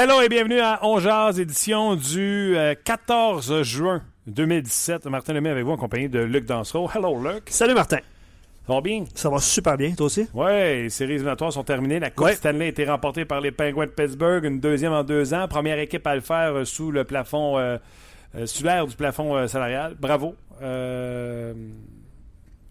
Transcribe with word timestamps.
Hello 0.00 0.22
et 0.22 0.28
bienvenue 0.28 0.60
à 0.60 0.78
On 0.84 1.00
Jazz, 1.00 1.40
édition 1.40 1.96
du 1.96 2.54
14 2.84 3.50
euh, 3.50 3.62
juin 3.64 4.00
2017. 4.28 5.06
Martin 5.06 5.32
Lemay 5.32 5.50
avec 5.50 5.64
vous 5.64 5.72
en 5.72 5.76
compagnie 5.76 6.08
de 6.08 6.20
Luc 6.20 6.44
Dansereau. 6.44 6.88
Hello 6.94 7.20
Luc. 7.20 7.48
Salut 7.48 7.74
Martin. 7.74 7.98
Ça 8.64 8.74
va 8.74 8.80
bien? 8.80 9.06
Ça 9.16 9.28
va 9.28 9.40
super 9.40 9.76
bien, 9.76 9.92
toi 9.96 10.06
aussi? 10.06 10.28
Oui, 10.32 10.52
les 10.52 10.90
séries 10.90 11.14
éliminatoires 11.14 11.52
sont 11.52 11.64
terminées. 11.64 11.98
La 11.98 12.10
Coupe 12.10 12.26
Ouais. 12.26 12.36
Stanley 12.36 12.66
a 12.66 12.68
été 12.68 12.84
remportée 12.84 13.24
par 13.24 13.40
les 13.40 13.50
Penguins 13.50 13.86
de 13.86 13.90
Pittsburgh, 13.90 14.44
une 14.44 14.60
deuxième 14.60 14.92
en 14.92 15.02
deux 15.02 15.34
ans. 15.34 15.48
Première 15.48 15.80
équipe 15.80 16.06
à 16.06 16.14
le 16.14 16.20
faire 16.20 16.54
euh, 16.54 16.64
sous 16.64 16.92
le 16.92 17.02
plafond, 17.02 17.58
euh, 17.58 17.78
sous 18.46 18.62
l'air 18.62 18.86
du 18.86 18.94
plafond 18.94 19.34
euh, 19.34 19.48
salarial. 19.48 19.96
Bravo. 19.98 20.36
Euh, 20.62 21.54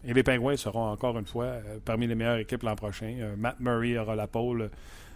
et 0.08 0.14
les 0.14 0.24
Penguins 0.24 0.56
seront 0.56 0.92
encore 0.92 1.20
une 1.20 1.26
fois 1.26 1.56
parmi 1.84 2.08
les 2.08 2.16
meilleures 2.16 2.38
équipes 2.38 2.64
l'an 2.64 2.76
prochain. 2.76 3.14
Matt 3.38 3.60
Murray 3.60 3.98
aura 3.98 4.16
la 4.16 4.30
euh, 4.34 4.70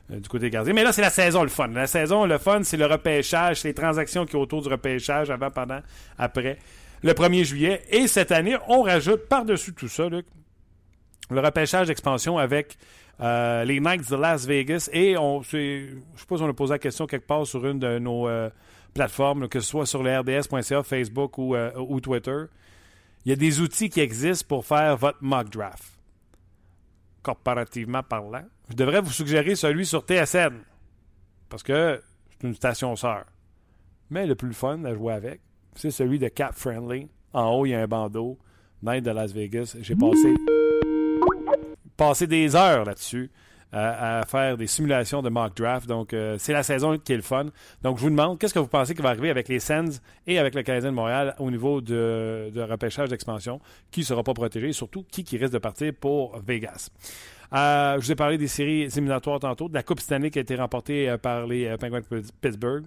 du 0.10 0.28
côté 0.28 0.50
gardien. 0.50 0.74
Mais 0.74 0.84
là, 0.84 0.92
c'est 0.92 1.02
la 1.02 1.10
saison, 1.10 1.44
le 1.44 1.50
fun. 1.50 1.68
La 1.70 1.88
saison, 1.88 2.26
le 2.26 2.38
fun, 2.38 2.64
c'est 2.64 2.78
le 2.78 2.86
repêchage, 2.86 3.62
c'est 3.62 3.70
les 3.70 3.74
transactions 3.74 4.26
qui 4.26 4.34
sont 4.34 4.40
autour 4.40 4.62
du 4.62 4.70
repêchage, 4.70 5.30
avant, 5.30 5.52
pendant, 5.52 5.80
après, 6.18 6.58
le 7.04 7.14
1er 7.14 7.44
juillet. 7.44 7.82
Et 7.90 8.08
cette 8.08 8.32
année, 8.32 8.58
on 8.68 8.82
rajoute 8.82 9.28
par-dessus 9.28 9.74
tout 9.74 9.88
ça, 9.88 10.10
le 10.10 11.40
repêchage 11.40 11.88
d'expansion 11.88 12.38
avec 12.38 12.78
euh, 13.22 13.64
les 13.64 13.80
Knights 13.80 14.10
de 14.10 14.16
Las 14.16 14.46
Vegas. 14.46 14.90
Et 14.92 15.18
on, 15.18 15.42
je 15.42 15.82
si 16.18 16.26
on 16.30 16.50
a 16.50 16.54
posé 16.54 16.74
la 16.74 16.80
question 16.80 17.08
quelque 17.08 17.28
part 17.28 17.46
sur 17.46 17.66
une 17.66 17.80
de 17.80 18.00
nos 18.00 18.28
euh, 18.28 18.50
plateformes, 18.94 19.48
que 19.48 19.60
ce 19.60 19.70
soit 19.70 19.86
sur 19.86 20.04
le 20.04 20.20
RDS.ca, 20.20 20.84
Facebook 20.84 21.38
ou, 21.38 21.56
euh, 21.56 21.72
ou 21.78 22.02
Twitter. 22.02 22.46
Il 23.26 23.30
y 23.30 23.34
a 23.34 23.36
des 23.36 23.60
outils 23.62 23.90
qui 23.90 24.00
existent 24.00 24.48
pour 24.48 24.66
faire 24.66 24.98
votre 24.98 25.20
mock 25.22 25.50
draft. 25.50 25.84
Corporativement 27.24 28.04
parlant. 28.04 28.44
Je 28.70 28.76
devrais 28.76 29.02
vous 29.02 29.12
suggérer 29.12 29.56
celui 29.56 29.86
sur 29.86 30.02
TSN. 30.02 30.62
Parce 31.50 31.64
que 31.64 32.02
c'est 32.32 32.48
une 32.48 32.56
station 32.56 32.96
sœur. 32.96 33.26
Mais 34.10 34.26
le 34.26 34.36
plus 34.36 34.54
fun 34.54 34.84
à 34.86 34.94
jouer 34.94 35.14
avec, 35.14 35.42
c'est 35.76 35.92
celui 35.92 36.20
de 36.20 36.28
Cap 36.28 36.56
Friendly. 36.56 37.10
En 37.34 37.52
haut, 37.52 37.66
il 37.66 37.70
y 37.70 37.74
a 37.76 37.82
un 37.82 37.88
bandeau. 37.88 38.38
Night 38.84 39.04
de 39.04 39.12
Las 39.12 39.32
Vegas. 39.32 39.78
J'ai 39.80 39.96
passé 39.96 40.34
passer 41.96 42.26
des 42.26 42.56
heures 42.56 42.84
là-dessus 42.86 43.30
à, 43.72 44.24
faire 44.28 44.58
des 44.58 44.68
simulations 44.68 45.22
de 45.22 45.30
mock 45.30 45.56
draft. 45.56 45.88
Donc, 45.88 46.14
euh, 46.14 46.36
c'est 46.40 46.54
la 46.54 46.64
saison 46.64 46.98
qui 46.98 47.14
est 47.14 47.16
le 47.18 47.22
fun. 47.22 47.46
Donc, 47.82 47.98
je 47.98 48.04
vous 48.04 48.10
demande, 48.10 48.38
qu'est-ce 48.40 48.54
que 48.54 48.60
vous 48.60 48.68
pensez 48.68 48.94
qui 48.94 49.02
va 49.02 49.10
arriver 49.10 49.30
avec 49.30 49.48
les 49.48 49.60
Sens 49.60 50.02
et 50.28 50.40
avec 50.40 50.56
le 50.56 50.64
Canadien 50.64 50.92
de 50.92 50.96
Montréal 50.96 51.36
au 51.40 51.50
niveau 51.50 51.82
de, 51.82 52.52
de 52.54 52.62
repêchage 52.62 53.10
d'expansion? 53.10 53.62
Qui 53.92 54.02
ne 54.02 54.06
sera 54.06 54.24
pas 54.24 54.34
protégé 54.34 54.70
et 54.70 54.74
surtout 54.74 55.04
qui, 55.10 55.24
qui 55.24 55.38
risque 55.38 55.54
de 55.54 55.60
partir 55.60 55.94
pour 56.00 56.38
Vegas? 56.40 56.90
Euh, 57.54 57.96
je 58.00 58.06
vous 58.06 58.12
ai 58.12 58.16
parlé 58.16 58.38
des 58.38 58.48
séries 58.48 58.84
éliminatoires 58.84 59.40
tantôt, 59.40 59.68
de 59.68 59.74
la 59.74 59.84
Coupe 59.84 60.00
Stanley 60.00 60.30
qui 60.32 60.40
a 60.40 60.42
été 60.42 60.56
remportée 60.56 61.10
euh, 61.10 61.18
par 61.18 61.48
les 61.48 61.76
Penguins 61.78 62.02
de 62.02 62.06
Pitts- 62.06 62.32
Pittsburgh. 62.40 62.86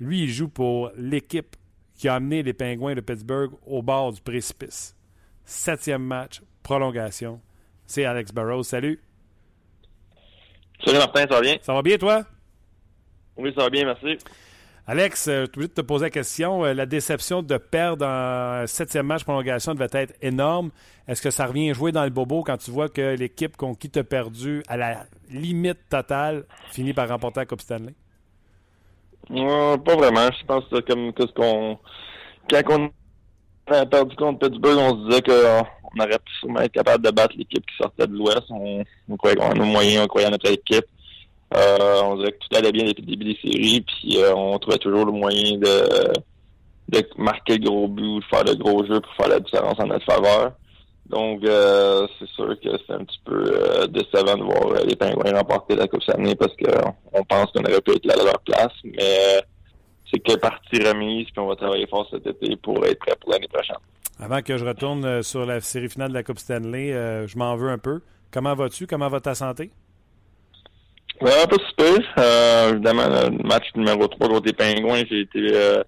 Lui, 0.00 0.24
il 0.24 0.28
joue 0.28 0.48
pour 0.48 0.90
l'équipe 0.96 1.56
qui 1.96 2.08
a 2.08 2.16
amené 2.16 2.42
les 2.42 2.52
Penguins 2.52 2.94
de 2.94 3.00
Pittsburgh 3.00 3.52
au 3.66 3.82
bord 3.82 4.12
du 4.12 4.20
précipice. 4.20 4.96
Septième 5.44 6.02
match, 6.02 6.42
prolongation. 6.62 7.40
C'est 7.86 8.04
Alex 8.04 8.32
Burrows. 8.32 8.64
Salut. 8.64 9.00
Salut 10.84 10.98
Martin, 10.98 11.20
ça 11.20 11.26
va 11.34 11.40
bien? 11.40 11.56
Ça 11.62 11.72
va 11.74 11.82
bien, 11.82 11.96
toi? 11.98 12.22
Oui, 13.36 13.52
ça 13.56 13.64
va 13.64 13.70
bien, 13.70 13.84
merci. 13.84 14.18
Alex, 14.86 15.24
je 15.26 15.32
suis 15.32 15.42
obligé 15.44 15.68
de 15.68 15.72
te 15.74 15.80
poser 15.80 16.04
la 16.06 16.10
question. 16.10 16.64
Euh, 16.64 16.74
La 16.74 16.84
déception 16.84 17.42
de 17.42 17.56
perdre 17.56 18.04
en 18.06 18.66
septième 18.66 19.06
match 19.06 19.24
prolongation 19.24 19.72
devait 19.74 19.88
être 19.92 20.14
énorme. 20.20 20.70
Est-ce 21.08 21.22
que 21.22 21.30
ça 21.30 21.46
revient 21.46 21.72
jouer 21.72 21.90
dans 21.90 22.04
le 22.04 22.10
bobo 22.10 22.42
quand 22.42 22.58
tu 22.58 22.70
vois 22.70 22.88
que 22.90 23.16
l'équipe 23.16 23.56
contre 23.56 23.78
qui 23.78 23.88
t'a 23.88 24.04
perdu 24.04 24.62
à 24.68 24.76
la 24.76 25.04
limite 25.30 25.88
totale 25.88 26.44
finit 26.70 26.92
par 26.92 27.08
remporter 27.08 27.40
la 27.40 27.46
Coupe 27.46 27.62
Stanley? 27.62 27.94
Euh, 29.30 29.78
pas 29.78 29.96
vraiment. 29.96 30.28
Je 30.38 30.44
pense 30.44 30.64
que 30.68 30.80
comme 30.80 31.14
que 31.14 31.26
ce 31.26 31.32
qu'on. 31.32 31.78
Quand 32.50 32.90
on 33.68 33.72
a 33.74 33.86
perdu 33.86 34.14
contre 34.16 34.46
Pittsburgh, 34.46 34.76
on 34.78 34.90
se 34.90 35.08
disait 35.08 35.22
qu'on 35.94 36.04
aurait 36.04 36.18
pu 36.18 36.32
sûrement 36.40 36.60
être 36.60 36.72
capable 36.72 37.04
de 37.04 37.10
battre 37.10 37.34
l'équipe 37.36 37.64
qui 37.64 37.76
sortait 37.76 38.06
de 38.06 38.12
l'Ouest. 38.12 38.44
On, 38.50 38.82
on 39.08 39.16
croyait 39.16 39.36
qu'on 39.36 39.50
a 39.50 39.54
nos 39.54 39.64
moyens, 39.64 40.04
on 40.04 40.08
croyait 40.08 40.26
en 40.26 40.32
notre 40.32 40.50
équipe. 40.50 40.86
Euh, 41.56 42.02
on 42.02 42.16
disait 42.16 42.32
que 42.32 42.38
tout 42.38 42.56
allait 42.56 42.72
bien 42.72 42.84
depuis 42.84 43.02
le 43.02 43.08
début 43.08 43.32
des 43.32 43.38
séries, 43.40 43.80
puis 43.82 44.18
euh, 44.18 44.34
on 44.34 44.58
trouvait 44.58 44.78
toujours 44.78 45.06
le 45.06 45.12
moyen 45.12 45.56
de, 45.58 47.02
marquer 47.16 47.58
le 47.58 47.64
gros 47.64 47.86
but 47.86 48.20
de 48.20 48.24
faire 48.24 48.44
le 48.44 48.54
gros 48.54 48.84
jeu 48.84 49.00
pour 49.00 49.14
faire 49.14 49.28
la 49.28 49.40
différence 49.40 49.78
en 49.78 49.86
notre 49.86 50.04
faveur. 50.04 50.52
Donc, 51.06 51.44
euh, 51.44 52.08
c'est 52.18 52.28
sûr 52.30 52.58
que 52.60 52.70
c'est 52.86 52.94
un 52.94 53.04
petit 53.04 53.20
peu 53.24 53.86
décevant 53.88 54.36
de 54.36 54.42
voir 54.42 54.84
les 54.84 54.96
Pingouins 54.96 55.36
remporter 55.36 55.76
la 55.76 55.86
Coupe 55.86 56.02
Stanley 56.02 56.34
parce 56.34 56.54
qu'on 56.56 56.94
on 57.12 57.22
pense 57.24 57.52
qu'on 57.52 57.62
aurait 57.62 57.80
pu 57.82 57.92
être 57.92 58.06
là 58.06 58.14
à 58.18 58.24
leur 58.24 58.40
place, 58.40 58.72
mais 58.82 59.42
c'est 60.10 60.18
que 60.20 60.36
partie 60.36 60.82
remise, 60.82 61.26
puis 61.26 61.38
on 61.38 61.46
va 61.46 61.56
travailler 61.56 61.86
fort 61.86 62.08
cet 62.10 62.26
été 62.26 62.56
pour 62.56 62.84
être 62.84 62.98
prêt 62.98 63.14
pour 63.20 63.30
l'année 63.30 63.48
prochaine. 63.48 63.76
Avant 64.20 64.42
que 64.42 64.56
je 64.56 64.64
retourne 64.64 65.04
euh, 65.04 65.22
sur 65.22 65.44
la 65.44 65.60
série 65.60 65.88
finale 65.88 66.10
de 66.10 66.14
la 66.14 66.22
Coupe 66.22 66.38
Stanley, 66.38 66.92
euh, 66.92 67.26
je 67.26 67.36
m'en 67.36 67.56
veux 67.56 67.68
un 67.68 67.78
peu. 67.78 68.00
Comment 68.30 68.54
vas-tu? 68.54 68.86
Comment 68.86 69.08
va 69.08 69.20
ta 69.20 69.34
santé? 69.34 69.70
Ouais, 71.20 71.46
pas 71.48 71.56
super. 71.68 72.70
Évidemment, 72.70 73.06
le 73.08 73.42
match 73.46 73.64
numéro 73.74 74.06
3 74.06 74.28
contre 74.28 74.46
les 74.46 74.52
Pingouins, 74.52 75.02
j'ai 75.10 75.20
été 75.20 75.48
euh, 75.52 75.82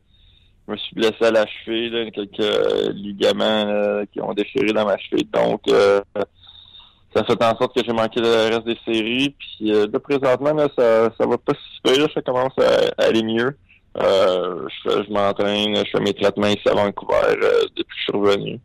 je 0.66 0.72
me 0.72 0.76
suis 0.76 0.94
blessé 0.96 1.24
à 1.24 1.30
la 1.30 1.46
cheville, 1.46 1.90
là, 1.90 2.10
quelques 2.10 2.94
ligaments 2.94 4.02
qui 4.12 4.20
ont 4.20 4.32
déchiré 4.34 4.72
dans 4.72 4.84
ma 4.84 4.98
cheville. 4.98 5.28
Donc 5.32 5.60
ça 5.68 7.24
fait 7.24 7.44
en 7.44 7.56
sorte 7.56 7.76
que 7.76 7.84
j'ai 7.86 7.92
manqué 7.92 8.20
le 8.20 8.48
reste 8.52 8.66
des 8.66 8.78
séries. 8.84 9.34
Puis 9.38 9.70
là, 9.70 10.00
présentement, 10.00 10.56
ça, 10.76 11.10
ça 11.16 11.26
va 11.26 11.38
pas 11.38 11.54
super, 11.76 12.08
ça 12.12 12.22
commence 12.22 12.52
à 12.58 13.04
aller 13.04 13.22
mieux. 13.22 13.56
Euh, 14.00 14.68
je 14.84 15.04
je 15.04 15.12
m'entraîne, 15.12 15.76
je 15.76 15.90
fais 15.90 16.00
mes 16.00 16.12
traitements 16.12 16.48
ici 16.48 16.68
à 16.68 16.74
Vancouver 16.74 17.14
euh, 17.30 17.62
depuis 17.76 17.84
que 17.84 17.98
je 17.98 18.02
suis 18.02 18.12
revenu. 18.12 18.60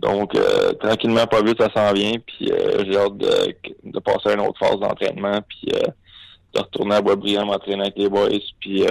Donc, 0.00 0.34
euh, 0.34 0.72
tranquillement, 0.74 1.26
pas 1.26 1.42
vite, 1.42 1.60
ça 1.60 1.70
s'en 1.72 1.92
vient. 1.92 2.12
Puis, 2.26 2.50
euh, 2.50 2.84
j'ai 2.84 2.96
hâte 2.96 3.16
de, 3.16 3.98
passer 4.00 4.30
à 4.30 4.34
une 4.34 4.40
autre 4.40 4.58
phase 4.58 4.78
d'entraînement. 4.80 5.40
Puis, 5.48 5.68
de 5.68 6.60
retourner 6.60 6.96
à 6.96 7.00
Boisbriand, 7.00 7.46
m'entraîner 7.46 7.82
avec 7.82 7.96
les 7.96 8.08
boys. 8.08 8.28
Puis, 8.60 8.84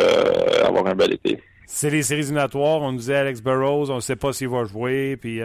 avoir 0.65 0.87
un 0.87 0.95
bel 0.95 1.13
été. 1.13 1.41
C'est 1.67 1.89
les 1.89 2.03
séries 2.03 2.21
éliminatoires. 2.21 2.81
On 2.81 2.93
disait 2.93 3.15
Alex 3.15 3.41
Burrows, 3.41 3.91
on 3.91 3.95
ne 3.95 4.01
sait 4.01 4.15
pas 4.15 4.33
s'il 4.33 4.49
va 4.49 4.63
jouer. 4.63 5.17
Puis, 5.17 5.41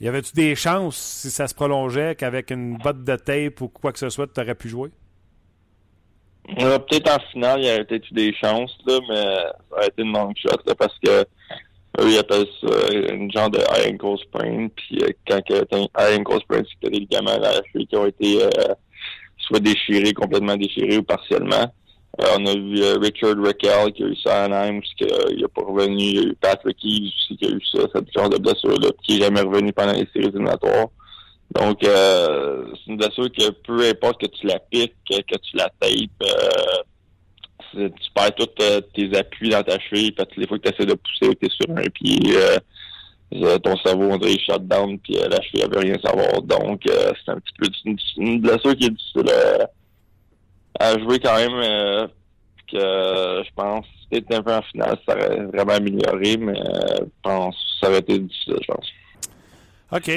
y 0.00 0.08
avait-tu 0.08 0.32
des 0.32 0.54
chances, 0.54 0.96
si 0.96 1.30
ça 1.30 1.46
se 1.46 1.54
prolongeait, 1.54 2.14
qu'avec 2.14 2.50
une 2.50 2.78
botte 2.78 3.04
de 3.04 3.16
tape 3.16 3.60
ou 3.60 3.68
quoi 3.68 3.92
que 3.92 3.98
ce 3.98 4.08
soit, 4.08 4.26
tu 4.26 4.40
aurais 4.40 4.54
pu 4.54 4.68
jouer? 4.68 4.90
Euh, 6.48 6.78
peut-être 6.78 7.14
en 7.14 7.20
finale, 7.30 7.60
il 7.60 7.66
y 7.66 7.70
aurait 7.70 7.84
peut-être 7.84 8.10
eu 8.10 8.14
des 8.14 8.34
chances, 8.34 8.76
là, 8.86 8.98
mais 9.08 9.14
ça 9.14 9.54
aurait 9.72 9.86
été 9.88 10.02
une 10.02 10.12
long 10.12 10.32
shot, 10.34 10.58
là, 10.66 10.74
parce 10.74 10.98
que 10.98 11.24
eux, 12.00 12.08
ils 12.08 12.18
appellent 12.18 12.46
ça 12.60 13.12
une 13.12 13.30
genre 13.30 13.50
de 13.50 13.58
high 13.58 13.92
ankle 13.92 14.20
sprain. 14.22 14.68
Puis, 14.74 14.98
euh, 15.02 15.08
quand 15.26 15.40
que 15.44 15.64
t'as 15.64 15.76
un 15.76 15.86
high 15.98 16.20
ankle 16.20 16.40
sprain, 16.40 16.62
c'est 16.64 16.86
que 16.86 16.92
des 16.92 17.00
ligaments 17.00 17.36
cheville 17.72 17.86
qui 17.86 17.96
ont 17.96 18.06
été 18.06 18.42
euh, 18.42 18.74
soit 19.38 19.60
déchirés, 19.60 20.12
complètement 20.12 20.56
déchirés 20.56 20.98
ou 20.98 21.02
partiellement. 21.02 21.72
Euh, 22.20 22.36
on 22.38 22.46
a 22.46 22.54
vu 22.54 22.82
euh, 22.82 22.98
Richard 23.00 23.36
Raquel 23.42 23.92
qui 23.92 24.02
a 24.02 24.06
eu 24.06 24.16
ça 24.16 24.42
à 24.42 24.44
Anaheim, 24.44 24.80
parce 24.80 24.94
qu'il 24.94 25.40
n'a 25.40 25.48
pas 25.48 25.62
revenu. 25.62 25.96
Il 25.96 26.16
y 26.16 26.18
a 26.18 26.22
eu 26.22 26.36
Patrick 26.40 26.76
Eves 26.84 27.06
aussi 27.06 27.36
qui 27.36 27.46
a 27.46 27.50
eu 27.50 27.60
ça, 27.72 27.86
cette 27.94 28.12
genre 28.12 28.28
de 28.28 28.38
blessure-là, 28.38 28.90
qui 29.04 29.14
n'est 29.14 29.24
jamais 29.24 29.40
revenu 29.40 29.72
pendant 29.72 29.92
les 29.92 30.08
séries 30.12 30.28
éliminatoires. 30.28 30.88
Donc, 31.52 31.82
euh, 31.84 32.64
c'est 32.74 32.92
une 32.92 32.96
blessure 32.96 33.30
que 33.32 33.50
peu 33.50 33.88
importe 33.88 34.20
que 34.20 34.26
tu 34.26 34.46
la 34.46 34.58
piques, 34.60 34.94
que, 35.08 35.16
que 35.16 35.38
tu 35.38 35.56
la 35.56 35.68
tapes, 35.80 36.22
euh, 36.22 36.82
tu 37.72 38.10
perds 38.14 38.34
tous 38.34 38.48
euh, 38.60 38.80
tes 38.94 39.16
appuis 39.16 39.50
dans 39.50 39.62
ta 39.62 39.78
cheville. 39.78 40.14
Fait 40.16 40.26
que 40.26 40.40
les 40.40 40.46
fois 40.46 40.58
que 40.58 40.68
tu 40.68 40.74
essaies 40.74 40.86
de 40.86 40.94
pousser, 40.94 41.34
tu 41.36 41.46
es 41.46 41.50
sur 41.50 41.76
un 41.76 41.88
pied, 41.88 42.36
euh, 42.36 42.58
euh, 43.34 43.58
ton 43.58 43.76
cerveau, 43.78 44.10
on 44.10 44.18
dirait, 44.18 44.38
shut 44.38 44.66
down, 44.66 44.98
puis 44.98 45.16
euh, 45.18 45.28
la 45.28 45.40
cheville, 45.42 45.62
elle 45.64 45.72
veut 45.72 45.80
rien 45.80 45.96
savoir. 46.04 46.42
Donc, 46.42 46.82
c'est 46.84 47.30
un 47.30 47.38
petit 47.40 47.54
peu 47.58 47.68
une, 48.16 48.40
blessure 48.40 48.76
qui 48.76 48.86
est 48.86 48.90
difficile 48.90 49.32
à, 50.78 50.98
jouer 50.98 51.18
quand 51.18 51.34
même. 51.36 52.08
que 52.70 53.42
je 53.44 53.50
pense 53.56 53.84
que 53.84 54.16
c'était 54.16 54.36
un 54.36 54.42
peu 54.42 54.54
en 54.54 54.62
finale, 54.62 54.96
ça 55.06 55.16
aurait 55.16 55.44
vraiment 55.46 55.72
amélioré, 55.72 56.36
mais 56.36 56.54
je 56.54 57.04
pense 57.22 57.56
que 57.56 57.80
ça 57.80 57.90
aurait 57.90 57.98
été 57.98 58.18
difficile, 58.18 58.56
je 58.60 58.72
pense. 58.72 58.86
OK. 59.92 60.08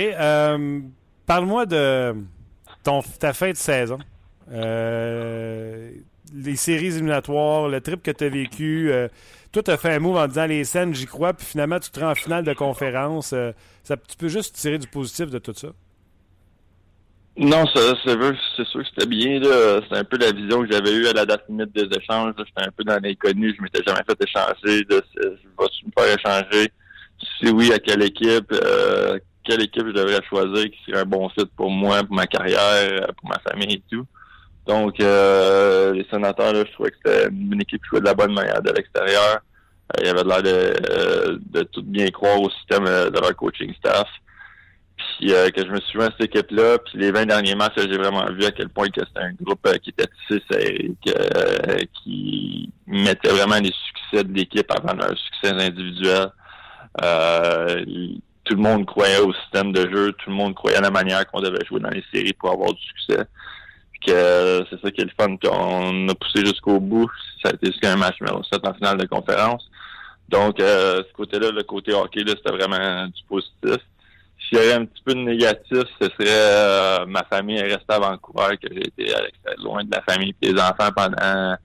Parle-moi 1.26 1.66
de 1.66 2.16
ta 3.20 3.34
fin 3.34 3.52
de 3.52 3.58
saison. 3.58 4.00
les 4.52 5.96
séries 6.56 6.88
éliminatoires, 6.88 7.70
le 7.70 7.82
trip 7.82 8.04
que 8.04 8.12
tu 8.12 8.24
as 8.24 8.30
vécu. 8.30 8.92
toi, 9.52 9.64
tu 9.64 9.78
fait 9.78 9.94
un 9.94 10.00
move 10.00 10.18
en 10.18 10.28
disant 10.28 10.46
les 10.46 10.64
scènes, 10.64 10.94
j'y 10.94 11.06
crois, 11.06 11.34
puis 11.34 11.46
finalement, 11.46 11.80
tu 11.80 11.92
te 11.92 12.00
rends 12.00 12.12
en 12.12 12.16
finale 12.16 12.44
de 12.44 12.54
conférence. 12.54 13.34
ça, 13.84 13.98
tu 13.98 14.18
peux 14.18 14.28
juste 14.28 14.56
tirer 14.56 14.78
du 14.78 14.88
positif 14.88 15.30
de 15.30 15.40
tout 15.40 15.54
ça? 15.54 15.70
Non, 17.36 17.66
c'est 17.74 18.66
sûr 18.66 18.82
que 18.82 18.88
c'était 18.90 19.08
bien. 19.08 19.42
C'est 19.42 19.98
un 19.98 20.04
peu 20.04 20.18
la 20.18 20.32
vision 20.32 20.62
que 20.62 20.72
j'avais 20.72 20.94
eue 20.94 21.08
à 21.08 21.14
la 21.14 21.26
date 21.26 21.46
limite 21.50 21.74
des 21.74 21.88
échanges. 21.98 22.34
J'étais 22.38 22.68
un 22.68 22.72
peu 22.72 22.84
dans 22.84 23.02
l'inconnu. 23.02 23.56
Je 23.58 23.64
m'étais 23.64 23.82
jamais 23.86 24.02
fait 24.08 24.24
échanger. 24.24 24.84
De, 24.84 25.02
je 25.16 25.30
vais 25.30 26.06
me 26.06 26.16
échanger? 26.16 26.72
Si 27.40 27.50
oui, 27.50 27.74
à 27.74 27.80
quelle 27.80 28.04
équipe? 28.04 28.52
Euh, 28.52 29.18
quelle 29.44 29.62
équipe 29.62 29.88
je 29.88 29.92
devrais 29.92 30.22
choisir 30.28 30.66
qui 30.66 30.78
serait 30.86 31.02
un 31.02 31.06
bon 31.06 31.30
fit 31.30 31.46
pour 31.56 31.70
moi, 31.70 32.04
pour 32.04 32.16
ma 32.16 32.28
carrière, 32.28 33.08
pour 33.18 33.30
ma 33.30 33.40
famille 33.40 33.76
et 33.76 33.84
tout. 33.90 34.06
Donc, 34.66 35.00
euh, 35.00 35.94
les 35.94 36.06
sénateurs, 36.10 36.54
je 36.56 36.72
trouvais 36.72 36.92
que 36.92 36.98
c'était 37.04 37.28
une 37.28 37.62
équipe 37.62 37.82
qui 37.82 37.90
jouait 37.90 38.00
de 38.00 38.06
la 38.06 38.14
bonne 38.14 38.34
manière 38.34 38.62
de 38.62 38.72
l'extérieur. 38.72 39.40
Euh, 39.98 40.02
il 40.02 40.06
y 40.06 40.10
avait 40.10 40.24
l'air 40.24 40.42
de, 40.42 41.40
de 41.52 41.64
tout 41.64 41.84
bien 41.84 42.08
croire 42.10 42.42
au 42.42 42.50
système 42.50 42.86
de 42.86 43.20
leur 43.20 43.36
coaching 43.36 43.74
staff. 43.76 44.08
Puis 44.96 45.34
euh, 45.34 45.50
que 45.50 45.66
je 45.66 45.72
me 45.72 45.80
suis 45.82 46.02
à 46.02 46.06
cette 46.06 46.36
équipe-là. 46.36 46.78
Puis 46.80 47.00
les 47.00 47.12
20 47.12 47.26
derniers 47.26 47.56
matchs, 47.56 47.74
j'ai 47.78 47.98
vraiment 47.98 48.26
vu 48.32 48.46
à 48.46 48.52
quel 48.52 48.70
point 48.70 48.90
que 48.90 49.02
c'était 49.06 49.20
un 49.20 49.34
groupe 49.34 49.66
euh, 49.68 49.78
qui 49.78 49.90
était 49.90 50.08
tissé 50.28 50.42
serré, 50.50 50.92
euh, 51.08 51.78
qui 52.02 52.72
mettait 52.88 53.30
vraiment 53.30 53.60
les 53.60 53.74
succès 53.88 54.24
de 54.24 54.34
l'équipe 54.34 54.70
avant 54.72 54.94
leurs 54.94 55.18
succès 55.18 55.52
individuels. 55.52 56.32
Tout 58.44 58.56
le 58.56 58.62
monde 58.62 58.86
croyait 58.86 59.20
au 59.20 59.34
système 59.34 59.72
de 59.72 59.90
jeu, 59.90 60.12
tout 60.14 60.30
le 60.30 60.36
monde 60.36 60.54
croyait 60.56 60.78
à 60.78 60.82
la 60.82 60.92
manière 60.92 61.26
qu'on 61.28 61.42
devait 61.42 61.66
jouer 61.66 61.80
dans 61.80 61.90
les 61.90 62.04
séries 62.14 62.34
pour 62.34 62.52
avoir 62.52 62.74
du 62.74 62.82
succès. 62.82 63.24
Que 64.06 64.66
c'est 64.70 64.82
ça 64.82 64.92
qui 64.92 65.02
est 65.02 65.06
le 65.06 65.12
fun, 65.18 65.38
qu'on 65.38 66.10
a 66.10 66.16
poussé 66.16 66.46
jusqu'au 66.46 66.80
bout. 66.80 67.10
Ça 67.42 67.50
a 67.50 67.54
été 67.54 67.68
jusqu'à 67.72 67.94
un 67.94 67.96
match 67.96 68.20
numéro 68.20 68.44
7 68.44 68.68
en 68.68 68.74
finale 68.74 68.98
de 68.98 69.06
conférence. 69.06 69.64
Donc, 70.28 70.56
ce 70.60 71.14
côté-là, 71.14 71.52
le 71.52 71.64
côté 71.64 71.94
hockey, 71.94 72.24
c'était 72.28 72.52
vraiment 72.52 73.08
du 73.08 73.24
positif. 73.30 73.82
S'il 74.40 74.58
y 74.58 74.62
avait 74.62 74.74
un 74.74 74.86
petit 74.86 75.04
peu 75.04 75.14
de 75.14 75.20
négatif, 75.20 75.84
ce 76.02 76.10
serait 76.10 76.28
euh, 76.28 77.06
ma 77.06 77.24
famille 77.24 77.58
est 77.58 77.64
restée 77.64 77.94
à 77.94 78.00
Vancouver, 78.00 78.58
que 78.62 78.68
j'ai 78.74 78.88
été 78.88 79.14
loin 79.60 79.84
de 79.84 79.92
la 79.92 80.02
famille 80.02 80.36
et 80.42 80.52
des 80.52 80.60
enfants 80.60 80.90
pendant 80.94 81.56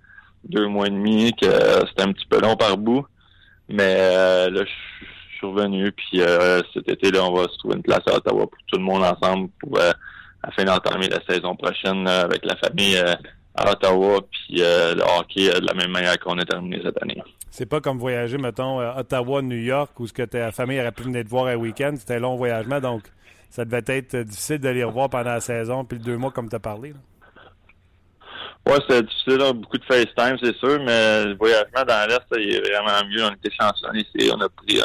deux 0.44 0.66
mois 0.68 0.86
et 0.86 0.90
demi, 0.90 1.32
que 1.32 1.50
c'était 1.88 2.02
un 2.02 2.12
petit 2.12 2.26
peu 2.26 2.40
long 2.40 2.56
par 2.56 2.76
bout. 2.76 3.04
Mais 3.68 3.96
euh, 3.98 4.50
là, 4.50 4.64
je 4.64 4.70
suis 5.38 5.46
revenu, 5.46 5.92
puis 5.92 6.20
euh, 6.20 6.60
cet 6.74 6.88
été, 6.88 7.10
là, 7.10 7.24
on 7.24 7.32
va 7.32 7.44
se 7.44 7.56
trouver 7.58 7.76
une 7.76 7.82
place 7.82 8.02
à 8.06 8.16
Ottawa 8.16 8.46
pour 8.46 8.58
tout 8.66 8.78
le 8.78 8.84
monde 8.84 9.02
ensemble 9.02 9.48
pour 9.60 9.78
afin 10.42 10.64
d'entamer 10.64 11.08
la 11.08 11.20
saison 11.28 11.56
prochaine 11.56 12.06
avec 12.06 12.44
la 12.44 12.56
famille 12.56 12.96
à 13.54 13.70
Ottawa, 13.70 14.20
puis 14.30 14.58
le 14.58 15.02
hockey 15.18 15.48
de 15.60 15.66
la 15.66 15.74
même 15.74 15.90
manière 15.90 16.18
qu'on 16.18 16.38
a 16.38 16.44
terminé 16.44 16.80
cette 16.84 17.02
année. 17.02 17.20
C'est 17.50 17.66
pas 17.66 17.80
comme 17.80 17.98
voyager, 17.98 18.38
mettons, 18.38 18.78
à 18.78 19.00
Ottawa, 19.00 19.42
New 19.42 19.56
York, 19.56 19.98
où 19.98 20.06
ce 20.06 20.12
que 20.12 20.22
ta 20.22 20.52
famille 20.52 20.80
aurait 20.80 20.92
pu 20.92 21.02
venir 21.02 21.24
te 21.24 21.28
voir 21.28 21.46
un 21.46 21.56
week-end. 21.56 21.94
C'était 21.96 22.14
un 22.16 22.20
long 22.20 22.36
voyagement, 22.36 22.80
donc 22.80 23.02
ça 23.50 23.64
devait 23.64 23.82
être 23.86 24.16
difficile 24.18 24.60
de 24.60 24.68
les 24.68 24.84
revoir 24.84 25.10
pendant 25.10 25.30
la 25.30 25.40
saison, 25.40 25.84
puis 25.84 25.98
deux 25.98 26.16
mois, 26.16 26.30
comme 26.30 26.48
tu 26.48 26.56
as 26.56 26.60
parlé. 26.60 26.94
Oui, 28.66 28.74
c'était 28.82 29.02
difficile, 29.02 29.38
beaucoup 29.54 29.78
de 29.78 29.84
FaceTime, 29.84 30.36
c'est 30.42 30.54
sûr, 30.56 30.78
mais 30.84 31.24
le 31.24 31.36
voyagement 31.36 31.84
dans 31.86 32.08
l'Est, 32.08 32.26
il 32.36 32.54
est 32.54 32.60
vraiment 32.60 33.08
mieux. 33.08 33.24
On 33.24 33.32
était 33.32 33.50
chanceux 33.58 33.86
ici. 33.94 34.30
On 34.30 34.40
a 34.40 34.48
pris 34.50 34.78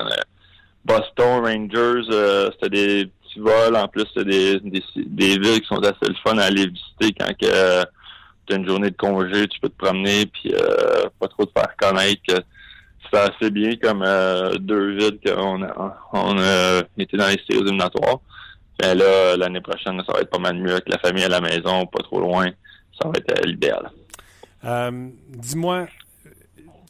Boston, 0.86 1.44
Rangers, 1.44 2.08
euh, 2.12 2.50
c'était 2.54 2.70
des 2.70 3.06
petits 3.06 3.40
vols. 3.40 3.76
En 3.76 3.88
plus, 3.88 4.06
c'était 4.14 4.60
des, 4.60 4.60
des, 4.96 5.40
villes 5.40 5.62
qui 5.62 5.68
sont 5.68 5.82
assez 5.84 6.08
le 6.08 6.16
fun 6.26 6.38
à 6.38 6.46
aller 6.46 6.68
visiter 6.68 7.14
quand 7.20 7.34
que, 7.38 7.84
tu 8.46 8.54
as 8.54 8.58
une 8.58 8.68
journée 8.68 8.92
de 8.92 8.98
congé, 8.98 9.48
tu 9.48 9.60
peux 9.62 9.70
te 9.70 9.78
promener, 9.78 10.26
puis 10.26 10.54
euh, 10.54 11.10
pas 11.20 11.28
trop 11.30 11.46
te 11.46 11.52
faire 11.58 11.76
connaître 11.78 12.44
c'est 13.14 13.20
assez 13.20 13.52
bien 13.52 13.76
comme 13.76 14.04
euh, 14.06 14.56
deux 14.58 14.96
vides 14.98 15.20
qu'on 15.24 15.64
a, 15.64 15.98
on 16.14 16.38
a 16.40 16.82
été 16.98 17.18
dans 17.18 17.28
les 17.28 17.40
séries 17.48 17.62
éliminatoires. 17.62 18.20
Mais 18.82 18.96
là, 18.96 19.38
l'année 19.38 19.62
prochaine, 19.62 20.02
ça 20.06 20.14
va 20.14 20.22
être 20.22 20.30
pas 20.30 20.40
mal 20.40 20.58
mieux 20.58 20.72
avec 20.72 20.90
la 20.90 20.98
famille 20.98 21.24
à 21.24 21.30
la 21.30 21.42
maison, 21.42 21.86
pas 21.86 22.02
trop 22.04 22.20
loin. 22.20 22.50
Ça 23.00 23.08
va 23.08 23.14
être 23.18 23.32
euh, 23.32 23.46
l'idéal. 23.46 23.92
Euh, 24.66 25.10
dis-moi, 25.30 25.88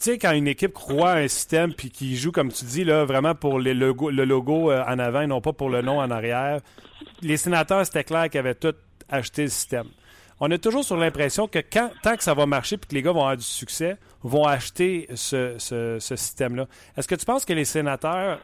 sais, 0.04 0.18
quand 0.18 0.32
une 0.32 0.48
équipe 0.48 0.74
croit 0.74 1.12
à 1.12 1.18
un 1.18 1.28
système 1.28 1.74
puis 1.74 1.90
qui 1.90 2.16
joue, 2.18 2.32
comme 2.32 2.52
tu 2.52 2.66
dis, 2.66 2.84
là, 2.84 3.06
vraiment 3.06 3.36
pour 3.36 3.60
le 3.60 3.74
logo 3.74 4.72
en 4.72 5.00
avant 5.00 5.22
et 5.22 5.28
non 5.28 5.42
pas 5.42 5.54
pour 5.54 5.70
le 5.70 5.82
nom 5.82 6.00
en 6.00 6.12
arrière, 6.12 6.60
les 7.22 7.38
sénateurs, 7.38 7.86
c'était 7.86 8.04
clair 8.04 8.30
qu'ils 8.30 8.40
avaient 8.40 8.56
tout 8.56 8.76
acheté 9.10 9.44
le 9.44 9.50
système 9.50 9.88
on 10.40 10.52
a 10.52 10.58
toujours 10.58 10.84
sur 10.84 10.98
l'impression 10.98 11.48
que 11.48 11.60
tant 11.60 12.18
que 12.18 12.24
ça 12.24 12.34
va 12.34 12.46
marcher 12.46 12.76
et 12.76 12.80
que 12.80 12.94
les 12.94 13.02
gars 13.02 13.14
vont 13.14 13.22
avoir 13.22 13.38
du 13.38 13.44
succès, 13.44 13.98
vont 14.24 14.46
acheter 14.46 15.08
ce, 15.16 15.56
système-là. 16.00 16.68
Est-ce 16.98 17.08
que 17.08 17.16
tu 17.16 17.26
penses 17.26 17.46
que 17.46 17.54
les 17.54 17.64
sénateurs 17.64 18.40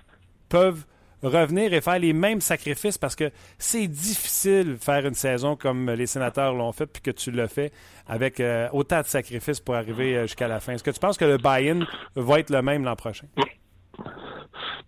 peuvent 0.48 0.86
revenir 1.24 1.74
et 1.74 1.82
faire 1.82 2.00
les 2.00 2.14
mêmes 2.14 2.42
sacrifices 2.42 2.98
parce 2.98 3.16
que 3.16 3.32
c'est 3.58 3.88
difficile 3.88 4.74
de 4.74 4.76
faire 4.76 5.06
une 5.06 5.14
saison 5.14 5.56
comme 5.56 5.90
les 5.90 6.06
sénateurs 6.06 6.54
l'ont 6.54 6.72
fait 6.72 6.86
puis 6.86 7.02
que 7.02 7.12
tu 7.12 7.32
l'as 7.32 7.48
fait 7.48 7.72
avec 8.08 8.40
euh, 8.40 8.68
autant 8.72 9.02
de 9.02 9.06
sacrifices 9.06 9.60
pour 9.60 9.76
arriver 9.76 10.18
euh, 10.18 10.22
jusqu'à 10.24 10.48
la 10.48 10.60
fin. 10.60 10.74
Est-ce 10.74 10.84
que 10.84 10.92
tu 10.92 11.00
penses 11.00 11.18
que 11.18 11.26
le 11.26 11.38
buy-in 11.38 11.86
va 12.16 12.40
être 12.40 12.50
le 12.50 12.62
même 12.62 12.84
l'an 12.84 12.96
prochain? 12.96 13.28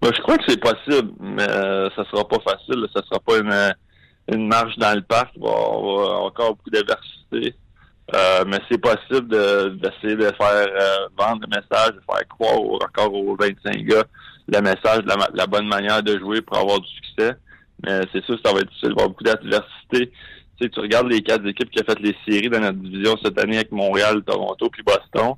Ben, 0.01 0.11
je 0.15 0.21
crois 0.21 0.37
que 0.37 0.43
c'est 0.47 0.59
possible, 0.59 1.11
mais 1.19 1.47
euh, 1.49 1.89
ça 1.95 2.03
sera 2.05 2.27
pas 2.27 2.39
facile. 2.39 2.87
Ça 2.95 3.01
sera 3.03 3.19
pas 3.19 3.37
une 3.37 3.73
une 4.31 4.47
marche 4.47 4.77
dans 4.77 4.95
le 4.95 5.01
parc, 5.01 5.31
il 5.35 5.41
va 5.41 5.49
avoir 5.49 6.23
encore 6.23 6.55
beaucoup 6.55 6.69
d'adversité. 6.69 7.55
Euh, 8.13 8.43
mais 8.45 8.59
c'est 8.69 8.77
possible 8.77 9.27
d'essayer 9.79 10.15
de, 10.15 10.23
faire 10.23 10.67
euh, 10.67 11.07
vendre 11.17 11.41
le 11.41 11.47
message, 11.47 11.91
de 11.91 12.01
faire 12.09 12.27
croire 12.27 12.59
encore 12.59 13.13
aux 13.13 13.35
25 13.37 13.77
gars 13.85 14.03
le 14.47 14.61
message, 14.61 15.01
la, 15.05 15.15
la 15.33 15.47
bonne 15.47 15.67
manière 15.67 16.03
de 16.03 16.17
jouer 16.19 16.41
pour 16.41 16.57
avoir 16.57 16.79
du 16.79 16.87
succès. 16.87 17.33
Mais 17.83 18.01
c'est 18.13 18.23
sûr 18.25 18.37
ça 18.43 18.53
va 18.53 18.59
être 18.59 18.67
difficile, 18.67 18.89
il 18.91 18.95
va 18.95 19.01
y 19.01 19.05
avoir 19.05 19.09
beaucoup 19.09 19.23
d'adversité. 19.23 20.11
Tu 20.57 20.65
sais, 20.65 20.69
tu 20.69 20.79
regardes 20.79 21.07
les 21.07 21.21
quatre 21.21 21.45
équipes 21.47 21.71
qui 21.71 21.81
ont 21.81 21.85
fait 21.85 21.99
les 21.99 22.15
séries 22.27 22.49
dans 22.49 22.59
notre 22.59 22.77
division 22.77 23.17
cette 23.23 23.39
année 23.39 23.55
avec 23.55 23.71
Montréal, 23.71 24.21
Toronto 24.23 24.69
puis 24.69 24.83
Boston. 24.83 25.33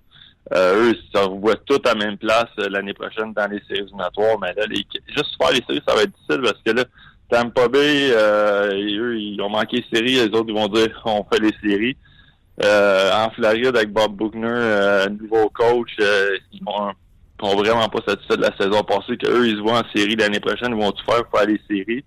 Euh, 0.53 0.91
eux, 0.91 0.95
ils 0.95 1.11
se 1.17 1.25
revoient 1.25 1.53
à 1.53 1.89
la 1.89 1.95
même 1.95 2.17
place 2.17 2.49
l'année 2.57 2.93
prochaine 2.93 3.33
dans 3.33 3.49
les 3.49 3.61
séries 3.67 3.83
éliminatoires. 3.83 4.37
Mais 4.41 4.53
là, 4.53 4.65
les, 4.67 4.85
juste 5.15 5.37
faire 5.41 5.51
les 5.51 5.63
séries, 5.65 5.81
ça 5.87 5.95
va 5.95 6.03
être 6.03 6.11
difficile 6.11 6.41
parce 6.41 6.61
que 6.65 6.71
là, 6.71 6.83
Tampa 7.29 7.67
Bay, 7.69 8.11
euh, 8.11 8.73
eux, 8.73 9.17
ils 9.17 9.41
ont 9.41 9.49
manqué 9.49 9.77
les 9.77 9.97
séries. 9.97 10.15
Les 10.15 10.37
autres, 10.37 10.49
ils 10.49 10.53
vont 10.53 10.67
dire 10.67 11.01
on 11.05 11.23
fait 11.31 11.39
les 11.39 11.53
séries. 11.63 11.95
Euh, 12.61 13.11
en 13.11 13.31
Floride, 13.31 13.75
avec 13.75 13.91
Bob 13.91 14.15
Buckner, 14.15 14.47
euh, 14.47 15.09
nouveau 15.09 15.49
coach, 15.49 15.89
euh, 15.99 16.37
ils 16.51 16.63
vont, 16.63 16.91
sont 17.43 17.55
vraiment 17.55 17.89
pas 17.89 17.99
satisfaits 18.07 18.37
de 18.37 18.41
la 18.41 18.55
saison 18.57 18.83
passée. 18.83 19.17
Qu'eux, 19.17 19.47
ils 19.47 19.57
se 19.57 19.61
voient 19.61 19.79
en 19.79 19.89
série 19.95 20.15
l'année 20.15 20.39
prochaine. 20.39 20.71
Ils 20.71 20.81
vont 20.81 20.91
tout 20.91 21.03
faire 21.05 21.23
pour 21.25 21.39
faire 21.39 21.47
les 21.47 21.61
séries. 21.69 22.03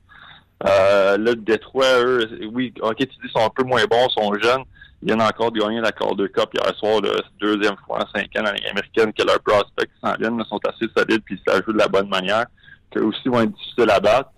Euh, 0.66 1.18
là, 1.18 1.34
Détroit, 1.34 2.02
eux, 2.02 2.28
oui, 2.52 2.72
ok, 2.80 2.96
tu 2.96 3.06
dis, 3.06 3.16
ils 3.24 3.30
sont 3.30 3.44
un 3.44 3.50
peu 3.50 3.62
moins 3.62 3.84
bons, 3.84 4.08
ils 4.08 4.22
sont 4.22 4.34
jeunes. 4.40 4.64
Ils 5.02 5.08
viennent 5.08 5.20
encore 5.20 5.52
de 5.52 5.60
gagner 5.60 5.80
la 5.80 5.92
Calder 5.92 6.28
Cup 6.30 6.48
hier 6.54 6.74
soir, 6.76 7.00
la 7.02 7.10
deuxième 7.38 7.76
fois 7.86 7.98
en 7.98 8.18
cinq 8.18 8.34
ans 8.36 8.42
dans 8.42 8.44
la 8.44 8.70
américaine 8.70 9.12
que 9.12 9.22
leurs 9.22 9.40
prospects 9.40 9.90
s'en 10.02 10.14
viennent, 10.14 10.42
sont 10.48 10.60
assez 10.66 10.90
solides 10.96 11.22
puis 11.24 11.38
ça 11.46 11.60
joue 11.62 11.72
de 11.72 11.78
la 11.78 11.88
bonne 11.88 12.08
manière. 12.08 12.46
Qu'eux 12.90 13.04
aussi 13.04 13.28
vont 13.28 13.42
être 13.42 13.52
difficiles 13.52 13.90
à 13.90 14.00
battre. 14.00 14.30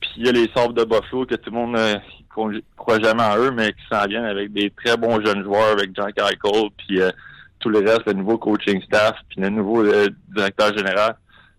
Puis 0.00 0.10
il 0.16 0.26
y 0.26 0.28
a 0.28 0.32
les 0.32 0.50
Sabres 0.54 0.72
de 0.72 0.84
Buffalo 0.84 1.26
que 1.26 1.34
tout 1.34 1.50
le 1.50 1.56
monde 1.56 1.72
ne 1.72 2.60
croit 2.76 3.00
jamais 3.00 3.22
en 3.22 3.36
eux, 3.36 3.50
mais 3.50 3.72
qui 3.72 3.82
s'en 3.90 4.06
viennent 4.06 4.24
avec 4.24 4.52
des 4.52 4.70
très 4.70 4.96
bons 4.96 5.22
jeunes 5.24 5.42
joueurs, 5.42 5.72
avec 5.72 5.90
John 5.94 6.08
Eichel, 6.08 6.70
puis 6.78 7.00
euh, 7.00 7.10
tout 7.58 7.68
le 7.68 7.78
reste, 7.78 8.06
le 8.06 8.14
nouveau 8.14 8.38
coaching 8.38 8.80
staff, 8.82 9.16
puis 9.28 9.40
le 9.40 9.48
nouveau 9.48 9.84
euh, 9.84 10.08
directeur 10.34 10.76
général. 10.76 11.16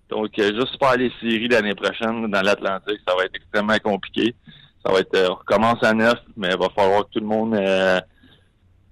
Donc, 0.09 0.37
euh, 0.39 0.53
juste 0.55 0.77
faire 0.79 0.95
les 0.97 1.11
séries 1.19 1.47
l'année 1.47 1.75
prochaine 1.75 2.29
dans 2.29 2.41
l'Atlantique, 2.41 2.99
ça 3.07 3.15
va 3.15 3.25
être 3.25 3.35
extrêmement 3.35 3.77
compliqué. 3.83 4.35
Ça 4.85 4.91
va 4.91 4.99
être, 4.99 5.29
on 5.29 5.35
recommence 5.35 5.83
à 5.83 5.93
neuf, 5.93 6.19
mais 6.37 6.49
il 6.51 6.57
va 6.57 6.69
falloir 6.75 7.05
que 7.05 7.11
tout 7.13 7.19
le 7.19 7.25
monde 7.25 7.59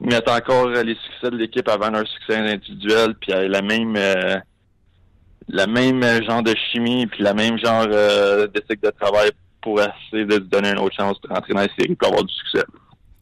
mette 0.02 0.28
encore 0.28 0.68
les 0.68 0.96
succès 0.96 1.32
de 1.32 1.38
l'équipe 1.38 1.68
avant 1.70 1.90
leur 1.90 2.06
succès 2.06 2.36
individuel, 2.36 3.16
puis 3.16 3.32
la 3.32 3.62
même 3.62 3.96
la 5.48 5.68
même 5.68 6.04
genre 6.24 6.44
de 6.44 6.56
chimie 6.72 7.08
puis 7.08 7.24
la 7.24 7.34
même 7.34 7.58
genre 7.58 7.86
euh, 7.90 8.48
d'éthique 8.48 8.82
de 8.82 8.90
travail 8.90 9.32
pour 9.62 9.80
essayer 9.80 10.26
de 10.26 10.34
se 10.34 10.40
donner 10.40 10.70
une 10.70 10.80
autre 10.80 10.96
chance 10.96 11.20
de 11.22 11.28
rentrer 11.28 11.54
dans 11.54 11.62
la 11.62 11.76
série 11.78 11.96
pour 11.96 12.10
avoir 12.10 12.24
du 12.24 12.34
succès. 12.34 12.64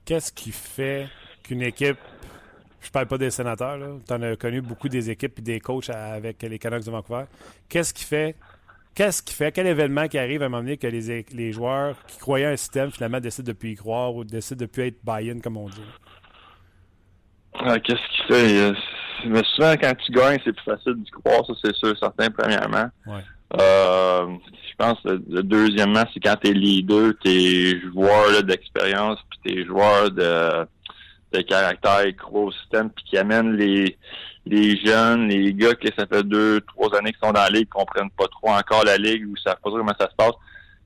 Qu'est-ce 0.06 0.32
qui 0.32 0.52
fait 0.52 1.08
qu'une 1.44 1.62
équipe, 1.62 1.98
je 2.84 2.92
parle 2.92 3.08
pas 3.08 3.18
des 3.18 3.32
sénateurs, 3.32 3.80
tu 4.06 4.14
en 4.14 4.22
as 4.22 4.36
connu 4.36 4.62
beaucoup 4.62 4.90
des 4.90 5.10
équipes 5.10 5.40
et 5.40 5.42
des 5.42 5.60
coachs 5.60 5.90
avec 5.90 6.42
les 6.44 6.60
Canucks 6.60 6.86
de 6.86 6.92
Vancouver, 6.92 7.24
qu'est-ce 7.70 7.94
qui 7.94 8.04
fait 8.04 8.36
Qu'est-ce 8.96 9.24
qui 9.24 9.34
fait, 9.34 9.52
quel 9.52 9.66
événement 9.66 10.08
qui 10.08 10.20
arrive 10.20 10.44
à 10.44 10.46
un 10.46 10.50
moment 10.50 10.62
donné 10.62 10.78
que 10.78 10.86
les, 10.86 11.26
les 11.34 11.52
joueurs 11.52 11.96
qui 12.06 12.20
croyaient 12.20 12.46
un 12.46 12.56
système 12.56 12.92
finalement 12.92 13.20
décident 13.20 13.48
de 13.48 13.54
plus 13.54 13.72
y 13.72 13.76
croire 13.76 14.14
ou 14.14 14.24
décident 14.24 14.60
de 14.60 14.66
plus 14.68 14.84
être 14.84 14.98
buy-in 15.04 15.40
comme 15.40 15.58
on 15.58 15.68
dit? 15.68 15.82
Ah, 17.56 17.80
qu'est-ce 17.80 17.98
qui 17.98 18.28
fait? 18.28 18.74
mais 19.26 19.42
souvent, 19.56 19.74
quand 19.74 19.94
tu 20.06 20.12
gagnes, 20.12 20.40
c'est 20.44 20.54
plus 20.54 20.64
facile 20.64 20.96
d'y 20.96 21.10
croire, 21.10 21.46
ça, 21.46 21.54
c'est 21.64 21.76
sûr, 21.76 21.98
certain, 21.98 22.30
premièrement. 22.30 22.88
Ouais. 23.08 23.22
Euh, 23.60 24.28
je 24.70 24.76
pense 24.78 25.00
que 25.02 25.22
le, 25.30 25.44
deuxièmement, 25.44 26.04
c'est 26.14 26.20
quand 26.20 26.36
t'es 26.42 26.54
leader, 26.54 27.14
tes 27.24 27.80
joueurs 27.82 28.44
d'expérience, 28.44 29.20
puis 29.30 29.54
tes 29.54 29.66
joueurs 29.66 30.12
de, 30.12 30.68
de 31.34 31.42
caractère 31.42 32.06
gros 32.14 32.52
système, 32.52 32.90
puis 32.90 33.04
qui 33.06 33.18
amènent 33.18 33.56
les, 33.56 33.98
les 34.46 34.78
jeunes, 34.78 35.28
les 35.28 35.54
gars 35.54 35.74
qui 35.74 35.92
ça 35.98 36.06
fait 36.06 36.24
deux, 36.24 36.62
trois 36.62 36.96
années 36.98 37.12
qu'ils 37.12 37.28
sont 37.28 37.34
dans 37.34 37.42
la 37.42 37.50
ligue, 37.50 37.70
comprennent 37.70 38.12
pas 38.12 38.28
trop 38.28 38.50
encore 38.50 38.84
la 38.84 38.98
ligue 38.98 39.28
ou 39.28 39.36
savent 39.38 39.56
pas 39.64 39.70
trop 39.70 39.78
comment 39.78 39.96
ça 40.00 40.10
se 40.10 40.16
passe. 40.16 40.34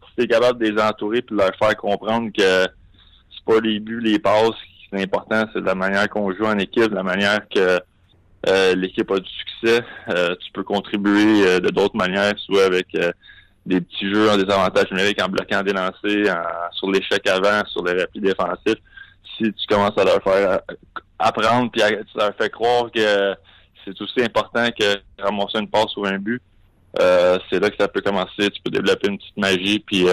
Si 0.09 0.15
t'es 0.15 0.27
capable 0.27 0.59
de 0.59 0.69
les 0.69 0.81
entourer 0.81 1.21
puis 1.21 1.35
de 1.35 1.41
leur 1.41 1.55
faire 1.55 1.75
comprendre 1.75 2.29
que 2.35 2.63
c'est 2.63 3.45
pas 3.45 3.59
les 3.61 3.79
buts, 3.79 3.99
les 3.99 4.19
passes, 4.19 4.55
qui 4.79 4.89
sont 4.89 5.01
importants, 5.01 5.45
c'est 5.53 5.61
la 5.61 5.75
manière 5.75 6.07
qu'on 6.09 6.31
joue 6.33 6.45
en 6.45 6.57
équipe, 6.57 6.91
la 6.91 7.03
manière 7.03 7.47
que 7.49 7.79
euh, 8.47 8.75
l'équipe 8.75 9.09
a 9.11 9.19
du 9.19 9.29
succès. 9.29 9.83
Euh, 10.09 10.35
tu 10.35 10.51
peux 10.53 10.63
contribuer 10.63 11.45
euh, 11.45 11.59
de 11.59 11.69
d'autres 11.69 11.97
manières, 11.97 12.33
soit 12.37 12.65
avec 12.65 12.87
des 13.65 13.81
petits 13.81 14.13
jeux 14.13 14.29
en 14.29 14.37
désavantage 14.37 14.89
numérique, 14.91 15.21
en 15.21 15.27
bloquant 15.27 15.61
des 15.63 15.73
lancers, 15.73 16.69
sur 16.71 16.89
l'échec 16.89 17.27
avant, 17.27 17.65
sur 17.67 17.83
les 17.83 18.01
replis 18.01 18.21
défensifs. 18.21 18.81
Si 19.37 19.53
tu 19.53 19.67
commences 19.67 19.97
à 19.97 20.03
leur 20.03 20.21
faire 20.21 20.61
apprendre 21.19 21.71
puis 21.71 21.81
tu 21.81 22.17
leur 22.17 22.35
fais 22.35 22.49
croire 22.49 22.91
que 22.91 23.35
c'est 23.85 24.01
aussi 24.01 24.21
important 24.21 24.67
que 24.77 24.99
ramasser 25.21 25.59
une 25.59 25.69
passe 25.69 25.95
ou 25.95 26.05
un 26.05 26.17
but, 26.17 26.41
c'est 26.97 27.59
là 27.59 27.69
que 27.69 27.77
ça 27.79 27.87
peut 27.87 28.01
commencer. 28.01 28.49
Tu 28.49 28.61
peux 28.63 28.71
développer 28.71 29.07
une 29.07 29.17
petite 29.17 29.37
magie 29.37 29.79
puis 29.79 30.05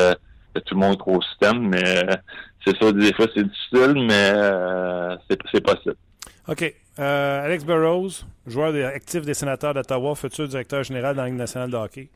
tout 0.55 0.75
le 0.75 0.81
monde 0.81 0.97
est 0.99 1.11
au 1.11 1.23
système, 1.23 1.69
mais 1.69 2.07
c'est 2.65 2.77
ça, 2.81 2.93
des 2.93 3.13
fois 3.15 3.27
c'est 3.35 3.45
difficile, 3.45 4.07
mais 4.07 4.33
c'est 5.53 5.61
possible. 5.61 5.97
OK. 6.49 6.75
Euh, 6.99 7.45
Alex 7.45 7.65
Burrows, 7.65 8.25
joueur 8.47 8.75
actif 8.87 9.23
des 9.23 9.35
sénateurs 9.35 9.75
d'Ottawa, 9.75 10.15
futur 10.15 10.47
directeur 10.47 10.85
général 10.85 11.17
dans 11.17 11.23
la 11.23 11.29
Ligue 11.29 11.39
nationale 11.39 11.71
de 11.71 11.77
hockey. 11.77 12.09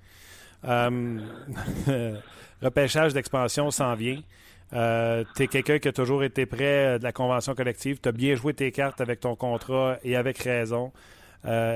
Euh, 0.65 1.19
repêchage 2.63 3.13
d'expansion 3.13 3.71
s'en 3.71 3.95
vient. 3.95 4.21
Euh, 4.73 5.25
tu 5.37 5.45
es 5.45 5.47
quelqu'un 5.47 5.79
qui 5.79 5.89
a 5.89 5.93
toujours 5.93 6.25
été 6.25 6.47
près 6.47 6.99
de 6.99 7.05
la 7.05 7.13
convention 7.13 7.55
collective. 7.55 8.01
Tu 8.03 8.09
as 8.09 8.13
bien 8.13 8.35
joué 8.35 8.55
tes 8.55 8.71
cartes 8.73 9.01
avec 9.01 9.21
ton 9.21 9.35
contrat 9.37 9.99
et 10.05 10.17
avec 10.17 10.39
raison. 10.39 10.93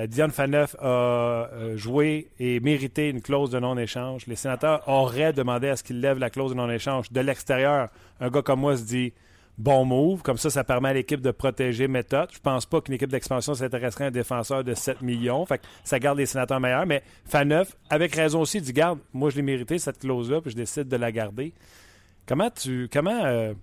Dion 0.08 0.28
Faneuf 0.28 0.74
a 0.80 1.48
joué 1.76 2.28
et 2.40 2.58
mérité 2.60 3.08
une 3.08 3.22
clause 3.22 3.50
de 3.50 3.60
non-échange. 3.60 4.26
Les 4.26 4.36
sénateurs 4.36 4.86
auraient 4.88 5.32
demandé 5.32 5.68
à 5.68 5.76
ce 5.76 5.84
qu'il 5.84 6.00
lève 6.00 6.18
la 6.18 6.30
clause 6.30 6.50
de 6.50 6.56
non-échange. 6.56 7.10
De 7.12 7.20
l'extérieur, 7.20 7.88
un 8.20 8.28
gars 8.28 8.42
comme 8.42 8.60
moi 8.60 8.76
se 8.76 8.82
dit 8.82 9.14
bon 9.58 9.84
move. 9.84 10.22
Comme 10.22 10.38
ça, 10.38 10.50
ça 10.50 10.64
permet 10.64 10.90
à 10.90 10.94
l'équipe 10.94 11.20
de 11.20 11.30
protéger 11.30 11.88
méthode. 11.88 12.28
Je 12.32 12.40
pense 12.40 12.66
pas 12.66 12.80
qu'une 12.80 12.94
équipe 12.94 13.10
d'expansion 13.10 13.54
s'intéresserait 13.54 14.04
à 14.04 14.06
un 14.08 14.10
défenseur 14.10 14.64
de 14.64 14.74
7 14.74 15.02
millions. 15.02 15.44
Fait 15.46 15.58
que 15.58 15.64
ça 15.84 15.98
garde 15.98 16.18
les 16.18 16.26
sénateurs 16.26 16.60
meilleurs. 16.60 16.86
Mais 16.86 17.02
Faneuf, 17.24 17.76
avec 17.90 18.14
raison 18.14 18.40
aussi, 18.40 18.60
dit 18.60 18.72
garde, 18.72 18.98
moi 19.12 19.30
je 19.30 19.36
l'ai 19.36 19.42
mérité 19.42 19.78
cette 19.78 19.98
clause-là, 19.98 20.40
puis 20.40 20.50
je 20.50 20.56
décide 20.56 20.88
de 20.88 20.96
la 20.96 21.12
garder. 21.12 21.52
Comment 22.26 22.50
tu. 22.50 22.88
Comment, 22.92 23.24
euh, 23.24 23.54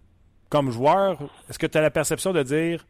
comme 0.50 0.72
joueur, 0.72 1.18
est-ce 1.50 1.60
que 1.60 1.68
tu 1.68 1.78
as 1.78 1.82
la 1.82 1.92
perception 1.92 2.34
de 2.34 2.44
dire 2.44 2.86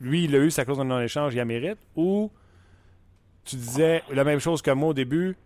lui, 0.00 0.24
il 0.24 0.34
a 0.34 0.38
eu 0.38 0.50
sa 0.50 0.64
clause 0.64 0.78
de 0.78 0.84
non-échange, 0.84 1.34
il 1.34 1.38
la 1.38 1.44
mérite? 1.44 1.78
Ou 1.96 2.30
tu 3.44 3.56
disais 3.56 4.02
la 4.10 4.24
même 4.24 4.40
chose 4.40 4.60
que 4.60 4.70
moi 4.70 4.90
au 4.90 4.94
début, 4.94 5.36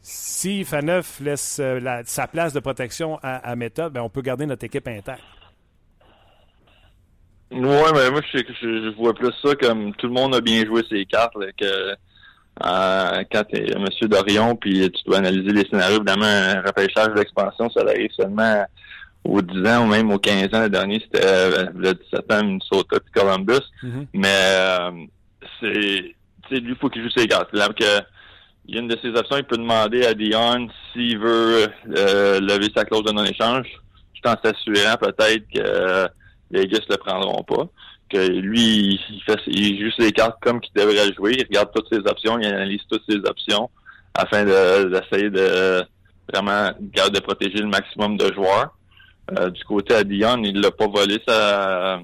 si 0.00 0.64
Faneuf 0.64 1.20
laisse 1.20 1.58
euh, 1.60 2.02
sa 2.04 2.26
place 2.26 2.52
de 2.52 2.60
protection 2.60 3.18
à, 3.22 3.54
méthode, 3.56 3.92
ben 3.92 4.00
on 4.00 4.08
peut 4.08 4.22
garder 4.22 4.46
notre 4.46 4.64
équipe 4.64 4.88
intacte. 4.88 5.22
Ouais, 7.50 7.92
mais 7.94 8.10
moi, 8.10 8.20
je, 8.32 8.38
je, 8.60 8.94
vois 8.96 9.14
plus 9.14 9.32
ça 9.42 9.54
comme 9.54 9.94
tout 9.94 10.06
le 10.06 10.12
monde 10.12 10.34
a 10.34 10.40
bien 10.40 10.64
joué 10.66 10.82
ses 10.88 11.06
cartes, 11.06 11.34
euh, 12.64 13.22
quand 13.30 13.44
t'es 13.44 13.66
Monsieur 13.78 14.08
Dorion, 14.08 14.56
puis 14.56 14.90
tu 14.90 15.02
dois 15.04 15.18
analyser 15.18 15.52
les 15.52 15.68
scénarios, 15.68 15.96
évidemment, 15.96 16.24
un 16.24 16.60
repêchage 16.62 17.14
d'expansion, 17.14 17.70
ça 17.70 17.82
arrive 17.86 18.10
seulement 18.16 18.64
aux 19.24 19.42
10 19.42 19.66
ans 19.66 19.84
ou 19.84 19.86
même 19.86 20.10
aux 20.10 20.18
15 20.18 20.54
ans. 20.54 20.62
Le 20.62 20.68
dernier, 20.68 21.00
c'était 21.00 21.26
euh, 21.26 21.66
le 21.74 21.94
17 21.94 22.32
ans, 22.32 22.44
Minnesota 22.44 23.00
puis 23.00 23.12
Columbus. 23.14 23.64
Mm-hmm. 23.82 24.06
Mais 24.14 24.28
euh, 24.28 24.90
c'est, 25.60 26.14
tu 26.48 26.54
sais, 26.54 26.60
lui, 26.60 26.72
il 26.72 26.76
faut 26.76 26.88
qu'il 26.88 27.02
joue 27.02 27.10
ses 27.10 27.28
cartes. 27.28 27.52
Là, 27.52 27.68
que, 27.68 28.00
il 28.66 28.74
y 28.74 28.78
a 28.78 28.80
une 28.80 28.88
de 28.88 28.98
ses 29.00 29.10
options, 29.10 29.36
il 29.36 29.44
peut 29.44 29.56
demander 29.56 30.04
à 30.04 30.14
Dion 30.14 30.68
s'il 30.92 31.18
veut 31.18 31.68
euh, 31.96 32.40
lever 32.40 32.68
sa 32.76 32.84
clause 32.84 33.04
de 33.04 33.12
non-échange. 33.12 33.66
Je 34.14 34.28
en 34.28 34.34
s'assurant 34.42 34.96
peut-être 35.00 35.44
que 35.54 36.08
les 36.50 36.62
Vegas 36.62 36.84
le 36.90 36.96
prendront 36.96 37.44
pas. 37.44 37.68
Que 38.10 38.26
lui, 38.26 39.00
il 39.10 39.22
fait, 39.26 39.38
il 39.46 39.84
joue 39.84 39.90
ses 39.98 40.12
cartes 40.12 40.38
comme 40.40 40.60
qu'il 40.60 40.72
devrait 40.74 41.12
jouer. 41.14 41.34
Il 41.38 41.44
regarde 41.44 41.70
toutes 41.74 41.88
ses 41.92 41.98
options, 41.98 42.38
il 42.38 42.46
analyse 42.46 42.80
toutes 42.90 43.02
ses 43.08 43.18
options 43.18 43.68
afin 44.14 44.44
d'essayer 44.44 45.30
de, 45.30 45.84
vraiment 46.32 46.70
de 46.80 47.20
protéger 47.20 47.58
le 47.58 47.68
maximum 47.68 48.16
de 48.16 48.32
joueurs. 48.32 48.74
Euh, 49.38 49.50
du 49.50 49.62
côté 49.64 49.94
à 49.94 50.04
Dion, 50.04 50.42
il 50.42 50.60
l'a 50.60 50.70
pas 50.70 50.86
volé 50.86 51.18
sa, 51.26 52.00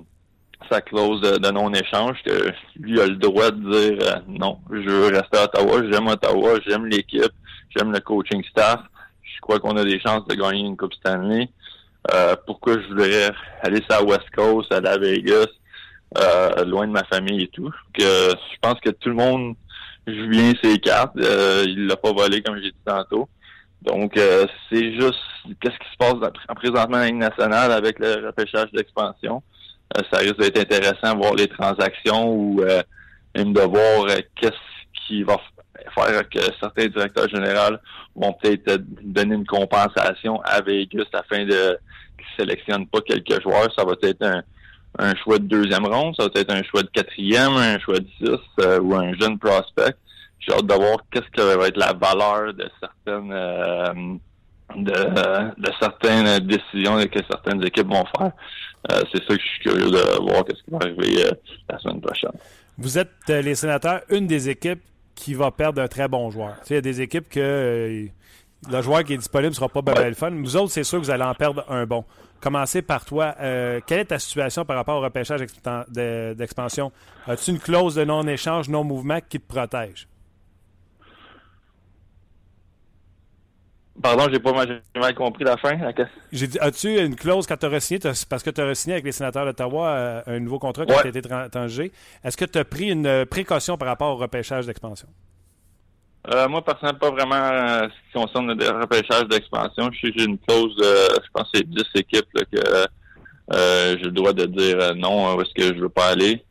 sa 0.70 0.80
clause 0.80 1.20
de, 1.22 1.50
non-échange, 1.50 2.18
que 2.24 2.52
lui 2.78 3.00
a 3.00 3.06
le 3.06 3.16
droit 3.16 3.50
de 3.50 3.60
dire 3.60 3.98
euh, 4.02 4.20
non, 4.28 4.58
je 4.70 4.88
veux 4.88 5.06
rester 5.06 5.38
à 5.38 5.44
Ottawa, 5.44 5.82
j'aime 5.90 6.06
Ottawa, 6.06 6.58
j'aime 6.66 6.86
l'équipe, 6.86 7.32
j'aime 7.74 7.92
le 7.92 8.00
coaching 8.00 8.42
staff. 8.50 8.80
Je 9.22 9.40
crois 9.40 9.58
qu'on 9.58 9.76
a 9.76 9.84
des 9.84 10.00
chances 10.00 10.26
de 10.26 10.34
gagner 10.34 10.60
une 10.60 10.76
Coupe 10.76 10.94
Stanley. 10.94 11.48
Euh, 12.12 12.36
pourquoi 12.46 12.74
je 12.74 12.88
voudrais 12.88 13.30
aller 13.62 13.80
sur 13.88 14.00
la 14.00 14.02
West 14.02 14.30
Coast, 14.34 14.72
à 14.72 14.98
Vegas, 14.98 15.46
euh, 16.18 16.64
loin 16.64 16.86
de 16.86 16.92
ma 16.92 17.04
famille 17.04 17.42
et 17.44 17.48
tout. 17.48 17.70
Que 17.92 18.02
je 18.02 18.58
pense 18.60 18.80
que 18.80 18.90
tout 18.90 19.08
le 19.08 19.14
monde 19.14 19.56
joue 20.06 20.28
bien 20.28 20.52
ses 20.62 20.78
cartes. 20.78 21.16
Euh, 21.16 21.64
il 21.66 21.86
l'a 21.86 21.96
pas 21.96 22.12
volé 22.12 22.42
comme 22.42 22.56
j'ai 22.56 22.70
dit 22.70 22.76
tantôt. 22.84 23.28
Donc 23.82 24.16
euh, 24.16 24.46
c'est 24.70 24.94
juste 24.94 25.20
qu'est-ce 25.60 25.76
qui 25.78 25.90
se 25.92 25.96
passe 25.98 26.14
en 26.48 26.54
présentement 26.54 26.98
en 26.98 27.04
Ligue 27.04 27.16
nationale 27.16 27.72
avec 27.72 27.98
le 27.98 28.26
repêchage 28.26 28.70
d'expansion? 28.72 29.42
ça 30.10 30.18
risque 30.18 30.38
d'être 30.38 30.58
intéressant 30.58 31.14
de 31.14 31.18
voir 31.18 31.34
les 31.34 31.46
transactions 31.46 32.28
ou 32.28 32.60
même 33.36 33.52
de 33.52 33.60
voir 33.60 34.06
qu'est-ce 34.34 35.06
qui 35.06 35.22
va 35.22 35.36
faire 35.94 36.28
que 36.28 36.40
certains 36.58 36.86
directeurs 36.86 37.28
généraux 37.28 37.76
vont 38.16 38.32
peut-être 38.32 38.82
donner 39.02 39.36
une 39.36 39.46
compensation 39.46 40.40
à 40.42 40.60
Vegas 40.62 41.04
afin 41.12 41.44
de 41.44 41.78
sélectionne 42.36 42.86
pas 42.86 43.00
quelques 43.00 43.42
joueurs, 43.42 43.72
ça 43.76 43.84
va 43.84 43.92
être 44.02 44.22
un, 44.22 44.42
un 44.98 45.14
choix 45.16 45.38
de 45.38 45.44
deuxième 45.44 45.86
ronde, 45.86 46.14
ça 46.18 46.24
va 46.24 46.40
être 46.40 46.52
un 46.52 46.62
choix 46.62 46.82
de 46.82 46.88
quatrième, 46.88 47.52
un 47.52 47.78
choix 47.78 47.98
de 47.98 48.06
six 48.18 48.38
euh, 48.60 48.80
ou 48.80 48.94
un 48.94 49.12
jeune 49.14 49.38
prospect. 49.38 49.94
J'ai 50.38 50.52
hâte 50.52 50.66
de 50.66 50.74
voir 50.74 50.98
qu'est-ce 51.10 51.30
que 51.30 51.56
va 51.56 51.68
être 51.68 51.76
la 51.76 51.92
valeur 51.92 52.54
de 52.54 52.68
certaines 52.80 53.32
euh, 53.32 53.92
de, 54.76 55.70
certaines 55.80 56.38
décisions 56.40 56.96
que 57.06 57.20
certaines 57.30 57.64
équipes 57.64 57.88
vont 57.88 58.04
faire. 58.18 58.32
Euh, 58.90 59.00
c'est 59.12 59.22
ça 59.24 59.36
que 59.36 59.40
je 59.40 59.46
suis 59.46 59.60
curieux 59.60 59.90
de 59.90 60.22
voir 60.22 60.44
qu'est-ce 60.44 60.62
qui 60.62 60.70
va 60.70 60.78
arriver 60.82 61.30
la 61.68 61.78
semaine 61.78 62.00
prochaine. 62.00 62.32
Vous 62.78 62.98
êtes 62.98 63.10
les 63.28 63.54
sénateurs, 63.54 64.02
une 64.10 64.26
des 64.26 64.48
équipes 64.48 64.82
qui 65.14 65.34
va 65.34 65.50
perdre 65.50 65.80
un 65.80 65.88
très 65.88 66.08
bon 66.08 66.30
joueur. 66.30 66.56
Il 66.68 66.74
y 66.74 66.76
a 66.76 66.80
des 66.80 67.00
équipes 67.00 67.28
que 67.28 68.08
le 68.70 68.82
joueur 68.82 69.04
qui 69.04 69.14
est 69.14 69.18
disponible 69.18 69.50
ne 69.50 69.54
sera 69.54 69.68
pas 69.68 69.82
bien 69.82 70.08
le 70.08 70.14
fun. 70.14 70.30
Vous 70.30 70.56
autres, 70.56 70.72
c'est 70.72 70.84
sûr 70.84 70.98
que 71.00 71.04
vous 71.04 71.10
allez 71.10 71.24
en 71.24 71.34
perdre 71.34 71.64
un 71.68 71.86
bon. 71.86 72.04
Commencez 72.40 72.82
par 72.82 73.04
toi. 73.04 73.34
Euh, 73.40 73.80
quelle 73.86 74.00
est 74.00 74.06
ta 74.06 74.18
situation 74.18 74.64
par 74.64 74.76
rapport 74.76 74.98
au 74.98 75.00
repêchage 75.00 75.40
d'expansion? 75.88 76.92
As-tu 77.26 77.52
une 77.52 77.58
clause 77.58 77.94
de 77.94 78.04
non-échange, 78.04 78.68
non-mouvement 78.68 79.20
qui 79.26 79.40
te 79.40 79.46
protège? 79.46 80.08
Pardon, 84.02 84.26
j'ai 84.30 84.40
pas 84.40 84.52
mal 84.52 85.14
compris 85.14 85.44
la 85.44 85.56
fin. 85.56 85.78
J'ai 86.32 86.48
dit, 86.48 86.58
as-tu 86.58 86.98
une 86.98 87.14
clause 87.14 87.46
quand 87.46 87.56
tu 87.56 87.66
as 87.66 87.80
signé, 87.80 88.00
parce 88.28 88.42
que 88.42 88.50
tu 88.50 88.60
as 88.60 88.74
signé 88.74 88.94
avec 88.94 89.04
les 89.04 89.12
sénateurs 89.12 89.46
d'Ottawa 89.46 89.88
euh, 89.88 90.22
un 90.26 90.40
nouveau 90.40 90.58
contrat 90.58 90.84
qui 90.84 90.92
a 90.92 91.06
été 91.06 91.20
étranger. 91.20 91.92
Est-ce 92.24 92.36
que 92.36 92.44
tu 92.44 92.58
as 92.58 92.64
pris 92.64 92.90
une 92.90 93.24
précaution 93.24 93.78
par 93.78 93.88
rapport 93.88 94.10
au 94.10 94.16
repêchage 94.16 94.66
d'expansion? 94.66 95.08
Euh, 96.32 96.48
moi, 96.48 96.64
personnellement, 96.64 96.98
pas 96.98 97.10
vraiment 97.10 97.34
euh, 97.34 97.82
ce 97.82 98.18
qui 98.18 98.24
concerne 98.24 98.58
le 98.58 98.80
repêchage 98.80 99.24
d'expansion. 99.28 99.90
Je 99.92 100.10
j'ai 100.16 100.24
une 100.24 100.38
clause, 100.38 100.74
de, 100.76 101.20
je 101.22 101.30
pense 101.34 101.48
c'est 101.52 101.68
10 101.68 101.82
équipes 101.96 102.28
là, 102.34 102.42
que 102.50 102.86
euh, 103.52 103.96
j'ai 103.98 104.04
le 104.04 104.10
droit 104.10 104.32
de 104.32 104.46
dire 104.46 104.78
euh, 104.80 104.94
non 104.94 105.34
où 105.34 105.42
est-ce 105.42 105.52
que 105.52 105.76
je 105.76 105.80
veux 105.80 105.90
pas 105.90 106.08
aller. 106.08 106.42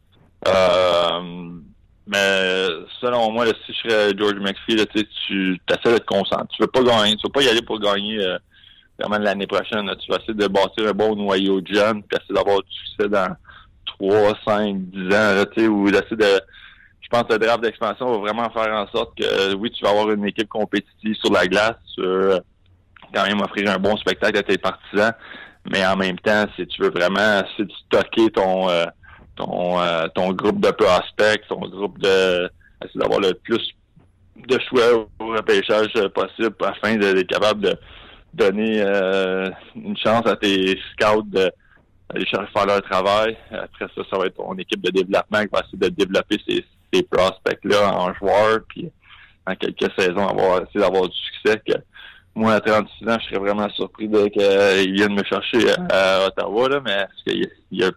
mais 2.06 2.68
selon 3.02 3.32
moi, 3.32 3.46
si 3.66 3.74
je 3.74 3.90
serais 3.90 4.14
George 4.16 4.36
McPhee, 4.36 4.76
là, 4.76 4.86
tu 4.86 5.60
essaies 5.70 5.94
de 5.94 5.98
te 5.98 6.06
concentrer. 6.06 6.48
Tu 6.56 6.62
veux 6.62 6.68
pas 6.68 6.84
gagner. 6.84 7.16
Tu 7.16 7.26
veux 7.26 7.32
pas 7.32 7.42
y 7.42 7.50
aller 7.50 7.64
pour 7.64 7.80
gagner 7.80 8.20
vraiment 9.00 9.18
l'année 9.18 9.48
prochaine. 9.48 9.92
Tu 10.06 10.12
vas 10.12 10.18
essayer 10.18 10.36
de 10.36 10.48
bâtir 10.48 10.88
un 10.88 10.92
bon 10.92 11.16
noyau 11.16 11.62
de 11.62 11.74
jeunes, 11.74 12.04
puis 12.04 12.16
essayer 12.18 12.36
d'avoir 12.36 12.62
du 12.62 12.72
succès 12.86 13.10
dans 13.10 13.36
3, 13.98 14.34
5, 14.46 14.78
10 14.92 15.08
ans, 15.08 15.34
là, 15.34 15.46
ou 15.68 15.90
d'essayer 15.90 16.16
de 16.16 16.42
pense 17.14 17.24
que 17.24 17.34
le 17.34 17.40
draft 17.40 17.62
d'expansion 17.62 18.12
va 18.12 18.18
vraiment 18.18 18.50
faire 18.50 18.74
en 18.74 18.88
sorte 18.88 19.16
que 19.16 19.54
oui, 19.54 19.72
tu 19.72 19.84
vas 19.84 19.92
avoir 19.92 20.10
une 20.12 20.26
équipe 20.26 20.50
compétitive 20.50 21.16
sur 21.16 21.32
la 21.32 21.46
glace, 21.46 21.76
tu 21.96 22.02
veux 22.02 22.40
quand 23.14 23.26
même 23.28 23.40
offrir 23.42 23.70
un 23.70 23.78
bon 23.78 23.96
spectacle 23.98 24.38
à 24.40 24.44
tes 24.44 24.58
partisans, 24.58 25.14
mais 25.72 25.86
en 25.86 25.96
même 25.96 26.18
temps, 26.18 26.46
si 26.56 26.66
tu 26.66 26.82
veux 26.82 26.90
vraiment 26.90 27.44
si 27.56 27.68
tu 27.68 27.76
stocker 27.86 28.32
ton 28.32 28.68
euh, 28.70 28.86
ton, 29.36 29.80
euh, 29.80 30.08
ton 30.16 30.32
groupe 30.34 30.60
de 30.60 30.72
prospects, 30.72 31.44
ton 31.48 31.60
groupe 31.60 32.00
de 32.00 32.50
essayer 32.84 33.00
d'avoir 33.00 33.20
le 33.20 33.34
plus 33.34 33.62
de 34.48 34.60
choix 34.68 35.08
au 35.20 35.28
repêchage 35.28 35.94
possible 36.16 36.56
afin 36.66 36.96
d'être 36.96 37.28
capable 37.28 37.62
de 37.62 37.76
donner 38.34 38.82
euh, 38.82 39.50
une 39.76 39.98
chance 39.98 40.26
à 40.26 40.36
tes 40.36 40.80
scouts 40.92 41.30
d'aller 41.32 42.26
chercher 42.26 42.52
faire 42.52 42.66
leur 42.66 42.82
travail. 42.82 43.38
Après 43.52 43.86
ça, 43.96 44.02
ça 44.10 44.18
va 44.18 44.26
être 44.26 44.36
ton 44.36 44.56
équipe 44.58 44.82
de 44.82 44.90
développement 44.90 45.42
qui 45.42 45.50
va 45.52 45.60
essayer 45.60 45.78
de 45.78 45.90
développer 45.90 46.38
ces, 46.48 46.66
ces 46.94 47.04
prospects-là 47.04 47.94
en 47.94 48.14
joueurs, 48.14 48.60
puis 48.68 48.90
en 49.46 49.56
quelques 49.56 49.92
saisons, 49.98 50.28
avoir, 50.28 50.62
essayer 50.62 50.80
d'avoir 50.80 51.10
du 51.10 51.16
succès. 51.16 51.62
Que 51.68 51.74
moi, 52.36 52.54
à 52.54 52.62
36 52.62 53.10
ans, 53.10 53.18
je 53.20 53.26
serais 53.26 53.40
vraiment 53.40 53.70
surpris 53.70 54.08
de 54.08 54.28
qu'ils 54.28 54.94
viennent 54.94 55.16
me 55.16 55.24
chercher 55.24 55.60
à, 55.90 56.28
Ottawa, 56.28 56.70
là, 56.70 56.82
mais 56.84 57.06
parce 57.08 57.24
qu'il 57.24 57.50
y 57.72 57.84
a, 57.84 57.92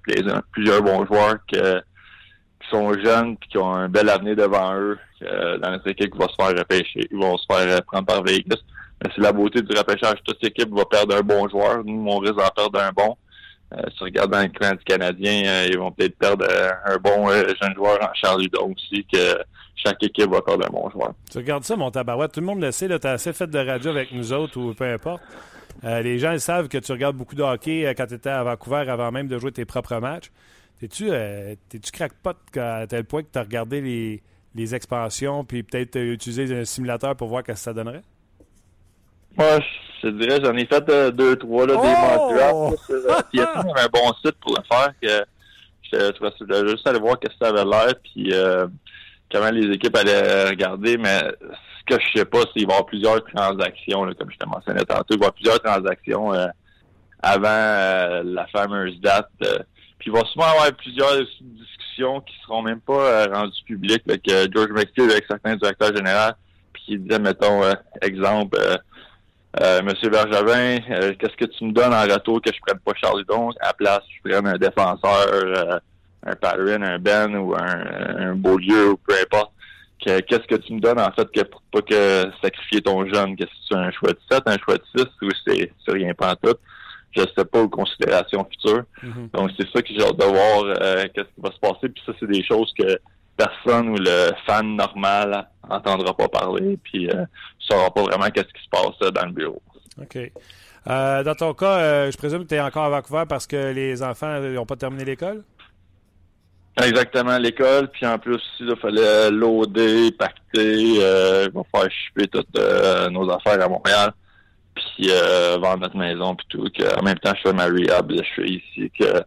plusieurs 0.52 0.82
bons 0.82 1.06
joueurs 1.06 1.36
que, 1.50 1.78
qui 1.78 2.68
sont 2.70 2.92
jeunes 2.94 3.36
puis 3.36 3.48
qui 3.50 3.58
ont 3.58 3.72
un 3.72 3.88
bel 3.88 4.08
avenir 4.08 4.36
devant 4.36 4.74
eux 4.74 4.98
dans 5.20 5.70
notre 5.70 5.88
équipe 5.88 6.12
qui 6.12 6.18
va 6.18 6.28
se 6.28 6.34
faire 6.34 6.58
repêcher. 6.58 7.08
Ils 7.10 7.18
vont 7.18 7.36
se 7.38 7.46
faire 7.50 7.82
prendre 7.84 8.06
par 8.06 8.22
Vegas. 8.22 8.60
Mais 9.02 9.10
c'est 9.14 9.20
la 9.20 9.32
beauté 9.32 9.62
du 9.62 9.76
repêchage. 9.76 10.16
Toute 10.24 10.42
équipe 10.42 10.70
va 10.74 10.84
perdre 10.86 11.16
un 11.16 11.20
bon 11.20 11.48
joueur. 11.48 11.84
Nous, 11.84 12.06
on 12.08 12.18
risque 12.18 12.36
d'en 12.36 12.48
perdre 12.48 12.80
un 12.80 12.92
bon. 12.92 13.16
Euh, 13.72 13.82
si 13.90 13.96
tu 13.96 14.04
regardes 14.04 14.30
dans 14.30 14.42
le 14.42 14.48
clan 14.48 14.72
du 14.72 14.84
Canadien, 14.84 15.42
euh, 15.44 15.66
ils 15.68 15.78
vont 15.78 15.90
peut-être 15.90 16.16
perdre 16.16 16.46
euh, 16.48 16.70
un 16.84 16.96
bon 16.98 17.28
jeune 17.30 17.74
joueur 17.74 17.98
en 18.00 18.14
Charlie 18.14 18.46
Hudon 18.46 18.72
aussi, 18.72 19.04
que 19.12 19.38
chaque 19.74 20.02
équipe 20.02 20.30
va 20.30 20.40
perdre 20.40 20.66
un 20.66 20.70
bon 20.70 20.88
joueur. 20.90 21.14
Tu 21.30 21.38
regardes 21.38 21.64
ça, 21.64 21.76
mon 21.76 21.90
tabarouette. 21.90 22.32
Tout 22.32 22.40
le 22.40 22.46
monde 22.46 22.60
le 22.60 22.70
sait, 22.70 22.86
tu 22.86 23.06
as 23.06 23.10
assez 23.10 23.32
fait 23.32 23.48
de 23.48 23.58
radio 23.58 23.90
avec 23.90 24.12
nous 24.12 24.32
autres 24.32 24.58
ou 24.58 24.72
peu 24.72 24.84
importe. 24.84 25.22
les 25.82 26.18
gens 26.18 26.36
savent 26.38 26.68
que 26.68 26.78
tu 26.78 26.92
regardes 26.92 27.16
beaucoup 27.16 27.34
de 27.34 27.42
hockey 27.42 27.92
quand 27.96 28.06
tu 28.06 28.14
étais 28.14 28.30
à 28.30 28.42
Vancouver 28.44 28.88
avant 28.88 29.10
même 29.10 29.26
de 29.26 29.38
jouer 29.38 29.52
tes 29.52 29.64
propres 29.64 29.98
matchs. 29.98 30.30
T'es-tu 30.78 31.10
t'es-tu 31.68 31.90
crackpot 31.90 32.36
à 32.56 32.86
tel 32.86 33.04
point 33.04 33.22
que 33.22 33.28
tu 33.32 33.38
as 33.38 33.42
regardé 33.42 33.80
les, 33.80 34.22
les 34.54 34.74
expansions 34.74 35.44
puis 35.44 35.62
peut-être 35.62 35.96
utilisé 35.98 36.54
un 36.54 36.64
simulateur 36.64 37.16
pour 37.16 37.28
voir 37.28 37.42
ce 37.42 37.52
que 37.52 37.58
ça 37.58 37.72
donnerait? 37.72 38.02
Moi, 39.36 39.58
je 40.02 40.08
dirais, 40.08 40.40
j'en 40.42 40.54
ai 40.56 40.66
fait 40.66 40.88
euh, 40.88 41.10
deux, 41.10 41.36
trois, 41.36 41.66
là, 41.66 41.74
des 41.74 41.80
oh! 41.82 42.70
mock 42.70 42.78
drafts. 42.78 43.26
Il 43.32 43.40
y 43.40 43.42
a 43.42 43.58
un 43.58 43.88
bon 43.92 44.12
site 44.24 44.36
pour 44.40 44.56
le 44.56 44.62
faire 44.70 44.92
que 45.00 45.24
je 45.92 46.44
voulais 46.44 46.68
juste 46.70 46.86
aller 46.86 46.98
voir 46.98 47.18
que 47.18 47.28
ça 47.40 47.48
avait 47.48 47.64
l'air, 47.64 47.94
puis 48.02 48.32
euh, 48.32 48.66
comment 49.30 49.50
les 49.50 49.74
équipes 49.74 49.96
allaient 49.96 50.48
regarder, 50.48 50.96
mais 50.96 51.20
ce 51.40 51.94
que 51.94 52.00
je 52.02 52.18
sais 52.18 52.24
pas, 52.24 52.40
c'est 52.40 52.52
qu'il 52.54 52.66
va 52.66 52.72
y 52.72 52.76
avoir 52.76 52.86
plusieurs 52.86 53.24
transactions, 53.24 54.04
là, 54.04 54.14
comme 54.14 54.30
je 54.30 54.36
te 54.36 54.46
mentionnais 54.46 54.84
tantôt, 54.84 55.14
il 55.14 55.18
va 55.18 55.26
y 55.26 55.28
avoir 55.28 55.32
plusieurs 55.34 55.60
transactions 55.60 56.32
euh, 56.32 56.46
avant 57.22 58.22
la 58.24 58.46
fameuse 58.52 59.00
date. 59.00 59.30
puis 59.98 60.10
il 60.10 60.12
va 60.12 60.24
sûrement 60.26 60.48
y 60.48 60.50
avoir 60.50 60.72
plusieurs 60.72 61.18
discussions 61.40 62.20
qui 62.20 62.34
seront 62.42 62.62
même 62.62 62.80
pas 62.80 63.26
rendues 63.26 63.62
publiques, 63.64 64.02
avec 64.08 64.22
George 64.26 64.70
McPhee 64.70 65.10
avec 65.10 65.24
certains 65.28 65.56
directeurs 65.56 65.94
généraux, 65.94 66.32
puis 66.72 66.82
qui 66.84 66.98
disait, 66.98 67.18
mettons, 67.18 67.62
exemple, 68.02 68.58
euh, 69.60 69.82
Monsieur 69.82 70.10
Bergevin, 70.10 70.78
euh, 70.90 71.14
qu'est-ce 71.18 71.36
que 71.36 71.46
tu 71.46 71.64
me 71.64 71.72
donnes 71.72 71.94
en 71.94 72.02
retour 72.02 72.42
que 72.42 72.52
je 72.52 72.60
prenne 72.60 72.78
pas 72.80 72.92
Charlie 72.94 73.24
Donc 73.24 73.54
à 73.60 73.68
la 73.68 73.72
place, 73.72 74.02
je 74.14 74.30
prenne 74.30 74.46
un 74.46 74.58
défenseur, 74.58 75.28
euh, 75.32 75.78
un 76.26 76.34
Patterson, 76.34 76.82
un 76.82 76.98
Ben 76.98 77.34
ou 77.36 77.54
un, 77.54 78.28
un 78.30 78.34
Beaulieu 78.34 78.90
ou 78.90 78.96
peu 78.98 79.14
importe. 79.14 79.52
Qu'est-ce 79.98 80.46
que 80.46 80.56
tu 80.56 80.74
me 80.74 80.80
donnes 80.80 81.00
en 81.00 81.10
fait 81.10 81.28
que 81.32 81.42
pour 81.42 81.62
pas 81.72 81.80
que 81.82 82.30
sacrifier 82.42 82.80
ton 82.80 83.06
jeune, 83.12 83.34
que 83.34 83.44
c'est 83.68 83.76
un 83.76 83.90
choix 83.90 84.10
de 84.10 84.18
7, 84.30 84.42
un 84.46 84.58
choix 84.58 84.76
de 84.76 84.84
6 84.94 85.06
ou 85.22 85.28
c'est 85.44 85.70
rien 85.88 86.12
pas 86.14 86.32
en 86.32 86.36
tout? 86.36 86.56
Je 87.16 87.22
sais 87.22 87.44
pas 87.44 87.62
aux 87.62 87.68
considérations 87.68 88.46
futures. 88.48 88.84
Mm-hmm. 89.02 89.30
Donc 89.32 89.50
c'est 89.58 89.66
ça 89.74 89.82
que 89.82 89.88
j'ai 89.88 90.02
hâte 90.02 90.18
de 90.18 90.24
voir 90.24 91.08
qu'est-ce 91.12 91.34
qui 91.34 91.40
va 91.40 91.50
se 91.50 91.58
passer. 91.58 91.88
Puis 91.88 92.02
ça, 92.04 92.12
c'est 92.20 92.30
des 92.30 92.44
choses 92.44 92.72
que 92.78 92.98
personne 93.36 93.90
ou 93.90 93.96
le 93.96 94.30
fan 94.46 94.76
normal 94.76 95.48
entendra 95.68 96.16
pas 96.16 96.28
parler, 96.28 96.78
puis 96.82 97.10
euh, 97.10 97.24
saura 97.58 97.90
pas 97.90 98.02
vraiment 98.02 98.30
qu'est-ce 98.30 98.52
qui 98.52 98.62
se 98.62 98.68
passe 98.70 98.96
euh, 99.02 99.10
dans 99.10 99.26
le 99.26 99.32
bureau. 99.32 99.62
OK. 100.00 100.18
Euh, 100.88 101.22
dans 101.24 101.34
ton 101.34 101.52
cas, 101.52 101.78
euh, 101.78 102.10
je 102.10 102.16
présume 102.16 102.44
que 102.44 102.48
tu 102.48 102.54
es 102.54 102.60
encore 102.60 102.84
à 102.84 102.90
Vancouver 102.90 103.24
parce 103.28 103.46
que 103.46 103.72
les 103.72 104.02
enfants 104.02 104.40
n'ont 104.40 104.66
pas 104.66 104.76
terminé 104.76 105.04
l'école? 105.04 105.42
Exactement, 106.80 107.38
l'école. 107.38 107.88
Puis 107.88 108.06
en 108.06 108.18
plus, 108.18 108.42
il 108.60 108.76
fallait 108.76 109.30
loader, 109.30 110.12
pacter, 110.12 110.82
il 110.82 111.50
va 111.52 111.62
faire 111.74 111.90
chipper 111.90 112.28
toutes 112.28 112.54
nos 113.10 113.30
affaires 113.30 113.62
à 113.62 113.68
Montréal. 113.68 114.12
Puis 114.74 115.08
vendre 115.58 115.78
notre 115.78 115.96
maison, 115.96 116.36
puis 116.36 116.46
tout. 116.50 116.68
Que, 116.78 117.00
en 117.00 117.02
même 117.02 117.18
temps, 117.18 117.32
je 117.34 117.48
fais 117.48 117.54
ma 117.54 117.64
rehab, 117.64 118.12
je 118.12 118.22
suis 118.22 118.62
ici. 118.62 118.92
que 118.96 119.24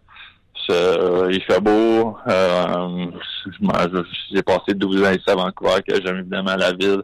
euh, 0.70 1.30
il 1.32 1.42
fait 1.42 1.60
beau. 1.60 2.18
Euh, 2.28 3.06
j'ai 4.32 4.44
passé 4.44 4.74
12 4.74 5.04
ans 5.04 5.12
ici 5.12 5.30
à 5.30 5.36
Vancouver, 5.36 5.82
que 5.88 6.02
j'aime 6.02 6.18
évidemment 6.18 6.56
la 6.56 6.72
ville, 6.74 7.02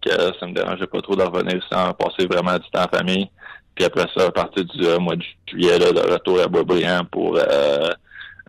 que 0.00 0.10
ça 0.38 0.46
me 0.46 0.52
dérangeait 0.52 0.86
pas 0.86 1.00
trop 1.00 1.16
de 1.16 1.22
revenir 1.22 1.62
sans 1.70 1.92
passer 1.94 2.26
vraiment 2.26 2.58
du 2.58 2.68
temps 2.70 2.84
en 2.84 2.96
famille. 2.96 3.30
Puis 3.74 3.84
après 3.84 4.06
ça, 4.16 4.26
à 4.26 4.30
partir 4.30 4.64
du 4.64 4.84
euh, 4.84 4.98
mois 4.98 5.16
de 5.16 5.22
juillet, 5.46 5.78
là, 5.78 5.92
de 5.92 6.12
retour 6.12 6.40
à 6.40 6.46
Boisbriand 6.48 7.04
pour 7.10 7.38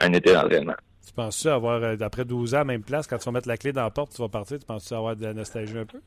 un 0.02 0.14
été 0.14 0.34
d'entraînement. 0.34 0.76
Tu 1.06 1.14
penses-tu 1.14 1.48
avoir, 1.50 1.96
d'après 1.96 2.26
12 2.26 2.56
ans, 2.56 2.66
même 2.66 2.84
place, 2.84 3.08
quand 3.08 3.18
tu 3.18 3.26
vas 3.26 3.32
mettre 3.32 3.48
la 3.48 3.58
clé 3.58 3.72
dans 3.72 3.84
la 3.84 3.92
porte, 3.92 4.14
tu 4.16 4.22
vas 4.22 4.30
partir, 4.30 4.60
tu 4.60 4.66
penses-tu 4.66 4.94
avoir 4.94 5.16
de 5.16 5.24
la 5.24 5.34
nostalgie 5.34 5.78
un 5.78 5.86
peu? 5.86 6.00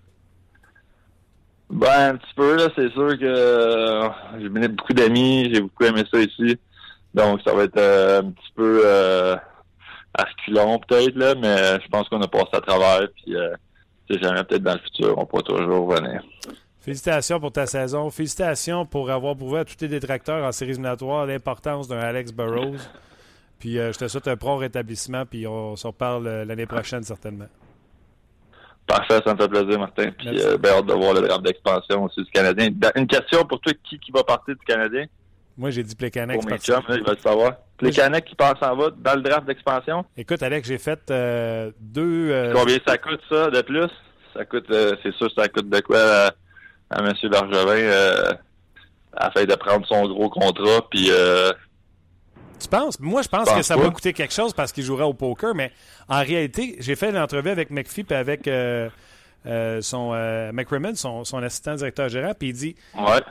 Ben, 1.68 2.14
un 2.14 2.16
petit 2.16 2.34
peu, 2.36 2.56
là, 2.56 2.68
c'est 2.76 2.90
sûr 2.92 3.18
que 3.18 4.10
j'ai 4.40 4.48
mené 4.48 4.68
beaucoup 4.68 4.92
d'amis, 4.92 5.50
j'ai 5.52 5.60
beaucoup 5.60 5.84
aimé 5.84 6.04
ça 6.12 6.20
ici. 6.20 6.58
Donc, 7.16 7.40
ça 7.46 7.54
va 7.54 7.64
être 7.64 7.78
euh, 7.78 8.20
un 8.20 8.30
petit 8.30 8.52
peu 8.54 8.82
euh, 8.84 9.36
peut-être, 10.86 11.16
là, 11.16 11.34
mais 11.34 11.80
je 11.80 11.88
pense 11.88 12.08
qu'on 12.10 12.20
a 12.20 12.28
passé 12.28 12.50
à 12.52 12.60
travers. 12.60 13.08
Puis, 13.16 13.34
euh, 13.34 13.56
jamais, 14.10 14.44
peut-être 14.44 14.62
dans 14.62 14.74
le 14.74 14.80
futur, 14.80 15.16
on 15.16 15.24
pourra 15.24 15.42
toujours 15.42 15.88
revenir. 15.88 16.22
Félicitations 16.80 17.40
pour 17.40 17.52
ta 17.52 17.66
saison. 17.66 18.10
Félicitations 18.10 18.84
pour 18.84 19.10
avoir 19.10 19.34
prouvé 19.34 19.60
à 19.60 19.64
tous 19.64 19.76
tes 19.76 19.88
détracteurs 19.88 20.44
en 20.44 20.52
séries 20.52 20.72
éliminatoires 20.72 21.26
l'importance 21.26 21.88
d'un 21.88 21.98
Alex 21.98 22.32
Burrows. 22.32 22.76
Puis 23.58 23.78
euh, 23.78 23.92
je 23.92 23.98
te 23.98 24.08
souhaite 24.08 24.28
un 24.28 24.36
prompt 24.36 24.58
rétablissement, 24.58 25.24
puis 25.24 25.46
on 25.46 25.74
s'en 25.74 25.88
reparle 25.88 26.28
l'année 26.46 26.66
prochaine 26.66 27.02
certainement. 27.02 27.48
Parfait, 28.86 29.20
ça 29.26 29.34
me 29.34 29.38
fait 29.40 29.48
plaisir, 29.48 29.78
Martin. 29.80 30.10
Puis 30.16 30.40
euh, 30.40 30.58
bien 30.58 30.72
hâte 30.72 30.86
de 30.86 30.92
voir 30.92 31.14
le 31.14 31.22
draft 31.22 31.42
d'expansion 31.42 32.04
aussi 32.04 32.22
du 32.22 32.30
Canadien. 32.30 32.68
Une 32.94 33.06
question 33.06 33.44
pour 33.44 33.58
toi, 33.60 33.72
qui, 33.82 33.98
qui 33.98 34.12
va 34.12 34.22
partir 34.22 34.54
du 34.54 34.64
Canadien? 34.64 35.06
Moi, 35.58 35.70
j'ai 35.70 35.82
dit 35.82 35.94
Plekanec. 35.94 36.40
Pour 36.40 36.50
mes 36.50 36.58
chums, 36.58 36.82
il 36.90 37.02
va 37.02 37.12
le 37.12 37.18
savoir. 37.18 37.56
Plekanec 37.78 38.24
qui 38.26 38.34
passe 38.34 38.58
en 38.60 38.76
va 38.76 38.90
dans 38.90 39.14
le 39.14 39.22
draft 39.22 39.46
d'expansion. 39.46 40.04
Écoute, 40.16 40.42
Alex, 40.42 40.68
j'ai 40.68 40.78
fait 40.78 41.00
euh, 41.10 41.70
deux... 41.80 42.30
Euh, 42.30 42.52
Combien 42.54 42.78
ça 42.86 42.98
coûte, 42.98 43.20
ça, 43.30 43.50
de 43.50 43.62
plus? 43.62 43.88
Ça 44.34 44.44
coûte, 44.44 44.70
euh, 44.70 44.96
c'est 45.02 45.14
sûr, 45.14 45.30
ça 45.34 45.48
coûte 45.48 45.70
de 45.70 45.80
quoi 45.80 45.98
à, 45.98 46.26
à 46.90 46.98
M. 47.00 47.12
Bergevin 47.30 48.36
afin 49.18 49.44
de 49.44 49.54
prendre 49.54 49.86
son 49.86 50.06
gros 50.06 50.28
contrat, 50.28 50.86
puis... 50.90 51.10
Tu 52.58 52.68
penses? 52.68 52.98
Moi, 53.00 53.22
je 53.22 53.28
pense, 53.28 53.50
que 53.50 53.62
ça 53.62 53.76
va 53.76 53.90
coûter 53.90 54.12
quelque 54.12 54.34
chose 54.34 54.52
parce 54.52 54.72
qu'il 54.72 54.84
jouera 54.84 55.06
au 55.06 55.14
poker, 55.14 55.54
mais 55.54 55.72
en 56.08 56.20
réalité, 56.20 56.76
j'ai 56.80 56.96
fait 56.96 57.12
l'entrevue 57.12 57.50
avec 57.50 57.70
McPhee 57.70 58.06
et 58.10 58.14
avec 58.14 58.50
son 59.82 60.12
McRimmon, 60.52 60.94
son, 60.96 61.24
son 61.24 61.42
assistant 61.42 61.76
directeur 61.76 62.10
général, 62.10 62.34
puis 62.38 62.48
il 62.50 62.54
dit... 62.54 62.76
Ouais 62.94 63.22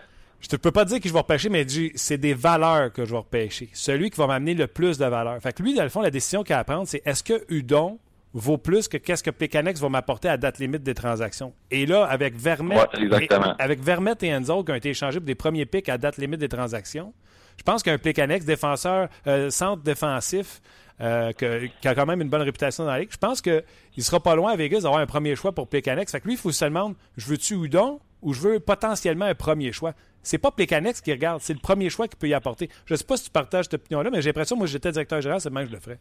je 0.49 0.55
ne 0.55 0.58
peux 0.58 0.71
pas 0.71 0.86
dire 0.86 0.99
que 0.99 1.08
je 1.08 1.13
vais 1.13 1.19
repêcher, 1.19 1.49
mais 1.49 1.65
c'est 1.95 2.17
des 2.17 2.34
valeurs 2.34 2.93
que 2.93 3.03
je 3.03 3.12
vais 3.12 3.17
repêcher. 3.17 3.69
Celui 3.73 4.12
qui 4.12 4.17
va 4.17 4.27
m'amener 4.27 4.53
le 4.53 4.67
plus 4.67 4.97
de 4.97 5.05
valeur. 5.05 5.41
Fait 5.41 5.53
que 5.53 5.63
lui, 5.63 5.73
dans 5.73 5.84
le 5.84 5.89
fond, 5.89 6.01
la 6.01 6.12
décision 6.12 6.43
qu'il 6.43 6.53
a 6.53 6.60
à 6.60 6.63
prendre, 6.63 6.88
c'est 6.88 7.01
est-ce 7.05 7.23
que 7.23 7.43
Udon 7.49 7.99
vaut 8.34 8.58
plus 8.58 8.88
que 8.88 8.97
qu'est-ce 8.97 9.23
que 9.23 9.31
Pécanex 9.31 9.79
va 9.79 9.89
m'apporter 9.89 10.29
à 10.29 10.38
date 10.38 10.60
limite 10.60 10.84
des 10.84 10.93
transactions? 10.93 11.53
Et 11.71 11.86
là, 11.86 12.05
avec 12.05 12.36
Vermette, 12.36 12.89
et, 12.99 13.29
avec 13.60 13.81
Vermette 13.81 14.21
et 14.23 14.27
Enzo 14.27 14.63
qui 14.63 14.71
ont 14.71 14.75
été 14.75 14.89
échangés 14.89 15.19
pour 15.19 15.25
des 15.25 15.36
premiers 15.36 15.65
pics 15.65 15.89
à 15.89 15.97
date 15.97 16.17
limite 16.17 16.39
des 16.39 16.49
transactions, 16.49 17.13
je 17.58 17.63
pense 17.63 17.81
qu'un 17.81 17.97
Pécanex, 17.97 18.45
défenseur, 18.45 19.08
euh, 19.27 19.49
centre 19.49 19.81
défensif, 19.81 20.62
euh, 21.01 21.31
qui 21.34 21.88
a 21.88 21.95
quand 21.95 22.05
même 22.05 22.21
une 22.21 22.29
bonne 22.29 22.41
réputation 22.41 22.86
dans 22.86 22.91
la 22.91 22.99
ligue, 22.99 23.10
je 23.12 23.17
pense 23.17 23.41
qu'il 23.41 23.63
sera 23.99 24.21
pas 24.21 24.36
loin 24.36 24.51
à 24.51 24.55
Vegas 24.55 24.81
d'avoir 24.81 25.01
un 25.01 25.05
premier 25.05 25.36
choix 25.36 25.53
pour 25.53 25.67
Pécanex. 25.67 26.12
Fait 26.12 26.19
que 26.19 26.25
lui, 26.25 26.34
il 26.34 26.39
faut 26.39 26.51
se 26.51 26.63
demander, 26.65 26.95
je 27.17 27.27
veux-tu 27.27 27.55
Udon 27.55 27.99
ou 28.21 28.34
je 28.34 28.41
veux 28.41 28.60
potentiellement 28.60 29.25
un 29.25 29.36
premier 29.36 29.71
choix? 29.71 29.93
C'est 30.25 30.39
pas 30.39 30.51
Plekanex 30.51 31.01
qui 31.01 31.11
regarde, 31.11 31.39
c'est 31.41 31.53
le 31.53 31.59
premier 31.59 31.89
choix 31.89 32.07
qu'il 32.07 32.17
peut 32.17 32.27
y 32.27 32.33
apporter. 32.33 32.69
Je 32.85 32.93
ne 32.93 32.97
sais 32.97 33.05
pas 33.05 33.15
si 33.15 33.25
tu 33.25 33.29
partages 33.29 33.65
cette 33.65 33.75
opinion-là, 33.75 34.09
mais 34.11 34.21
j'ai 34.21 34.29
l'impression, 34.29 34.57
moi, 34.57 34.65
j'étais 34.65 34.91
directeur 34.91 35.21
général, 35.21 35.39
c'est 35.39 35.51
même 35.51 35.65
que 35.65 35.69
je 35.69 35.75
le 35.75 35.81
ferais. 35.81 35.99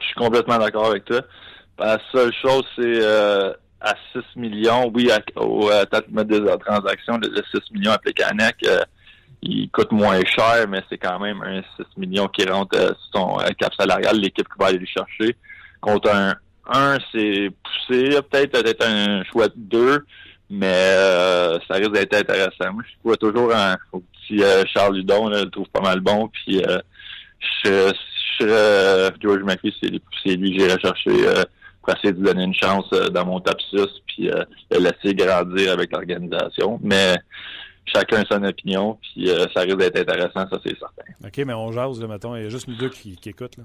Je 0.00 0.06
suis 0.06 0.14
complètement 0.14 0.58
d'accord 0.58 0.86
avec 0.86 1.04
toi. 1.04 1.20
La 1.78 1.98
seule 2.12 2.32
chose, 2.40 2.64
c'est 2.76 3.02
euh, 3.02 3.52
à 3.80 3.94
6 4.12 4.20
millions, 4.36 4.90
oui, 4.94 5.10
à, 5.10 5.20
au 5.40 5.68
à 5.68 5.84
des 5.84 6.58
transactions, 6.64 7.18
le, 7.18 7.42
6 7.52 7.72
millions 7.72 7.92
à 7.92 7.98
Plekanec, 7.98 8.56
euh, 8.66 8.80
il 9.42 9.68
coûte 9.70 9.90
moins 9.90 10.20
cher, 10.24 10.66
mais 10.68 10.82
c'est 10.88 10.98
quand 10.98 11.18
même 11.18 11.42
un 11.42 11.62
6 11.76 11.84
millions 11.98 12.28
qui 12.28 12.48
rentre 12.48 12.78
euh, 12.78 12.92
sur 13.10 13.20
son 13.20 13.36
cap 13.58 13.74
salarial, 13.74 14.16
l'équipe 14.16 14.46
qui 14.46 14.58
va 14.58 14.66
aller 14.66 14.78
le 14.78 14.86
chercher. 14.86 15.36
Contre 15.80 16.14
un 16.14 16.34
1, 16.68 16.98
c'est 17.12 17.50
poussé, 17.64 18.20
peut-être 18.30 18.52
peut-être 18.52 18.86
un 18.86 19.24
choix 19.24 19.48
de 19.48 19.54
2 19.56 20.06
mais 20.48 20.94
euh, 20.96 21.58
ça 21.68 21.74
risque 21.74 21.92
d'être 21.92 22.14
intéressant. 22.14 22.72
Moi, 22.72 22.82
je 22.86 22.94
vois 23.04 23.16
toujours 23.16 23.54
un, 23.54 23.76
petit 23.92 24.42
euh, 24.42 24.64
Charles 24.66 24.96
Ludon, 24.96 25.28
là, 25.28 25.38
je 25.40 25.44
le 25.44 25.50
trouve 25.50 25.68
pas 25.68 25.80
mal 25.80 26.00
bon. 26.00 26.28
Puis 26.28 26.62
euh, 26.62 26.78
je, 27.64 27.92
serais 28.38 29.10
George 29.20 29.42
McPhee, 29.42 29.74
c'est 29.80 30.36
lui 30.36 30.52
que 30.52 30.58
j'irais 30.58 30.80
chercher 30.80 31.26
euh, 31.26 31.44
pour 31.82 31.94
essayer 31.94 32.12
de 32.12 32.18
lui 32.18 32.26
donner 32.26 32.44
une 32.44 32.54
chance 32.54 32.86
euh, 32.92 33.08
dans 33.08 33.24
mon 33.24 33.40
top 33.40 33.60
6 33.70 33.86
puis 34.06 34.30
euh, 34.30 34.44
de 34.70 34.78
laisser 34.78 35.14
grandir 35.14 35.72
avec 35.72 35.92
l'organisation. 35.92 36.78
Mais 36.82 37.16
chacun 37.86 38.24
son 38.30 38.42
opinion, 38.44 38.98
puis 39.00 39.30
ça 39.54 39.60
risque 39.60 39.78
d'être 39.78 39.98
intéressant, 39.98 40.48
ça 40.50 40.58
c'est 40.64 40.76
certain. 40.78 41.04
OK, 41.24 41.36
mais 41.46 41.54
on 41.54 41.72
jase, 41.72 42.00
là, 42.00 42.08
mettons. 42.08 42.34
Il 42.36 42.42
y 42.42 42.46
a 42.46 42.48
juste 42.48 42.68
nous 42.68 42.76
deux 42.76 42.90
qui, 42.90 43.16
qui 43.16 43.28
écoutent. 43.28 43.56
Là. 43.56 43.64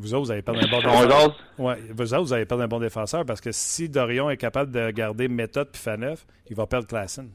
Vous 0.00 0.14
autres, 0.14 0.24
vous 0.24 0.30
avez 0.30 0.42
perdu 0.42 0.60
un 0.64 0.70
bon 0.70 0.80
défenseur. 0.82 1.36
Ouais, 1.58 1.76
vous 1.94 2.14
autres, 2.14 2.22
vous 2.22 2.32
avez 2.32 2.46
perdu 2.46 2.64
un 2.64 2.68
bon 2.68 2.80
défenseur 2.80 3.26
parce 3.26 3.40
que 3.40 3.52
si 3.52 3.88
Dorion 3.88 4.30
est 4.30 4.38
capable 4.38 4.72
de 4.72 4.90
garder 4.90 5.28
méthode 5.28 5.68
puis 5.70 5.80
Faneuf, 5.80 6.26
il 6.48 6.56
va 6.56 6.66
perdre 6.66 6.86
Klassen. 6.86 7.30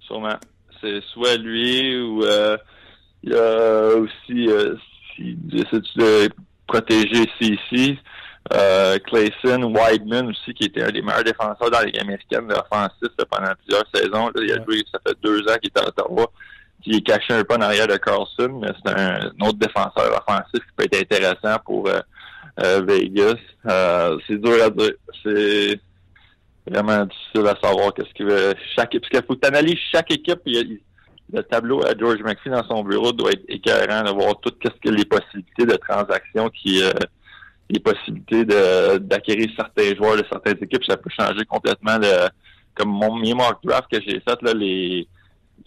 Sûrement. 0.00 0.36
C'est 0.80 1.00
soit 1.12 1.36
lui 1.36 1.96
ou 2.00 2.24
euh, 2.24 2.56
il 3.22 3.32
y 3.32 3.36
a 3.36 3.96
aussi 3.96 4.48
euh, 4.48 4.74
si 5.14 5.36
de 5.36 6.28
protéger 6.66 7.30
CC, 7.40 7.98
euh, 8.52 8.98
Clayson, 8.98 9.62
Wideman 9.62 10.30
aussi, 10.30 10.54
qui 10.54 10.64
était 10.64 10.82
un 10.82 10.90
des 10.90 11.02
meilleurs 11.02 11.22
défenseurs 11.22 11.70
dans 11.70 11.78
la 11.78 11.84
Ligue 11.84 12.00
américaine 12.00 12.50
offensif 12.50 13.10
pendant 13.30 13.52
plusieurs 13.62 13.84
saisons. 13.94 14.30
il 14.36 14.52
a 14.52 14.64
joué, 14.64 14.82
ça 14.90 14.98
fait 15.06 15.16
deux 15.22 15.40
ans 15.42 15.56
qu'il 15.62 15.70
est 15.74 15.78
à 15.78 15.86
Ottawa 15.86 16.32
qui 16.82 16.96
est 16.96 17.00
caché 17.06 17.34
un 17.34 17.44
peu 17.44 17.54
en 17.54 17.60
arrière 17.60 17.86
de 17.86 17.96
Carlson, 17.96 18.60
mais 18.60 18.68
c'est 18.84 18.92
un, 18.92 19.30
autre 19.40 19.58
défenseur 19.58 20.12
offensif 20.18 20.54
qui 20.54 20.74
peut 20.76 20.84
être 20.84 21.00
intéressant 21.00 21.58
pour 21.64 21.88
euh, 21.88 22.00
euh, 22.62 22.82
Vegas. 22.86 23.36
Euh, 23.66 24.18
c'est 24.26 24.40
dur 24.40 24.62
à 24.64 24.70
dire. 24.70 24.92
C'est 25.22 25.80
vraiment 26.66 27.04
difficile 27.04 27.46
à 27.46 27.56
savoir 27.62 27.92
qu'est-ce 27.94 28.12
qu'il 28.14 28.26
veut. 28.26 28.54
Chaque, 28.76 28.92
parce 28.92 29.08
qu'il 29.08 29.22
faut 29.26 29.34
que 29.34 29.40
tu 29.40 29.48
analyses 29.48 29.78
chaque 29.92 30.10
équipe. 30.10 30.40
le 31.32 31.42
tableau 31.44 31.84
à 31.86 31.96
George 31.98 32.20
McPhee 32.22 32.50
dans 32.50 32.66
son 32.66 32.82
bureau 32.82 33.12
doit 33.12 33.32
être 33.32 33.44
écœurant 33.48 34.02
de 34.02 34.10
voir 34.10 34.40
toutes 34.40 34.58
qu'est-ce 34.58 34.80
que 34.80 34.94
les 34.94 35.04
possibilités 35.04 35.66
de 35.66 35.76
transactions 35.76 36.48
qui 36.50 36.82
les 37.72 37.78
possibilités 37.78 38.44
d'acquérir 38.44 39.48
certains 39.56 39.94
joueurs 39.94 40.16
de 40.16 40.24
certaines 40.28 40.58
équipes, 40.60 40.84
ça 40.84 40.96
peut 40.96 41.10
changer 41.16 41.44
complètement 41.44 41.98
le 41.98 42.28
comme 42.74 42.88
mon 42.88 43.16
mock 43.34 43.58
draft 43.62 43.88
que 43.90 44.00
j'ai 44.00 44.20
fait 44.20 44.42
là 44.42 44.52
les 44.54 45.06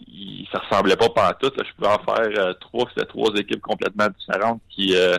il, 0.00 0.46
ça 0.52 0.58
ressemblait 0.58 0.96
pas 0.96 1.08
pas 1.08 1.28
à 1.28 1.34
tout. 1.34 1.50
Je 1.56 1.72
pouvais 1.76 1.88
en 1.88 1.98
faire 1.98 2.46
euh, 2.46 2.52
trois, 2.54 2.88
c'était 2.94 3.06
trois 3.06 3.34
équipes 3.34 3.60
complètement 3.60 4.06
différentes 4.18 4.60
qui 4.70 4.94
euh, 4.94 5.16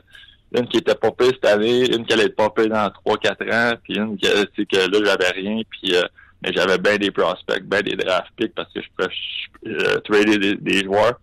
une 0.53 0.67
qui 0.67 0.77
était 0.77 0.95
popée 0.95 1.25
cette 1.25 1.45
année, 1.45 1.93
une 1.93 2.05
qui 2.05 2.13
allait 2.13 2.25
être 2.25 2.35
popée 2.35 2.67
dans 2.67 2.89
trois, 2.89 3.17
quatre 3.17 3.45
ans, 3.51 3.73
puis 3.83 3.97
une 3.97 4.17
qui 4.17 4.27
c'est 4.55 4.65
que 4.65 4.77
là 4.77 4.99
j'avais 5.03 5.31
rien, 5.31 5.61
puis 5.69 5.95
euh, 5.95 6.03
mais 6.41 6.53
j'avais 6.53 6.77
bien 6.77 6.97
des 6.97 7.11
prospects, 7.11 7.63
bien 7.63 7.81
des 7.81 7.95
draft 7.95 8.29
picks 8.38 8.53
parce 8.53 8.71
que 8.73 8.81
je 8.81 8.88
pouvais 8.95 10.01
trader 10.01 10.55
des, 10.55 10.83
joueurs. 10.83 11.19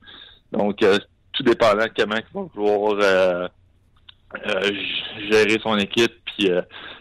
Donc 0.53 0.85
tout 1.33 1.43
dépendant 1.43 1.85
de 1.85 1.93
comment 1.97 2.17
il 2.17 2.35
va 2.35 2.43
vouloir 2.55 3.51
gérer 5.31 5.59
son 5.63 5.79
équipe 5.79 6.13
puis 6.25 6.51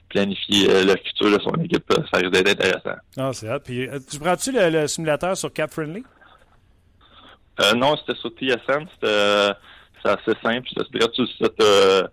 planifier 0.09 0.67
le 0.83 0.95
futur 0.97 1.37
de 1.37 1.41
son 1.41 1.53
équipe, 1.63 1.91
ça 2.11 2.19
risque 2.19 2.31
d'être 2.31 2.51
intéressant. 2.51 2.99
Ah, 3.17 3.31
c'est 3.33 3.63
Puis 3.63 3.89
tu 4.09 4.19
prends-tu 4.19 4.51
le, 4.53 4.87
simulateur 4.87 5.35
sur 5.35 5.51
Cap 5.51 5.71
Friendly? 5.71 6.03
Euh, 7.59 7.73
non, 7.73 7.95
c'était 7.97 8.19
sur 8.19 8.29
TSN. 8.29 8.85
C'était 8.93 10.09
assez 10.09 10.33
simple. 10.41 10.67
C'était. 10.77 11.63
Euh, 11.63 12.03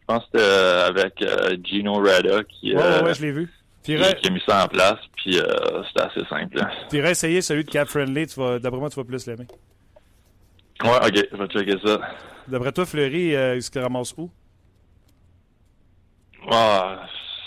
je 0.00 0.06
pense 0.06 0.24
que 0.32 0.38
c'était 0.38 0.44
avec 0.44 1.22
euh, 1.22 1.56
Gino 1.62 1.94
Rada 1.94 2.42
qui, 2.44 2.74
ouais, 2.74 3.14
je 3.14 3.22
l'ai 3.22 3.32
vu. 3.32 3.48
Qui, 3.84 3.94
a 3.94 4.30
mis 4.30 4.42
ça 4.46 4.64
en 4.64 4.68
place. 4.68 4.98
Puis 5.16 5.34
c'était 5.34 6.02
assez 6.02 6.24
simple. 6.28 6.58
Tu 6.90 6.96
irais 6.96 7.12
essayer 7.12 7.40
celui 7.40 7.64
de 7.64 7.70
Cap 7.70 7.88
Friendly. 7.88 8.26
D'après 8.60 8.78
moi, 8.80 8.90
tu 8.90 8.96
vas 8.96 9.04
plus 9.04 9.26
l'aimer. 9.26 9.46
Ouais, 10.82 10.96
ok. 11.06 11.28
Je 11.32 11.36
vais 11.36 11.46
checker 11.46 11.76
ça. 11.86 12.00
D'après 12.48 12.72
toi, 12.72 12.84
Fleury, 12.84 13.34
il 13.56 13.62
se 13.62 13.78
ramasse 13.78 14.14
où? 14.18 14.30
Ah, 16.50 17.02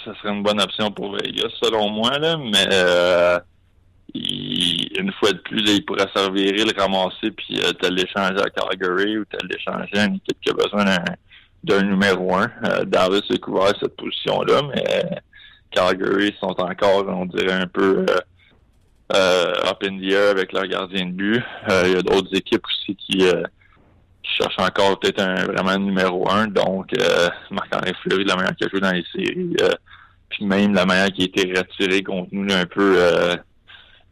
ça 0.05 0.13
serait 0.15 0.33
une 0.33 0.43
bonne 0.43 0.61
option 0.61 0.91
pour 0.91 1.13
Vegas, 1.13 1.49
selon 1.61 1.89
moi, 1.89 2.17
là, 2.19 2.37
mais 2.37 2.67
une 4.15 5.11
fois 5.13 5.31
de 5.31 5.39
plus, 5.39 5.63
il 5.67 5.85
pourrait 5.85 6.07
servir, 6.15 6.53
le 6.53 6.79
ramasser, 6.79 7.31
puis 7.31 7.59
euh, 7.59 7.73
te 7.73 7.87
l'échanger 7.87 8.41
à 8.41 8.49
Calgary 8.49 9.17
ou 9.17 9.25
te 9.25 9.37
l'échanger 9.45 9.97
à 9.97 10.05
une 10.05 10.15
équipe 10.15 10.37
qui 10.41 10.49
a 10.49 10.53
besoin 10.53 10.85
d'un 11.63 11.81
numéro 11.83 12.35
un. 12.35 12.51
Euh, 12.65 12.85
Dallas 12.85 13.21
a 13.29 13.37
couvert 13.37 13.73
cette 13.79 13.95
position-là, 13.95 14.61
mais 14.73 15.03
Calgary 15.71 16.35
sont 16.39 16.55
encore, 16.59 17.05
on 17.07 17.25
dirait, 17.25 17.53
un 17.53 17.67
peu 17.67 18.05
euh, 18.09 18.17
euh 19.15 19.53
up 19.65 19.83
in 19.83 19.97
the 19.97 20.11
air 20.11 20.31
avec 20.31 20.53
leur 20.53 20.67
gardien 20.67 21.07
de 21.07 21.11
but. 21.11 21.43
Il 21.85 21.93
y 21.93 21.95
a 21.95 22.01
d'autres 22.01 22.35
équipes 22.35 22.63
aussi 22.65 22.95
qui, 22.95 23.25
cherchent 24.37 24.57
encore 24.57 24.99
peut-être 24.99 25.21
un 25.21 25.45
vraiment 25.45 25.77
numéro 25.77 26.29
un. 26.29 26.47
Donc, 26.47 26.91
Marc-André 27.51 27.93
Fleury, 28.01 28.23
la 28.23 28.35
meilleure 28.35 28.55
qui 28.55 28.63
a 28.63 28.69
joué 28.69 28.79
dans 28.79 28.91
les 28.91 29.03
séries. 29.13 29.53
puis 30.29 30.45
même 30.45 30.73
la 30.73 30.85
manière 30.85 31.11
qui 31.11 31.23
a 31.23 31.25
été 31.25 31.53
retirée 31.59 32.01
contre 32.03 32.29
nous 32.31 32.51
un 32.51 32.65
peu 32.65 32.97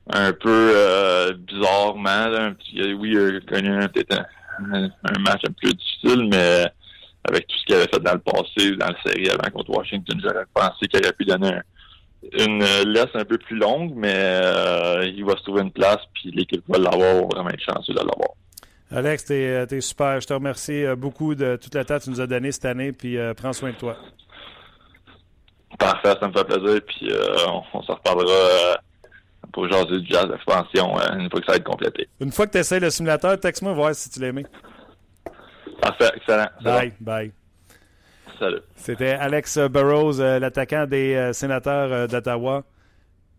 un 0.10 0.34
peu 0.34 0.74
euh, 0.76 1.34
bizarrement. 1.34 2.28
Là, 2.28 2.52
oui, 2.98 3.12
il 3.12 3.38
a 3.38 3.40
connu 3.42 3.88
peut-être 3.90 4.24
un, 4.60 5.20
match 5.20 5.42
un 5.46 5.50
peu 5.50 5.54
plus 5.62 5.74
difficile, 5.74 6.28
mais 6.32 6.66
avec 7.28 7.48
tout 7.48 7.58
ce 7.58 7.66
qu'il 7.66 7.76
avait 7.76 7.88
fait 7.88 8.00
dans 8.00 8.14
le 8.14 8.20
passé, 8.20 8.76
dans 8.78 8.88
la 8.88 9.02
série 9.06 9.30
avant 9.30 9.50
contre 9.52 9.72
Washington, 9.72 10.20
j'aurais 10.22 10.46
pensé 10.54 10.88
qu'il 10.88 11.00
aurait 11.04 11.14
pu 11.14 11.26
donner 11.26 11.60
une 12.34 12.64
laisse 12.86 13.10
un 13.16 13.26
peu 13.26 13.38
plus 13.38 13.58
longue, 13.58 13.94
mais 13.96 14.14
euh, 14.16 15.06
il 15.06 15.26
va 15.26 15.36
se 15.38 15.44
trouver 15.44 15.62
une 15.62 15.72
place, 15.72 16.00
puis 16.14 16.32
l'équipe 16.32 16.64
va 16.68 16.78
l'avoir, 16.78 17.28
vraiment 17.28 17.50
être 17.50 17.64
chanceux 17.64 17.94
de 17.94 18.00
l'avoir. 18.00 18.32
Alex, 18.92 19.26
t'es 19.26 19.48
euh, 19.48 19.66
es 19.66 19.82
super. 19.82 20.20
Je 20.20 20.28
te 20.28 20.34
remercie 20.34 20.84
beaucoup 20.98 21.34
de 21.34 21.56
toute 21.56 21.74
la 21.74 21.86
temps 21.86 21.98
que 21.98 22.04
tu 22.04 22.10
nous 22.10 22.22
as 22.22 22.28
donné 22.28 22.52
cette 22.52 22.66
année, 22.66 22.92
puis 22.92 23.18
prends 23.38 23.54
soin 23.54 23.72
de 23.72 23.78
toi. 23.78 23.98
Parfait, 25.80 26.14
ça 26.20 26.28
me 26.28 26.34
fait 26.34 26.44
plaisir, 26.44 26.82
puis 26.86 27.10
on, 27.48 27.64
on 27.74 27.82
se 27.82 27.92
reparlera 27.92 28.78
pour 29.52 29.70
jaser 29.70 30.00
du 30.00 30.08
jazz 30.08 30.28
d'expansion 30.28 31.00
euh, 31.00 31.18
une 31.18 31.30
fois 31.30 31.40
que 31.40 31.46
ça 31.46 31.52
va 31.54 31.58
être 31.58 31.64
complété. 31.64 32.08
Une 32.20 32.32
fois 32.32 32.48
que 32.48 32.52
tu 32.54 32.58
essaies 32.58 32.80
le 32.80 32.90
simulateur, 32.90 33.40
texte-moi 33.40 33.74
voir 33.74 33.96
si 33.96 34.10
tu 34.10 34.24
aimé. 34.24 34.46
Parfait, 35.82 36.12
excellent. 36.16 36.50
Bye, 36.64 36.94
bye. 37.00 37.32
Salut. 38.40 38.62
C'était 38.76 39.12
Alex 39.12 39.58
Burroughs, 39.70 40.20
euh, 40.20 40.40
l'attaquant 40.40 40.86
des 40.86 41.16
euh, 41.16 41.34
sénateurs 41.34 42.08
d'Ottawa. 42.08 42.64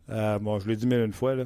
bon, 0.08 0.58
je 0.58 0.68
l'ai 0.68 0.76
dit 0.76 0.86
mille 0.86 1.00
une 1.00 1.12
fois, 1.12 1.34
là. 1.34 1.44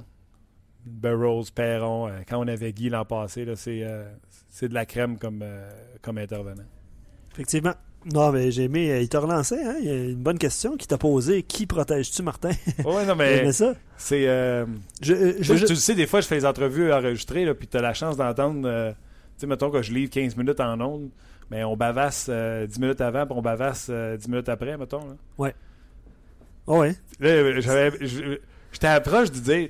Burroughs, 0.85 1.51
Perron, 1.53 2.11
quand 2.29 2.39
on 2.39 2.47
avait 2.47 2.73
Guy 2.73 2.91
l'an 2.91 3.05
passé, 3.05 3.45
c'est 3.57 4.69
de 4.69 4.75
la 4.75 4.87
crème 4.87 5.19
comme, 5.19 5.45
comme 6.01 6.19
intervenant. 6.19 6.63
Effectivement. 7.33 7.75
Non, 8.13 8.31
mais 8.31 8.53
j'ai 8.53 8.65
aimé. 8.65 8.91
Euh, 8.93 9.01
il 9.01 9.09
t'a 9.09 9.19
relancé, 9.19 9.57
hein? 9.57 9.77
Il 9.81 9.87
y 9.87 9.91
a 9.91 9.95
une 9.95 10.15
bonne 10.15 10.39
question 10.39 10.77
qui 10.77 10.87
t'a 10.87 10.97
posé. 10.97 11.43
Qui 11.43 11.67
protèges-tu, 11.67 12.23
Martin? 12.23 12.51
Oui, 12.85 13.05
non, 13.05 13.15
mais. 13.17 13.51
ça? 13.53 13.75
C'est. 13.97 14.29
Euh, 14.29 14.65
je, 15.01 15.13
euh, 15.13 15.33
je, 15.41 15.55
tu 15.55 15.73
le 15.73 15.75
sais, 15.75 15.95
des 15.97 16.07
fois, 16.07 16.21
je 16.21 16.29
fais 16.29 16.37
les 16.37 16.47
entrevues 16.47 16.93
enregistrées, 16.93 17.45
là, 17.45 17.55
puis 17.55 17.67
tu 17.67 17.77
as 17.77 17.83
la 17.83 17.95
chance 17.95 18.17
d'entendre. 18.17 18.63
tu 18.91 18.95
sais, 19.39 19.47
mettons 19.49 19.71
que 19.71 19.83
je 19.83 19.93
livre 19.93 20.11
15 20.11 20.37
minutes 20.37 20.61
en 20.61 20.81
ondes, 20.81 21.11
mais 21.51 21.65
on 21.65 21.77
bavasse 21.77 22.31
10 22.31 22.79
minutes 22.79 23.01
avant, 23.01 23.27
puis 23.27 23.35
on 23.37 23.43
bavasse 23.43 23.91
10 23.91 24.29
minutes 24.29 24.49
après, 24.49 24.77
mettons. 24.77 25.01
Là. 25.01 25.17
Ouais. 25.39 25.55
Oh, 26.69 26.79
ouais. 26.79 26.95
Là, 27.19 27.61
j'avais. 27.61 27.93
J'étais 28.73 28.87
approche 28.87 29.33
de 29.33 29.39
dire. 29.41 29.69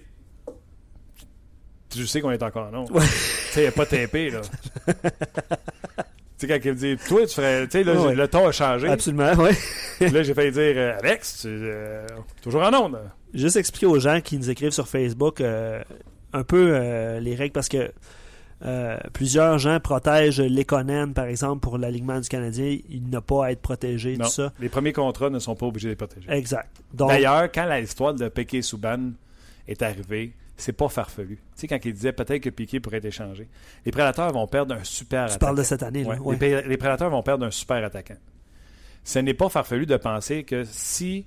Tu 1.89 2.07
sais 2.07 2.21
qu'on 2.21 2.33
est 2.33 2.43
encore 2.43 2.69
en 2.71 2.83
ondes. 2.83 2.91
Ouais. 2.91 3.01
tu 3.01 3.09
sais, 3.53 3.61
il 3.61 3.63
n'y 3.63 3.69
a 3.69 3.73
pas 3.73 3.87
TP, 3.87 4.31
là. 4.31 4.43
Tu 6.39 6.47
sais, 6.47 6.61
quand 6.61 6.69
il 6.69 6.73
me 6.73 6.77
dit, 6.77 6.97
toi, 7.09 7.27
tu 7.27 7.35
ferais. 7.35 7.67
Tu 7.67 7.79
sais, 7.79 7.85
là, 7.85 8.13
le 8.13 8.29
ton 8.29 8.47
a 8.47 8.53
changé. 8.53 8.89
Absolument, 8.89 9.33
oui. 9.39 9.51
là, 10.13 10.23
j'ai 10.23 10.35
failli 10.35 10.53
dire, 10.53 10.75
euh, 10.77 10.99
Alex, 10.99 11.41
tu, 11.43 11.49
euh, 11.49 12.07
toujours 12.43 12.63
en 12.63 12.75
onde. 12.75 12.99
Juste 13.33 13.57
expliquer 13.57 13.87
aux 13.87 13.99
gens 13.99 14.21
qui 14.21 14.37
nous 14.37 14.51
écrivent 14.51 14.71
sur 14.71 14.87
Facebook 14.87 15.41
euh, 15.41 15.83
un 16.35 16.45
peu 16.45 17.19
les 17.21 17.35
règles 17.35 17.53
parce 17.53 17.69
que 17.69 17.91
plusieurs 19.15 19.59
gens 19.59 19.81
protègent 19.81 20.43
Lekonen, 20.43 21.15
par 21.15 21.25
exemple, 21.25 21.61
pour 21.61 21.79
l'alignement 21.79 22.21
du 22.21 22.29
Canadien. 22.29 22.79
Il 22.91 23.09
n'a 23.09 23.23
pas 23.23 23.47
à 23.47 23.51
être 23.53 23.63
protégé, 23.63 24.19
tout 24.19 24.29
ça. 24.29 24.53
Les 24.61 24.69
premiers 24.69 24.93
contrats 24.93 25.31
ne 25.31 25.39
sont 25.39 25.55
pas 25.55 25.67
obligés 25.67 25.89
d'être 25.89 26.07
protégés. 26.07 26.31
Exact. 26.31 26.69
D'ailleurs, 26.93 27.51
quand 27.53 27.67
l'histoire 27.75 28.13
de 28.13 28.29
Péké 28.29 28.61
Souban 28.61 29.13
est 29.69 29.81
arrivée, 29.81 30.33
c'est 30.57 30.73
pas 30.73 30.89
farfelu. 30.89 31.37
Tu 31.37 31.43
sais, 31.55 31.69
quand 31.69 31.79
il 31.85 31.93
disait 31.93 32.13
peut-être 32.13 32.43
que 32.43 32.51
Piqué 32.51 32.81
pourrait 32.81 32.99
être 32.99 33.05
échangé, 33.07 33.49
les 33.85 33.93
prédateurs 33.93 34.33
vont 34.33 34.47
perdre 34.47 34.75
un 34.75 34.85
super 34.85 35.29
tu 35.29 35.39
parles 35.39 35.57
de 35.57 35.63
cette 35.63 35.83
année, 35.83 36.05
là. 36.05 36.17
Les, 36.67 36.77
prédateurs 36.77 37.11
vont 37.11 37.23
perdre 37.23 37.45
un 37.45 37.51
super 37.51 37.85
attaquant. 37.85 38.17
Ce 39.05 39.19
n'est 39.19 39.35
pas 39.35 39.49
farfelu 39.49 39.87
de 39.87 39.97
penser 39.97 40.45
que 40.45 40.65
si 40.65 41.27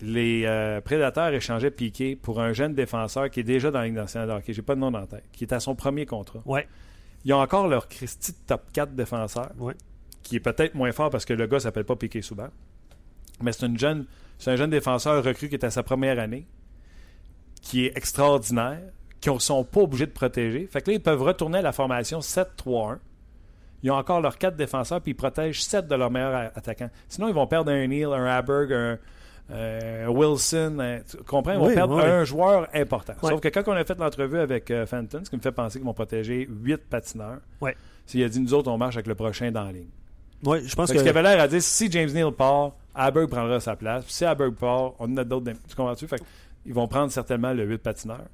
les 0.00 0.44
euh, 0.46 0.80
prédateurs 0.80 1.32
échangeaient 1.34 1.70
Piqué 1.70 2.16
pour 2.16 2.40
un 2.40 2.52
jeune 2.52 2.74
défenseur 2.74 3.28
qui 3.30 3.40
est 3.40 3.44
déjà 3.44 3.70
dans 3.70 3.80
la 3.80 3.86
Ligue 3.86 3.94
nationale 3.94 4.28
de 4.28 4.32
hockey, 4.34 4.52
j'ai 4.54 4.62
pas 4.62 4.74
de 4.74 4.80
nom 4.80 4.92
en 4.92 5.06
tête, 5.06 5.24
qui 5.32 5.44
est 5.44 5.52
à 5.52 5.60
son 5.60 5.74
premier 5.74 6.06
contrat. 6.06 6.40
Ouais. 6.46 6.66
Ils 7.24 7.34
ont 7.34 7.40
encore 7.40 7.68
leur 7.68 7.88
Christie 7.88 8.34
top 8.46 8.62
4 8.72 8.94
défenseur, 8.94 9.50
qui 10.22 10.36
est 10.36 10.40
peut-être 10.40 10.74
moins 10.74 10.92
fort 10.92 11.10
parce 11.10 11.26
que 11.26 11.34
le 11.34 11.46
gars 11.46 11.60
s'appelle 11.60 11.84
pas 11.84 11.96
Piqué 11.96 12.22
Souban. 12.22 12.48
Mais 13.42 13.52
c'est 13.52 13.66
une 13.66 13.78
jeune, 13.78 14.06
c'est 14.38 14.50
un 14.50 14.56
jeune 14.56 14.70
défenseur 14.70 15.22
recru 15.22 15.48
qui 15.48 15.54
est 15.54 15.64
à 15.64 15.70
sa 15.70 15.82
première 15.82 16.18
année 16.18 16.46
qui 17.62 17.86
est 17.86 17.96
extraordinaire, 17.96 18.80
qui 19.20 19.30
ne 19.30 19.38
sont 19.38 19.64
pas 19.64 19.80
obligés 19.80 20.06
de 20.06 20.12
protéger. 20.12 20.66
Fait 20.70 20.80
que 20.80 20.90
là, 20.90 20.96
ils 20.96 21.02
peuvent 21.02 21.22
retourner 21.22 21.58
à 21.58 21.62
la 21.62 21.72
formation 21.72 22.20
7-3-1. 22.20 22.98
ils 23.82 23.90
ont 23.90 23.94
encore 23.94 24.20
leurs 24.20 24.38
quatre 24.38 24.56
défenseurs, 24.56 25.00
puis 25.00 25.12
ils 25.12 25.14
protègent 25.14 25.62
sept 25.62 25.86
de 25.88 25.94
leurs 25.94 26.10
meilleurs 26.10 26.50
attaquants. 26.56 26.90
Sinon, 27.08 27.28
ils 27.28 27.34
vont 27.34 27.46
perdre 27.46 27.70
un 27.72 27.86
Neal, 27.86 28.12
un 28.12 28.26
Haberg, 28.26 28.72
un, 28.72 28.98
euh, 29.52 30.06
Wilson. 30.08 31.00
tu 31.10 31.16
comprends? 31.24 31.52
Ils 31.52 31.58
vont 31.58 31.66
Oui, 31.68 31.74
perdre 31.74 31.96
oui. 31.96 32.02
un 32.04 32.24
joueur 32.24 32.68
important. 32.74 33.14
Sauf 33.22 33.40
que 33.40 33.48
quand 33.48 33.62
on 33.66 33.72
a 33.72 33.84
fait 33.84 33.98
l'entrevue 33.98 34.38
avec 34.38 34.70
euh, 34.70 34.86
Fenton, 34.86 35.20
ce 35.24 35.30
qui 35.30 35.36
me 35.36 35.40
fait 35.42 35.52
penser 35.52 35.78
qu'ils 35.78 35.86
vont 35.86 35.94
protéger 35.94 36.46
huit 36.62 36.80
patineurs, 36.88 37.38
Ouais. 37.60 37.76
s'il 38.06 38.22
a 38.22 38.28
dit 38.28 38.40
nous 38.40 38.54
autres, 38.54 38.70
on 38.70 38.78
marche 38.78 38.96
avec 38.96 39.06
le 39.06 39.14
prochain 39.14 39.50
dans 39.50 39.64
la 39.64 39.72
ligne. 39.72 39.88
Oui, 40.44 40.60
je 40.66 40.74
pense 40.74 40.88
Fait 40.88 40.94
que. 40.94 40.98
que 41.00 41.04
ce 41.06 41.10
qu'il 41.10 41.18
avait 41.18 41.34
l'air 41.34 41.42
à 41.42 41.48
dire, 41.48 41.60
si 41.62 41.90
James 41.90 42.10
Neal 42.10 42.32
part, 42.32 42.72
Haberg 42.94 43.28
prendra 43.28 43.60
sa 43.60 43.76
place. 43.76 44.04
Puis 44.04 44.14
si 44.14 44.24
Haberg 44.24 44.54
part, 44.54 44.92
on 44.98 45.04
en 45.12 45.16
a 45.18 45.24
d'autres. 45.24 45.52
Tu 45.68 45.74
comprends-tu? 45.76 46.06
Fait 46.06 46.18
que 46.18 46.24
ils 46.66 46.74
vont 46.74 46.88
prendre 46.88 47.10
certainement 47.12 47.52
le 47.52 47.64
8 47.64 47.78
patineurs. 47.78 48.26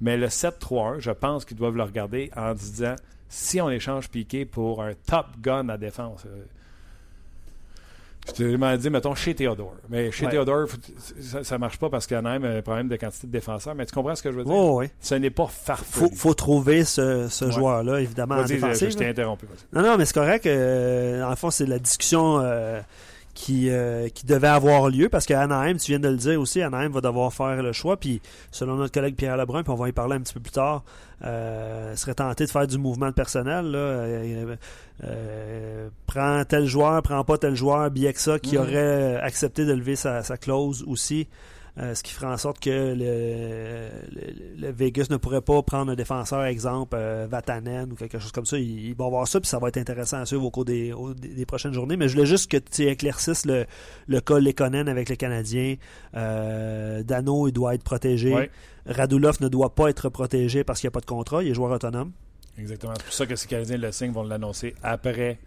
Mais 0.00 0.16
le 0.16 0.28
7-3-1, 0.28 1.00
je 1.00 1.10
pense 1.10 1.44
qu'ils 1.44 1.56
doivent 1.56 1.76
le 1.76 1.82
regarder 1.82 2.30
en 2.36 2.54
disant 2.54 2.94
si 3.28 3.60
on 3.60 3.68
échange 3.70 4.08
Piqué 4.08 4.44
pour 4.44 4.82
un 4.82 4.92
top 5.06 5.26
gun 5.40 5.68
à 5.68 5.76
défense. 5.76 6.22
euh, 6.26 6.44
je 8.26 8.32
te 8.34 8.42
demande 8.42 8.76
dit, 8.78 8.90
mettons, 8.90 9.14
chez 9.14 9.34
Théodore. 9.34 9.74
Mais 9.88 10.10
chez 10.12 10.26
Ouais. 10.26 10.32
Théodore, 10.32 10.68
faut- 10.68 10.76
ça, 11.20 11.42
ça 11.44 11.56
marche 11.56 11.78
pas 11.78 11.88
parce 11.88 12.06
qu'Anaheim 12.06 12.44
a 12.44 12.48
un 12.58 12.62
problème 12.62 12.86
de 12.88 12.96
quantité 12.96 13.26
de 13.26 13.32
défenseurs. 13.32 13.74
Mais 13.74 13.86
tu 13.86 13.94
comprends 13.94 14.14
ce 14.14 14.22
que 14.22 14.30
je 14.30 14.36
veux 14.36 14.44
dire? 14.44 14.52
Oh, 14.52 14.80
oui. 14.80 14.90
Ce 15.00 15.14
n'est 15.14 15.30
pas 15.30 15.46
Faut, 15.46 15.50
farfelu. 15.64 16.14
faut 16.14 16.34
trouver 16.34 16.84
ce, 16.84 17.28
ce 17.28 17.46
Ouais. 17.46 17.52
joueur-là, 17.52 18.00
évidemment, 18.02 18.34
en 18.34 18.42
Vas-y, 18.42 18.58
je, 18.90 18.96
t'ai 18.96 19.08
interrompu. 19.08 19.46
vas-y. 19.46 19.74
Non, 19.82 19.88
non, 19.88 19.96
mais 19.96 20.04
c'est 20.04 20.12
correct. 20.14 20.44
Euh, 20.46 21.22
en 21.22 21.34
fond, 21.36 21.50
c'est 21.50 21.64
la 21.64 21.78
discussion 21.78 22.40
euh, 22.42 22.80
qui, 23.40 23.70
euh, 23.70 24.08
qui 24.08 24.26
devait 24.26 24.48
avoir 24.48 24.88
lieu 24.90 25.08
parce 25.08 25.24
qu'à 25.24 25.40
Anaheim, 25.40 25.76
tu 25.76 25.92
viens 25.92 26.00
de 26.00 26.08
le 26.08 26.16
dire 26.16 26.40
aussi, 26.40 26.60
Anaheim 26.60 26.88
va 26.90 27.00
devoir 27.00 27.32
faire 27.32 27.62
le 27.62 27.72
choix. 27.72 27.96
Puis, 27.96 28.20
selon 28.50 28.74
notre 28.74 28.92
collègue 28.92 29.14
Pierre 29.14 29.36
Lebrun, 29.36 29.62
puis 29.62 29.70
on 29.72 29.76
va 29.76 29.88
y 29.88 29.92
parler 29.92 30.16
un 30.16 30.20
petit 30.20 30.34
peu 30.34 30.40
plus 30.40 30.50
tard, 30.50 30.82
euh, 31.24 31.94
serait 31.94 32.14
tenté 32.14 32.46
de 32.46 32.50
faire 32.50 32.66
du 32.66 32.78
mouvement 32.78 33.06
de 33.06 33.12
personnel. 33.14 33.66
Là, 33.70 33.78
Euh, 33.78 34.56
euh, 35.04 35.88
prends 36.06 36.44
tel 36.44 36.66
joueur, 36.66 37.00
prends 37.02 37.22
pas 37.22 37.38
tel 37.38 37.54
joueur, 37.54 37.90
Bieksa 37.92 38.40
qui 38.40 38.56
Mhm. 38.56 38.62
aurait 38.62 39.16
accepté 39.22 39.64
de 39.64 39.72
lever 39.72 39.94
sa, 39.94 40.24
sa 40.24 40.36
clause 40.36 40.84
aussi. 40.88 41.28
Euh, 41.78 41.94
ce 41.94 42.02
qui 42.02 42.12
ferait 42.12 42.26
en 42.26 42.36
sorte 42.36 42.58
que 42.58 42.70
le, 42.70 43.88
le- 44.10 44.60
le 44.66 44.72
Vegas 44.72 45.06
ne 45.10 45.16
pourrait 45.16 45.42
pas 45.42 45.62
prendre 45.62 45.92
un 45.92 45.94
défenseur, 45.94 46.42
exemple, 46.44 46.96
euh, 46.98 47.28
Vatanen 47.30 47.92
ou 47.92 47.94
quelque 47.94 48.18
chose 48.18 48.32
comme 48.32 48.46
ça. 48.46 48.58
Ils, 48.58 48.86
ils 48.88 48.96
vont 48.96 49.08
voir 49.10 49.28
ça, 49.28 49.38
puis 49.40 49.48
ça 49.48 49.60
va 49.60 49.68
être 49.68 49.76
intéressant 49.76 50.18
à 50.18 50.26
suivre 50.26 50.44
au 50.44 50.50
cours 50.50 50.64
des, 50.64 50.92
au- 50.92 51.14
des- 51.14 51.28
des 51.28 51.46
prochaines 51.46 51.72
journées. 51.72 51.96
Mais 51.96 52.08
je 52.08 52.14
voulais 52.14 52.26
juste 52.26 52.50
que 52.50 52.56
tu 52.56 52.82
éclaircisses 52.82 53.46
le, 53.46 53.64
le 54.08 54.20
cas 54.20 54.40
Lekonen 54.40 54.88
avec 54.88 55.08
les 55.08 55.16
Canadiens. 55.16 55.76
Euh, 56.16 57.02
Dano, 57.04 57.46
il 57.48 57.52
doit 57.52 57.74
être 57.74 57.84
protégé. 57.84 58.34
Ouais. 58.34 58.50
Radulov 58.86 59.36
ne 59.40 59.48
doit 59.48 59.74
pas 59.74 59.88
être 59.88 60.08
protégé 60.08 60.64
parce 60.64 60.80
qu'il 60.80 60.86
n'y 60.88 60.92
a 60.92 60.96
pas 60.96 61.00
de 61.00 61.06
contrat. 61.06 61.44
Il 61.44 61.50
est 61.50 61.54
joueur 61.54 61.70
autonome. 61.70 62.10
Exactement. 62.58 62.94
C'est 62.96 63.04
pour 63.04 63.12
ça 63.14 63.26
que 63.26 63.36
ces 63.36 63.46
Canadiens 63.46 63.76
le 63.76 63.92
signe 63.92 64.10
vont 64.12 64.24
l'annoncer 64.24 64.74
après 64.82 65.38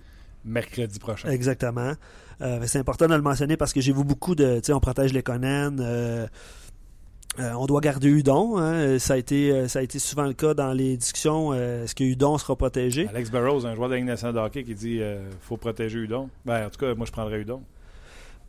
mercredi 0.46 1.00
prochain. 1.00 1.30
Exactement. 1.30 1.94
Euh, 2.42 2.60
c'est 2.66 2.80
important 2.80 3.08
de 3.08 3.14
le 3.16 3.22
mentionner 3.22 3.58
parce 3.58 3.74
que 3.74 3.82
j'ai 3.82 3.94
vu 3.94 4.04
beaucoup 4.04 4.36
de. 4.36 4.56
Tu 4.60 4.68
sais, 4.68 4.74
on 4.74 4.80
protège 4.80 5.14
les 5.14 5.22
Conan. 5.24 5.78
euh, 5.80 6.28
euh, 7.40 7.54
on 7.54 7.66
doit 7.66 7.80
garder 7.82 8.10
Udon. 8.10 8.58
hein. 8.58 9.00
Ça, 9.00 9.14
a 9.14 9.18
été, 9.18 9.68
ça 9.70 9.80
a 9.80 9.82
été 9.84 10.00
souvent 10.00 10.26
le 10.26 10.34
cas 10.34 10.54
dans 10.54 10.74
les 10.74 10.98
discussions. 10.98 11.54
euh, 11.54 11.84
Est-ce 11.86 11.96
que 11.96 12.04
Udon 12.04 12.38
sera 12.38 12.56
protégé? 12.56 13.08
Alex 13.08 13.30
Burrows, 13.32 13.66
un 13.66 13.74
joueur 13.76 13.88
de 13.88 13.94
la 13.94 14.00
Ligue 14.00 14.08
nationale 14.10 14.36
de 14.36 14.40
hockey, 14.40 14.64
qui 14.64 14.76
dit 14.76 15.02
euh, 15.02 15.30
faut 15.42 15.56
protéger 15.58 16.00
Udon. 16.00 16.30
Ben, 16.46 16.66
en 16.66 16.70
tout 16.70 16.80
cas, 16.80 16.94
moi, 16.96 17.06
je 17.06 17.12
prendrais 17.12 17.40
Udon. 17.40 17.62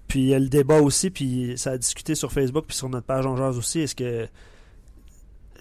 Puis 0.09 0.21
il 0.21 0.27
y 0.27 0.35
a 0.35 0.39
le 0.39 0.49
débat 0.49 0.81
aussi, 0.81 1.11
puis 1.11 1.55
ça 1.57 1.71
a 1.73 1.79
discuté 1.79 2.15
sur 2.17 2.33
Facebook, 2.33 2.65
puis 2.67 2.77
sur 2.77 2.89
notre 2.89 3.07
page 3.07 3.25
On 3.25 3.37
Jase 3.37 3.57
aussi. 3.57 3.81
Est-ce 3.81 3.95
que. 3.95 4.27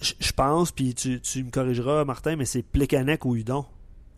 Je 0.01 0.31
pense, 0.31 0.71
puis 0.71 0.95
tu, 0.95 1.21
tu 1.21 1.43
me 1.43 1.51
corrigeras, 1.51 2.03
Martin, 2.05 2.35
mais 2.35 2.45
c'est 2.45 2.63
Plekanec 2.63 3.23
ou 3.23 3.35
Udon 3.35 3.65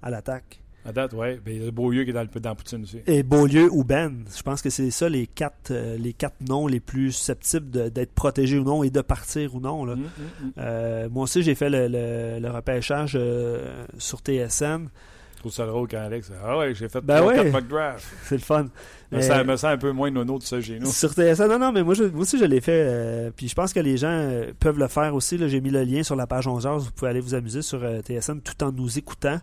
à 0.01 0.09
l'attaque. 0.09 0.62
À 0.85 0.91
date, 0.91 1.13
oui. 1.13 1.39
Ben, 1.45 1.55
il 1.55 1.63
y 1.63 1.67
a 1.67 1.71
Beaulieu 1.71 2.03
qui 2.03 2.09
est 2.09 2.13
dans, 2.13 2.23
le, 2.23 2.39
dans 2.41 2.55
poutine 2.55 2.83
aussi. 2.83 2.97
Et 3.07 3.23
Beaulieu 3.23 3.69
ou 3.71 3.83
Ben. 3.83 4.25
Je 4.35 4.41
pense 4.43 4.61
que 4.61 4.69
c'est 4.69 4.91
ça 4.91 5.07
les 5.07 5.27
quatre, 5.27 5.71
euh, 5.71 5.97
les 5.97 6.11
quatre 6.13 6.41
noms 6.47 6.67
les 6.67 6.79
plus 6.81 7.11
susceptibles 7.13 7.89
d'être 7.91 8.13
protégés 8.13 8.57
ou 8.57 8.63
non 8.63 8.83
et 8.83 8.89
de 8.89 9.01
partir 9.01 9.55
ou 9.55 9.59
non. 9.61 9.85
Là. 9.85 9.93
Hum, 9.93 9.99
hum, 10.01 10.07
hum. 10.43 10.51
Euh, 10.57 11.07
moi 11.09 11.23
aussi, 11.23 11.41
j'ai 11.41 11.55
fait 11.55 11.69
le, 11.69 11.87
le- 11.87 12.39
le 12.41 12.51
repêchage 12.51 13.13
euh, 13.15 13.85
sur 13.97 14.19
TSN. 14.19 14.87
Je 15.35 15.39
trouve 15.49 15.51
ça 15.53 15.65
drôle 15.65 15.87
quand 15.89 15.97
Alex. 15.99 16.31
Ah 16.43 16.57
ouais, 16.57 16.73
j'ai 16.73 16.87
fait 16.89 17.01
Ben 17.01 17.17
trois, 17.17 17.33
ouais. 17.33 17.51
quatre. 17.51 17.99
C'est 18.23 18.35
le 18.35 18.41
fun. 18.41 18.67
Mais 19.11 19.21
ça 19.21 19.43
me 19.43 19.55
sent 19.57 19.67
un 19.67 19.77
peu 19.77 19.91
moins 19.91 20.09
nono 20.09 20.37
de 20.39 20.43
ça 20.43 20.59
chez 20.61 20.79
nous. 20.79 20.89
Sur 20.91 21.11
TSN, 21.13 21.47
non, 21.47 21.59
non, 21.59 21.71
mais 21.71 21.83
moi, 21.83 21.93
je- 21.93 22.03
moi 22.05 22.21
aussi, 22.21 22.37
je 22.39 22.45
l'ai 22.45 22.61
fait. 22.61 23.31
puis 23.35 23.47
je 23.47 23.53
pense 23.55 23.71
que 23.73 23.79
les 23.79 23.95
gens 23.97 24.29
peuvent 24.59 24.79
le 24.79 24.87
faire 24.87 25.13
aussi. 25.15 25.37
J'ai 25.49 25.61
mis 25.61 25.69
le 25.69 25.83
lien 25.83 26.03
sur 26.03 26.15
la 26.15 26.27
page 26.27 26.47
11 26.47 26.65
heures. 26.65 26.79
Vous 26.79 26.91
pouvez 26.91 27.11
aller 27.11 27.19
vous 27.19 27.35
amuser 27.35 27.61
sur 27.61 27.79
TSN 28.03 28.39
tout 28.41 28.63
en 28.63 28.71
nous 28.71 28.97
écoutant. 28.97 29.39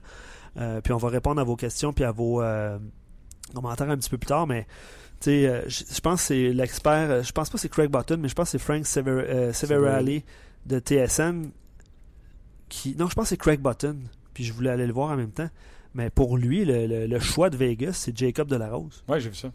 Euh, 0.56 0.80
puis 0.80 0.92
on 0.92 0.96
va 0.98 1.08
répondre 1.08 1.40
à 1.40 1.44
vos 1.44 1.56
questions 1.56 1.92
puis 1.92 2.04
à 2.04 2.10
vos 2.12 2.42
euh, 2.42 2.78
commentaires 3.54 3.88
un 3.90 3.96
petit 3.96 4.10
peu 4.10 4.18
plus 4.18 4.26
tard. 4.26 4.46
Mais 4.46 4.66
tu 5.20 5.26
sais, 5.30 5.46
euh, 5.46 5.62
je 5.68 5.84
je 5.94 6.00
pense 6.00 6.20
que 6.22 6.26
c'est 6.28 6.52
l'expert. 6.52 7.22
Je 7.22 7.32
pense 7.32 7.48
pas 7.50 7.54
que 7.54 7.60
c'est 7.60 7.68
Craig 7.68 7.90
Button, 7.90 8.16
mais 8.18 8.28
je 8.28 8.34
pense 8.34 8.46
que 8.48 8.58
c'est 8.58 8.64
Frank 8.64 8.84
Sever- 8.84 9.24
euh, 9.28 9.52
Severali 9.52 10.24
de 10.66 10.78
TSN 10.80 11.50
qui. 12.68 12.96
Non, 12.96 13.08
je 13.08 13.14
pense 13.14 13.24
que 13.24 13.28
c'est 13.30 13.36
Craig 13.36 13.60
Button. 13.60 13.98
Puis 14.34 14.44
je 14.44 14.52
voulais 14.52 14.70
aller 14.70 14.86
le 14.86 14.92
voir 14.92 15.10
en 15.10 15.16
même 15.16 15.32
temps. 15.32 15.48
Mais 15.94 16.08
pour 16.10 16.36
lui, 16.36 16.64
le, 16.64 16.86
le- 16.86 17.06
le 17.06 17.18
choix 17.18 17.50
de 17.50 17.56
Vegas, 17.56 17.94
c'est 17.94 18.16
Jacob 18.16 18.48
Delarose. 18.48 19.02
Oui, 19.08 19.20
j'ai 19.20 19.28
vu 19.28 19.34
ça. 19.34 19.50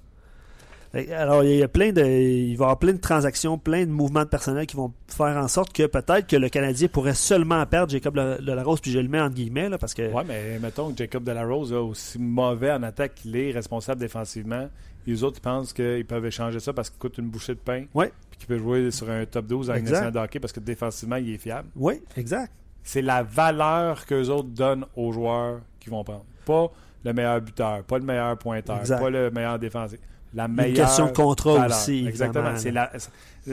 Alors, 0.96 1.44
il 1.44 1.58
y 1.58 1.64
a 1.64 1.68
plein 1.68 1.92
de, 1.92 2.02
il 2.04 2.56
va 2.56 2.64
y 2.64 2.66
avoir 2.66 2.80
plein 2.80 2.94
de 2.94 3.00
transactions, 3.00 3.58
plein 3.58 3.86
de 3.86 3.92
mouvements 3.92 4.24
de 4.24 4.30
personnel 4.30 4.66
qui 4.66 4.78
vont 4.78 4.94
faire 5.08 5.36
en 5.38 5.48
sorte 5.48 5.74
que 5.74 5.86
peut-être 5.88 6.28
que 6.28 6.38
le 6.38 6.48
Canadien 6.50 6.88
pourrait 6.88 7.14
seulement 7.16 7.66
perdre 7.66 7.92
Jacob 7.92 8.16
Delarose, 8.16 8.80
puis 8.80 8.92
je 8.92 9.00
le 9.00 9.10
mets 9.10 9.20
entre 9.20 9.36
guillemets, 9.36 9.68
là, 9.68 9.78
parce 9.78 9.94
que 9.94 10.10
Ouais, 10.12 10.24
mais 10.26 10.58
mettons 10.60 10.92
que 10.92 10.98
Jacob 10.98 11.24
Delarose, 11.24 11.74
là, 11.74 11.82
aussi 11.82 12.18
mauvais 12.18 12.72
en 12.72 12.84
attaque 12.84 13.16
qu'il 13.16 13.36
est, 13.36 13.52
responsable 13.52 14.00
défensivement, 14.00 14.70
les 15.06 15.24
autres, 15.24 15.38
ils 15.40 15.42
pensent 15.42 15.74
qu'ils 15.74 16.06
peuvent 16.06 16.26
échanger 16.26 16.60
ça 16.60 16.74
parce 16.74 16.90
qu'il 16.90 16.98
coûte 17.00 17.18
une 17.18 17.28
bouchée 17.28 17.54
de 17.54 17.60
pain. 17.60 17.86
Ouais. 17.94 18.12
Puis 18.32 18.40
qu'il 18.40 18.48
peut 18.48 18.58
jouer 18.58 18.90
sur 18.92 19.10
un 19.10 19.26
top 19.26 19.48
12 19.48 19.70
avec 19.70 19.84
national 19.84 20.12
de 20.12 20.20
hockey 20.20 20.40
parce 20.40 20.54
que 20.54 20.60
défensivement, 20.60 21.18
il 21.18 21.34
est 21.34 21.38
fiable. 21.38 21.68
oui, 21.76 22.02
exact. 22.18 22.52
C'est 22.84 23.02
la 23.02 23.24
valeur 23.24 24.06
qu'eux 24.06 24.30
autres 24.30 24.50
donnent 24.50 24.86
aux 24.96 25.12
joueurs 25.12 25.62
qu'ils 25.80 25.92
vont 25.92 26.04
prendre. 26.04 26.24
Pas 26.46 26.72
le 27.04 27.14
meilleur 27.14 27.42
buteur, 27.42 27.84
pas 27.84 27.98
le 27.98 28.06
meilleur 28.06 28.38
pointeur, 28.38 28.80
Exact. 28.80 29.00
pas 29.00 29.10
le 29.10 29.32
meilleur 29.32 29.58
défensif. 29.58 30.00
La 30.34 30.46
Une 30.46 30.54
meilleure 30.54 30.88
question 30.88 31.06
de 31.08 31.12
contrat 31.12 31.54
valeur. 31.54 31.78
aussi, 31.78 32.06
Exactement. 32.08 32.52
la- 32.74 32.92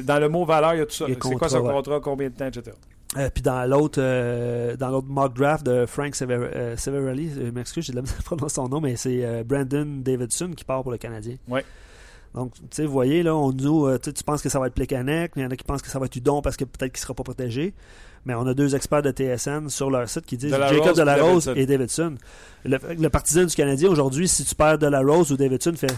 dans 0.02 0.18
le 0.18 0.28
mot 0.28 0.44
valeur, 0.44 0.74
il 0.74 0.78
y 0.78 0.80
a 0.80 0.86
tout 0.86 0.92
ça. 0.94 1.04
C'est 1.08 1.18
quoi 1.18 1.30
contrat, 1.32 1.48
son 1.48 1.60
ouais. 1.60 1.72
contrat, 1.72 2.00
combien 2.00 2.28
de 2.28 2.34
temps, 2.34 2.46
etc. 2.46 2.74
Euh, 3.18 3.28
puis 3.32 3.42
dans 3.42 3.68
l'autre, 3.68 4.00
euh, 4.02 4.74
dans 4.76 4.88
l'autre 4.88 5.06
mock 5.08 5.34
draft 5.34 5.66
de 5.66 5.84
Frank 5.86 6.14
Sever- 6.14 6.48
euh, 6.54 6.76
Severelli, 6.78 7.30
je 7.36 7.50
m'excuse, 7.50 7.84
j'ai 7.84 7.92
de 7.92 7.98
la 7.98 8.02
prononcer 8.24 8.54
son 8.54 8.68
nom, 8.68 8.80
mais 8.80 8.96
c'est 8.96 9.22
euh, 9.22 9.44
Brandon 9.44 9.86
Davidson 10.02 10.52
qui 10.56 10.64
part 10.64 10.82
pour 10.82 10.90
le 10.92 10.98
Canadien. 10.98 11.36
Ouais. 11.46 11.64
Donc, 12.34 12.54
tu 12.54 12.60
sais, 12.70 12.86
vous 12.86 12.92
voyez, 12.92 13.22
là, 13.22 13.36
on 13.36 13.52
nous, 13.52 13.86
tu 13.98 14.04
sais, 14.04 14.12
tu 14.14 14.24
penses 14.24 14.40
que 14.40 14.48
ça 14.48 14.58
va 14.58 14.68
être 14.68 14.72
Plekanec, 14.74 15.32
mais 15.36 15.42
il 15.42 15.44
y 15.44 15.48
en 15.48 15.50
a 15.50 15.56
qui 15.56 15.64
pensent 15.64 15.82
que 15.82 15.90
ça 15.90 15.98
va 15.98 16.06
être 16.06 16.16
Udon 16.16 16.40
parce 16.40 16.56
que 16.56 16.64
peut-être 16.64 16.90
qu'il 16.92 17.00
ne 17.00 17.02
sera 17.02 17.12
pas 17.14 17.24
protégé. 17.24 17.74
Mais 18.24 18.34
on 18.34 18.46
a 18.46 18.54
deux 18.54 18.74
experts 18.76 19.02
de 19.02 19.10
TSN 19.10 19.68
sur 19.68 19.90
leur 19.90 20.08
site 20.08 20.24
qui 20.24 20.36
disent 20.38 20.52
Delarose 20.52 20.76
Jacob 20.78 20.96
Delarose 20.96 21.52
et 21.56 21.66
Davidson. 21.66 22.14
Le, 22.64 22.78
le 22.98 23.10
partisan 23.10 23.44
du 23.44 23.54
Canadien 23.54 23.90
aujourd'hui, 23.90 24.28
si 24.28 24.44
tu 24.44 24.54
perds 24.54 24.78
Delarose 24.78 25.32
ou 25.32 25.36
Davidson, 25.36 25.72
fait. 25.76 25.92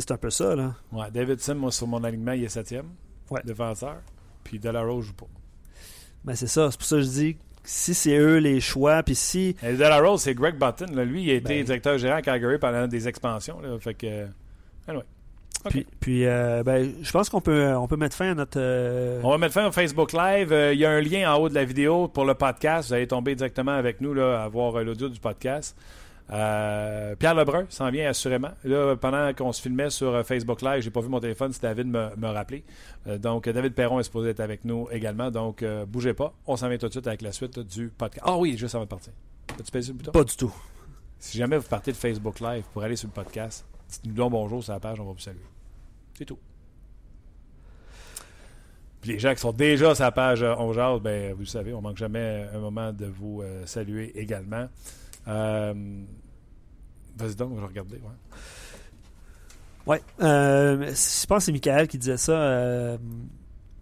C'est 0.00 0.10
un 0.12 0.16
peu 0.16 0.30
ça, 0.30 0.54
là. 0.56 0.74
Ouais, 0.92 1.10
Davidson, 1.12 1.54
moi, 1.54 1.70
sur 1.72 1.86
mon 1.86 2.02
alignement, 2.04 2.32
il 2.32 2.44
est 2.44 2.48
septième. 2.48 2.86
Ouais. 3.30 3.40
Défenseur. 3.44 3.96
Puis 4.44 4.58
Delarose 4.58 5.06
joue 5.06 5.12
pas. 5.14 5.26
Ben, 6.24 6.34
c'est 6.34 6.46
ça. 6.46 6.70
C'est 6.70 6.76
pour 6.78 6.86
ça 6.86 6.96
que 6.96 7.02
je 7.02 7.08
dis 7.08 7.36
si 7.64 7.94
c'est 7.94 8.16
eux 8.16 8.38
les 8.38 8.60
choix, 8.60 9.02
puis 9.02 9.14
si. 9.14 9.56
Et 9.62 9.72
Delarose, 9.74 10.22
c'est 10.22 10.34
Greg 10.34 10.56
Button. 10.58 10.92
là. 10.94 11.04
Lui, 11.04 11.22
il 11.24 11.30
a 11.30 11.34
été 11.34 11.48
Ben- 11.58 11.64
directeur 11.64 11.98
gérant 11.98 12.16
à 12.16 12.22
Calgary 12.22 12.58
pendant 12.58 12.86
des 12.88 13.06
expansions. 13.08 13.60
Là. 13.60 13.78
Fait 13.78 13.94
que. 13.94 14.06
euh, 14.06 14.26
anyway. 14.88 15.04
Puis, 15.70 15.86
puis, 16.00 16.26
euh, 16.26 16.64
ben, 16.64 16.92
je 17.02 17.10
pense 17.12 17.28
qu'on 17.28 17.40
peut, 17.40 17.72
on 17.76 17.86
peut 17.86 17.96
mettre 17.96 18.16
fin 18.16 18.32
à 18.32 18.34
notre. 18.34 18.58
euh, 18.58 19.20
On 19.22 19.30
va 19.30 19.38
mettre 19.38 19.54
fin 19.54 19.68
au 19.68 19.70
Facebook 19.70 20.12
Live. 20.12 20.52
Euh, 20.52 20.72
Il 20.74 20.80
y 20.80 20.84
a 20.84 20.90
un 20.90 21.00
lien 21.00 21.32
en 21.32 21.38
haut 21.38 21.48
de 21.48 21.54
la 21.54 21.64
vidéo 21.64 22.08
pour 22.08 22.24
le 22.24 22.34
podcast. 22.34 22.88
Vous 22.88 22.94
allez 22.94 23.06
tomber 23.06 23.36
directement 23.36 23.70
avec 23.72 24.00
nous 24.00 24.12
là, 24.12 24.42
à 24.42 24.48
voir 24.48 24.82
l'audio 24.82 25.08
du 25.08 25.20
podcast. 25.20 25.76
Euh, 26.30 27.14
Pierre 27.16 27.34
Lebrun 27.34 27.66
s'en 27.68 27.90
vient 27.90 28.08
assurément. 28.08 28.52
Là, 28.64 28.96
pendant 28.96 29.32
qu'on 29.34 29.52
se 29.52 29.60
filmait 29.60 29.90
sur 29.90 30.14
euh, 30.14 30.22
Facebook 30.22 30.62
Live, 30.62 30.82
j'ai 30.82 30.90
pas 30.90 31.00
vu 31.00 31.08
mon 31.08 31.20
téléphone 31.20 31.52
si 31.52 31.60
David 31.60 31.86
me, 31.86 32.14
me 32.16 32.28
rappelait. 32.28 32.64
Euh, 33.06 33.18
donc, 33.18 33.48
David 33.48 33.74
Perron 33.74 34.00
est 34.00 34.04
supposé 34.04 34.30
être 34.30 34.40
avec 34.40 34.64
nous 34.64 34.88
également. 34.90 35.30
Donc, 35.30 35.62
euh, 35.62 35.84
bougez 35.84 36.14
pas. 36.14 36.32
On 36.46 36.56
s'en 36.56 36.68
vient 36.68 36.78
tout 36.78 36.86
de 36.86 36.92
suite 36.92 37.06
avec 37.06 37.22
la 37.22 37.32
suite 37.32 37.58
du 37.58 37.88
podcast. 37.88 38.24
Ah 38.26 38.36
oui, 38.36 38.56
juste 38.56 38.74
avant 38.74 38.84
de 38.84 38.88
partir. 38.88 39.12
As-tu 39.58 39.70
payé 39.70 39.82
sur 39.82 39.92
le 39.92 39.98
bouton? 39.98 40.12
Pas 40.12 40.24
du 40.24 40.36
tout. 40.36 40.54
Si 41.18 41.38
jamais 41.38 41.58
vous 41.58 41.68
partez 41.68 41.92
de 41.92 41.96
Facebook 41.96 42.40
Live 42.40 42.64
pour 42.72 42.82
aller 42.82 42.96
sur 42.96 43.08
le 43.08 43.12
podcast, 43.12 43.66
dites-nous 43.88 44.14
donc 44.14 44.32
bonjour 44.32 44.64
sur 44.64 44.72
la 44.72 44.80
page, 44.80 44.98
on 44.98 45.04
va 45.04 45.12
vous 45.12 45.18
saluer. 45.18 45.40
C'est 46.14 46.24
tout. 46.24 46.38
Puis 49.00 49.12
les 49.12 49.18
gens 49.18 49.34
qui 49.34 49.40
sont 49.40 49.52
déjà 49.52 49.94
sur 49.94 50.04
la 50.04 50.12
page 50.12 50.42
On 50.42 50.72
Jase, 50.72 51.00
ben, 51.00 51.32
vous 51.34 51.40
le 51.40 51.46
savez, 51.46 51.72
on 51.74 51.80
manque 51.80 51.96
jamais 51.96 52.46
un 52.54 52.58
moment 52.58 52.92
de 52.92 53.06
vous 53.06 53.42
saluer 53.66 54.12
également. 54.18 54.68
Euh, 55.28 56.04
Vas-y 57.16 57.34
donc, 57.34 57.58
le 57.58 57.64
regarder. 57.64 57.96
Ouais. 57.96 58.10
Ouais. 59.86 60.02
Euh, 60.22 60.86
je 60.86 61.26
pense 61.26 61.38
que 61.38 61.44
c'est 61.44 61.52
Michael 61.52 61.88
qui 61.88 61.98
disait 61.98 62.16
ça. 62.16 62.32
euh, 62.32 62.98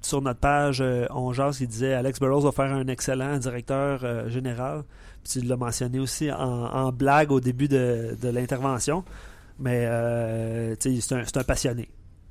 sur 0.03 0.23
notre 0.23 0.41
page, 0.41 0.81
euh, 0.81 1.07
on 1.11 1.31
il 1.33 1.69
disait 1.69 1.93
Alex 1.93 2.19
Burrows 2.21 2.41
va 2.41 2.53
faire 2.53 2.73
un 2.73 2.87
excellent 2.87 3.37
directeur 3.37 4.29
général. 4.31 4.85
Puis 5.23 5.41
tu 5.41 5.47
l'as 5.47 5.57
mentionné 5.59 5.99
aussi 5.99 6.33
en, 6.33 6.91
blague 6.91 7.31
au 7.31 7.41
début 7.41 7.69
de, 7.69 8.17
de 8.21 8.29
l'intervention. 8.29 9.05
Mais 9.59 9.85
c'est 10.81 11.13
un, 11.13 11.25
c'est 11.25 11.37
un 11.37 11.45
passionné. 11.45 11.91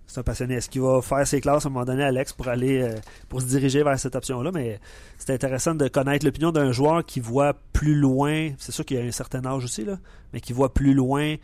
C'est 0.09 0.19
un 0.19 0.23
passionné. 0.23 0.55
Est-ce 0.55 0.69
qu'il 0.69 0.81
va 0.81 1.01
faire 1.03 1.25
ses 1.27 1.39
classes 1.39 1.65
à 1.65 1.69
un 1.69 1.71
moment 1.71 1.85
donné, 1.85 2.03
Alex, 2.03 2.33
pour 2.33 2.47
aller 2.47 2.81
euh, 2.81 2.95
pour 3.29 3.41
se 3.41 3.45
diriger 3.45 3.83
vers 3.83 3.99
cette 3.99 4.15
option-là? 4.15 4.49
Mais 4.51 4.79
c'est 5.19 5.31
intéressant 5.33 5.75
de 5.75 5.87
connaître 5.87 6.25
l'opinion 6.25 6.51
d'un 6.51 6.71
joueur 6.71 7.05
qui 7.05 7.19
voit 7.19 7.53
plus 7.73 7.93
loin. 7.93 8.49
C'est 8.57 8.71
sûr 8.71 8.83
qu'il 8.83 8.97
a 8.97 9.01
un 9.01 9.11
certain 9.11 9.45
âge 9.45 9.63
aussi, 9.63 9.85
là, 9.85 9.99
mais 10.33 10.41
qui 10.41 10.51
voit 10.51 10.73
plus 10.73 10.95
loin. 10.95 11.35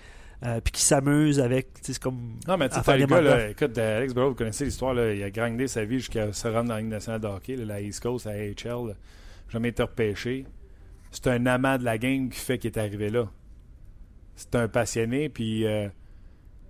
euh, 0.44 0.60
puis 0.62 0.72
qui 0.74 0.82
s'amuse 0.82 1.40
avec, 1.40 1.68
c'est 1.82 1.98
comme 2.00 2.40
Non, 2.48 2.58
mais 2.58 2.68
tu 2.70 2.80
sais, 2.82 2.98
le 2.98 3.06
gars, 3.06 3.22
là, 3.22 3.50
écoute, 3.50 3.78
Alex 3.78 4.14
Burrow, 4.14 4.30
vous 4.30 4.36
connaissez 4.36 4.66
l'histoire, 4.66 4.94
là, 4.96 5.14
il 5.14 5.24
a 5.24 5.30
grindé 5.30 5.68
sa 5.68 5.86
vie 5.86 6.00
jusqu'à 6.00 6.34
se 6.34 6.48
rendre 6.48 6.70
dans 6.70 6.74
la 6.74 6.82
Ligue 6.82 6.90
nationale 6.90 7.22
de 7.22 7.28
hockey, 7.28 7.56
là, 7.56 7.66
la 7.66 7.82
East 7.82 8.02
Coast, 8.02 8.28
à 8.28 8.32
AHL, 8.32 8.88
là. 8.88 8.94
jamais 9.50 9.70
été 9.70 9.84
repêché. 9.84 10.46
C'est 11.12 11.28
un 11.28 11.46
amant 11.46 11.78
de 11.78 11.84
la 11.84 11.98
game 11.98 12.30
qui 12.30 12.40
fait 12.40 12.58
qu'il 12.58 12.72
est 12.72 12.78
arrivé 12.80 13.10
là. 13.10 13.28
C'est 14.36 14.56
un 14.56 14.68
passionné, 14.68 15.30
puis 15.30 15.66
euh, 15.66 15.88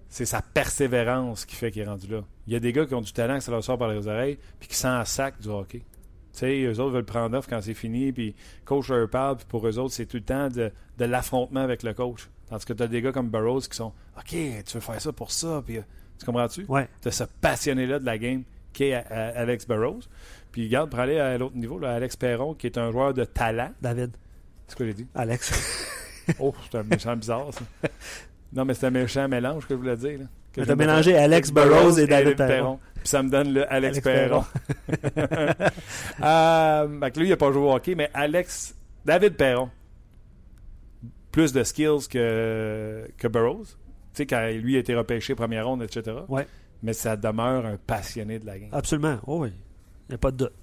c'est 0.10 0.26
sa 0.26 0.41
persévérance 0.41 1.46
qui 1.46 1.56
fait 1.56 1.72
qu'il 1.72 1.82
est 1.82 1.86
rendu 1.86 2.08
là. 2.08 2.24
Il 2.48 2.54
y 2.54 2.56
a 2.56 2.60
des 2.60 2.72
gars 2.74 2.86
qui 2.86 2.94
ont 2.96 3.02
du 3.02 3.12
talent, 3.13 3.38
que 3.38 3.44
ça 3.44 3.52
leur 3.52 3.63
sort 3.63 3.78
par 3.78 3.89
les 3.89 4.08
oreilles, 4.08 4.38
puis 4.60 4.70
qui 4.70 4.76
s'en 4.76 5.04
sac 5.06 5.39
du 5.41 5.50
hockey. 5.50 5.80
Tu 5.80 6.39
sais, 6.39 6.62
eux 6.63 6.80
autres 6.80 6.91
veulent 6.94 7.06
prendre 7.06 7.38
off 7.38 7.48
quand 7.48 7.62
c'est 7.62 7.74
fini, 7.74 8.12
puis 8.12 8.36
coach 8.65 8.89
leur 8.89 9.10
parle, 9.10 9.38
puis 9.38 9.46
pour 9.48 9.68
eux 9.68 9.78
autres, 9.80 9.94
c'est 9.94 10.06
tout 10.06 10.18
le 10.18 10.24
temps 10.24 10.50
de, 10.50 10.72
de 10.98 11.06
l'affrontement 11.06 11.62
avec 11.62 11.84
le 11.84 11.94
coach. 11.94 12.30
Tandis 12.50 12.65
que 12.65 12.74
tu 12.74 12.84
as 12.84 12.88
des 12.88 13.02
gars 13.02 13.12
comme 13.12 13.30
Burroughs 13.30 13.68
qui 13.70 13.76
sont 13.78 13.94
OK, 14.18 14.30
tu 14.30 14.74
veux 14.74 14.80
faire 14.80 15.02
ça 15.02 15.12
pour 15.13 15.32
ça, 15.32 15.63
puis 15.65 15.78
euh, 15.78 15.82
tu 16.20 16.26
comprends-tu? 16.26 16.65
Ouais. 16.68 16.88
de 17.04 17.10
ce 17.10 17.24
passionné-là 17.41 18.00
de 18.00 18.06
la 18.06 18.18
game 18.18 18.44
qui 18.74 18.86
est 18.86 19.06
euh, 19.12 19.32
Alex 19.36 19.65
Burrows. 19.68 20.02
Puis 20.52 20.65
regarde, 20.65 20.89
pour 20.89 21.00
aller 21.00 21.20
à 21.20 21.38
l'autre 21.38 21.56
niveau, 21.56 21.80
là, 21.80 21.94
Alex 21.94 22.15
Perron, 22.15 22.54
qui 22.54 22.68
est 22.68 22.78
un 22.78 22.91
joueur 22.91 23.13
de 23.13 23.24
talent. 23.26 23.72
David, 23.82 24.12
C'est 24.68 24.72
ce 24.74 24.76
que 24.76 24.86
j'ai 24.86 24.94
dit? 24.94 25.08
Alex. 25.15 25.52
Oh, 26.39 26.54
c'est 26.70 26.78
un 26.80 26.84
méchant 26.84 27.15
bizarre, 27.15 27.54
ça. 27.54 27.62
Non, 28.56 28.65
mais 28.65 28.74
c'est 28.74 28.88
un 28.88 28.91
méchant 28.91 29.28
mélange 29.28 29.68
que 29.68 29.74
je 29.74 29.80
voulais 29.80 29.98
dire. 29.98 30.20
Là, 30.20 30.26
que 30.54 30.62
Mais 30.62 30.68
t'as 30.68 30.76
mélangé. 30.76 31.15
Alex 31.15 31.52
Burrows 31.52 32.00
et 32.00 32.08
David 32.08 32.38
Perron. 32.38 32.80
Puis 32.96 33.10
ça 33.10 33.22
me 33.22 33.30
donne 33.30 33.54
le 33.54 33.72
Alex, 33.72 33.98
Alex 33.98 34.02
Perron. 34.02 34.46
euh, 36.24 37.10
lui, 37.18 37.28
il 37.28 37.30
n'a 37.30 37.38
pas 37.38 37.52
joué 37.52 37.62
au 37.62 37.74
hockey, 37.74 37.96
mais 37.96 38.10
Alex, 38.13 38.74
David 39.04 39.36
Perron, 39.36 39.70
plus 41.32 41.52
de 41.52 41.63
skills 41.63 42.08
que, 42.10 43.08
que 43.18 43.28
Burrows. 43.28 43.65
Tu 43.65 43.74
sais, 44.13 44.26
quand 44.26 44.48
lui 44.48 44.78
a 44.78 44.80
été 44.80 44.96
repêché 44.96 45.36
première 45.36 45.68
ronde, 45.68 45.84
etc. 45.84 46.15
Ouais. 46.30 46.48
Mais 46.82 46.94
ça 46.94 47.18
demeure 47.18 47.65
un 47.65 47.78
passionné 47.78 48.39
de 48.39 48.46
la 48.46 48.58
game. 48.58 48.70
Absolument, 48.72 49.18
oh 49.28 49.41
oui. 49.41 49.50
Il 50.08 50.12
n'y 50.12 50.15
a 50.15 50.18
pas 50.18 50.32
de 50.32 50.38
doute. 50.38 50.54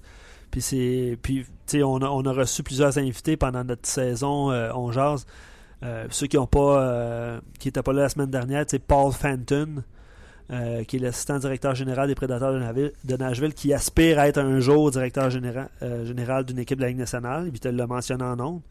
Puis, 0.49 0.61
c'est, 0.61 1.17
puis 1.21 1.43
tu 1.43 1.49
sais, 1.65 1.83
on 1.83 1.97
a, 1.97 2.07
on 2.07 2.25
a 2.25 2.31
reçu 2.31 2.63
plusieurs 2.63 2.97
invités 2.97 3.37
pendant 3.37 3.63
notre 3.63 3.87
saison 3.87 4.51
euh, 4.51 4.71
On 4.73 4.91
Jase. 4.91 5.25
Euh, 5.83 6.05
ceux 6.09 6.27
qui 6.27 6.37
ont 6.37 6.47
pas 6.47 6.81
euh, 6.81 7.39
qui 7.59 7.67
n'étaient 7.67 7.83
pas 7.83 7.93
là 7.93 8.03
la 8.03 8.09
semaine 8.09 8.29
dernière, 8.29 8.63
c'est 8.67 8.79
Paul 8.79 9.11
Fenton, 9.11 9.83
euh, 10.51 10.83
qui 10.85 10.95
est 10.95 10.99
l'assistant 10.99 11.39
directeur 11.39 11.75
général 11.75 12.07
des 12.07 12.15
Prédateurs 12.15 12.53
de 12.53 13.17
Nashville, 13.17 13.53
qui 13.53 13.73
aspire 13.73 14.19
à 14.19 14.27
être 14.27 14.37
un 14.37 14.59
jour 14.59 14.91
directeur 14.91 15.29
général, 15.29 15.69
général 16.05 16.45
d'une 16.45 16.59
équipe 16.59 16.77
de 16.77 16.83
la 16.83 16.89
Ligue 16.89 16.99
nationale. 16.99 17.49
Puis 17.49 17.59
tu 17.59 17.71
l'as 17.71 17.87
mentionné 17.87 18.23
en 18.23 18.39
ondes. 18.39 18.61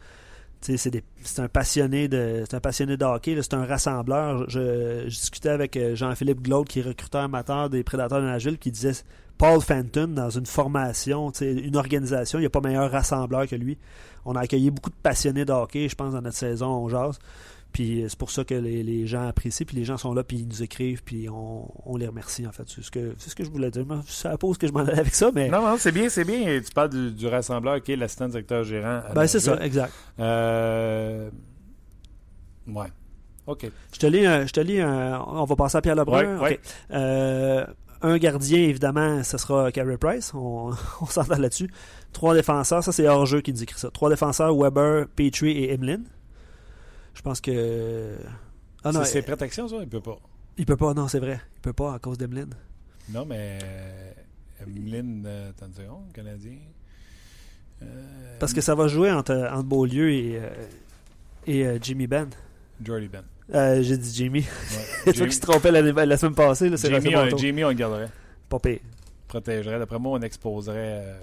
C'est, 0.61 1.03
un 1.38 1.48
passionné 1.48 2.07
de 2.07 2.44
un 2.53 2.61
passionné 2.61 2.96
hockey, 3.01 3.37
c'est 3.42 3.55
un 3.55 3.64
rassembleur. 3.64 4.48
Je, 4.48 5.03
je 5.05 5.09
discutais 5.09 5.48
avec 5.48 5.77
Jean-Philippe 5.94 6.40
Glaude, 6.40 6.68
qui 6.68 6.79
est 6.79 6.83
recruteur 6.83 7.22
amateur 7.22 7.68
des 7.68 7.83
Prédateurs 7.83 8.20
de 8.20 8.27
Nashville, 8.27 8.59
qui 8.59 8.70
disait 8.70 8.92
Paul 9.38 9.61
Fenton 9.61 10.07
dans 10.07 10.31
une 10.31 10.46
formation, 10.46 11.33
une 11.40 11.77
organisation, 11.77 12.38
il 12.38 12.42
n'y 12.42 12.46
a 12.46 12.51
pas 12.51 12.61
meilleur 12.61 12.88
rassembleur 12.90 13.48
que 13.48 13.57
lui. 13.57 13.77
On 14.25 14.37
a 14.37 14.41
accueilli 14.41 14.71
beaucoup 14.71 14.91
de 14.91 14.97
passionnés 15.03 15.45
de 15.45 15.53
hockey, 15.53 15.89
je 15.89 15.95
pense, 15.95 16.13
dans 16.13 16.23
notre 16.23 16.37
saison, 16.37 16.69
on 16.69 16.89
jase. 16.89 17.19
Puis 17.73 18.03
euh, 18.03 18.09
c'est 18.09 18.19
pour 18.19 18.31
ça 18.31 18.45
que 18.45 18.55
les, 18.55 18.83
les 18.83 19.07
gens 19.07 19.27
apprécient, 19.27 19.65
puis 19.65 19.77
les 19.77 19.85
gens 19.85 19.97
sont 19.97 20.13
là, 20.13 20.23
puis 20.23 20.39
ils 20.39 20.47
nous 20.47 20.63
écrivent, 20.63 21.03
puis 21.03 21.29
on, 21.31 21.71
on 21.91 21.97
les 21.97 22.07
remercie, 22.07 22.47
en 22.47 22.53
fait. 22.53 22.65
C'est 22.67 22.83
ce 22.83 22.91
que, 22.91 23.15
c'est 23.17 23.31
ce 23.31 23.35
que 23.35 23.45
je 23.45 23.51
voulais 23.51 23.71
dire. 23.71 23.87
Je 24.07 24.13
suppose 24.13 24.59
que 24.59 24.67
je 24.67 24.73
m'en 24.73 24.81
allais 24.81 25.01
avec 25.01 25.15
ça, 25.15 25.31
mais... 25.35 25.49
Non, 25.49 25.63
non, 25.63 25.77
c'est 25.79 25.93
bien, 25.93 26.11
c'est 26.11 26.25
bien. 26.25 26.61
Tu 26.61 26.71
parles 26.73 26.91
du, 26.91 27.11
du 27.13 27.27
rassembleur 27.27 27.83
qui 27.83 27.93
est 27.93 27.97
l'assistant 27.97 28.29
directeur 28.29 28.63
gérant. 28.63 29.01
ben, 29.15 29.27
c'est 29.27 29.41
ça, 29.41 29.59
exact. 29.65 29.93
Euh... 30.21 31.31
Ouais. 32.67 32.89
OK. 33.47 33.71
Je 33.93 33.99
te 33.99 34.07
lis 34.07 34.27
un... 34.27 34.47
Je 34.47 34.53
te 34.53 34.61
lis 34.61 34.81
un 34.81 35.21
on 35.27 35.45
va 35.45 35.57
passer 35.57 35.79
à 35.79 35.81
Pierre 35.81 35.97
Lebrun. 35.97 36.39
Ouais. 36.41 36.61
Euh, 36.91 37.65
un 38.03 38.19
gardien, 38.19 38.59
évidemment, 38.59 39.23
ce 39.23 39.38
sera 39.38 39.71
Carey 39.73 39.97
Price. 39.97 40.33
On, 40.35 40.71
on 41.01 41.07
s'entend 41.07 41.38
là-dessus. 41.38 41.71
Trois 42.12 42.35
défenseurs, 42.35 42.83
ça 42.83 42.93
c'est 42.93 43.07
hors-jeu 43.09 43.41
qui 43.41 43.53
nous 43.53 43.62
écrit 43.62 43.79
ça. 43.79 43.91
Trois 43.91 44.11
défenseurs, 44.11 44.55
Weber, 44.57 45.07
Petrie 45.15 45.53
et 45.65 45.75
Emlyn. 45.75 46.03
Je 47.15 47.23
pense 47.23 47.41
que... 47.41 48.17
Ah 48.85 48.93
non, 48.93 49.05
c'est, 49.05 49.21
euh, 49.21 49.23
protection, 49.23 49.69
ça? 49.69 49.77
Il 49.81 49.88
peut 49.88 50.01
pas. 50.01 50.19
il 50.59 50.67
peut 50.67 50.77
pas, 50.77 50.95
non, 50.95 51.09
c'est 51.09 51.21
vrai. 51.21 51.41
Il 51.57 51.61
peut 51.61 51.73
pas 51.73 51.95
à 51.95 51.99
cause 51.99 52.19
d'Emlyn. 52.19 52.49
Non, 53.11 53.25
mais... 53.25 53.59
euh, 53.62 54.12
Emeline, 54.62 55.25
euh, 55.27 55.53
seconde, 55.77 56.12
Canadien. 56.12 56.59
Euh, 57.83 58.37
Parce 58.38 58.53
que 58.53 58.61
ça 58.61 58.75
va 58.75 58.88
jouer 58.88 59.11
entre, 59.11 59.35
entre 59.53 59.65
Beaulieu 59.65 60.11
et, 60.12 60.37
euh, 60.37 60.51
et 61.47 61.67
euh, 61.67 61.79
Jimmy 61.81 62.07
Ben. 62.07 62.29
Jordy 62.83 63.09
Ben. 63.09 63.25
Euh, 63.55 63.83
J'ai 63.83 63.97
dit 63.99 64.15
Jimmy. 64.15 64.43
C'est 65.05 65.12
toi 65.12 65.27
qui 65.27 65.35
se 65.35 65.41
trompais 65.41 65.71
la, 65.71 65.83
la 65.83 66.17
semaine 66.17 66.35
passée. 66.35 66.69
Là, 66.69 66.77
on, 67.25 67.29
tour. 67.29 67.38
Jamie, 67.38 67.65
on 67.65 67.69
le 67.69 67.75
garderait. 67.75 68.09
Pas 68.49 68.59
pire. 68.59 68.79
Protégerait. 69.29 69.79
D'après 69.79 69.99
moi, 69.99 70.19
on 70.19 70.23
exposerait... 70.23 70.77
euh, 71.07 71.19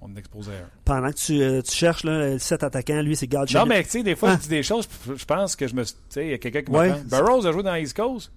On 0.00 0.14
exposerait 0.16 0.56
un. 0.58 0.68
Pendant 0.84 1.08
que 1.10 1.14
tu, 1.16 1.40
euh, 1.42 1.62
tu 1.62 1.72
cherches 1.72 2.04
là, 2.04 2.32
le 2.32 2.38
set 2.38 2.62
attaquant, 2.62 3.00
lui, 3.00 3.16
c'est 3.16 3.26
Gard 3.26 3.46
Non, 3.54 3.64
mais 3.64 3.82
tu 3.84 3.90
sais, 3.90 4.02
des 4.02 4.14
fois, 4.16 4.30
Ah. 4.32 4.36
je 4.36 4.42
dis 4.42 4.48
des 4.48 4.62
choses, 4.62 4.86
je 5.16 5.24
pense 5.24 5.56
que 5.56 5.66
je 5.66 5.74
me. 5.74 5.82
Tu 5.84 5.92
sais, 6.10 6.26
il 6.26 6.30
y 6.30 6.34
a 6.34 6.38
quelqu'un 6.38 6.62
qui 6.62 6.70
Ouais. 6.70 6.90
m'apprend. 6.90 7.04
Burroughs 7.24 7.46
a 7.46 7.52
joué 7.52 7.62
dans 7.62 7.74
East 7.74 7.96
Coast? 7.96 8.30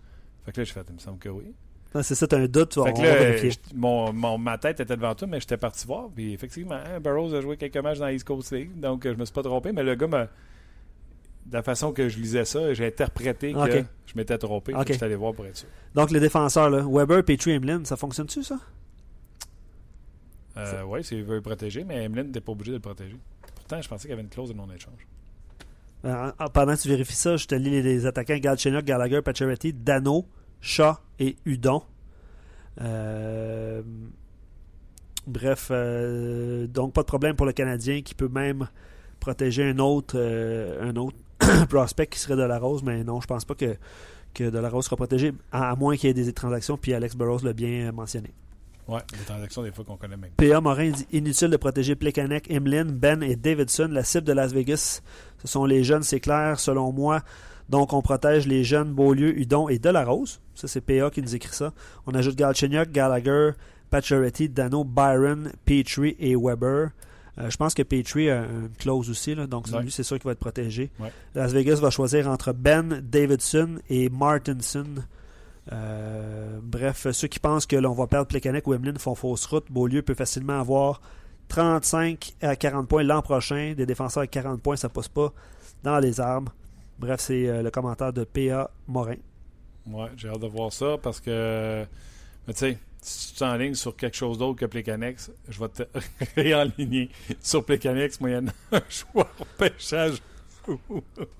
Fait 0.45 0.53
que 0.53 0.61
là, 0.61 0.63
je 0.63 0.71
fais, 0.71 0.81
il 0.87 0.95
me 0.95 0.99
semble 0.99 1.19
que 1.19 1.27
oui. 1.29 1.53
Ah, 1.93 2.03
c'est 2.03 2.15
ça, 2.15 2.25
t'as 2.27 2.37
un 2.37 2.45
doute, 2.47 2.69
tu 2.71 2.79
vas 2.79 2.91
mon, 3.73 4.13
mon- 4.13 4.37
ma 4.37 4.57
tête 4.57 4.79
était 4.79 4.95
devant 4.95 5.15
tout, 5.15 5.25
mais 5.27 5.39
j'étais 5.41 5.57
parti 5.57 5.85
voir. 5.87 6.09
Puis 6.15 6.33
effectivement, 6.33 6.75
hein, 6.75 6.99
Burroughs 7.01 7.33
a 7.33 7.41
joué 7.41 7.57
quelques 7.57 7.77
matchs 7.77 7.97
dans 7.99 8.07
East 8.07 8.25
Coast 8.25 8.51
League. 8.53 8.79
Donc, 8.79 9.05
euh, 9.05 9.13
je 9.13 9.19
me 9.19 9.25
suis 9.25 9.33
pas 9.33 9.41
trompé. 9.43 9.71
Mais 9.73 9.83
le 9.83 9.95
gars, 9.95 10.07
me, 10.07 10.25
de 11.47 11.53
la 11.53 11.63
façon 11.63 11.93
que 11.93 12.09
je 12.09 12.19
lisais 12.19 12.43
ça, 12.45 12.73
j'ai 12.73 12.85
interprété 12.87 13.53
que 13.53 13.59
je 14.05 14.13
m'étais 14.15 14.37
trompé. 14.37 14.71
Fait 14.73 14.77
que 14.77 14.81
Ok. 14.81 14.87
J'étais 14.93 15.05
allé 15.05 15.15
voir 15.15 15.33
pour 15.33 15.45
être 15.45 15.55
sûr. 15.57 15.67
Donc, 15.95 16.11
les 16.11 16.19
défenseurs, 16.19 16.69
là, 16.69 16.83
Weber, 16.87 17.23
Petrie, 17.23 17.51
Emlyn, 17.53 17.85
ça 17.85 17.95
fonctionne-tu, 17.95 18.43
ça? 18.43 18.59
Euh, 20.57 20.81
oui, 20.87 21.03
s'il 21.03 21.23
veut 21.23 21.35
le 21.35 21.41
protéger, 21.41 21.83
mais 21.83 22.03
Emeline 22.03 22.27
n'était 22.27 22.41
pas 22.41 22.51
obligé 22.51 22.71
de 22.71 22.77
le 22.77 22.81
protéger. 22.81 23.15
Pourtant, 23.55 23.81
je 23.81 23.87
pensais 23.87 24.01
qu'il 24.03 24.09
y 24.11 24.13
avait 24.13 24.23
une 24.23 24.29
clause 24.29 24.49
de 24.49 24.55
non-échange. 24.55 25.07
Euh, 26.05 26.31
en- 26.39 26.47
pendant 26.49 26.75
que 26.75 26.81
tu 26.81 26.87
vérifies 26.89 27.13
ça, 27.15 27.37
je 27.37 27.45
te 27.47 27.55
lis 27.55 27.69
les, 27.69 27.81
les 27.83 28.05
attaquants 28.05 28.37
Galchenyuk, 28.37 28.83
Gallagher, 28.83 29.21
Pacioretty, 29.21 29.73
Dano, 29.73 30.25
Shaw 30.61 30.93
et 31.19 31.35
Udon. 31.45 31.83
Euh, 32.81 33.81
bref, 35.27 35.69
euh, 35.71 36.67
donc 36.67 36.93
pas 36.93 37.01
de 37.01 37.07
problème 37.07 37.35
pour 37.35 37.45
le 37.45 37.53
Canadien 37.53 38.01
qui 38.01 38.13
peut 38.15 38.27
même 38.27 38.67
protéger 39.19 39.63
un 39.69 39.79
autre, 39.79 40.17
un 40.81 40.95
autre 40.95 41.17
prospect 41.69 42.07
qui 42.07 42.19
serait 42.19 42.35
de 42.35 42.43
la 42.43 42.59
Rose, 42.59 42.83
mais 42.83 43.03
non, 43.03 43.21
je 43.21 43.27
pense 43.27 43.45
pas 43.45 43.55
que, 43.55 43.75
que 44.33 44.49
de 44.49 44.59
la 44.59 44.69
Rose 44.69 44.85
sera 44.85 44.95
protégé, 44.95 45.33
à, 45.51 45.71
à 45.71 45.75
moins 45.75 45.95
qu'il 45.95 46.07
y 46.07 46.11
ait 46.11 46.25
des 46.25 46.33
transactions, 46.33 46.77
puis 46.77 46.93
Alex 46.93 47.15
Burrows 47.15 47.43
l'a 47.43 47.53
bien 47.53 47.91
mentionné. 47.91 48.33
Ouais, 48.87 49.01
des 49.11 49.25
transactions 49.25 49.63
des 49.63 49.71
fois 49.71 49.83
qu'on 49.83 49.97
connaît 49.97 50.15
même. 50.15 50.31
PA 50.37 50.61
Morin 50.61 50.91
dit 50.91 51.05
inutile 51.11 51.49
de 51.49 51.57
protéger 51.57 51.95
Plekanec, 51.95 52.49
Emlyn, 52.49 52.85
Ben 52.85 53.21
et 53.21 53.35
Davidson. 53.35 53.89
La 53.91 54.05
cible 54.05 54.25
de 54.25 54.31
Las 54.31 54.53
Vegas, 54.53 55.01
ce 55.41 55.47
sont 55.47 55.65
les 55.65 55.83
jeunes, 55.83 56.03
c'est 56.03 56.21
clair, 56.21 56.57
selon 56.59 56.93
moi. 56.93 57.21
Donc, 57.67 57.91
on 57.91 58.01
protège 58.01 58.47
les 58.47 58.63
jeunes 58.63 58.93
Beaulieu, 58.93 59.37
Udon 59.37 59.67
et 59.67 59.77
Delarose. 59.77 60.39
Ça, 60.55 60.69
c'est 60.69 60.79
PA 60.79 61.09
qui 61.09 61.21
nous 61.21 61.35
écrit 61.35 61.53
ça. 61.53 61.73
On 62.05 62.13
ajoute 62.13 62.37
Galchenyuk, 62.37 62.91
Gallagher, 62.91 63.51
Pacioretty, 63.89 64.47
Dano, 64.47 64.85
Byron, 64.85 65.51
Petrie 65.65 66.15
et 66.17 66.37
Weber. 66.37 66.91
Euh, 67.39 67.49
je 67.49 67.57
pense 67.57 67.73
que 67.73 67.83
Petrie 67.83 68.29
a 68.31 68.45
une 68.45 68.69
clause 68.79 69.09
aussi, 69.09 69.35
là, 69.35 69.45
donc 69.47 69.67
Ouais. 69.71 69.81
lui, 69.83 69.91
c'est 69.91 70.03
sûr 70.03 70.17
qu'il 70.17 70.25
va 70.25 70.31
être 70.31 70.39
protégé. 70.39 70.89
Ouais. 70.99 71.11
Las 71.35 71.51
Vegas 71.53 71.75
va 71.75 71.89
choisir 71.91 72.27
entre 72.27 72.51
Ben, 72.53 72.99
Davidson 73.01 73.79
et 73.89 74.09
Martinson. 74.09 74.85
Euh, 75.71 76.59
bref, 76.63 77.07
ceux 77.11 77.27
qui 77.27 77.39
pensent 77.39 77.65
que 77.65 77.75
l'on 77.75 77.93
va 77.93 78.07
perdre 78.07 78.27
Plekanec 78.27 78.65
ou 78.67 78.73
Emlyn 78.73 78.97
font 78.97 79.15
fausse 79.15 79.45
route. 79.45 79.65
Beaulieu 79.69 80.01
peut 80.01 80.13
facilement 80.15 80.59
avoir 80.59 81.01
35 81.49 82.33
à 82.41 82.55
40 82.55 82.87
points 82.87 83.03
l'an 83.03 83.21
prochain. 83.21 83.73
Des 83.75 83.85
défenseurs 83.85 84.23
à 84.23 84.27
40 84.27 84.61
points, 84.61 84.75
ça 84.77 84.89
passe 84.89 85.07
pas 85.09 85.31
dans 85.83 85.99
les 85.99 86.19
arbres. 86.19 86.53
Bref, 86.99 87.19
c'est 87.19 87.47
euh, 87.47 87.61
le 87.61 87.69
commentaire 87.69 88.13
de 88.13 88.23
P.A. 88.23 88.71
Morin. 88.87 89.15
Ouais, 89.85 90.07
j'ai 90.17 90.29
hâte 90.29 90.39
de 90.41 90.47
voir 90.47 90.71
ça 90.73 90.95
parce 91.01 91.19
que. 91.19 91.85
Tu 92.47 92.53
sais, 92.55 92.77
si 93.07 93.33
tu 93.33 93.39
t'enlignes 93.39 93.75
sur 93.75 93.95
quelque 93.95 94.17
chose 94.17 94.37
d'autre 94.37 94.59
que 94.59 94.65
Plecanex, 94.65 95.31
je 95.47 95.59
vais 95.59 95.69
te 95.69 95.83
réaligner 96.35 97.09
sur 97.41 97.63
Plecanex 97.63 98.19
moyennant 98.19 98.51
un 98.71 98.81
choix 98.89 99.29
au 99.39 99.45
pêchage. 99.57 100.21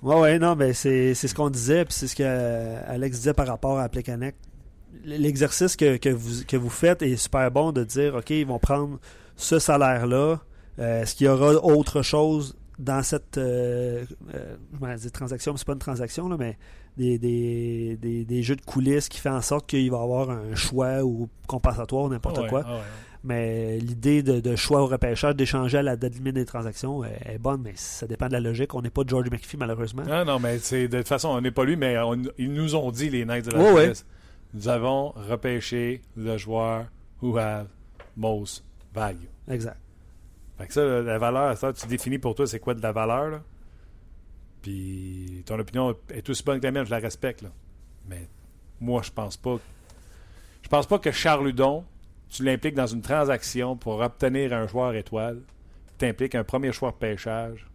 Ouais, 0.02 0.16
ouais, 0.16 0.40
non, 0.40 0.56
mais 0.56 0.74
c'est 0.74 1.14
ce 1.14 1.36
qu'on 1.36 1.50
disait, 1.50 1.84
puis 1.84 1.94
c'est 1.94 2.08
ce 2.08 2.16
que 2.16 2.24
euh, 2.26 2.82
Alex 2.88 3.18
disait 3.18 3.34
par 3.34 3.48
rapport 3.48 3.78
à 3.78 3.90
Plekanec. 3.90 4.36
l'exercice 5.04 5.76
que, 5.76 5.98
que, 5.98 6.10
vous, 6.10 6.46
que 6.46 6.56
vous 6.56 6.70
faites 6.70 7.02
est 7.02 7.18
super 7.18 7.52
bon 7.52 7.74
de 7.74 7.84
dire, 7.84 8.16
OK, 8.16 8.30
ils 8.30 8.46
vont 8.46 8.60
prendre 8.60 9.00
ce 9.36 9.60
salaire-là. 9.60 10.40
Euh, 10.80 11.02
Est-ce 11.02 11.16
qu'il 11.16 11.28
y 11.28 11.30
aura 11.30 11.54
autre 11.56 12.02
chose 12.04 12.56
dans 12.80 13.04
cette 13.04 13.38
euh, 13.38 14.06
euh, 14.34 15.10
transaction, 15.12 15.52
mais 15.52 15.58
c'est 15.58 15.66
pas 15.66 15.74
une 15.74 15.80
transaction, 15.80 16.30
là, 16.30 16.38
mais 16.38 16.58
des, 16.98 17.18
des, 17.20 17.98
des, 18.02 18.26
des 18.26 18.44
jeux 18.44 18.56
de 18.56 18.62
coulisses 18.62 19.08
qui 19.10 19.20
fait 19.20 19.30
en 19.30 19.42
sorte 19.42 19.68
qu'il 19.68 19.90
va 19.92 19.98
y 19.98 20.02
avoir 20.02 20.30
un 20.32 20.56
choix 20.56 21.04
ou 21.04 21.30
compensatoire 21.48 22.04
ou 22.06 22.10
n'importe 22.10 22.40
Ouais, 22.40 22.48
quoi. 22.50 22.64
ah 22.66 22.74
ouais. 22.74 22.80
Mais 23.24 23.78
l'idée 23.80 24.24
de, 24.24 24.40
de 24.40 24.56
choix 24.56 24.82
au 24.82 24.88
repêchage, 24.88 25.36
d'échanger 25.36 25.80
à 25.80 25.84
la 25.84 25.96
date 25.98 26.14
limite 26.16 26.36
des 26.36 26.46
transactions 26.46 27.04
est, 27.04 27.20
est 27.26 27.38
bonne, 27.40 27.62
mais 27.62 27.74
ça 27.76 28.08
dépend 28.08 28.28
de 28.28 28.34
la 28.34 28.40
logique. 28.40 28.74
On 28.74 28.82
n'est 28.82 28.90
pas 28.90 29.02
George 29.06 29.30
McPhee, 29.30 29.58
malheureusement. 29.58 30.04
Non, 30.04 30.24
non, 30.24 30.40
mais 30.40 30.60
c'est 30.60 30.88
de 30.88 30.98
toute 31.00 31.08
façon, 31.08 31.30
on 31.30 31.42
n'est 31.42 31.52
pas 31.52 31.66
lui, 31.66 31.76
mais 31.76 31.98
on- 32.00 32.22
ils 32.38 32.54
nous 32.54 32.76
ont 32.76 32.90
dit, 32.92 33.10
les 33.10 33.26
Knights 33.26 33.46
de 33.50 33.52
la 33.58 33.74
ouais. 33.74 33.84
Vegas, 33.88 34.04
nous 34.54 34.68
avons 34.70 35.10
repêché 35.10 36.02
le 36.16 36.38
joueur 36.38 36.86
who 37.22 37.38
have 37.38 37.68
most 38.16 38.64
value. 38.94 39.18
Exact. 39.50 39.78
Fait 40.58 40.68
que 40.68 40.74
ça, 40.74 40.84
la 40.86 41.02
la 41.02 41.18
valeur, 41.18 41.58
ça, 41.58 41.74
tu 41.74 41.86
définis 41.88 42.20
pour 42.20 42.34
toi, 42.34 42.48
c'est 42.48 42.60
quoi 42.60 42.74
de 42.76 42.82
la 42.82 42.92
valeur, 42.92 43.30
là? 43.30 43.42
Puis 44.62 45.44
ton 45.46 45.60
opinion 45.60 45.96
est 46.10 46.30
aussi 46.30 46.44
bonne 46.44 46.60
que 46.60 46.66
la 46.66 46.72
mienne, 46.72 46.86
je 46.86 46.92
la 46.92 47.00
respecte, 47.00 47.42
là. 47.42 47.50
Mais 48.08 48.28
moi, 48.80 49.02
je 49.04 49.12
pense 49.12 49.38
pas. 49.38 49.58
Je 50.62 50.70
pense 50.70 50.88
pas 50.88 51.00
que 51.00 51.12
Charles 51.12 51.48
Hudon, 51.48 51.86
tu 52.30 52.44
l'impliques 52.44 52.76
dans 52.76 52.88
une 52.88 53.02
transaction 53.02 53.78
pour 53.78 54.00
obtenir 54.00 54.54
un 54.54 54.68
joueur 54.68 54.94
étoile, 54.96 55.42
tu 55.98 56.06
impliques 56.06 56.36
un 56.36 56.44
premier 56.44 56.72
choix 56.72 56.92
de 56.92 56.98
pêchage 56.98 57.68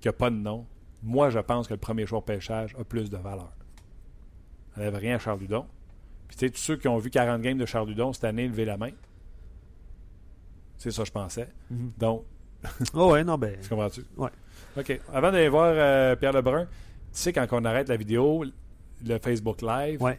qui 0.00 0.08
n'a 0.08 0.12
pas 0.12 0.30
de 0.30 0.36
nom. 0.36 0.66
Moi, 1.02 1.30
je 1.30 1.38
pense 1.38 1.68
que 1.68 1.74
le 1.74 1.80
premier 1.80 2.06
choix 2.06 2.20
de 2.20 2.24
pêchage 2.24 2.74
a 2.78 2.84
plus 2.84 3.10
de 3.10 3.16
valeur. 3.16 3.52
Ça 4.74 4.80
n'enlève 4.80 4.96
rien 4.96 5.16
à 5.16 5.18
Charles 5.18 5.42
Hudon. 5.42 5.66
Puis 6.28 6.36
tu 6.36 6.46
sais, 6.46 6.50
tous 6.50 6.60
ceux 6.60 6.76
qui 6.76 6.88
ont 6.88 6.98
vu 6.98 7.10
40 7.10 7.40
games 7.42 7.58
de 7.58 7.66
Charles 7.66 7.90
Hudon 7.90 8.12
cette 8.12 8.24
année, 8.24 8.48
levez 8.48 8.64
la 8.64 8.76
main. 8.76 8.90
C'est 10.76 10.90
ça, 10.90 11.02
que 11.02 11.08
je 11.08 11.12
pensais. 11.12 11.48
Mhm. 11.70 11.92
Donc, 11.98 12.24
Oh 12.94 13.12
ouais, 13.12 13.24
non, 13.24 13.38
ben. 13.38 13.56
tu 13.62 13.68
comprends-tu? 13.68 14.04
Ouais. 14.16 14.30
OK. 14.78 15.00
Avant 15.12 15.30
d'aller 15.32 15.48
voir 15.48 15.72
euh, 15.74 16.16
Pierre 16.16 16.32
Lebrun, 16.32 16.64
tu 16.64 16.68
sais, 17.12 17.32
quand 17.32 17.46
on 17.52 17.64
arrête 17.64 17.88
la 17.88 17.96
vidéo, 17.96 18.44
le 19.06 19.18
Facebook 19.18 19.62
Live, 19.62 20.00
Ouais. 20.02 20.18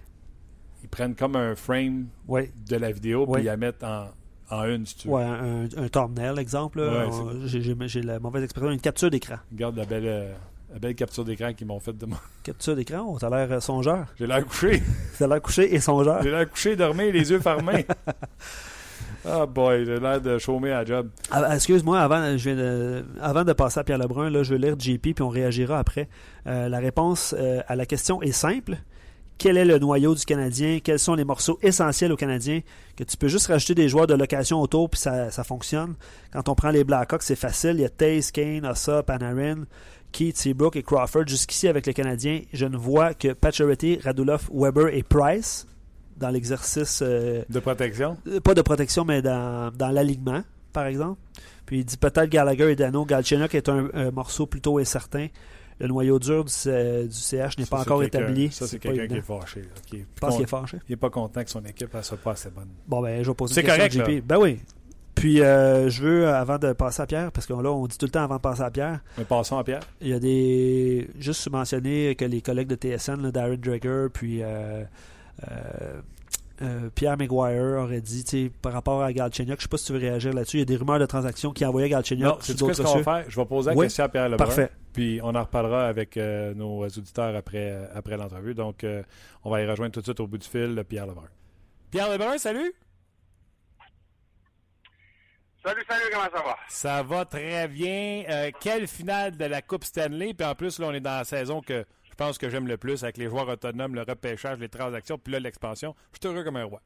ils 0.83 0.89
prennent 0.89 1.15
comme 1.15 1.35
un 1.35 1.55
frame 1.55 2.07
Ouais. 2.27 2.51
de 2.69 2.75
la 2.77 2.91
vidéo 2.91 3.25
puis 3.27 3.41
ils 3.41 3.45
la 3.45 3.57
mettent 3.57 3.83
en, 3.83 4.07
en 4.49 4.63
une, 4.65 4.85
si 4.85 4.95
tu 4.95 5.07
veux. 5.07 5.13
Ouais, 5.15 5.23
un, 5.23 5.65
un 5.77 5.87
thumbnail, 5.89 6.39
exemple. 6.39 6.79
Ouais, 6.79 7.07
J'ai 7.87 8.01
la 8.01 8.19
mauvaise 8.19 8.43
expression, 8.43 8.71
une 8.71 8.79
capture 8.81 9.09
d'écran. 9.09 9.35
Regarde 9.51 9.77
la 9.77 9.85
belle, 9.85 10.05
euh, 10.07 10.33
la 10.73 10.79
belle 10.79 10.95
capture 10.95 11.23
d'écran 11.25 11.53
qu'ils 11.53 11.67
m'ont 11.67 11.79
faite 11.79 11.97
de 11.97 12.05
moi. 12.05 12.19
Capture 12.43 12.75
d'écran, 12.75 13.01
on 13.07 13.17
t'a 13.17 13.29
l'air 13.29 13.51
euh, 13.51 13.59
songeur. 13.59 14.07
J'ai 14.17 14.25
l'air 14.27 14.45
couché. 14.45 14.81
T'as 15.19 15.27
l'air 15.27 15.41
couché 15.41 15.73
et 15.73 15.79
songeur. 15.79 16.23
J'ai 16.23 16.31
l'air 16.31 16.49
couché, 16.49 16.75
dormir, 16.75 17.11
les 17.13 17.29
yeux 17.31 17.39
fermés. 17.39 17.85
Ah 19.25 19.45
boy, 19.45 19.85
j'ai 19.85 19.99
l'air 19.99 20.21
de 20.21 20.37
chômer 20.37 20.71
à 20.71 20.85
job. 20.85 21.09
Ah, 21.31 21.55
Excuse-moi, 21.55 21.99
avant, 21.99 22.19
de, 22.21 23.05
avant 23.21 23.43
de 23.43 23.53
passer 23.53 23.79
à 23.79 23.83
Pierre 23.83 23.97
Lebrun, 23.97 24.29
là, 24.29 24.43
je 24.43 24.53
vais 24.53 24.59
lire 24.59 24.79
JP 24.79 25.01
puis 25.01 25.21
on 25.21 25.29
réagira 25.29 25.77
après. 25.77 26.07
Euh, 26.47 26.69
la 26.69 26.79
réponse 26.79 27.35
euh, 27.37 27.61
à 27.67 27.75
la 27.75 27.85
question 27.85 28.21
est 28.21 28.31
simple. 28.31 28.77
Quel 29.37 29.55
est 29.57 29.65
le 29.65 29.79
noyau 29.79 30.15
du 30.15 30.25
Canadien? 30.25 30.79
Quels 30.83 30.99
sont 30.99 31.15
les 31.15 31.23
morceaux 31.23 31.59
essentiels 31.61 32.11
au 32.11 32.17
Canadien? 32.17 32.59
Que 32.97 33.05
tu 33.05 33.15
peux 33.15 33.29
juste 33.29 33.47
rajouter 33.47 33.73
des 33.73 33.87
joueurs 33.87 34.07
de 34.07 34.13
location 34.13 34.59
autour 34.59 34.89
puis 34.89 34.99
ça, 34.99 35.31
ça 35.31 35.45
fonctionne. 35.45 35.95
Quand 36.33 36.49
on 36.49 36.55
prend 36.55 36.71
les 36.71 36.83
Blackhawks, 36.83 37.23
c'est 37.23 37.37
facile. 37.37 37.75
Il 37.75 37.81
y 37.81 37.85
a 37.85 37.89
Taze, 37.89 38.31
Kane, 38.31 38.65
Ossa, 38.65 39.01
Panarin, 39.01 39.63
Keith, 40.11 40.37
Seabrook 40.37 40.75
et 40.75 40.83
Crawford. 40.83 41.27
Jusqu'ici, 41.27 41.69
avec 41.69 41.87
le 41.87 41.93
Canadien, 41.93 42.41
je 42.51 42.65
ne 42.65 42.75
vois 42.75 43.13
que 43.13 43.31
Pacioretty, 43.31 43.99
Radulov, 44.03 44.49
Weber 44.53 44.93
et 44.93 45.03
Price 45.03 45.67
dans 46.19 46.29
l'exercice 46.29 47.01
euh, 47.03 47.43
De 47.49 47.59
protection? 47.59 48.17
euh, 48.27 48.39
pas 48.39 48.53
de 48.53 48.61
protection, 48.61 49.05
mais 49.05 49.21
dans, 49.21 49.71
dans 49.75 49.89
l'alignement, 49.89 50.43
par 50.73 50.85
exemple. 50.85 51.19
Puis 51.65 51.79
il 51.79 51.85
dit 51.85 51.97
peut-être 51.97 52.29
Gallagher 52.29 52.71
et 52.71 52.75
Dano. 52.75 53.05
Galchenyuk 53.05 53.53
est 53.55 53.69
un, 53.69 53.89
un 53.93 54.11
morceau 54.11 54.45
plutôt 54.47 54.77
incertain. 54.79 55.27
Le 55.79 55.87
noyau 55.87 56.19
dur 56.19 56.43
du, 56.43 56.51
CH 56.51 57.57
n'est 57.57 57.65
pas 57.65 57.79
encore 57.81 58.03
établi. 58.03 58.51
Ça, 58.51 58.67
c'est 58.67 58.79
quelqu'un 58.79 59.07
qui 59.07 59.15
est 59.15 59.21
fâché. 59.21 59.61
qui 59.85 59.95
est 59.97 60.05
Je 60.13 60.19
pense 60.19 60.35
qu'il 60.35 60.43
est 60.43 60.47
fâché. 60.49 60.77
Il 60.89 60.93
est 60.93 60.97
pas 60.97 61.09
content 61.09 61.41
que 61.43 61.49
son 61.49 61.63
équipe 61.63 61.93
ne 61.93 62.01
soit 62.01 62.17
pas 62.17 62.31
assez 62.31 62.49
bonne. 62.49 62.67
Bon, 62.87 63.01
ben, 63.01 63.23
je 63.23 63.29
vais 63.29 63.35
poser 63.35 63.53
C'est 63.53 63.61
une 63.61 63.67
question 63.67 64.01
correct, 64.03 64.09
à 64.09 64.17
JP. 64.19 64.25
Ben 64.27 64.37
oui. 64.37 64.59
Puis, 65.15 65.41
euh, 65.41 65.89
je 65.89 66.01
veux, 66.03 66.27
avant 66.27 66.57
de 66.57 66.73
passer 66.73 67.01
à 67.01 67.05
Pierre, 67.05 67.31
parce 67.31 67.45
que 67.45 67.53
là, 67.53 67.71
on 67.71 67.87
dit 67.87 67.97
tout 67.97 68.05
le 68.05 68.11
temps 68.11 68.23
avant 68.23 68.35
de 68.37 68.41
passer 68.41 68.61
à 68.61 68.71
Pierre, 68.71 68.99
Mais 69.17 69.23
passons 69.25 69.57
à 69.57 69.63
Pierre. 69.63 69.81
il 70.01 70.07
y 70.09 70.13
a 70.13 70.19
des. 70.19 71.09
Juste 71.19 71.49
mentionner 71.49 72.15
que 72.15 72.25
les 72.25 72.41
collègues 72.41 72.67
de 72.67 72.75
TSN, 72.75 73.21
là, 73.21 73.31
Darren 73.31 73.57
Drager, 73.57 74.07
puis 74.13 74.39
euh, 74.41 74.83
euh, 75.49 76.01
euh, 76.61 76.89
Pierre 76.93 77.15
Maguire 77.17 77.77
aurait 77.83 78.01
dit, 78.01 78.23
tu 78.25 78.29
sais, 78.45 78.51
par 78.61 78.73
rapport 78.73 79.01
à 79.01 79.13
Galchenyuk, 79.13 79.57
je 79.59 79.63
sais 79.63 79.69
pas 79.69 79.77
si 79.77 79.85
tu 79.85 79.93
veux 79.93 79.99
réagir 79.99 80.33
là-dessus, 80.33 80.57
il 80.57 80.59
y 80.59 80.63
a 80.63 80.65
des 80.65 80.75
rumeurs 80.75 80.99
de 80.99 81.05
transactions 81.05 81.51
qui 81.53 81.65
envoyaient 81.65 81.87
Galchenyuk 81.89 82.25
Non, 82.27 82.37
c'est 82.41 82.57
ce 82.57 82.81
qu'on 82.83 82.97
va 83.01 83.03
faire? 83.21 83.29
Je 83.29 83.39
vais 83.39 83.45
poser 83.45 83.69
la 83.71 83.77
Oui. 83.77 83.85
question 83.85 84.03
à 84.03 84.09
Pierre 84.09 84.27
Lebrun. 84.29 84.45
Parfait. 84.45 84.69
Puis 84.91 85.19
on 85.23 85.33
en 85.35 85.43
reparlera 85.43 85.87
avec 85.87 86.17
euh, 86.17 86.53
nos 86.53 86.83
auditeurs 86.85 87.35
après, 87.35 87.71
euh, 87.71 87.85
après 87.93 88.17
l'entrevue. 88.17 88.53
Donc, 88.55 88.83
euh, 88.83 89.03
on 89.45 89.49
va 89.51 89.61
y 89.61 89.65
rejoindre 89.67 89.93
tout 89.93 90.01
de 90.01 90.05
suite 90.05 90.19
au 90.19 90.27
bout 90.27 90.37
du 90.37 90.47
fil, 90.47 90.83
Pierre 90.89 91.07
Lebrun. 91.07 91.29
Pierre 91.91 92.09
Lebrun, 92.11 92.37
salut! 92.37 92.73
Salut, 95.63 95.83
salut, 95.89 96.03
comment 96.13 96.23
ça 96.33 96.43
va? 96.43 96.55
Ça 96.69 97.03
va 97.03 97.25
très 97.25 97.67
bien. 97.67 98.23
Euh, 98.29 98.49
quelle 98.61 98.87
finale 98.87 99.35
de 99.35 99.43
la 99.45 99.61
Coupe 99.61 99.83
Stanley? 99.83 100.33
Puis 100.33 100.47
en 100.47 100.55
plus, 100.55 100.79
là, 100.79 100.87
on 100.87 100.93
est 100.93 101.01
dans 101.01 101.17
la 101.17 101.23
saison 101.25 101.61
que 101.61 101.85
je 102.19 102.25
pense 102.25 102.37
que 102.37 102.49
j'aime 102.49 102.67
le 102.67 102.75
plus 102.75 103.05
avec 103.05 103.15
les 103.15 103.29
joueurs 103.29 103.47
autonomes, 103.47 103.95
le 103.95 104.01
repêchage, 104.01 104.59
les 104.59 104.67
transactions, 104.67 105.17
puis 105.17 105.31
là, 105.31 105.39
l'expansion. 105.39 105.95
Je 106.11 106.17
suis 106.19 106.35
heureux 106.35 106.43
comme 106.43 106.57
un 106.57 106.65
roi. 106.65 106.81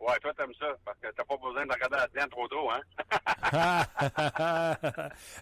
Ouais, 0.00 0.18
toi, 0.22 0.32
t'aimes 0.34 0.54
ça, 0.58 0.66
parce 0.82 0.98
que 0.98 1.08
t'as 1.14 1.24
pas 1.24 1.36
besoin 1.36 1.66
de 1.66 1.72
regarder 1.72 1.96
la 2.14 2.26
trop 2.28 2.48
tôt, 2.48 2.70
hein? 2.70 2.80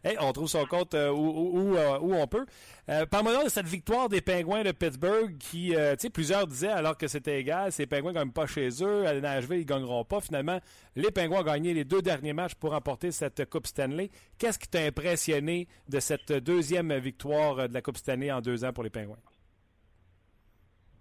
on 0.21 0.33
trouve 0.33 0.49
son 0.49 0.67
compte 0.67 0.95
euh, 0.95 1.11
où, 1.13 1.77
euh, 1.77 1.99
où 2.01 2.13
on 2.15 2.27
peut. 2.27 2.45
Euh, 2.89 3.07
Parle-moi 3.07 3.45
de 3.45 3.49
cette 3.51 3.69
victoire 3.69 4.09
des 4.09 4.21
Pingouins 4.21 4.65
de 4.65 4.73
Pittsburgh 4.73 5.39
qui, 5.39 5.77
euh, 5.77 5.95
tu 5.95 6.03
sais, 6.03 6.11
plusieurs 6.11 6.49
disaient 6.49 6.67
alors 6.73 6.97
que 6.97 7.07
c'était 7.07 7.39
égal, 7.39 7.71
ces 7.71 7.87
Pingouins 7.87 8.11
ne 8.11 8.19
gagnent 8.19 8.33
pas 8.33 8.47
chez 8.47 8.69
eux, 8.83 9.07
à 9.07 9.15
Nashville, 9.21 9.59
ils 9.59 9.61
ne 9.61 9.65
gagneront 9.65 10.05
pas. 10.05 10.21
Finalement, 10.21 10.59
les 10.97 11.13
Pingouins 11.13 11.41
ont 11.41 11.45
gagné 11.45 11.73
les 11.73 11.85
deux 11.85 12.03
derniers 12.03 12.33
matchs 12.33 12.57
pour 12.57 12.73
remporter 12.73 13.13
cette 13.13 13.49
Coupe 13.49 13.69
Stanley. 13.69 14.11
Qu'est-ce 14.39 14.59
qui 14.59 14.67
t'a 14.67 14.81
impressionné 14.81 15.69
de 15.89 16.01
cette 16.01 16.33
deuxième 16.33 16.93
victoire 16.99 17.69
de 17.69 17.75
la 17.75 17.81
Coupe 17.81 17.97
Stanley 17.99 18.33
en 18.33 18.41
deux 18.41 18.65
ans 18.65 18.73
pour 18.73 18.83
les 18.83 18.91
Pingouins? 18.91 19.19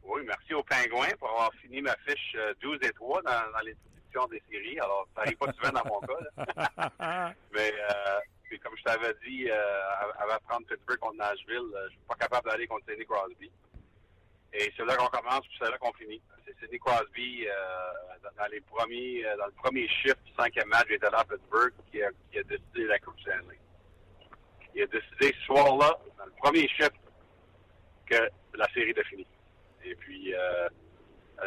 Oui, 0.08 0.22
merci 0.26 0.54
aux 0.54 0.64
Pingouins 0.64 1.14
pour 1.20 1.30
avoir 1.30 1.52
fini 1.62 1.82
ma 1.82 1.96
fiche 2.08 2.36
euh, 2.38 2.54
12 2.62 2.80
et 2.82 2.92
3 2.94 3.22
dans, 3.24 3.52
dans 3.52 3.60
les 3.66 3.76
prédictions 3.76 4.26
des 4.28 4.42
séries. 4.50 4.80
Alors, 4.80 5.06
ça 5.14 5.22
n'arrive 5.22 5.38
pas 5.38 5.52
souvent 5.52 5.72
dans 5.72 5.86
mon 5.86 6.00
cas, 6.00 6.46
là. 6.78 7.34
Mais, 7.52 7.74
euh, 7.74 8.20
puis 8.46 8.58
comme 8.60 8.78
je 8.78 8.84
t'avais 8.84 9.14
dit, 9.26 9.50
euh, 9.50 10.12
avant 10.18 10.36
de 10.36 10.44
prendre 10.48 10.66
Pittsburgh 10.68 11.00
contre 11.00 11.18
Nashville, 11.18 11.58
euh, 11.76 11.86
je 11.88 11.90
suis 11.92 12.06
pas 12.08 12.16
capable 12.16 12.50
d'aller 12.50 12.68
contre 12.68 12.86
Sidney 12.88 13.06
Crosby. 13.06 13.52
Et 14.54 14.72
c'est 14.78 14.86
là 14.86 14.96
qu'on 14.96 15.08
commence, 15.08 15.42
puis 15.42 15.58
c'est 15.62 15.70
là 15.70 15.78
qu'on 15.78 15.92
finit. 15.94 16.22
C'est 16.46 16.58
Sidney 16.62 16.80
Crosby, 16.80 17.46
euh, 17.46 17.54
dans, 18.24 18.44
dans 18.44 18.50
les 18.50 18.62
premiers, 18.62 19.26
euh, 19.26 19.36
dans 19.36 19.48
le 19.48 19.52
premier 19.52 19.90
shift 19.90 20.24
du 20.24 20.32
cinquième 20.40 20.70
match, 20.70 20.88
j'étais 20.90 21.10
là 21.10 21.20
à 21.20 21.26
Pittsburgh, 21.26 21.74
qui 21.92 22.02
a, 22.02 22.10
qui 22.32 22.40
a 22.40 22.44
décidé 22.44 22.86
la 22.86 22.98
Coupe 23.00 23.20
Stanley. 23.20 23.60
Il 24.74 24.84
a 24.84 24.88
décidé 24.88 25.36
ce 25.38 25.46
soir-là, 25.48 26.00
dans 26.18 26.26
le 26.26 26.32
premier 26.42 26.66
shift, 26.70 26.94
que 28.06 28.30
la 28.54 28.68
série 28.74 28.92
était 28.92 29.04
finie. 29.04 29.28
Et 29.90 29.96
puis, 29.96 30.34
euh, 30.34 30.68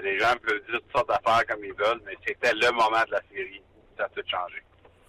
les 0.03 0.19
gens 0.19 0.35
peuvent 0.43 0.61
dire 0.69 0.81
toutes 0.81 0.93
sortes 0.93 1.09
d'affaires 1.09 1.45
comme 1.47 1.65
ils 1.65 1.75
veulent, 1.75 2.01
mais 2.07 2.17
c'était 2.27 2.55
le 2.55 2.71
moment 2.73 3.03
de 3.07 3.13
la 3.13 3.21
série. 3.33 3.63
Ça 3.97 4.05
a 4.05 4.09
tout 4.09 4.23
changé. 4.27 4.63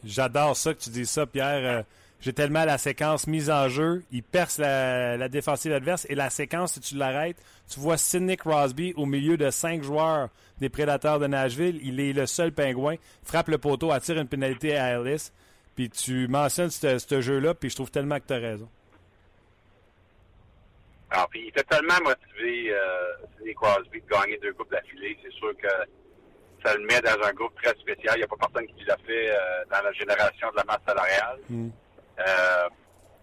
J'adore 0.03 0.55
ça 0.55 0.73
que 0.73 0.79
tu 0.79 0.89
dis 0.89 1.05
ça, 1.05 1.25
Pierre. 1.25 1.79
Euh, 1.79 1.83
J'ai 2.19 2.33
tellement 2.33 2.65
la 2.65 2.77
séquence 2.77 3.27
mise 3.27 3.49
en 3.49 3.69
jeu. 3.69 4.03
Il 4.11 4.23
perce 4.23 4.57
la, 4.57 5.29
défensive 5.29 5.71
adverse 5.73 6.05
et 6.09 6.15
la 6.15 6.29
séquence, 6.29 6.73
si 6.73 6.79
tu 6.79 6.95
l'arrêtes, 6.95 7.37
tu 7.69 7.79
vois 7.79 7.97
Sidney 7.97 8.37
Crosby 8.37 8.93
au 8.95 9.05
milieu 9.05 9.37
de 9.37 9.49
cinq 9.49 9.83
joueurs 9.83 10.29
des 10.59 10.69
Prédateurs 10.69 11.19
de 11.19 11.27
Nashville. 11.27 11.79
Il 11.83 11.99
est 11.99 12.13
le 12.13 12.25
seul 12.25 12.51
pingouin. 12.51 12.95
Frappe 13.23 13.47
le 13.47 13.57
poteau, 13.57 13.91
attire 13.91 14.17
une 14.19 14.27
pénalité 14.27 14.77
à 14.77 14.99
Ellis. 14.99 15.31
Puis 15.75 15.89
tu 15.89 16.27
mentionnes 16.27 16.69
ce 16.69 17.21
jeu-là, 17.21 17.53
puis 17.53 17.69
je 17.69 17.75
trouve 17.75 17.91
tellement 17.91 18.19
que 18.19 18.27
tu 18.27 18.33
as 18.33 18.37
raison. 18.37 18.69
Alors, 21.11 21.27
puis 21.27 21.41
il 21.41 21.47
était 21.49 21.63
tellement 21.63 21.99
motivé, 22.03 22.73
euh, 22.73 23.13
Sidney 23.35 23.53
Crosby, 23.53 24.01
de 24.01 24.07
gagner 24.07 24.37
deux 24.37 24.53
coupes 24.53 24.71
d'affilée. 24.71 25.17
C'est 25.21 25.33
sûr 25.33 25.51
que 25.57 25.67
ça 26.63 26.73
le 26.73 26.85
met 26.85 27.01
dans 27.01 27.21
un 27.27 27.33
groupe 27.33 27.53
très 27.61 27.75
spécial. 27.75 28.15
Il 28.15 28.19
n'y 28.19 28.23
a 28.23 28.27
pas 28.27 28.37
personne 28.37 28.67
qui 28.67 28.85
l'a 28.85 28.95
fait 29.05 29.29
euh, 29.29 29.65
dans 29.69 29.81
la 29.81 29.91
génération 29.91 30.49
de 30.51 30.55
la 30.55 30.63
masse 30.63 30.79
salariale. 30.87 31.39
Euh, 31.49 32.69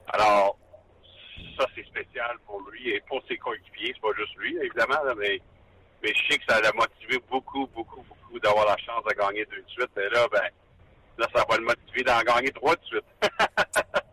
alors, 0.08 0.58
ça, 1.58 1.66
c'est 1.74 1.86
spécial 1.86 2.36
pour 2.46 2.60
lui 2.70 2.90
et 2.90 3.00
pour 3.08 3.22
ses 3.26 3.38
coéquipiers. 3.38 3.94
C'est 3.94 4.02
pas 4.02 4.16
juste 4.18 4.36
lui, 4.36 4.54
évidemment, 4.58 5.02
là, 5.04 5.14
mais, 5.16 5.40
mais 6.02 6.12
je 6.14 6.32
sais 6.32 6.38
que 6.38 6.44
ça 6.46 6.60
l'a 6.60 6.72
motivé 6.72 7.18
beaucoup, 7.30 7.66
beaucoup, 7.68 8.02
beaucoup 8.02 8.38
d'avoir 8.38 8.66
la 8.66 8.76
chance 8.76 9.02
de 9.08 9.14
gagner 9.14 9.46
deux 9.46 9.62
de 9.62 9.68
suite. 9.68 9.96
Et 9.96 10.14
là, 10.14 10.26
ben, 10.30 10.44
là, 11.16 11.26
ça 11.34 11.42
va 11.48 11.56
le 11.56 11.64
motiver 11.64 12.02
d'en 12.02 12.20
gagner 12.20 12.50
trois 12.50 12.76
de 12.76 12.84
suite. 12.84 13.04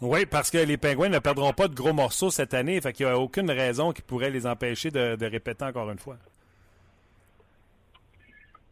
Oui, 0.00 0.26
parce 0.26 0.50
que 0.50 0.58
les 0.58 0.76
Pingouins 0.76 1.08
ne 1.08 1.18
perdront 1.18 1.52
pas 1.52 1.68
de 1.68 1.74
gros 1.74 1.92
morceaux 1.92 2.30
cette 2.30 2.54
année. 2.54 2.80
Fait 2.80 2.92
qu'il 2.92 3.06
n'y 3.06 3.12
a 3.12 3.18
aucune 3.18 3.50
raison 3.50 3.92
qui 3.92 4.02
pourrait 4.02 4.30
les 4.30 4.46
empêcher 4.46 4.90
de, 4.90 5.24
répéter 5.24 5.64
encore 5.64 5.90
une 5.90 5.98
fois. 5.98 6.16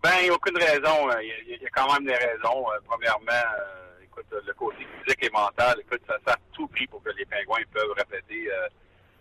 Ben, 0.03 0.11
il 0.20 0.25
n'y 0.25 0.31
a 0.31 0.35
aucune 0.35 0.57
raison. 0.57 1.11
Euh, 1.11 1.23
il 1.23 1.62
y, 1.62 1.66
a 1.66 1.70
quand 1.70 1.93
même 1.93 2.05
des 2.05 2.16
raisons. 2.16 2.66
Euh, 2.70 2.79
premièrement, 2.85 3.31
euh, 3.31 4.05
écoute, 4.05 4.27
le 4.31 4.53
côté 4.55 4.79
physique 4.79 5.23
et 5.23 5.31
mental, 5.31 5.77
écoute, 5.81 6.03
ça, 6.09 6.16
ça 6.27 6.33
a 6.35 6.37
tout 6.53 6.66
pris 6.66 6.87
pour 6.89 7.03
que 7.03 7.11
les 7.11 7.25
Pingouins 7.25 7.62
peuvent 7.73 7.93
répéter. 7.97 8.49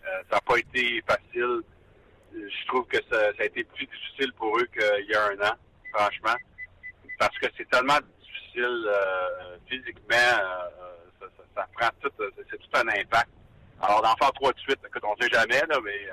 ça 0.02 0.34
n'a 0.36 0.40
pas 0.40 0.56
été 0.58 1.02
facile. 1.06 1.60
Je 2.34 2.66
trouve 2.66 2.86
que 2.86 2.98
ça, 3.10 3.30
a 3.38 3.44
été 3.44 3.62
plus 3.62 3.86
difficile 3.86 4.32
pour 4.32 4.58
eux 4.58 4.66
qu'il 4.72 5.06
y 5.08 5.14
a 5.14 5.26
un 5.26 5.48
an, 5.48 5.54
franchement. 5.94 6.36
Parce 7.18 7.38
que 7.38 7.46
c'est 7.56 7.68
tellement 7.70 8.00
difficile 8.18 8.90
physiquement. 9.68 10.16
Ça, 11.54 11.66
prend 11.76 11.88
tout, 12.00 12.10
c'est 12.18 12.58
tout 12.58 12.78
un 12.78 12.88
impact. 12.88 13.30
Alors, 13.80 14.02
d'en 14.02 14.14
faire 14.16 14.32
trois 14.32 14.52
de 14.52 14.58
suite, 14.60 14.78
écoute, 14.86 15.02
on 15.04 15.14
ne 15.16 15.22
sait 15.22 15.32
jamais, 15.32 15.60
là, 15.68 15.78
mais 15.82 16.08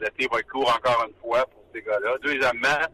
l'été 0.00 0.28
va 0.30 0.38
être 0.38 0.48
court 0.48 0.68
encore 0.68 1.06
une 1.06 1.14
fois 1.20 1.44
pour 1.46 1.62
ces 1.72 1.82
gars-là. 1.82 2.16
Deuxièmement, 2.22 2.86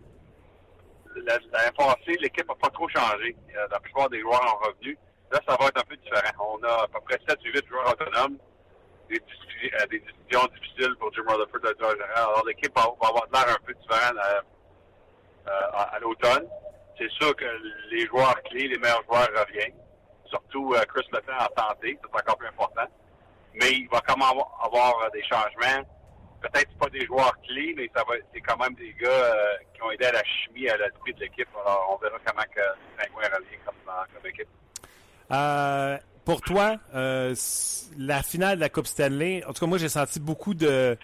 l'année 1.24 1.72
passée, 1.76 2.18
l'équipe 2.20 2.48
n'a 2.48 2.54
pas 2.54 2.70
trop 2.70 2.88
changé. 2.88 3.36
Euh, 3.56 3.66
la 3.70 3.80
plupart 3.80 4.08
des 4.10 4.20
joueurs 4.20 4.42
ont 4.42 4.66
revenu. 4.66 4.98
Là, 5.30 5.40
ça 5.46 5.56
va 5.58 5.66
être 5.66 5.80
un 5.80 5.84
peu 5.84 5.96
différent. 5.96 6.58
On 6.58 6.62
a 6.64 6.82
à 6.82 6.88
peu 6.88 7.00
près 7.00 7.18
7 7.28 7.38
ou 7.40 7.48
8 7.48 7.66
joueurs 7.68 7.92
autonomes. 7.92 8.38
Des, 9.08 9.16
euh, 9.18 9.86
des 9.90 10.00
décisions 10.00 10.46
difficiles 10.54 10.96
pour 10.98 11.12
Jim 11.14 11.22
Rutherford 11.26 11.60
de. 11.60 12.02
Alors, 12.14 12.44
l'équipe 12.46 12.74
va, 12.74 12.82
avoir 12.82 13.26
l'air 13.32 13.54
un 13.54 13.64
peu 13.64 13.74
différente 13.74 14.16
euh, 15.46 15.50
à, 15.72 15.98
l'automne. 16.00 16.46
C'est 16.98 17.10
sûr 17.12 17.34
que 17.36 17.44
les 17.90 18.06
joueurs 18.06 18.40
clés, 18.44 18.68
les 18.68 18.78
meilleurs 18.78 19.04
joueurs 19.04 19.28
reviennent. 19.34 19.74
Surtout 20.28 20.74
Chris 20.88 21.06
Letton 21.12 21.32
en 21.38 21.62
santé, 21.62 21.98
c'est 22.00 22.20
encore 22.20 22.36
plus 22.36 22.48
important. 22.48 22.86
Mais 23.54 23.70
il 23.72 23.88
va 23.88 24.00
quand 24.06 24.16
même 24.16 24.42
avoir 24.62 25.10
des 25.12 25.22
changements 25.22 25.84
peut-être 26.40 26.70
pas 26.78 26.88
des 26.90 27.04
joueurs 27.06 27.36
clés, 27.46 27.74
mais 27.76 27.90
ça 27.94 28.02
va, 28.08 28.14
c'est 28.32 28.40
quand 28.40 28.56
même 28.58 28.74
des 28.74 28.94
gars 29.00 29.08
euh, 29.08 29.56
qui 29.74 29.82
ont 29.82 29.90
aidé 29.90 30.06
à 30.06 30.12
la 30.12 30.22
chimie, 30.24 30.68
à 30.68 30.76
l'esprit 30.76 31.14
de 31.14 31.20
l'équipe. 31.20 31.48
Alors, 31.54 31.94
on 31.94 32.02
verra 32.02 32.18
comment 32.24 32.42
que 32.54 32.60
Pingouin 32.96 33.36
revient 33.36 33.58
comme, 33.64 33.74
comme 33.86 34.30
équipe. 34.30 34.48
Euh, 35.32 35.98
pour 36.24 36.40
toi, 36.40 36.76
euh, 36.94 37.34
la 37.98 38.22
finale 38.22 38.56
de 38.56 38.60
la 38.60 38.68
Coupe 38.68 38.86
Stanley, 38.86 39.44
en 39.44 39.52
tout 39.52 39.60
cas, 39.60 39.66
moi, 39.66 39.78
j'ai 39.78 39.88
senti 39.88 40.20
beaucoup 40.20 40.54
de, 40.54 40.96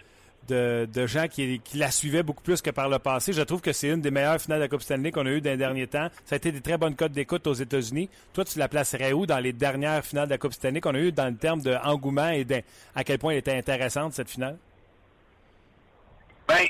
de, 0.47 0.87
de 0.91 1.07
gens 1.07 1.27
qui, 1.27 1.61
la 1.73 1.91
suivaient 1.91 2.23
beaucoup 2.23 2.43
plus 2.43 2.61
que 2.61 2.69
par 2.69 2.89
le 2.89 2.99
passé. 2.99 3.33
Je 3.33 3.41
trouve 3.41 3.61
que 3.61 3.73
c'est 3.73 3.89
une 3.89 4.01
des 4.01 4.11
meilleures 4.11 4.39
finales 4.39 4.59
de 4.59 4.63
la 4.63 4.69
Coupe 4.69 4.81
Stanley 4.81 5.11
qu'on 5.11 5.25
a 5.25 5.29
eues 5.29 5.41
dans 5.41 5.51
les 5.51 5.57
derniers 5.57 5.87
temps. 5.87 6.09
Ça 6.25 6.35
a 6.35 6.37
été 6.37 6.51
des 6.51 6.61
très 6.61 6.77
bonnes 6.77 6.95
cotes 6.95 7.11
d'écoute 7.11 7.47
aux 7.47 7.53
États-Unis. 7.53 8.09
Toi, 8.33 8.45
tu 8.45 8.59
la 8.59 8.67
placerais 8.67 9.13
où 9.13 9.25
dans 9.25 9.39
les 9.39 9.53
dernières 9.53 10.03
finales 10.03 10.27
de 10.27 10.31
la 10.31 10.37
Coupe 10.37 10.53
Stanley 10.53 10.81
qu'on 10.81 10.95
a 10.95 10.99
eues 10.99 11.11
dans 11.11 11.27
le 11.27 11.35
terme 11.35 11.61
d'engouement 11.61 12.29
et 12.29 12.45
à 12.95 13.03
quel 13.03 13.19
point 13.19 13.31
elle 13.33 13.39
était 13.39 13.57
intéressante, 13.57 14.13
cette 14.13 14.29
finale? 14.29 14.57
Ben, 16.47 16.65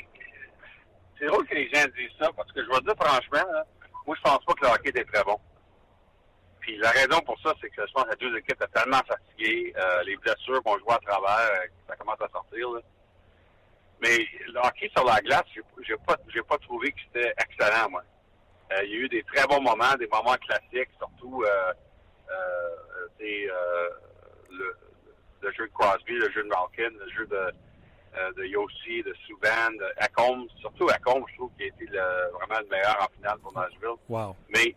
c'est 1.18 1.26
drôle 1.26 1.46
que 1.46 1.54
les 1.54 1.68
gens 1.70 1.84
disent 1.96 2.16
ça, 2.18 2.30
parce 2.36 2.50
que 2.52 2.62
je 2.62 2.68
vais 2.68 2.80
dire 2.80 2.94
franchement, 2.98 3.50
moi, 4.06 4.16
je 4.16 4.22
pense 4.22 4.44
pas 4.44 4.54
que 4.54 4.66
le 4.66 4.70
hockey 4.72 4.90
était 4.90 5.04
très 5.04 5.24
bon. 5.24 5.38
Puis 6.60 6.76
la 6.78 6.90
raison 6.90 7.20
pour 7.20 7.38
ça, 7.40 7.52
c'est 7.60 7.68
que 7.68 7.86
je 7.86 7.92
pense 7.92 8.04
que 8.04 8.10
les 8.10 8.30
deux 8.30 8.38
équipes 8.38 8.56
étaient 8.62 8.80
tellement 8.80 9.00
fatiguées, 9.06 9.74
euh, 9.76 10.02
les 10.04 10.16
blessures 10.16 10.62
qu'on 10.62 10.78
joue 10.78 10.92
à 10.92 10.98
travers, 10.98 11.50
euh, 11.52 11.66
ça 11.88 11.96
commence 11.96 12.20
à 12.20 12.28
sortir. 12.28 12.68
Mais 14.04 14.18
le 14.52 14.58
hockey 14.60 14.90
sur 14.94 15.04
la 15.06 15.18
glace, 15.22 15.44
j'ai 15.54 15.96
pas, 16.06 16.16
j'ai 16.28 16.42
pas 16.42 16.58
trouvé 16.58 16.92
que 16.92 16.98
c'était 17.06 17.32
excellent, 17.38 17.88
moi. 17.88 18.02
Euh, 18.72 18.84
il 18.84 18.90
y 18.90 18.94
a 18.94 18.98
eu 18.98 19.08
des 19.08 19.22
très 19.22 19.46
bons 19.46 19.62
moments, 19.62 19.94
des 19.98 20.08
moments 20.08 20.36
classiques, 20.46 20.90
surtout 20.98 21.42
euh, 21.42 21.72
le, 23.18 24.76
le, 25.40 25.52
jeu 25.52 25.66
de 25.66 25.72
Crosby, 25.72 26.12
le 26.12 26.30
jeu 26.32 26.42
de 26.42 26.48
Malkin, 26.48 26.90
le 26.98 27.10
jeu 27.12 27.26
de 27.26 27.52
euh, 28.16 28.32
de 28.36 28.44
Yossi, 28.44 29.02
de 29.02 29.14
Souban, 29.26 29.72
de 29.78 29.86
Acombe. 29.96 30.48
Surtout 30.60 30.88
Acombe, 30.90 31.24
je 31.30 31.36
trouve 31.36 31.50
qu'il 31.56 31.64
a 31.64 31.68
été 31.68 31.86
vraiment 31.86 32.60
le 32.60 32.68
meilleur 32.68 32.96
en 33.00 33.08
finale 33.16 33.38
pour 33.38 33.54
Nashville. 33.54 33.98
Wow. 34.08 34.36
Mais, 34.50 34.74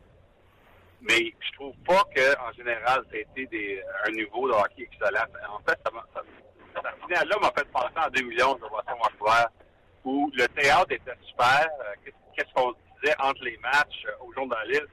mais 1.01 1.33
je 1.39 1.51
trouve 1.53 1.75
pas 1.85 2.03
qu'en 2.15 2.51
général, 2.53 3.03
ça 3.11 3.17
a 3.17 3.19
été 3.19 3.45
des, 3.47 3.83
un 4.05 4.11
niveau 4.11 4.47
de 4.47 4.53
hockey 4.53 4.83
excellent. 4.83 5.27
En 5.49 5.59
fait, 5.59 5.77
ça, 5.85 5.91
ça, 6.13 6.21
cette 6.83 7.05
finale-là 7.05 7.35
m'a 7.41 7.51
fait 7.51 7.67
penser 7.71 7.93
en 7.95 8.09
2 8.09 8.21
millions 8.21 8.55
de 8.55 8.61
Boston 8.61 8.95
Vancouver, 9.01 9.45
où 10.03 10.31
le 10.33 10.47
théâtre 10.49 10.91
était 10.91 11.11
super. 11.27 11.67
Euh, 11.81 12.11
qu'est-ce 12.35 12.53
qu'on 12.53 12.73
disait 13.01 13.15
entre 13.19 13.43
les 13.43 13.57
matchs, 13.57 14.05
euh, 14.05 14.25
au 14.25 14.33
journalistes, 14.33 14.87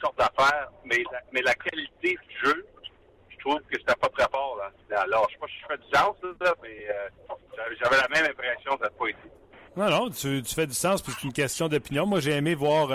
sortes 0.00 0.18
d'affaires. 0.18 0.68
Mais 0.84 1.02
mais 1.32 1.42
la 1.42 1.54
qualité 1.54 2.16
du 2.28 2.48
jeu, 2.48 2.66
je 3.28 3.36
trouve 3.38 3.60
que 3.60 3.78
c'était 3.78 3.94
pas 3.94 4.08
très 4.08 4.28
fort. 4.28 4.58
Là. 4.58 5.02
Alors, 5.02 5.26
je 5.28 5.34
sais 5.34 5.40
pas 5.40 5.46
si 5.46 5.54
je 5.62 5.66
fais 5.66 5.78
du 5.78 5.96
sens, 5.96 6.16
là, 6.40 6.54
mais 6.62 6.86
euh, 6.90 7.34
j'avais 7.82 7.96
la 7.96 8.08
même 8.08 8.30
impression 8.30 8.78
cette 8.82 8.96
pas 8.98 9.08
été. 9.08 9.18
Non, 9.76 9.90
non, 9.90 10.10
tu, 10.10 10.42
fais 10.44 10.66
du 10.66 10.74
sens, 10.74 11.02
puis 11.02 11.12
c'est 11.12 11.26
une 11.26 11.32
question 11.32 11.68
d'opinion. 11.68 12.06
Moi, 12.06 12.20
j'ai 12.20 12.32
aimé 12.32 12.54
voir 12.54 12.90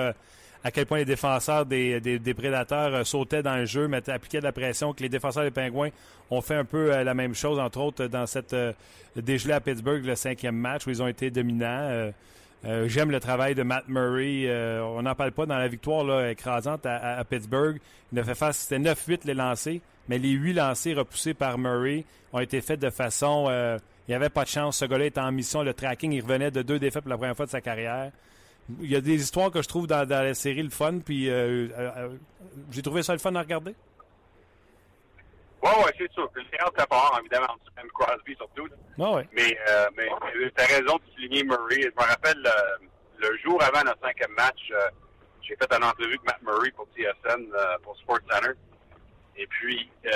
à 0.63 0.71
quel 0.71 0.85
point 0.85 0.99
les 0.99 1.05
défenseurs 1.05 1.65
des, 1.65 2.19
prédateurs 2.35 2.93
euh, 2.93 3.03
sautaient 3.03 3.43
dans 3.43 3.57
le 3.57 3.65
jeu, 3.65 3.87
mettaient, 3.87 4.11
appliquaient 4.11 4.39
de 4.39 4.45
la 4.45 4.51
pression, 4.51 4.93
que 4.93 5.03
les 5.03 5.09
défenseurs 5.09 5.43
des 5.43 5.51
Pingouins 5.51 5.89
ont 6.31 6.41
fait 6.41 6.55
un 6.55 6.65
peu 6.65 7.03
la 7.03 7.13
même 7.13 7.35
chose, 7.35 7.59
entre 7.59 7.79
autres, 7.79 8.07
dans 8.07 8.25
cette 8.25 8.55
dégelée 9.15 9.53
à 9.53 9.59
Pittsburgh, 9.59 10.03
le 10.03 10.15
cinquième 10.15 10.55
match, 10.55 10.87
où 10.87 10.89
ils 10.89 11.03
ont 11.03 11.07
été 11.07 11.29
dominants. 11.29 12.11
J'aime 12.85 13.11
le 13.11 13.19
travail 13.19 13.53
de 13.53 13.61
Matt 13.61 13.87
Murray. 13.87 14.49
on 14.81 15.03
n'en 15.03 15.13
parle 15.13 15.33
pas 15.33 15.45
dans 15.45 15.57
la 15.57 15.67
victoire 15.67 16.25
écrasante 16.25 16.87
à, 16.87 17.23
Pittsburgh. 17.23 17.79
Il 18.11 18.17
a 18.17 18.23
fait 18.23 18.33
face, 18.33 18.57
c'était 18.57 18.79
9-8 18.79 19.19
les 19.25 19.35
lancés 19.35 19.81
mais 20.07 20.17
les 20.17 20.31
huit 20.31 20.53
lancés 20.53 20.93
repoussés 20.93 21.33
par 21.33 21.57
Murray 21.57 22.05
ont 22.31 22.39
été 22.39 22.61
faits 22.61 22.79
de 22.79 22.89
façon. 22.89 23.47
Euh, 23.49 23.77
il 24.07 24.11
n'y 24.11 24.15
avait 24.15 24.29
pas 24.29 24.43
de 24.43 24.49
chance. 24.49 24.77
Ce 24.77 24.85
gars-là 24.85 25.05
était 25.05 25.21
en 25.21 25.31
mission. 25.31 25.63
Le 25.63 25.73
tracking, 25.73 26.11
il 26.11 26.21
revenait 26.21 26.51
de 26.51 26.61
deux 26.61 26.79
défaites 26.79 27.03
pour 27.03 27.09
la 27.09 27.17
première 27.17 27.35
fois 27.35 27.45
de 27.45 27.51
sa 27.51 27.61
carrière. 27.61 28.11
Il 28.81 28.89
y 28.89 28.95
a 28.95 29.01
des 29.01 29.21
histoires 29.21 29.51
que 29.51 29.61
je 29.61 29.67
trouve 29.67 29.87
dans, 29.87 30.07
la 30.07 30.33
série 30.33 30.63
le 30.63 30.69
fun, 30.69 30.99
puis 30.99 31.29
euh, 31.29 31.67
euh, 31.77 32.17
j'ai 32.71 32.81
trouvé 32.81 33.03
ça 33.03 33.13
le 33.13 33.19
fun 33.19 33.35
à 33.35 33.41
regarder. 33.41 33.75
Oui, 35.61 35.69
oui, 35.77 35.91
c'est 35.97 36.11
sûr. 36.11 36.29
Le 36.33 36.41
série 36.43 36.71
très 36.75 36.87
fort, 36.87 37.17
évidemment, 37.19 37.55
même 37.75 37.87
Crosby 37.93 38.35
surtout. 38.35 38.67
ouais. 38.97 39.27
Mais, 39.33 39.57
mais 39.97 40.07
tu 40.55 40.61
as 40.61 40.65
raison 40.65 40.95
de 40.97 41.13
souligner 41.13 41.43
Murray. 41.43 41.81
Je 41.81 41.87
me 41.87 42.07
rappelle 42.07 42.43
le 43.17 43.37
jour 43.37 43.61
avant 43.63 43.83
notre 43.83 44.01
cinquième 44.01 44.31
match, 44.31 44.71
j'ai 45.41 45.55
fait 45.55 45.73
une 45.73 45.83
entrevue 45.83 46.15
avec 46.15 46.23
Matt 46.25 46.41
Murray 46.41 46.71
pour 46.71 46.87
TSN, 46.95 47.45
pour 47.83 47.97
Sports 47.97 48.19
Center. 48.29 48.53
Et 49.35 49.47
puis, 49.47 49.89
euh, 50.05 50.09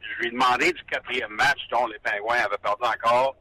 je 0.00 0.20
lui 0.20 0.28
ai 0.28 0.30
demandé 0.30 0.72
du 0.72 0.84
quatrième 0.84 1.32
match 1.32 1.60
dont 1.70 1.86
les 1.86 1.98
Pingouins 1.98 2.38
avaient 2.38 2.58
perdu 2.58 2.82
encore. 2.82 3.36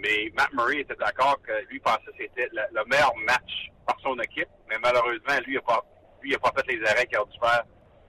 Mais 0.00 0.30
Matt 0.34 0.52
Murray 0.54 0.80
était 0.80 0.96
d'accord 0.96 1.38
que 1.42 1.52
lui 1.68 1.78
pensait 1.80 2.00
que 2.06 2.12
c'était 2.18 2.48
le, 2.52 2.84
meilleur 2.86 3.14
match 3.18 3.70
par 3.86 3.98
son 4.00 4.18
équipe. 4.20 4.48
Mais 4.68 4.76
malheureusement, 4.78 5.38
lui 5.46 5.54
n'a 5.56 5.60
pas, 5.60 5.84
lui, 6.22 6.34
a 6.34 6.38
pas 6.38 6.52
fait 6.56 6.72
les 6.72 6.86
arrêts 6.88 7.06
qu'il 7.06 7.18
a 7.18 7.24
dû 7.24 7.38
faire. 7.38 7.64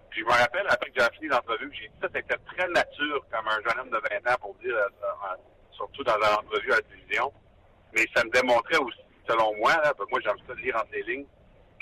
Puis 0.10 0.22
je 0.22 0.26
me 0.26 0.32
rappelle, 0.32 0.66
après 0.70 0.90
que 0.92 1.02
j'ai 1.02 1.10
fini 1.16 1.28
l'entrevue, 1.28 1.72
j'ai 1.74 1.88
dit 1.88 1.96
ça, 2.02 2.08
c'était 2.14 2.38
très 2.38 2.68
nature 2.70 3.26
comme 3.32 3.48
un 3.48 3.62
jeune 3.62 3.80
homme 3.80 3.90
de 3.90 4.24
20 4.24 4.32
ans 4.32 4.38
pour 4.42 4.56
dire, 4.56 4.76
euh, 4.76 5.36
surtout 5.72 6.04
dans 6.04 6.16
une 6.16 6.48
entrevue 6.48 6.72
à 6.72 6.78
la 6.78 6.82
télévision. 6.82 7.32
Mais 7.94 8.06
ça 8.16 8.24
me 8.24 8.30
démontrait 8.30 8.78
aussi, 8.78 9.00
selon 9.28 9.56
moi, 9.58 9.74
là, 9.84 9.94
moi 10.10 10.20
j'aime 10.24 10.38
ça 10.48 10.54
lire 10.56 10.76
entre 10.76 10.92
les 10.94 11.04
lignes, 11.04 11.26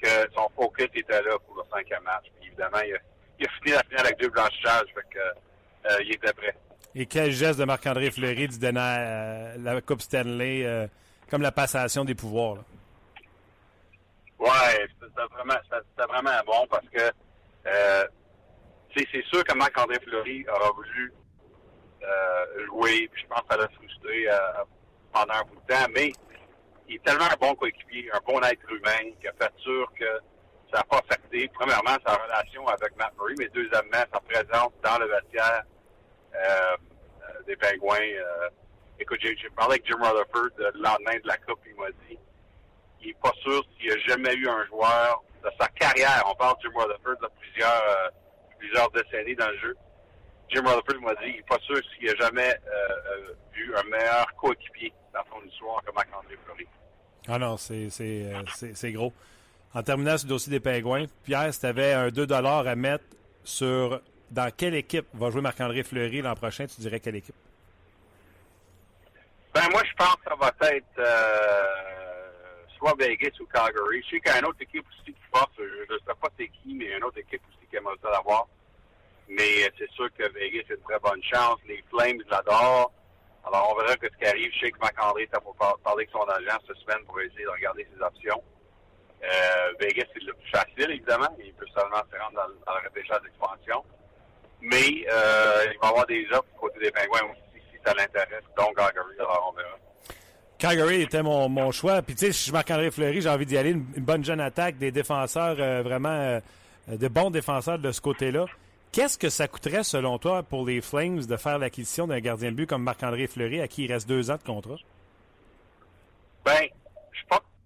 que 0.02 0.32
son 0.34 0.50
focus 0.56 0.90
était 0.94 1.22
là 1.22 1.38
pour 1.46 1.56
le 1.56 1.64
cinquième 1.72 2.04
match. 2.04 2.26
Puis 2.40 2.48
évidemment, 2.48 2.82
il 2.86 2.96
a, 2.96 3.00
il 3.40 3.46
a 3.46 3.50
fini 3.62 3.72
la 3.76 3.84
finale 3.84 4.06
avec 4.08 4.20
deux 4.20 4.30
blanchissages, 4.30 4.88
fait 4.94 5.10
que, 5.10 5.90
euh, 5.92 6.04
il 6.04 6.14
était 6.14 6.34
prêt. 6.34 6.56
Et 6.96 7.06
quel 7.06 7.32
geste 7.32 7.60
de 7.60 7.66
Marc-André 7.66 8.10
Fleury 8.10 8.48
du 8.48 8.58
donner 8.58 8.80
euh, 8.82 9.56
la 9.60 9.82
Coupe 9.82 10.02
Stanley, 10.02 10.66
euh, 10.66 10.88
comme 11.30 11.42
la 11.42 11.52
passation 11.52 12.04
des 12.04 12.16
pouvoirs. 12.16 12.56
Là? 12.56 12.62
Ouais, 14.40 14.88
c'était 15.00 15.34
vraiment, 15.34 15.54
vraiment 15.98 16.42
bon 16.46 16.68
parce 16.70 16.88
que 16.90 17.12
euh, 17.68 18.08
c'est 18.96 19.26
sûr 19.26 19.44
que 19.44 19.54
Marc-André 19.54 20.00
Fleury 20.04 20.46
aura 20.50 20.72
voulu 20.72 21.14
euh, 22.02 22.66
jouer, 22.66 23.08
puis 23.12 23.22
je 23.22 23.28
pense 23.28 23.42
que 23.42 23.48
ça 23.52 23.58
l'a 23.58 23.68
frustré 23.70 24.26
pendant 25.14 25.34
un 25.34 25.44
bout 25.44 25.62
de 25.68 25.74
temps, 25.74 25.88
mais 25.94 26.12
il 26.88 26.96
est 26.96 27.04
tellement 27.04 27.26
un 27.26 27.38
bon 27.40 27.54
coéquipier, 27.56 28.10
un 28.14 28.20
bon 28.26 28.42
être 28.42 28.72
humain, 28.72 29.12
qui 29.22 29.28
a 29.28 29.34
fait 29.34 29.54
sûr 29.58 29.92
que 30.00 30.06
ça 30.72 30.80
n'a 30.80 30.84
pas 30.84 31.00
affecté, 31.00 31.50
premièrement, 31.54 31.98
sa 32.06 32.16
relation 32.16 32.68
avec 32.68 32.96
Matt 32.98 33.14
Murray, 33.18 33.36
mais 33.38 33.50
deuxièmement, 33.54 34.04
sa 34.12 34.20
présence 34.22 34.72
dans 34.84 34.98
le 34.98 35.08
vestiaire 35.08 35.64
des 37.50 37.56
Pingouins. 37.56 37.98
Euh, 37.98 38.50
écoute, 39.00 39.20
j'ai 39.22 39.36
parlé 39.56 39.74
avec 39.74 39.88
Jim 39.88 39.98
Rutherford 40.00 40.50
le 40.58 40.72
lendemain 40.76 41.18
de 41.22 41.28
la 41.28 41.38
Coupe, 41.38 41.60
il 41.66 41.76
m'a 41.76 41.90
dit 42.08 42.18
il 43.02 43.08
n'est 43.08 43.14
pas 43.16 43.32
sûr 43.42 43.64
s'il 43.78 43.92
a 43.92 43.98
jamais 44.08 44.36
eu 44.36 44.48
un 44.48 44.66
joueur 44.66 45.24
de 45.44 45.50
sa 45.60 45.68
carrière, 45.70 46.24
on 46.30 46.36
parle 46.36 46.58
de 46.58 46.64
Jim 46.64 46.76
Rutherford 46.76 47.18
de 47.22 47.28
plusieurs, 47.40 47.84
euh, 47.90 48.10
plusieurs 48.60 48.92
décennies 48.92 49.36
dans 49.36 49.48
le 49.48 49.58
jeu. 49.58 49.78
Jim 50.50 50.62
Rutherford 50.66 51.02
m'a 51.02 51.16
dit 51.16 51.30
il 51.30 51.36
n'est 51.38 51.44
pas 51.44 51.60
sûr 51.60 51.80
s'il 51.98 52.10
a 52.10 52.16
jamais 52.16 52.56
vu 53.54 53.74
un 53.76 53.84
meilleur 53.84 54.26
coéquipier 54.36 54.94
dans 55.14 55.22
son 55.32 55.46
histoire 55.48 55.84
que 55.84 55.92
Marc-André 55.92 56.38
Fleury. 56.46 56.68
Ah 57.28 57.40
non, 57.40 57.58
c'est 57.58 58.92
gros. 58.92 59.14
En 59.74 59.84
terminant 59.84 60.18
sur 60.18 60.28
le 60.28 60.34
dossier 60.34 60.52
des 60.52 60.60
pingouins, 60.60 61.06
Pierre, 61.24 61.54
si 61.54 61.60
tu 61.60 61.66
avais 61.68 61.94
un 61.94 62.10
2 62.10 62.28
à 62.32 62.76
mettre 62.76 63.06
sur 63.44 64.02
dans 64.32 64.52
quelle 64.56 64.76
équipe 64.76 65.08
va 65.14 65.30
jouer 65.30 65.42
Marc-André 65.42 65.84
Fleury 65.84 66.22
l'an 66.22 66.36
prochain? 66.36 66.66
Tu 66.68 66.82
dirais 66.82 67.00
quelle 67.00 67.16
équipe? 67.16 67.36
Ben, 69.54 69.68
moi, 69.72 69.82
je 69.84 69.94
pense 69.96 70.16
que 70.16 70.30
ça 70.30 70.36
va 70.36 70.52
être 70.72 71.00
euh, 71.00 72.30
soit 72.78 72.94
Vegas 73.00 73.32
ou 73.40 73.46
Calgary. 73.48 74.04
Je 74.04 74.10
sais 74.10 74.20
qu'il 74.20 74.32
y 74.32 74.36
a 74.36 74.40
une 74.40 74.46
autre 74.46 74.62
équipe 74.62 74.86
aussi 74.88 75.12
qui 75.12 75.22
force. 75.34 75.52
Je 75.58 75.94
ne 75.94 76.00
sais 76.00 76.06
pas 76.06 76.30
c'est 76.38 76.48
qui, 76.48 76.76
mais 76.76 76.86
il 76.86 76.92
y 76.92 76.94
a 76.94 76.98
une 76.98 77.04
autre 77.04 77.18
équipe 77.18 77.42
aussi 77.50 77.68
qui 77.70 77.76
aimerait 77.76 77.96
ça 78.02 78.12
l'avoir. 78.12 78.48
Mais 79.28 79.64
euh, 79.64 79.70
c'est 79.78 79.90
sûr 79.92 80.08
que 80.14 80.32
Vegas 80.34 80.64
a 80.70 80.74
une 80.74 80.82
très 80.82 81.00
bonne 81.00 81.24
chance. 81.24 81.58
Les 81.68 81.84
Flames 81.90 82.22
l'adorent. 82.30 82.92
Alors, 83.46 83.74
on 83.74 83.82
verra 83.82 83.96
que 83.96 84.08
ce 84.08 84.18
qui 84.18 84.26
arrive. 84.26 84.52
Je 84.54 84.60
sais 84.60 84.72
que 84.72 84.80
Marc-André 84.80 85.24
est 85.24 85.40
pour 85.42 85.56
parler 85.56 85.78
avec 85.86 86.10
son 86.12 86.24
agent 86.24 86.60
cette 86.68 86.78
semaine 86.78 87.04
pour 87.06 87.20
essayer 87.22 87.46
de 87.46 87.50
regarder 87.50 87.88
ses 87.96 88.02
options. 88.04 88.44
Euh, 89.24 89.74
Vegas, 89.80 90.06
c'est 90.14 90.24
le 90.24 90.34
plus 90.34 90.50
facile, 90.52 90.92
évidemment. 90.92 91.36
Il 91.44 91.54
peut 91.54 91.66
seulement 91.74 92.04
se 92.12 92.18
rendre 92.18 92.36
dans, 92.36 92.72
dans 92.72 92.80
le 92.80 92.88
repêchage 92.88 93.22
d'expansion. 93.24 93.84
Mais 94.62 95.06
euh, 95.12 95.66
il 95.74 95.80
va 95.80 95.88
y 95.88 95.90
avoir 95.90 96.06
des 96.06 96.26
offres 96.32 96.48
du 96.54 96.60
côté 96.60 96.80
des 96.80 96.92
Pingouins 96.92 97.32
aussi, 97.32 97.64
si 97.72 97.78
ça 97.86 97.94
l'intéresse. 97.94 98.44
Donc, 98.58 98.76
Calgary, 98.76 99.16
alors 99.20 99.54
on 99.54 99.58
verra. 99.58 99.78
Calgary 100.58 101.02
était 101.04 101.24
mon, 101.24 101.48
mon 101.48 101.72
choix. 101.72 102.02
Puis, 102.02 102.16
tu 102.16 102.26
sais, 102.26 102.32
si 102.34 102.40
je 102.40 102.44
suis 102.44 102.52
Marc-André 102.52 102.92
Fleury, 102.92 103.22
j'ai 103.22 103.30
envie 103.30 103.46
d'y 103.46 103.58
aller. 103.58 103.72
Une, 103.72 103.86
une, 103.96 104.04
bonne 104.04 104.26
jeune 104.26 104.42
attaque, 104.42 104.78
des 104.78 104.92
défenseurs 104.92 105.56
euh, 105.60 105.82
vraiment, 105.82 106.10
euh, 106.10 106.40
de 106.90 107.08
bons 107.08 107.30
défenseurs 107.32 107.80
de 107.80 107.92
ce 107.92 108.02
côté-là. 108.02 108.46
Qu'est-ce 108.92 109.18
que 109.18 109.30
ça 109.30 109.48
coûterait, 109.48 109.84
selon 109.84 110.18
toi, 110.18 110.44
pour 110.44 110.66
les 110.66 110.82
Flames 110.82 111.24
de 111.24 111.38
faire 111.38 111.60
l'acquisition 111.60 112.08
d'un 112.08 112.20
gardien 112.20 112.52
de 112.52 112.56
but 112.56 112.68
comme 112.68 112.84
Marc-André 112.84 113.28
Fleury, 113.28 113.62
à 113.62 113.68
qui 113.68 113.86
il 113.86 113.94
reste 113.94 114.10
deux 114.10 114.32
ans 114.32 114.38
de 114.38 114.44
contrat? 114.44 114.76
Ben, 116.44 116.68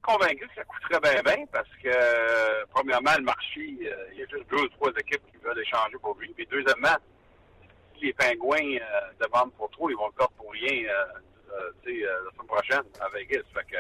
convaincu 0.04 0.48
que 0.48 0.56
ça 0.56 0.64
coûterait 0.66 1.00
bien, 1.00 1.22
bien, 1.24 1.46
parce 1.52 1.70
que, 1.82 1.88
euh, 1.88 2.66
premièrement, 2.72 3.14
le 3.18 3.24
marché, 3.24 3.78
euh, 3.82 4.10
il 4.12 4.20
y 4.20 4.24
a 4.24 4.28
juste 4.28 4.48
deux 4.50 4.62
ou 4.62 4.68
trois 4.70 4.92
équipes 4.92 5.26
qui 5.32 5.38
veulent 5.38 5.60
échanger 5.60 5.98
pour 6.02 6.16
lui. 6.20 6.32
Puis, 6.34 6.46
deuxièmement, 6.46 6.98
si 7.98 8.06
les 8.06 8.14
Pingouins 8.14 8.78
euh, 8.78 9.26
demandent 9.26 9.54
pour 9.54 9.70
trop, 9.72 9.90
ils 9.90 9.96
vont 9.96 10.08
le 10.08 10.14
perdre 10.14 10.34
pour 10.34 10.52
rien, 10.52 10.84
la 10.84 12.32
semaine 12.32 12.48
prochaine 12.48 12.84
à 13.00 13.10
Vegas. 13.10 13.44
Fait 13.54 13.66
que, 13.66 13.78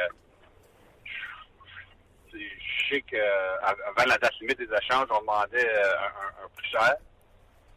je 2.33 2.89
sais 2.89 3.01
qu'avant 3.01 4.05
la 4.07 4.17
date 4.17 4.39
limite 4.39 4.57
des 4.57 4.73
échanges, 4.75 5.07
on 5.11 5.19
demandait 5.19 5.69
un, 5.69 6.45
un, 6.45 6.49
plus 6.55 6.67
cher. 6.67 6.95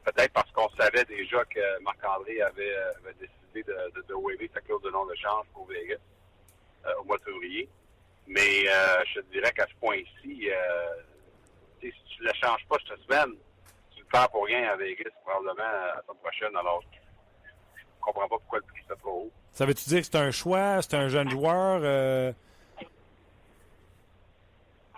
Peut-être 0.05 0.33
parce 0.33 0.51
qu'on 0.53 0.69
savait 0.79 1.05
déjà 1.05 1.45
que 1.47 1.83
Marc-André 1.83 2.41
avait, 2.43 2.77
décidé 3.19 3.63
de, 3.65 3.73
de, 3.95 4.03
de 4.03 4.51
sa 4.55 4.61
clause 4.61 4.83
de 4.83 4.91
non-échange 4.91 5.47
pour 5.53 5.67
Vegas 5.67 5.97
au 7.01 7.05
mois 7.05 7.19
de 7.19 7.25
février. 7.25 7.69
Mais 8.27 8.69
euh, 8.69 9.05
je 9.15 9.21
te 9.21 9.33
dirais 9.33 9.53
qu'à 9.53 9.67
ce 9.67 9.75
point-ci, 9.81 10.51
euh, 10.51 11.03
si 11.81 11.93
tu 12.09 12.23
ne 12.23 12.29
l'échanges 12.29 12.67
pas 12.69 12.77
cette 12.89 13.01
semaine, 13.03 13.35
tu 13.95 14.01
le 14.01 14.07
perds 14.07 14.31
pour 14.31 14.47
rien 14.47 14.69
à 14.71 14.77
Vegas, 14.77 15.11
probablement 15.25 15.63
la 15.63 16.03
semaine 16.03 16.21
prochaine. 16.23 16.57
Alors, 16.57 16.83
je 16.83 17.83
ne 17.83 18.01
comprends 18.01 18.29
pas 18.29 18.37
pourquoi 18.39 18.59
le 18.59 18.65
prix 18.65 18.83
est 18.91 18.97
trop 18.97 19.11
haut. 19.11 19.31
Ça 19.53 19.65
veut-tu 19.65 19.89
dire 19.89 20.01
que 20.01 20.07
c'est 20.07 20.17
un 20.17 20.31
choix, 20.31 20.83
c'est 20.83 20.95
un 20.95 21.09
jeune 21.09 21.31
joueur? 21.31 21.81
Euh... 21.83 22.33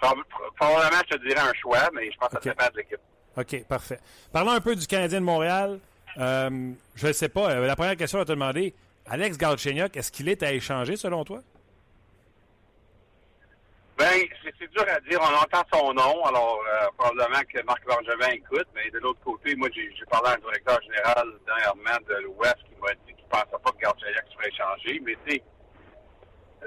Probablement, 0.00 1.02
je 1.10 1.16
te 1.16 1.26
dirais 1.26 1.40
un 1.40 1.54
choix, 1.54 1.90
mais 1.92 2.10
je 2.10 2.16
pense 2.18 2.28
okay. 2.28 2.38
que 2.38 2.44
ça 2.44 2.50
dépend 2.50 2.72
de 2.72 2.76
l'équipe. 2.78 3.00
OK, 3.36 3.64
parfait. 3.68 4.00
Parlons 4.32 4.52
un 4.52 4.60
peu 4.60 4.74
du 4.74 4.86
Canadien 4.86 5.20
de 5.20 5.24
Montréal. 5.24 5.78
Euh, 6.16 6.72
je 6.96 7.06
ne 7.06 7.12
sais 7.12 7.28
pas. 7.28 7.54
La 7.60 7.76
première 7.76 7.96
question 7.96 8.20
à 8.20 8.24
te 8.24 8.32
demander, 8.32 8.74
Alex 9.06 9.38
Galchenyuk, 9.38 9.96
est-ce 9.96 10.10
qu'il 10.10 10.28
est 10.28 10.42
à 10.42 10.52
échanger 10.52 10.96
selon 10.96 11.24
toi? 11.24 11.42
Ben, 13.98 14.22
c'est 14.44 14.70
dur 14.70 14.84
à 14.88 15.00
dire. 15.00 15.18
On 15.20 15.42
entend 15.42 15.64
son 15.72 15.92
nom, 15.92 16.24
alors 16.24 16.62
euh, 16.72 16.86
probablement 16.96 17.42
que 17.52 17.60
Marc 17.64 17.84
Bergevin 17.84 18.30
écoute, 18.30 18.68
mais 18.72 18.88
de 18.90 18.98
l'autre 19.00 19.18
côté, 19.24 19.56
moi, 19.56 19.68
j'ai 19.74 19.90
parlé 20.08 20.28
à 20.28 20.32
un 20.34 20.38
directeur 20.38 20.80
général 20.82 21.26
dernièrement 21.44 22.06
de 22.08 22.14
l'Ouest 22.22 22.58
qui 22.64 22.80
m'a 22.80 22.94
dit 22.94 23.14
qu'il 23.14 23.24
ne 23.24 23.28
pensait 23.28 23.46
pas 23.50 23.72
que 23.72 23.78
Galchenyuk 23.78 24.24
serait 24.32 24.48
échangé, 24.50 25.02
mais 25.04 25.16
tu 25.26 25.32
sais, 25.32 25.42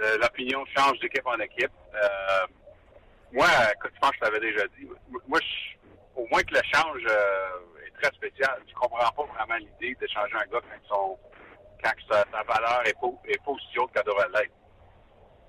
euh, 0.01 0.17
l'opinion 0.17 0.65
change 0.75 0.99
d'équipe 0.99 1.25
en 1.25 1.39
équipe. 1.39 1.71
Euh, 1.95 2.47
moi, 3.31 3.47
écoute, 3.75 3.91
je 3.95 3.99
pense 4.01 4.11
que 4.11 4.17
je 4.17 4.21
t'avais 4.25 4.39
déjà 4.41 4.67
dit. 4.77 4.89
Moi, 5.29 5.39
au 6.17 6.27
moins 6.27 6.43
que 6.43 6.53
l'échange 6.53 7.01
euh, 7.09 7.87
est 7.87 8.01
très 8.01 8.11
spécial. 8.13 8.61
Je 8.67 8.73
comprends 8.73 8.97
pas 8.97 9.33
vraiment 9.37 9.55
l'idée 9.55 9.95
d'échanger 10.01 10.35
un 10.35 10.51
gars 10.51 10.59
quand, 10.91 11.95
sa 12.11 12.43
valeur 12.43 12.81
est 12.85 12.99
pas, 12.99 13.07
est 13.25 13.43
pas 13.43 13.51
aussi 13.51 13.79
haute 13.79 13.91
qu'elle 13.93 14.03
devrait 14.03 14.27
l'être. 14.33 14.53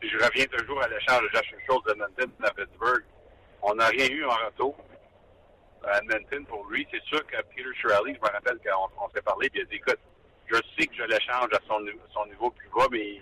Je 0.03 0.19
reviens 0.19 0.47
toujours 0.47 0.83
à 0.83 0.89
l'échange 0.89 1.23
de 1.23 1.29
Josh 1.29 1.55
Schultz 1.67 1.85
de 1.87 1.93
Edmonton 1.93 2.33
à 2.43 2.51
Pittsburgh, 2.51 3.05
on 3.63 3.75
n'a 3.75 3.87
rien 3.87 4.09
eu 4.09 4.25
en 4.25 4.37
retour 4.47 4.77
à 5.85 5.99
Edmonton 5.99 6.45
pour 6.47 6.67
lui. 6.67 6.87
C'est 6.91 7.03
sûr 7.05 7.25
que 7.27 7.37
Peter 7.55 7.69
Shirley, 7.81 8.15
je 8.15 8.21
me 8.21 8.33
rappelle 8.33 8.59
qu'on 8.59 9.05
on 9.05 9.09
s'est 9.11 9.23
parlé, 9.23 9.49
puis 9.51 9.61
il 9.61 9.63
a 9.63 9.67
dit, 9.67 9.77
écoute, 9.77 10.01
je 10.47 10.57
sais 10.77 10.87
que 10.87 10.95
je 10.95 11.05
l'échange 11.05 11.49
à 11.53 11.61
son, 11.69 11.81
son 12.13 12.27
niveau 12.27 12.51
plus 12.51 12.69
bas, 12.75 12.87
mais 12.91 13.21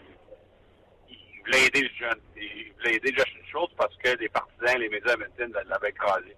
il, 1.10 1.42
voulait 1.44 1.66
aider 1.66 1.82
le 1.82 1.90
jeune. 1.98 2.20
Il 2.36 2.72
voulait 2.78 2.96
aider 2.96 3.12
Justin 3.12 3.44
Schultz 3.50 3.74
parce 3.76 3.94
que 3.96 4.16
les 4.16 4.28
partisans, 4.28 4.78
les 4.78 4.88
médias 4.88 5.12
Edmonton 5.12 5.62
l'avaient 5.66 5.90
écrasé. 5.90 6.36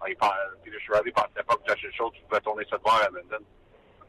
Peter 0.00 0.80
Shirley 0.84 1.12
pensait 1.12 1.44
pas 1.46 1.54
que 1.54 1.72
Justin 1.76 1.96
Schultz 1.96 2.18
pouvait 2.28 2.40
tourner 2.40 2.64
cette 2.68 2.82
barre 2.82 3.02
à 3.02 3.06
Edmonton. 3.06 3.44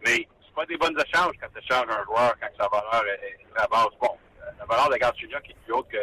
Mais 0.06 0.28
c'est 0.44 0.56
pas 0.56 0.66
des 0.66 0.78
bonnes 0.78 1.00
échanges 1.00 1.36
quand 1.40 1.48
tu 1.54 1.60
échanges 1.60 1.90
un 1.90 2.04
joueur 2.06 2.34
quand 2.40 2.50
sa 2.58 2.68
valeur 2.68 3.04
est, 3.24 3.38
très 3.54 3.68
basse. 3.68 3.96
Bon, 4.00 4.18
la 4.58 4.66
valeur 4.66 4.90
de 4.90 4.98
Galchenyuk 4.98 5.44
qui 5.44 5.52
est 5.52 5.56
plus 5.66 5.74
haute 5.74 5.88
que 5.90 5.98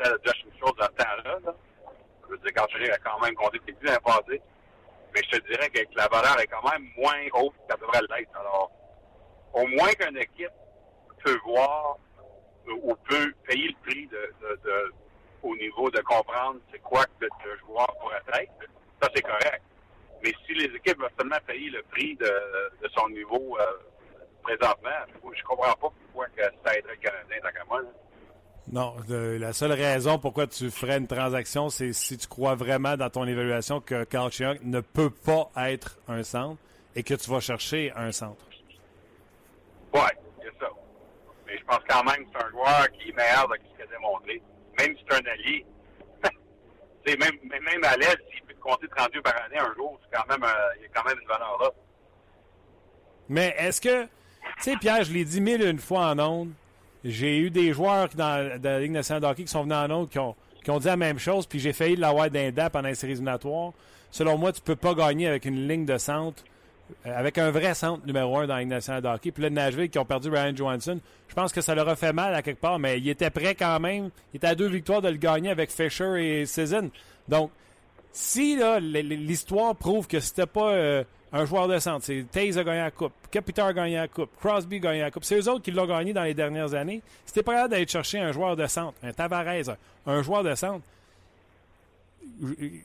celle 0.00 0.12
de 0.12 0.20
Justin 0.24 0.50
Schultz 0.58 0.76
dans 0.78 0.86
ce 0.86 1.04
temps-là. 1.04 1.38
Là. 1.44 1.54
Je 2.24 2.30
veux 2.30 2.38
dire, 2.38 2.94
a 2.94 2.98
quand 2.98 3.20
même 3.20 3.34
compté 3.34 3.60
ses 3.66 3.72
buts 3.72 3.88
passé. 4.04 4.40
Mais 5.14 5.20
je 5.24 5.38
te 5.38 5.46
dirais 5.46 5.68
que 5.68 5.80
la 5.94 6.08
valeur 6.08 6.40
est 6.40 6.46
quand 6.46 6.68
même 6.70 6.88
moins 6.96 7.20
haute 7.34 7.54
qu'elle 7.68 7.78
devrait 7.78 8.00
l'être. 8.00 8.34
Alors, 8.38 8.70
au 9.52 9.66
moins 9.66 9.92
qu'une 9.92 10.16
équipe 10.16 10.50
peut 11.22 11.38
voir 11.44 11.98
ou 12.66 12.94
peut 13.08 13.34
payer 13.46 13.68
le 13.68 13.90
prix 13.90 14.06
de, 14.06 14.32
de 14.64 14.92
au 15.42 15.56
niveau 15.56 15.90
de 15.90 16.00
comprendre 16.00 16.60
c'est 16.70 16.80
quoi 16.80 17.04
que 17.04 17.26
le 17.26 17.58
joueur 17.58 17.86
pourrait 18.00 18.22
être, 18.40 18.52
ça 19.02 19.08
c'est 19.14 19.22
correct. 19.22 19.62
Mais 20.22 20.32
si 20.46 20.54
les 20.54 20.74
équipes 20.76 21.00
veulent 21.00 21.10
seulement 21.18 21.40
payer 21.46 21.70
le 21.70 21.82
prix 21.82 22.14
de, 22.16 22.32
de 22.80 22.88
son 22.96 23.08
niveau 23.08 23.58
euh, 23.58 23.64
présentement, 24.42 24.90
je 25.34 25.42
comprends 25.44 25.72
pas 25.74 25.76
pourquoi 25.76 26.26
que 26.36 26.42
ça 26.42 26.76
aiderait 26.76 26.92
le 26.92 27.08
Canadien 27.08 27.36
tant 27.42 27.66
moi. 27.68 27.82
Non, 28.70 28.94
de, 29.08 29.38
la 29.40 29.52
seule 29.52 29.72
raison 29.72 30.18
pourquoi 30.18 30.46
tu 30.46 30.70
ferais 30.70 30.98
une 30.98 31.08
transaction, 31.08 31.68
c'est 31.68 31.92
si 31.92 32.16
tu 32.16 32.28
crois 32.28 32.54
vraiment 32.54 32.96
dans 32.96 33.10
ton 33.10 33.26
évaluation 33.26 33.80
que 33.80 34.04
Carl 34.04 34.30
Chiang 34.30 34.54
ne 34.62 34.80
peut 34.80 35.10
pas 35.10 35.50
être 35.56 35.98
un 36.08 36.22
centre 36.22 36.60
et 36.94 37.02
que 37.02 37.14
tu 37.14 37.30
vas 37.30 37.40
chercher 37.40 37.92
un 37.96 38.12
centre. 38.12 38.44
Oui, 39.92 40.00
c'est 40.40 40.58
ça. 40.60 40.70
Mais 41.46 41.58
je 41.58 41.64
pense 41.64 41.80
quand 41.88 42.04
même 42.04 42.24
que 42.24 42.30
c'est 42.32 42.44
un 42.44 42.50
joueur 42.50 42.90
qui 42.92 43.10
est 43.10 43.16
meilleur 43.16 43.48
de 43.48 43.54
ce 43.54 43.74
qu'il 43.74 43.82
a 43.82 43.86
démontré. 43.86 44.42
Même 44.78 44.96
si 44.96 45.04
c'est 45.08 45.16
un 45.16 45.30
allié. 45.30 45.66
même, 47.18 47.62
même 47.62 47.84
à 47.84 47.96
l'aide, 47.96 48.22
s'il 48.32 48.42
peut 48.44 48.54
te 48.54 48.60
compter 48.60 48.88
32 48.88 49.22
par 49.22 49.42
année 49.44 49.58
un 49.58 49.74
jour, 49.74 49.98
c'est 50.02 50.16
quand 50.16 50.26
même, 50.28 50.44
euh, 50.44 50.74
il 50.76 50.82
y 50.82 50.84
a 50.84 50.88
quand 50.94 51.04
même 51.04 51.18
une 51.20 51.28
valeur 51.28 51.58
là. 51.60 51.70
Mais 53.28 53.54
est-ce 53.58 53.80
que, 53.80 54.06
tu 54.56 54.70
sais, 54.70 54.76
Pierre, 54.76 55.04
je 55.04 55.12
l'ai 55.12 55.24
dit 55.24 55.40
mille 55.40 55.62
une 55.62 55.78
fois 55.78 56.10
en 56.10 56.18
ondes, 56.18 56.50
j'ai 57.04 57.38
eu 57.38 57.50
des 57.50 57.72
joueurs 57.72 58.08
dans, 58.14 58.60
dans 58.60 58.70
la 58.70 58.80
Ligue 58.80 58.92
nationale 58.92 59.22
de 59.22 59.26
hockey 59.26 59.44
qui 59.44 59.50
sont 59.50 59.62
venus 59.62 59.76
en 59.76 59.90
ondes 59.90 60.08
qui 60.08 60.18
ont, 60.18 60.78
dit 60.78 60.86
la 60.86 60.96
même 60.96 61.18
chose, 61.18 61.46
puis 61.46 61.58
j'ai 61.58 61.72
failli 61.72 61.96
l'avoir 61.96 62.30
d'un 62.30 62.52
pendant 62.70 62.88
les 62.88 62.94
séries 62.94 63.12
éliminatoires. 63.12 63.72
Selon 64.10 64.38
moi, 64.38 64.52
tu 64.52 64.60
peux 64.60 64.76
pas 64.76 64.94
gagner 64.94 65.26
avec 65.26 65.44
une 65.44 65.66
ligne 65.66 65.84
de 65.84 65.98
centre, 65.98 66.44
euh, 67.06 67.18
avec 67.18 67.38
un 67.38 67.50
vrai 67.50 67.74
centre 67.74 68.06
numéro 68.06 68.38
un 68.38 68.46
dans 68.46 68.54
la 68.54 68.60
Ligue 68.60 68.68
nationale 68.68 69.02
de 69.02 69.08
hockey. 69.08 69.32
Puis 69.32 69.42
là, 69.42 69.50
Nashville, 69.50 69.90
qui 69.90 69.98
ont 69.98 70.04
perdu 70.04 70.28
Ryan 70.28 70.54
Johansson, 70.54 71.00
je 71.28 71.34
pense 71.34 71.52
que 71.52 71.60
ça 71.60 71.74
leur 71.74 71.88
a 71.88 71.96
fait 71.96 72.12
mal 72.12 72.34
à 72.34 72.42
quelque 72.42 72.60
part, 72.60 72.78
mais 72.78 72.98
il 72.98 73.08
était 73.08 73.30
prêt 73.30 73.54
quand 73.54 73.80
même. 73.80 74.10
Il 74.32 74.36
était 74.36 74.48
à 74.48 74.54
deux 74.54 74.68
victoires 74.68 75.02
de 75.02 75.08
le 75.08 75.16
gagner 75.16 75.50
avec 75.50 75.70
Fisher 75.70 76.22
et 76.22 76.46
Season. 76.46 76.90
Donc, 77.28 77.50
si 78.12 78.58
l'histoire 78.80 79.74
prouve 79.74 80.06
que 80.06 80.20
c'était 80.20 80.46
pas 80.46 80.72
euh, 80.72 81.04
un 81.32 81.44
joueur 81.46 81.68
de 81.68 81.78
centre, 81.78 82.04
c'est 82.04 82.24
Taze 82.30 82.58
a 82.58 82.64
gagné 82.64 82.80
la 82.80 82.90
coupe, 82.90 83.12
Capita 83.30 83.66
a 83.66 83.72
gagné 83.72 83.96
la 83.96 84.08
coupe, 84.08 84.30
Crosby 84.38 84.76
a 84.76 84.80
gagné 84.80 85.00
la 85.00 85.10
coupe, 85.10 85.24
c'est 85.24 85.38
eux 85.38 85.48
autres 85.48 85.62
qui 85.62 85.70
l'ont 85.70 85.86
gagné 85.86 86.12
dans 86.12 86.24
les 86.24 86.34
dernières 86.34 86.74
années. 86.74 87.02
Si 87.24 87.32
t'es 87.32 87.42
pas 87.42 87.52
capable 87.52 87.70
d'aller 87.72 87.86
chercher 87.86 88.18
un 88.18 88.32
joueur 88.32 88.56
de 88.56 88.66
centre, 88.66 88.94
un 89.02 89.12
Tavares, 89.12 89.76
un 90.06 90.22
joueur 90.22 90.44
de 90.44 90.54
centre, 90.54 90.82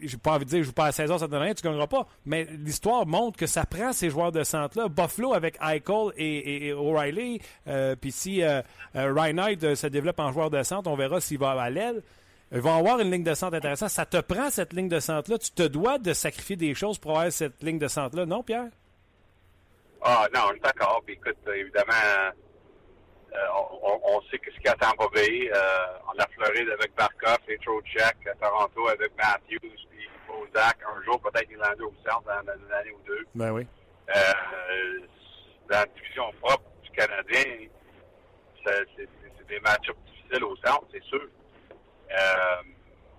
j'ai 0.01 0.17
pas 0.17 0.33
envie 0.33 0.45
de 0.45 0.49
dire 0.49 0.59
je 0.59 0.67
joue 0.67 0.73
pas 0.73 0.87
à 0.87 0.91
16 0.91 1.11
heures, 1.11 1.19
ça 1.19 1.25
te 1.25 1.31
donne 1.31 1.41
rien, 1.41 1.53
tu 1.53 1.63
gagneras 1.63 1.87
pas. 1.87 2.07
Mais 2.25 2.47
l'histoire 2.59 3.05
montre 3.05 3.37
que 3.37 3.47
ça 3.47 3.65
prend 3.65 3.93
ces 3.93 4.09
joueurs 4.09 4.31
de 4.31 4.43
centre-là. 4.43 4.87
Buffalo 4.87 5.33
avec 5.33 5.57
Eichel 5.61 6.11
et, 6.17 6.73
O'Reilly. 6.73 7.39
Euh, 7.67 7.95
Puis 7.95 8.11
si 8.11 8.43
euh, 8.43 8.61
euh, 8.95 9.13
Reinhardt 9.13 9.63
euh, 9.63 9.75
se 9.75 9.87
développe 9.87 10.19
en 10.19 10.31
joueur 10.31 10.49
de 10.49 10.61
centre, 10.63 10.89
on 10.89 10.95
verra 10.95 11.21
s'il 11.21 11.39
va 11.39 11.51
à 11.51 11.69
l'aile. 11.69 12.01
Ils 12.51 12.61
vont 12.61 12.77
avoir 12.77 12.99
une 12.99 13.11
ligne 13.11 13.23
de 13.23 13.33
centre 13.33 13.55
intéressante. 13.55 13.89
Ça 13.89 14.05
te 14.05 14.17
prend 14.21 14.49
cette 14.49 14.73
ligne 14.73 14.87
de 14.87 14.99
centre-là. 14.99 15.37
Tu 15.37 15.51
te 15.51 15.63
dois 15.63 15.97
de 15.97 16.13
sacrifier 16.13 16.55
des 16.55 16.73
choses 16.73 16.97
pour 16.97 17.11
avoir 17.11 17.31
cette 17.31 17.61
ligne 17.61 17.79
de 17.79 17.87
centre-là, 17.87 18.25
non, 18.25 18.41
Pierre? 18.41 18.69
Ah, 20.01 20.27
non, 20.33 20.41
je 20.49 20.53
suis 20.53 20.61
d'accord. 20.61 21.01
Puis 21.05 21.15
écoute, 21.15 21.37
évidemment, 21.53 22.31
euh, 23.33 23.39
on, 23.83 23.99
on, 24.03 24.21
sait 24.31 24.39
que 24.39 24.49
ce 24.51 24.69
a 24.69 24.71
à 24.71 24.75
Tampa 24.75 25.05
Bay, 25.13 25.51
euh, 25.53 25.59
en 26.07 26.13
la 26.13 26.25
Floride 26.27 26.69
avec 26.69 26.95
Barkov 26.95 27.39
et 27.49 27.57
Trocheck, 27.57 28.15
à 28.25 28.35
Toronto 28.35 28.87
avec 28.87 29.11
Matthews, 29.17 29.59
puis 29.89 30.07
Bozak, 30.27 30.77
un 30.83 31.03
jour 31.03 31.19
peut-être 31.19 31.49
Nylander 31.49 31.83
au 31.83 31.93
centre 32.05 32.23
dans, 32.23 32.43
dans 32.45 32.57
une 32.57 32.71
année 32.71 32.91
ou 32.91 33.05
deux. 33.05 33.25
Ben 33.35 33.51
oui. 33.51 33.67
Euh, 34.15 34.33
dans 35.69 35.79
la 35.79 35.85
division 35.87 36.31
propre 36.41 36.63
du 36.83 36.89
Canadien, 36.91 37.67
c'est 38.65 39.47
des 39.47 39.59
matchs 39.59 39.89
difficiles 40.05 40.43
au 40.43 40.55
centre, 40.57 40.85
c'est 40.91 41.03
sûr. 41.03 41.27
Euh, 42.11 42.61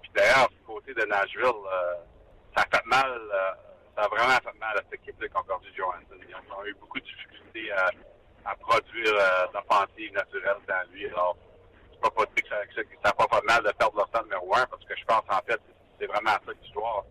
puis 0.02 0.10
d'ailleurs, 0.14 0.48
du 0.50 0.58
côté 0.66 0.94
de 0.94 1.04
Nashville, 1.04 1.44
euh, 1.44 1.94
ça 2.56 2.64
a 2.64 2.76
fait 2.76 2.86
mal, 2.86 3.10
euh, 3.10 3.50
ça 3.96 4.04
a 4.04 4.08
vraiment 4.08 4.38
fait 4.42 4.58
mal 4.58 4.76
à 4.76 4.82
cette 4.82 4.94
équipe-là 4.94 5.28
Concordia 5.28 5.70
Johansson. 5.76 6.16
Ils 6.28 6.34
ont, 6.34 6.64
eu 6.64 6.74
beaucoup 6.74 6.98
de 6.98 7.04
difficultés 7.04 7.70
à, 7.72 7.90
à 8.44 8.56
produire 8.56 9.14
euh, 9.14 9.46
d'offensive 9.52 10.12
naturelle 10.12 10.56
dans 10.66 10.92
lui. 10.92 11.06
Alors, 11.06 11.36
c'est 11.92 12.00
pas 12.00 12.24
dire 12.24 12.34
que 12.34 12.48
ça, 12.48 12.84
que 12.84 12.96
ça, 13.04 13.12
pas 13.12 13.26
fait 13.36 13.44
mal 13.44 13.62
de 13.62 13.72
perdre 13.72 13.96
leur 13.96 14.08
centre 14.08 14.24
numéro 14.24 14.54
un, 14.54 14.66
parce 14.66 14.84
que 14.84 14.96
je 14.96 15.04
pense 15.04 15.24
en 15.28 15.40
fait, 15.46 15.60
c'est 15.98 16.06
vraiment 16.06 16.30
ça 16.30 16.52
l'histoire 16.60 17.04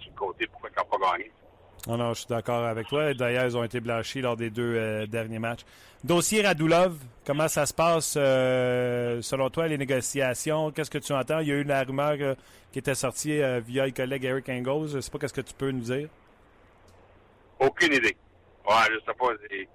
sur 0.00 0.10
le 0.10 0.16
côté, 0.16 0.46
pourquoi 0.46 0.70
ils 0.70 0.78
n'ont 0.78 0.98
pas 0.98 1.12
gagné. 1.12 1.32
Non, 1.86 2.14
je 2.14 2.20
suis 2.20 2.26
d'accord 2.26 2.64
avec 2.64 2.88
toi. 2.88 3.14
D'ailleurs, 3.14 3.44
ils 3.44 3.56
ont 3.56 3.62
été 3.62 3.78
blanchis 3.78 4.20
lors 4.20 4.36
des 4.36 4.50
deux 4.50 4.74
euh, 4.76 5.06
derniers 5.06 5.38
matchs. 5.38 5.60
Dossier 6.02 6.42
Radulov, 6.42 6.96
comment 7.24 7.46
ça 7.46 7.64
se 7.64 7.72
passe 7.72 8.14
euh, 8.16 9.22
selon 9.22 9.50
toi, 9.50 9.68
les 9.68 9.78
négociations? 9.78 10.72
Qu'est-ce 10.72 10.90
que 10.90 10.98
tu 10.98 11.12
entends? 11.12 11.38
Il 11.38 11.48
y 11.48 11.52
a 11.52 11.54
eu 11.54 11.62
la 11.62 11.84
rumeur 11.84 12.16
euh, 12.20 12.34
qui 12.72 12.80
était 12.80 12.94
sortie 12.94 13.40
via 13.64 13.86
le 13.86 13.92
collègue 13.92 14.24
Eric 14.24 14.48
Engels. 14.48 14.94
Je 14.94 15.00
sais 15.00 15.10
pas 15.10 15.18
qu'est-ce 15.18 15.32
que 15.32 15.40
tu 15.40 15.54
peux 15.54 15.70
nous 15.70 15.80
dire. 15.80 16.08
Aucune 17.60 17.92
idée. 17.92 18.16
Ouais, 18.68 18.74
je 18.90 18.98
sais 19.06 19.16
pas. 19.16 19.32
Les, 19.50 19.68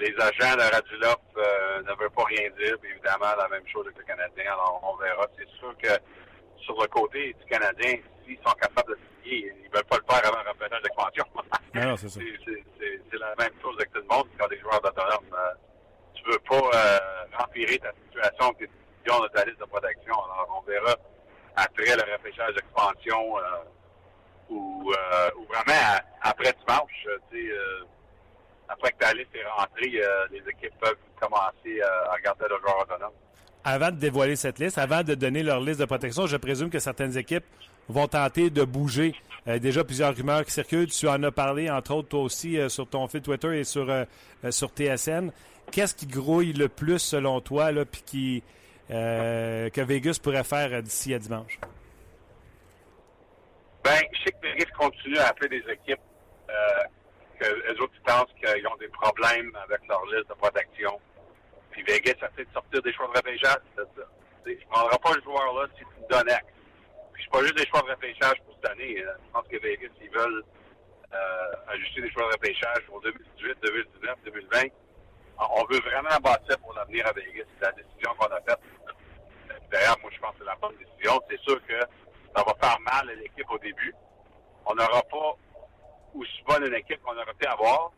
les 0.00 0.14
agents 0.20 0.56
de 0.56 0.62
Radulov 0.62 1.16
ne 1.36 2.00
veulent 2.00 2.10
pas 2.10 2.24
rien 2.24 2.48
dire. 2.56 2.76
Évidemment, 2.84 3.34
la 3.36 3.48
même 3.48 3.66
chose 3.66 3.84
avec 3.84 3.98
le 3.98 4.04
Canadien. 4.04 4.44
Alors, 4.44 4.80
on 4.82 4.96
verra. 5.02 5.26
C'est 5.36 5.48
sûr 5.58 5.74
que 5.82 5.90
sur 6.64 6.80
le 6.80 6.86
côté 6.88 7.34
du 7.38 7.46
Canadien, 7.46 7.96
s'ils 8.26 8.38
sont 8.46 8.54
capables 8.60 8.90
de 8.92 8.98
signer, 9.22 9.54
ils 9.64 9.70
veulent 9.72 9.84
pas 9.84 9.96
le 9.98 10.04
faire 10.14 10.26
avant 10.28 10.38
un 10.38 10.50
repreneur 10.50 10.80
d'expansion. 10.82 11.24
Non, 11.74 11.96
c'est 11.96 12.08
ça. 12.08 12.20
La 13.18 13.34
même 13.36 13.52
chose 13.62 13.74
avec 13.76 13.92
tout 13.92 14.00
le 14.00 14.14
monde 14.14 14.26
quand 14.38 14.48
des 14.48 14.58
joueurs 14.60 14.82
autonomes. 14.84 15.32
Euh, 15.32 15.54
tu 16.14 16.22
veux 16.30 16.38
pas 16.40 16.56
euh, 16.56 16.98
empirer 17.42 17.78
ta 17.78 17.90
situation 17.92 18.52
que 18.54 18.64
tu 18.64 18.70
de 19.06 19.28
ta 19.28 19.44
liste 19.44 19.60
de 19.60 19.64
protection. 19.64 20.14
Alors, 20.14 20.62
on 20.62 20.70
verra 20.70 20.94
après 21.56 21.84
le 21.96 22.12
repêchage 22.12 22.54
d'expansion 22.54 23.38
euh, 23.38 23.42
ou, 24.50 24.92
euh, 24.92 25.30
ou 25.36 25.44
vraiment 25.46 25.80
à- 26.22 26.28
après 26.28 26.52
dimanche, 26.52 27.06
tu 27.30 27.48
sais, 27.48 27.54
après 28.68 28.92
que 28.92 28.98
ta 28.98 29.12
liste 29.14 29.34
est 29.34 29.46
rentrée, 29.46 30.00
les 30.30 30.38
équipes 30.50 30.78
peuvent 30.80 30.96
commencer 31.20 31.80
à 31.82 32.12
regarder 32.12 32.44
le 32.50 32.58
joueur 32.60 32.80
autonome. 32.80 33.12
Avant 33.64 33.90
de 33.90 33.96
dévoiler 33.96 34.36
cette 34.36 34.58
liste, 34.58 34.78
avant 34.78 35.02
de 35.02 35.14
donner 35.14 35.42
leur 35.42 35.60
liste 35.60 35.80
de 35.80 35.84
protection, 35.86 36.26
je 36.26 36.36
présume 36.36 36.70
que 36.70 36.78
certaines 36.78 37.16
équipes 37.16 37.44
vont 37.88 38.08
tenter 38.08 38.50
de 38.50 38.64
bouger. 38.64 39.14
Euh, 39.48 39.58
déjà 39.58 39.84
plusieurs 39.84 40.14
rumeurs 40.14 40.44
qui 40.44 40.50
circulent. 40.50 40.88
Tu 40.88 41.06
en 41.08 41.22
as 41.22 41.30
parlé, 41.30 41.70
entre 41.70 41.94
autres, 41.94 42.08
toi 42.08 42.20
aussi, 42.20 42.58
euh, 42.58 42.68
sur 42.68 42.88
ton 42.88 43.06
fil 43.06 43.22
Twitter 43.22 43.60
et 43.60 43.64
sur, 43.64 43.88
euh, 43.90 44.04
sur 44.50 44.70
TSN. 44.70 45.30
Qu'est-ce 45.70 45.94
qui 45.94 46.06
grouille 46.06 46.52
le 46.52 46.68
plus 46.68 46.98
selon 46.98 47.40
toi, 47.40 47.72
là, 47.72 47.84
puis 47.84 48.02
qui 48.02 48.42
que 48.88 49.80
Vegas 49.80 50.20
pourrait 50.22 50.44
faire 50.44 50.80
d'ici 50.80 51.12
à 51.12 51.18
dimanche? 51.18 51.58
Ben, 53.82 53.98
je 54.12 54.22
sais 54.22 54.30
que 54.30 54.46
Vegas 54.46 54.70
continue 54.78 55.18
à 55.18 55.26
appeler 55.26 55.60
des 55.60 55.72
équipes 55.72 55.98
que 57.40 57.44
les 57.44 57.80
autres 57.80 57.92
pensent 58.06 58.32
qu'ils 58.40 58.66
ont 58.68 58.76
des 58.76 58.86
problèmes 58.88 59.50
avec 59.64 59.80
leur 59.88 60.04
liste 60.06 60.28
de 60.28 60.34
protection. 60.34 61.00
Puis 61.72 61.82
Vegas 61.82 62.12
essaie 62.12 62.44
de 62.44 62.52
sortir 62.52 62.80
des 62.80 62.92
choix 62.92 63.08
de 63.08 63.38
ça. 63.42 63.56
Tu 64.44 64.52
ne 64.52 64.70
prendrai 64.70 64.98
pas 64.98 65.14
le 65.14 65.22
joueur 65.22 65.52
là 65.54 65.66
si 65.76 65.84
tu 65.84 66.00
me 66.00 66.08
donnes 66.08 66.28
X. 66.28 66.55
C'est 67.18 67.30
pas 67.30 67.40
juste 67.42 67.56
des 67.56 67.66
choix 67.66 67.82
de 67.82 67.90
repêchage 67.90 68.40
pour 68.44 68.54
cette 68.56 68.70
année. 68.70 69.02
hein. 69.02 69.12
Je 69.26 69.32
pense 69.32 69.48
que 69.48 69.56
Vegas, 69.60 69.88
ils 70.00 70.10
veulent 70.10 70.44
euh, 71.12 71.52
ajuster 71.68 72.02
des 72.02 72.10
choix 72.10 72.22
de 72.28 72.32
repêchage 72.32 72.82
pour 72.86 73.00
2018, 73.02 73.56
2019, 73.62 74.16
2020. 74.24 74.58
On 75.38 75.64
veut 75.66 75.80
vraiment 75.80 76.16
bâtir 76.22 76.58
pour 76.60 76.72
l'avenir 76.74 77.06
à 77.06 77.12
Vegas. 77.12 77.44
C'est 77.58 77.66
la 77.66 77.72
décision 77.72 78.14
qu'on 78.18 78.26
a 78.26 78.40
faite. 78.40 78.58
D'ailleurs, 79.70 79.96
moi, 80.00 80.10
je 80.14 80.18
pense 80.20 80.32
que 80.32 80.38
c'est 80.40 80.44
la 80.44 80.56
bonne 80.56 80.76
décision. 80.76 81.20
C'est 81.28 81.40
sûr 81.40 81.60
que 81.66 81.78
ça 82.34 82.42
va 82.44 82.54
faire 82.60 82.78
mal 82.80 83.10
à 83.10 83.14
l'équipe 83.14 83.50
au 83.50 83.58
début. 83.58 83.94
On 84.66 84.74
n'aura 84.74 85.02
pas 85.02 85.36
aussi 86.14 86.42
bonne 86.46 86.66
une 86.66 86.74
équipe 86.74 87.00
qu'on 87.02 87.16
aurait 87.16 87.34
pu 87.38 87.46
avoir 87.46 87.92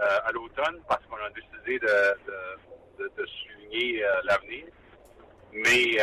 euh, 0.00 0.18
à 0.26 0.32
l'automne 0.32 0.80
parce 0.88 1.04
qu'on 1.06 1.16
a 1.16 1.30
décidé 1.30 1.78
de, 1.78 1.86
de, 1.86 3.02
de, 3.04 3.12
de 3.16 3.26
souligner 3.26 4.04
euh, 4.04 4.20
l'avenir. 4.24 4.66
Mais, 5.52 5.98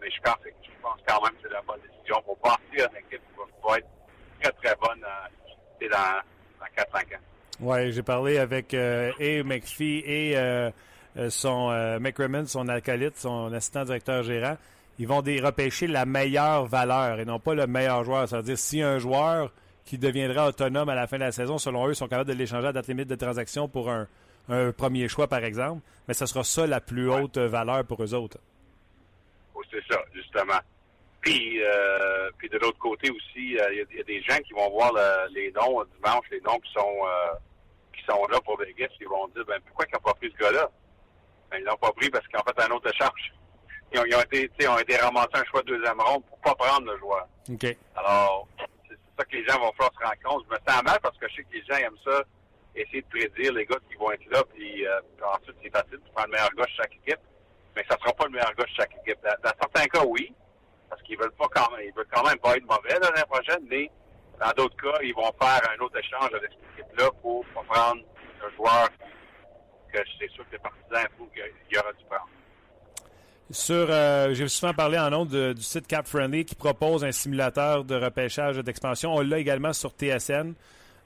mais 0.00 0.10
je, 0.10 0.20
pense, 0.22 0.36
que- 0.36 0.48
pense 0.88 1.00
quand 1.06 1.22
même 1.22 1.32
que 1.32 1.38
c'est 1.42 1.52
la 1.52 1.62
bonne 1.62 1.80
décision 1.80 2.22
pour 2.22 2.36
bâtir 2.42 2.88
une 2.90 2.96
équipe 2.98 3.20
qui 3.20 3.68
va, 3.68 3.78
être 3.78 3.86
très, 4.40 4.52
très 4.52 4.76
bonne 4.76 5.04
euh, 5.04 5.88
dans, 5.90 6.20
dans 6.60 7.00
4-5 7.00 7.16
ans. 7.16 7.20
Oui, 7.60 7.92
j'ai 7.92 8.02
parlé 8.02 8.38
avec 8.38 8.72
euh, 8.74 9.12
et 9.18 9.42
McPhee 9.42 10.02
et 10.06 10.36
euh, 10.36 10.70
euh, 11.16 11.30
son 11.30 11.70
euh, 11.70 11.98
McCrimmon, 11.98 12.46
son 12.46 12.68
acolyte, 12.68 13.16
son 13.16 13.52
assistant 13.52 13.84
directeur 13.84 14.22
gérant. 14.22 14.56
Ils 15.00 15.06
vont 15.06 15.18
repêcher 15.18 15.86
la 15.86 16.06
meilleure 16.06 16.66
valeur 16.66 17.20
et 17.20 17.24
non 17.24 17.38
pas 17.38 17.54
le 17.54 17.66
meilleur 17.66 18.02
joueur. 18.04 18.28
C'est-à-dire 18.28 18.58
si 18.58 18.82
un 18.82 18.98
joueur 18.98 19.52
qui 19.84 19.96
deviendra 19.96 20.48
autonome 20.48 20.88
à 20.88 20.94
la 20.94 21.06
fin 21.06 21.16
de 21.18 21.22
la 21.24 21.32
saison, 21.32 21.56
selon 21.58 21.86
eux, 21.86 21.94
sont 21.94 22.08
capables 22.08 22.28
de 22.28 22.34
l'échanger 22.34 22.66
à 22.68 22.72
date 22.72 22.88
limite 22.88 23.08
de 23.08 23.14
transaction 23.14 23.68
pour 23.68 23.90
un, 23.90 24.06
un 24.48 24.72
premier 24.72 25.08
choix, 25.08 25.28
par 25.28 25.44
exemple, 25.44 25.82
mais 26.06 26.14
ce 26.14 26.26
sera 26.26 26.42
ça 26.44 26.66
la 26.66 26.80
plus 26.80 27.08
Ouais. 27.08 27.22
haute 27.22 27.38
valeur 27.38 27.84
pour 27.84 28.02
eux 28.02 28.12
autres. 28.14 28.38
Oui, 29.54 29.64
c'est 29.70 29.82
ça, 29.92 30.00
justement. 30.12 30.58
Puis, 31.20 31.62
euh, 31.62 32.30
puis 32.38 32.48
de 32.48 32.58
l'autre 32.58 32.78
côté 32.78 33.10
aussi, 33.10 33.58
euh, 33.58 33.72
il 33.72 33.78
y, 33.78 33.80
a- 33.80 33.84
il 33.90 33.96
y 33.96 34.00
a 34.00 34.04
des 34.04 34.22
gens 34.22 34.38
qui 34.38 34.52
vont 34.52 34.70
voir 34.70 34.92
le- 34.92 35.32
les 35.34 35.50
noms 35.52 35.80
euh, 35.80 35.84
dimanche, 35.96 36.24
les 36.30 36.40
noms 36.42 36.58
qui 36.60 36.72
sont 36.72 36.96
euh, 37.06 37.34
qui 37.92 38.04
sont 38.04 38.24
là 38.28 38.40
pour 38.42 38.56
Vegas, 38.58 38.88
ils 39.00 39.08
vont 39.08 39.26
dire 39.28 39.44
ben 39.44 39.60
pourquoi 39.66 39.84
ils 39.88 39.94
n'ont 39.94 40.00
pas 40.00 40.14
pris 40.14 40.30
ce 40.32 40.36
gars-là? 40.42 40.70
Ben, 41.50 41.58
ils 41.58 41.64
l'ont 41.64 41.76
pas 41.76 41.92
pris 41.92 42.08
parce 42.10 42.24
ont 42.26 42.52
fait 42.52 42.62
un 42.62 42.70
autre 42.74 42.90
échange. 42.92 43.32
Ils 43.92 43.98
ont, 44.00 44.04
ils 44.04 44.14
ont 44.14 44.20
été, 44.20 44.46
tu 44.50 44.54
sais, 44.60 44.68
ont 44.68 44.78
été 44.78 44.96
ramassés 44.98 45.30
un 45.32 45.44
choix 45.46 45.62
de 45.62 45.68
deuxième 45.68 45.98
ronde 45.98 46.22
pour 46.26 46.38
pas 46.40 46.54
prendre 46.54 46.92
le 46.92 46.98
joueur. 46.98 47.26
OK. 47.50 47.74
Alors, 47.96 48.46
c'est 48.86 48.98
ça 49.16 49.24
que 49.24 49.34
les 49.34 49.46
gens 49.46 49.58
vont 49.60 49.72
falloir 49.72 49.92
se 49.94 50.04
rendre 50.04 50.22
compte. 50.22 50.44
Je 50.46 50.54
me 50.54 50.58
sens 50.70 50.82
mal 50.82 50.98
parce 51.02 51.16
que 51.16 51.26
je 51.26 51.36
sais 51.36 51.42
que 51.44 51.54
les 51.54 51.64
gens 51.64 51.76
aiment 51.76 51.96
ça, 52.04 52.22
essayer 52.76 53.00
de 53.00 53.06
prédire 53.08 53.54
les 53.54 53.64
gars 53.64 53.78
qui 53.88 53.96
vont 53.96 54.10
être 54.12 54.26
là, 54.30 54.42
puis, 54.54 54.86
euh, 54.86 55.00
puis 55.16 55.24
ensuite, 55.24 55.56
c'est 55.62 55.70
facile 55.70 55.92
de 55.92 56.10
prendre 56.12 56.26
le 56.26 56.32
meilleur 56.32 56.50
gars 56.54 56.64
de 56.66 56.70
chaque 56.76 56.94
équipe, 56.96 57.20
mais 57.74 57.84
ça 57.88 57.96
sera 57.96 58.12
pas 58.12 58.24
le 58.26 58.30
meilleur 58.32 58.54
gars 58.54 58.64
de 58.64 58.70
chaque 58.76 58.92
équipe. 59.02 59.18
Dans, 59.24 59.36
dans 59.42 59.56
certains 59.58 59.86
cas, 59.86 60.04
oui, 60.04 60.34
parce 60.88 61.02
qu'ils 61.02 61.18
veulent 61.18 61.32
pas 61.32 61.48
quand 61.50 61.70
même, 61.76 61.86
ils 61.86 61.94
veulent 61.94 62.08
quand 62.12 62.24
même 62.26 62.38
pas 62.38 62.56
être 62.56 62.66
mauvais 62.66 62.98
l'année 63.00 63.26
prochaine, 63.28 63.64
mais 63.68 63.90
dans 64.40 64.50
d'autres 64.56 64.76
cas, 64.76 64.98
ils 65.02 65.14
vont 65.14 65.30
faire 65.40 65.60
un 65.76 65.82
autre 65.82 65.98
échange 65.98 66.32
avec 66.34 66.50
cette 66.50 66.86
équipe-là 66.86 67.10
pour, 67.22 67.44
prendre 67.68 68.02
un 68.44 68.56
joueur 68.56 68.88
que 69.92 69.98
c'est 70.18 70.30
sûr 70.30 70.44
que 70.46 70.52
les 70.52 70.58
partisans 70.58 71.06
faut 71.16 71.26
qu'il 71.26 71.78
aura 71.78 71.92
dû 71.92 72.04
prendre. 72.04 72.28
Sur, 73.50 73.86
euh, 73.88 74.34
j'ai 74.34 74.46
souvent 74.46 74.74
parlé 74.74 74.98
en 74.98 75.08
nom 75.08 75.24
du 75.24 75.62
site 75.62 75.86
Cap 75.86 76.06
Friendly 76.06 76.44
qui 76.44 76.54
propose 76.54 77.02
un 77.02 77.12
simulateur 77.12 77.84
de 77.84 77.94
repêchage 77.94 78.58
d'expansion. 78.58 79.14
On 79.14 79.22
l'a 79.22 79.38
également 79.38 79.72
sur 79.72 79.90
TSN. 79.90 80.52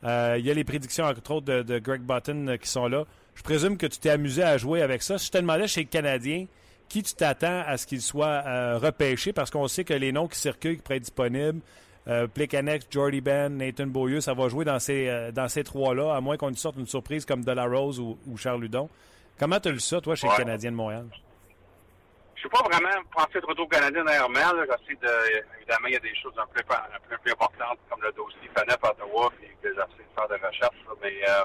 Euh, 0.04 0.36
il 0.38 0.44
y 0.44 0.50
a 0.50 0.54
les 0.54 0.64
prédictions, 0.64 1.04
entre 1.04 1.30
autres, 1.30 1.46
de, 1.46 1.78
Greg 1.78 2.02
Button 2.02 2.48
euh, 2.48 2.56
qui 2.56 2.68
sont 2.68 2.88
là. 2.88 3.04
Je 3.36 3.42
présume 3.42 3.78
que 3.78 3.86
tu 3.86 3.98
t'es 3.98 4.10
amusé 4.10 4.42
à 4.42 4.58
jouer 4.58 4.82
avec 4.82 5.02
ça. 5.02 5.16
Je 5.18 5.30
te 5.30 5.38
demandais 5.38 5.68
chez 5.68 5.82
les 5.82 5.86
Canadiens, 5.86 6.46
qui 6.92 7.02
tu 7.02 7.14
t'attends 7.14 7.62
à 7.66 7.76
ce 7.78 7.86
qu'il 7.86 8.02
soit 8.02 8.42
euh, 8.46 8.78
repêché? 8.78 9.32
Parce 9.32 9.50
qu'on 9.50 9.66
sait 9.66 9.82
que 9.84 9.94
les 9.94 10.12
noms 10.12 10.28
qui 10.28 10.38
circulent, 10.38 10.76
qui 10.76 10.82
pourraient 10.82 10.96
être 10.96 11.02
disponibles, 11.04 11.60
euh, 12.08 12.26
Plekanex, 12.26 12.86
Jordy 12.90 13.20
Ben, 13.20 13.56
Nathan 13.56 13.86
Beaulieu, 13.86 14.20
ça 14.20 14.34
va 14.34 14.48
jouer 14.48 14.64
dans 14.64 14.78
ces, 14.78 15.08
euh, 15.08 15.32
dans 15.32 15.48
ces 15.48 15.64
trois-là, 15.64 16.14
à 16.14 16.20
moins 16.20 16.36
qu'on 16.36 16.50
nous 16.50 16.56
sorte 16.56 16.76
une 16.76 16.86
surprise 16.86 17.24
comme 17.24 17.44
Delarose 17.44 17.98
ou, 17.98 18.18
ou 18.26 18.36
Charles 18.36 18.60
Ludon. 18.60 18.90
Comment 19.38 19.58
tu 19.58 19.68
as 19.68 19.72
lu 19.72 19.80
ça, 19.80 20.00
toi, 20.00 20.14
chez 20.14 20.26
Ouais. 20.26 20.34
les 20.36 20.44
Canadiens 20.44 20.70
de 20.72 20.76
Montréal? 20.76 21.06
Je 21.10 21.16
ne 21.16 22.40
suis 22.40 22.48
pas 22.50 22.68
vraiment 22.68 23.02
pensé 23.14 23.40
trop 23.40 23.52
au 23.52 23.66
Canadien 23.68 24.04
dernièrement. 24.04 24.52
là. 24.56 24.64
J'essaie 24.66 24.98
de, 25.00 25.44
évidemment, 25.58 25.86
il 25.86 25.92
y 25.92 25.96
a 25.96 26.00
des 26.00 26.14
choses 26.16 26.34
un 26.36 26.46
peu, 26.52 26.60
un 26.74 26.98
peu 27.08 27.16
plus 27.22 27.32
importantes, 27.32 27.78
comme 27.88 28.02
le 28.02 28.12
dossier 28.12 28.50
Fanep 28.54 28.84
à 28.84 28.90
Ottawa, 28.90 29.32
puis 29.38 29.48
que 29.62 29.68
j'essaie 29.68 30.02
de 30.02 30.14
faire 30.14 30.28
des 30.28 30.44
recherches. 30.46 30.84
là. 30.86 30.92
Mais 31.00 31.14
euh, 31.28 31.44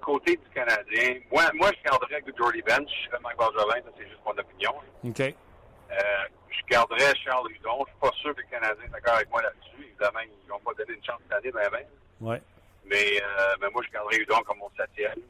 côté 0.00 0.36
du 0.36 0.48
Canadien, 0.54 1.20
moi, 1.30 1.44
moi 1.54 1.70
je 1.76 1.82
garderais 1.88 2.16
avec 2.16 2.36
Jordy 2.36 2.62
Bench. 2.62 2.90
Je 3.02 3.08
serais 3.08 3.20
Mike 3.22 3.38
Bergevin, 3.38 3.82
ça 3.82 3.90
c'est 3.96 4.08
juste 4.08 4.20
mon 4.24 4.32
opinion. 4.32 4.74
OK. 5.04 5.20
Euh, 5.20 5.94
je 6.50 6.62
garderais 6.68 7.14
Charles 7.24 7.50
Hudon. 7.52 7.84
Je 7.86 7.90
suis 7.90 8.00
pas 8.00 8.12
sûr 8.20 8.34
que 8.34 8.40
les 8.40 8.46
Canadiens 8.48 8.84
sont 8.84 8.92
d'accord 8.92 9.14
avec 9.14 9.30
moi 9.30 9.42
là-dessus. 9.42 9.84
Évidemment, 9.84 10.20
ils 10.20 10.48
n'ont 10.48 10.58
pas 10.60 10.72
donné 10.74 10.94
une 10.94 11.04
chance 11.04 11.20
cette 11.22 11.38
année, 11.38 11.52
ben, 11.52 11.68
ben. 11.70 11.86
Ouais. 12.20 12.42
Mais, 12.84 13.20
euh, 13.22 13.54
mais 13.60 13.68
moi, 13.70 13.82
je 13.86 13.92
garderais 13.92 14.16
Hudon 14.16 14.42
comme 14.46 14.58
mon 14.58 14.70
septième. 14.76 15.20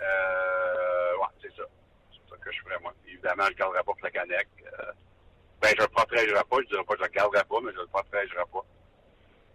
Euh, 0.00 1.16
ouais, 1.18 1.32
c'est 1.42 1.54
ça. 1.56 1.64
C'est 2.12 2.30
ça 2.30 2.36
que 2.42 2.52
je 2.52 2.60
ferais, 2.62 2.78
moi. 2.82 2.92
Évidemment, 3.08 3.44
je 3.46 3.52
ne 3.52 3.56
garderais 3.56 3.82
pas 3.82 3.92
Flacanec. 3.98 4.48
Euh, 4.64 4.92
ben, 5.60 5.68
je 5.68 5.82
ne 5.82 5.82
le 5.82 5.88
protégerai 5.88 6.44
pas. 6.44 6.56
Je 6.56 6.62
ne 6.62 6.66
dirais 6.66 6.84
pas 6.84 6.94
que 6.94 6.98
je 6.98 7.04
ne 7.04 7.08
le 7.08 7.14
garderai 7.14 7.44
pas, 7.44 7.60
mais 7.62 7.72
je 7.72 7.76
ne 7.76 7.82
le 7.82 7.88
protégerai 7.88 8.44
pas. 8.52 8.64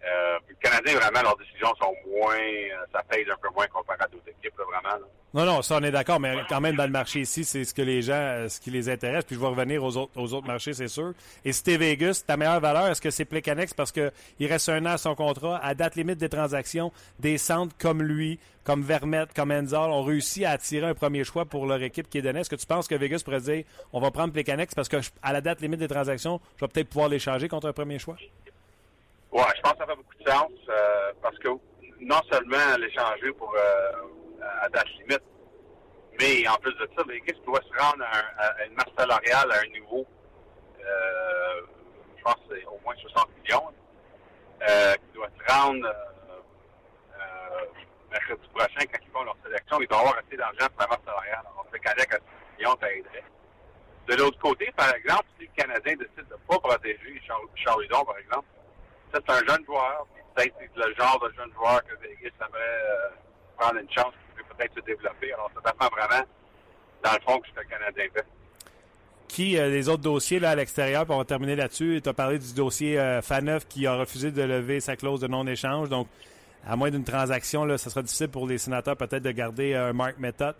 Euh, 0.04 0.38
Canadiens, 0.60 0.98
vraiment, 0.98 1.22
leurs 1.22 1.36
décisions 1.36 1.72
sont 1.80 1.94
moins. 2.10 2.34
euh, 2.34 2.84
ça 2.92 3.02
pèse 3.08 3.26
un 3.30 3.36
peu 3.40 3.48
moins 3.54 3.66
comparé 3.68 3.98
à 4.00 4.08
d'autres 4.08 4.28
équipes, 4.28 4.54
vraiment. 4.56 5.04
Non, 5.34 5.46
non, 5.46 5.62
ça, 5.62 5.76
on 5.80 5.82
est 5.82 5.90
d'accord, 5.90 6.20
mais 6.20 6.34
quand 6.48 6.60
même, 6.60 6.76
dans 6.76 6.84
le 6.84 6.90
marché 6.90 7.20
ici, 7.20 7.44
c'est 7.44 7.64
ce 7.64 7.72
que 7.72 7.80
les 7.82 8.02
gens, 8.02 8.12
euh, 8.14 8.48
ce 8.48 8.60
qui 8.60 8.70
les 8.70 8.90
intéresse. 8.90 9.24
Puis 9.24 9.36
je 9.36 9.40
vais 9.40 9.46
revenir 9.46 9.82
aux 9.82 9.96
autres, 9.96 10.12
aux 10.20 10.34
autres 10.34 10.46
marchés, 10.46 10.74
c'est 10.74 10.88
sûr. 10.88 11.12
Et 11.44 11.52
si 11.52 11.62
t'es 11.62 11.76
Vegas, 11.78 12.24
ta 12.26 12.36
meilleure 12.36 12.60
valeur, 12.60 12.88
est-ce 12.88 13.00
que 13.00 13.10
c'est 13.10 13.24
Plecanex 13.24 13.72
parce 13.72 13.92
qu'il 13.92 14.10
reste 14.40 14.68
un 14.68 14.84
an 14.84 14.90
à 14.90 14.98
son 14.98 15.14
contrat, 15.14 15.58
à 15.64 15.74
date 15.74 15.94
limite 15.94 16.18
des 16.18 16.28
transactions, 16.28 16.92
des 17.18 17.38
centres 17.38 17.74
comme 17.78 18.02
lui, 18.02 18.38
comme 18.64 18.82
Vermette, 18.82 19.32
comme 19.34 19.52
Enzal, 19.52 19.90
ont 19.90 20.02
réussi 20.02 20.44
à 20.44 20.50
attirer 20.50 20.86
un 20.88 20.94
premier 20.94 21.24
choix 21.24 21.46
pour 21.46 21.64
leur 21.64 21.82
équipe 21.82 22.10
qui 22.10 22.18
est 22.18 22.22
donné. 22.22 22.40
Est-ce 22.40 22.50
que 22.50 22.56
tu 22.56 22.66
penses 22.66 22.86
que 22.86 22.94
Vegas 22.94 23.22
pourrait 23.24 23.40
dire, 23.40 23.64
on 23.92 24.00
va 24.00 24.10
prendre 24.10 24.32
Plecanex 24.34 24.74
parce 24.74 24.88
que 24.88 24.98
à 25.22 25.32
la 25.32 25.40
date 25.40 25.60
limite 25.62 25.80
des 25.80 25.88
transactions, 25.88 26.40
je 26.56 26.64
vais 26.64 26.68
peut-être 26.68 26.88
pouvoir 26.88 27.08
l'échanger 27.08 27.48
contre 27.48 27.68
un 27.68 27.72
premier 27.72 27.98
choix? 27.98 28.16
Ouais, 29.32 29.42
je 29.56 29.60
pense 29.62 29.72
que 29.72 29.78
ça 29.78 29.86
fait 29.86 29.96
beaucoup 29.96 30.14
de 30.22 30.30
sens 30.30 30.50
euh, 30.68 31.12
parce 31.22 31.38
que 31.38 31.48
non 32.00 32.20
seulement 32.30 32.76
l'échanger 32.78 33.32
pour 33.32 33.54
euh, 33.54 34.42
à 34.60 34.68
date 34.68 34.88
limite, 34.98 35.22
mais 36.20 36.46
en 36.48 36.56
plus 36.56 36.74
de 36.74 36.88
ça, 36.96 37.02
Vegas 37.08 37.38
doit 37.46 37.60
se 37.62 37.82
rendre 37.82 38.04
à, 38.04 38.18
un- 38.18 38.66
une 38.66 38.74
masse 38.74 38.90
salariale 38.96 39.50
à 39.50 39.60
un 39.60 39.68
niveau, 39.68 40.06
euh, 40.80 41.60
je 42.18 42.22
pense 42.22 42.34
que 42.34 42.56
c'est 42.56 42.66
au 42.66 42.78
moins 42.84 42.94
60 42.96 43.28
millions, 43.42 43.68
euh, 44.68 44.94
qui 44.96 45.12
doit 45.14 45.28
se 45.38 45.52
rendre 45.52 45.88
mercredi 48.10 48.46
prochain 48.48 48.84
quand 48.92 48.98
ils 49.02 49.10
font 49.10 49.24
leur 49.24 49.36
sélection. 49.42 49.80
Ils 49.80 49.88
doivent 49.88 50.00
avoir 50.00 50.18
assez 50.18 50.36
d'argent 50.36 50.66
pour 50.68 50.80
la 50.82 50.86
masse 50.88 51.04
salariale. 51.06 51.40
Alors, 51.40 51.66
le 51.72 51.78
Canadien 51.78 52.04
à 52.10 52.16
6 52.18 52.58
millions, 52.58 52.76
ça 52.78 52.92
aiderait. 52.92 53.24
De 54.06 54.14
l'autre 54.16 54.38
côté, 54.38 54.70
par 54.76 54.94
exemple, 54.94 55.24
si 55.38 55.46
le 55.46 55.52
Canadien 55.56 55.94
décide 55.96 56.16
de 56.28 56.34
ne 56.34 56.38
pas 56.46 56.58
protéger 56.58 57.22
Charles, 57.24 57.88
par 57.88 58.18
exemple, 58.18 58.46
c'est 59.12 59.30
un 59.30 59.46
jeune 59.46 59.64
joueur. 59.64 60.06
Peut-être 60.34 60.54
le 60.76 60.94
genre 60.94 61.20
de 61.20 61.34
jeune 61.36 61.52
joueur 61.52 61.82
que 61.84 61.94
Vegas 62.02 62.30
aimerait 62.40 62.60
euh, 62.60 63.08
prendre 63.58 63.78
une 63.78 63.90
chance 63.90 64.12
qui 64.36 64.42
peut 64.42 64.54
peut-être 64.56 64.74
se 64.74 64.80
développer. 64.80 65.32
Alors, 65.32 65.50
ça 65.54 65.70
dépend 65.70 65.88
vraiment, 65.94 66.24
dans 67.04 67.12
le 67.12 67.20
fond, 67.20 67.40
que 67.40 67.60
le 67.60 67.64
Canadien 67.68 68.04
fait. 68.14 68.26
Qui, 69.28 69.58
euh, 69.58 69.68
les 69.68 69.88
autres 69.88 70.02
dossiers 70.02 70.40
là, 70.40 70.50
à 70.50 70.54
l'extérieur, 70.54 71.04
puis 71.04 71.14
on 71.14 71.18
va 71.18 71.24
terminer 71.24 71.56
là-dessus. 71.56 72.00
Tu 72.02 72.08
as 72.08 72.12
parlé 72.12 72.38
du 72.38 72.52
dossier 72.54 72.98
euh, 72.98 73.22
Faneuf 73.22 73.66
qui 73.66 73.86
a 73.86 73.94
refusé 73.94 74.30
de 74.30 74.42
lever 74.42 74.80
sa 74.80 74.96
clause 74.96 75.20
de 75.20 75.26
non-échange. 75.26 75.88
Donc, 75.88 76.08
à 76.66 76.76
moins 76.76 76.90
d'une 76.90 77.04
transaction, 77.04 77.64
là, 77.64 77.78
ce 77.78 77.90
sera 77.90 78.02
difficile 78.02 78.28
pour 78.28 78.46
les 78.46 78.58
sénateurs 78.58 78.96
peut-être 78.96 79.22
de 79.22 79.30
garder 79.30 79.74
euh, 79.74 79.90
un 79.90 79.92
Mark 79.92 80.18
Method. 80.18 80.54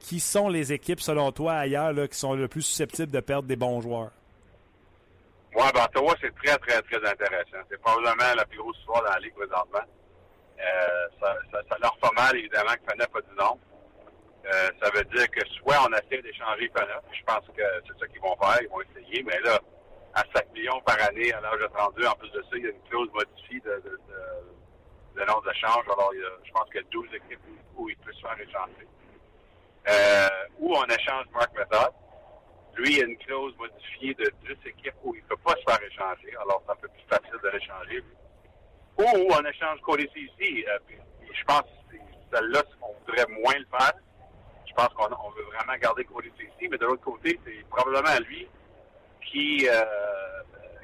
Qui 0.00 0.20
sont 0.20 0.48
les 0.48 0.72
équipes, 0.72 1.00
selon 1.00 1.32
toi, 1.32 1.54
ailleurs, 1.54 1.92
là, 1.92 2.06
qui 2.06 2.16
sont 2.16 2.34
le 2.34 2.46
plus 2.46 2.62
susceptibles 2.62 3.10
de 3.10 3.18
perdre 3.18 3.48
des 3.48 3.56
bons 3.56 3.80
joueurs? 3.80 4.12
Ouais, 5.56 5.72
ben, 5.72 5.84
Ottawa, 5.84 6.14
c'est 6.20 6.34
très, 6.34 6.54
très, 6.58 6.82
très 6.82 7.10
intéressant. 7.10 7.64
C'est 7.70 7.80
probablement 7.80 8.34
la 8.36 8.44
plus 8.44 8.58
grosse 8.58 8.76
histoire 8.76 9.02
dans 9.02 9.12
la 9.12 9.20
Ligue 9.20 9.32
présentement. 9.32 9.80
Euh, 10.60 11.08
ça, 11.18 11.76
leur 11.80 11.96
fait 11.96 12.12
mal, 12.14 12.36
évidemment, 12.36 12.74
que 12.74 12.84
Faneuf 12.90 13.08
a 13.16 13.20
dit 13.22 13.36
non. 13.38 13.58
Euh, 14.44 14.70
ça 14.82 14.90
veut 14.90 15.04
dire 15.04 15.30
que 15.30 15.40
soit 15.56 15.76
on 15.88 15.92
essaie 15.94 16.20
d'échanger 16.20 16.70
Faneuf, 16.76 17.02
je 17.10 17.24
pense 17.24 17.46
que 17.56 17.62
c'est 17.86 17.98
ça 17.98 18.06
qu'ils 18.06 18.20
vont 18.20 18.36
faire, 18.36 18.60
ils 18.60 18.68
vont 18.68 18.82
essayer, 18.82 19.22
mais 19.22 19.40
là, 19.40 19.58
à 20.14 20.24
5 20.34 20.52
millions 20.52 20.80
par 20.82 21.00
année 21.08 21.32
à 21.32 21.40
l'âge 21.40 21.58
de 21.58 21.66
32, 21.68 22.06
en 22.06 22.14
plus 22.16 22.30
de 22.32 22.42
ça, 22.42 22.48
il 22.52 22.64
y 22.64 22.66
a 22.66 22.70
une 22.70 22.82
clause 22.90 23.08
modifiée 23.14 23.60
de, 23.60 23.76
de, 23.80 23.96
de, 23.96 25.20
de 25.20 25.24
nom 25.24 25.40
d'échange. 25.40 25.84
Alors, 25.86 26.12
je 26.44 26.52
pense 26.52 26.66
qu'il 26.66 26.82
y 26.82 26.84
a 26.84 26.88
12 26.90 27.08
équipes 27.14 27.40
où, 27.48 27.84
où 27.84 27.88
il 27.88 27.96
peut 27.96 28.12
se 28.12 28.20
faire 28.20 28.38
échanger. 28.38 28.86
Euh, 29.88 30.28
ou 30.58 30.76
on 30.76 30.84
échange 30.84 31.24
Mark 31.32 31.50
Method. 31.56 31.92
Lui, 32.76 32.96
il 32.96 33.02
a 33.02 33.06
une 33.06 33.16
clause 33.18 33.54
modifiée 33.56 34.14
de 34.14 34.30
10 34.46 34.68
équipes 34.68 34.94
où 35.02 35.14
il 35.14 35.22
ne 35.22 35.26
peut 35.28 35.36
pas 35.38 35.54
se 35.56 35.62
faire 35.70 35.82
échanger. 35.82 36.36
Alors, 36.36 36.62
c'est 36.66 36.72
un 36.72 36.76
peu 36.76 36.88
plus 36.88 37.04
facile 37.08 37.38
de 37.42 37.48
l'échanger. 37.48 38.04
Ou 38.98 39.32
on 39.32 39.44
échange 39.46 39.80
Cody 39.80 40.08
Cici. 40.14 40.64
Euh, 40.68 40.78
je 41.32 41.44
pense 41.44 41.62
que 41.90 41.96
celle-là, 42.32 42.62
on 42.82 42.92
voudrait 43.00 43.26
moins 43.42 43.54
le 43.54 43.66
faire. 43.78 43.92
Je 44.66 44.74
pense 44.74 44.88
qu'on 44.88 45.04
on 45.04 45.30
veut 45.30 45.44
vraiment 45.54 45.78
garder 45.80 46.04
Cody 46.04 46.30
Cici. 46.38 46.68
Mais 46.70 46.76
de 46.76 46.84
l'autre 46.84 47.02
côté, 47.02 47.38
c'est 47.44 47.64
probablement 47.70 48.18
lui 48.28 48.46
qui, 49.22 49.66
euh, 49.68 49.84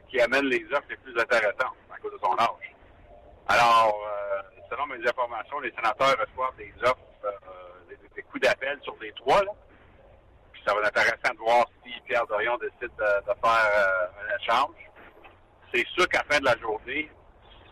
qui 0.08 0.18
amène 0.20 0.46
les 0.46 0.64
offres 0.72 0.88
les 0.88 0.96
plus 0.96 1.18
intéressantes 1.18 1.76
à 1.90 1.98
cause 1.98 2.12
de 2.12 2.18
son 2.18 2.32
âge. 2.38 2.74
Alors, 3.48 3.98
euh, 4.06 4.42
selon 4.70 4.86
mes 4.86 5.06
informations, 5.06 5.60
les 5.60 5.72
sénateurs 5.72 6.16
reçoivent 6.18 6.56
des 6.56 6.72
offres, 6.84 6.98
des, 8.14 8.22
coups 8.22 8.42
d'appel 8.42 8.78
sur 8.82 8.96
les 9.00 9.12
trois. 9.12 9.42
Ça 10.66 10.74
va 10.74 10.80
être 10.80 10.88
intéressant 10.88 11.34
de 11.34 11.38
voir 11.38 11.66
si 11.84 11.92
Pierre 12.02 12.26
Dorion 12.26 12.56
décide 12.58 12.94
de, 12.96 13.04
faire 13.26 13.70
euh, 13.76 14.06
un 14.22 14.36
échange. 14.38 14.76
C'est 15.74 15.86
sûr 15.88 16.08
qu'à 16.08 16.18
la 16.18 16.34
fin 16.34 16.40
de 16.40 16.44
la 16.44 16.56
journée, 16.58 17.10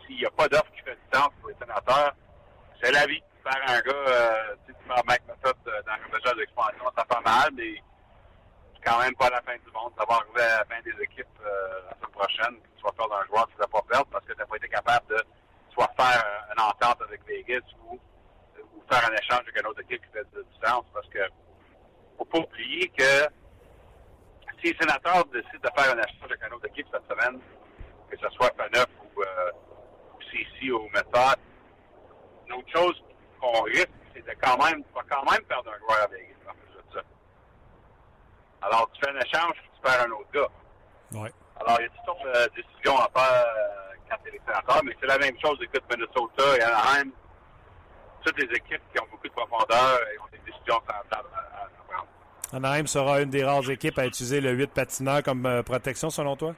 s'il 0.07 0.16
n'y 0.16 0.26
a 0.26 0.30
pas 0.30 0.49
d'offre 0.49 0.70
qui 0.72 0.82
fait 0.82 0.97
du 0.97 1.16
sens 1.18 1.28
pour 1.41 1.51
les 1.51 1.57
sénateurs, 1.61 2.14
c'est 2.82 2.93
la 2.93 3.07
vie. 3.07 3.22
Faire 3.43 3.62
un 3.68 3.80
gars, 3.80 3.93
euh, 3.93 4.55
tu 4.66 4.72
sais, 4.72 5.03
Mike 5.07 5.22
Method 5.28 5.57
euh, 5.66 5.82
dans 5.86 5.97
le 5.97 6.18
message 6.18 6.36
d'expansion, 6.36 6.84
ça 6.97 7.05
fait 7.11 7.24
mal, 7.24 7.51
mais 7.55 7.74
c'est 8.74 8.82
quand 8.84 8.99
même 8.99 9.14
pas 9.14 9.30
la 9.30 9.41
fin 9.43 9.57
du 9.57 9.70
monde. 9.72 9.93
Ça 9.97 10.05
va 10.09 10.16
arriver 10.16 10.43
à 10.43 10.59
la 10.59 10.64
fin 10.64 10.82
des 10.82 11.03
équipes 11.03 11.26
euh, 11.45 11.80
la 11.88 11.97
semaine 11.97 12.11
prochaine, 12.11 12.57
tu 12.76 12.82
vas 12.82 12.93
perdre 12.93 13.14
un 13.14 13.26
joueur 13.26 13.49
tu 13.49 13.61
ne 13.61 13.66
pas 13.66 13.82
perdre 13.88 14.07
parce 14.11 14.24
que 14.26 14.32
tu 14.32 14.38
n'as 14.38 14.47
pas 14.47 14.57
été 14.57 14.68
capable 14.68 15.07
de 15.09 15.24
soit 15.72 15.91
faire 15.97 16.24
une 16.55 16.61
entente 16.61 17.01
avec 17.03 17.24
Vegas 17.26 17.64
ou, 17.84 17.95
ou 17.95 18.82
faire 18.91 19.09
un 19.09 19.14
échange 19.14 19.41
avec 19.41 19.59
une 19.59 19.66
autre 19.66 19.80
équipe 19.80 20.03
qui 20.05 20.12
fait 20.12 20.26
du 20.34 20.66
sens 20.66 20.84
parce 20.93 21.09
que 21.09 21.20
faut 22.20 22.24
pas 22.26 22.38
oublier 22.38 22.88
que 22.88 23.28
si 24.60 24.72
les 24.72 24.76
sénateurs 24.78 25.24
décident 25.26 25.58
de 25.62 25.80
faire 25.80 25.94
un 25.94 25.98
échange 25.98 26.24
avec 26.24 26.40
une 26.46 26.52
autre 26.52 26.66
équipe 26.66 26.86
cette 26.92 27.08
semaine, 27.08 27.40
que 28.10 28.16
ce 28.18 28.28
soit 28.30 28.52
Faneuf 28.56 28.86
ou, 29.02 29.22
euh, 29.22 29.50
ou 30.14 30.22
CC 30.22 30.70
ou 30.70 30.88
Method, 30.90 31.38
une 32.46 32.52
autre 32.54 32.70
chose 32.70 33.02
qu'on 33.40 33.62
risque, 33.62 33.88
c'est 34.12 34.26
de 34.26 34.32
quand 34.42 34.62
même, 34.62 34.84
tu 34.84 34.92
vas 34.94 35.04
quand 35.08 35.30
même 35.30 35.42
perdre 35.44 35.70
un 35.72 35.78
joueur 35.78 36.02
à 36.02 36.06
Vegas 36.08 36.34
en 36.46 36.52
plus 36.52 36.74
de 36.76 36.94
ça. 36.94 37.02
Alors, 38.62 38.90
tu 38.92 39.00
fais 39.00 39.10
un 39.10 39.20
échange, 39.20 39.54
tu 39.74 39.80
perds 39.80 40.02
un 40.06 40.10
autre 40.10 40.30
gars. 40.34 41.20
Ouais. 41.20 41.32
Alors, 41.58 41.80
il 41.80 41.84
y 41.84 41.86
a 41.86 41.88
toutes 41.88 42.04
sortes 42.04 42.24
de 42.24 42.54
décisions 42.54 42.98
à 42.98 43.08
faire 43.16 43.44
euh, 43.46 43.94
quand 44.10 44.16
tu 44.22 44.28
es 44.28 44.32
les 44.32 44.40
sénateurs, 44.46 44.84
mais 44.84 44.94
c'est 45.00 45.06
la 45.06 45.18
même 45.18 45.40
chose 45.40 45.58
écoute 45.62 45.84
Minnesota 45.90 46.58
et 46.58 46.62
Anaheim. 46.62 47.12
Toutes 48.22 48.38
les 48.38 48.54
équipes 48.54 48.82
qui 48.92 49.00
ont 49.00 49.06
beaucoup 49.10 49.28
de 49.28 49.32
profondeur 49.32 50.00
et 50.12 50.18
ont 50.18 50.28
des 50.30 50.38
décisions 50.44 50.82
à, 50.86 51.16
à. 51.16 51.22
Anaheim 52.53 52.86
sera 52.86 53.20
une 53.20 53.30
des 53.30 53.44
rares 53.44 53.70
équipes 53.70 53.98
à 53.98 54.07
utiliser 54.07 54.40
le 54.40 54.51
8 54.51 54.72
patineur 54.72 55.22
comme 55.22 55.46
euh, 55.46 55.62
protection, 55.62 56.11
selon 56.11 56.36
toi? 56.36 56.55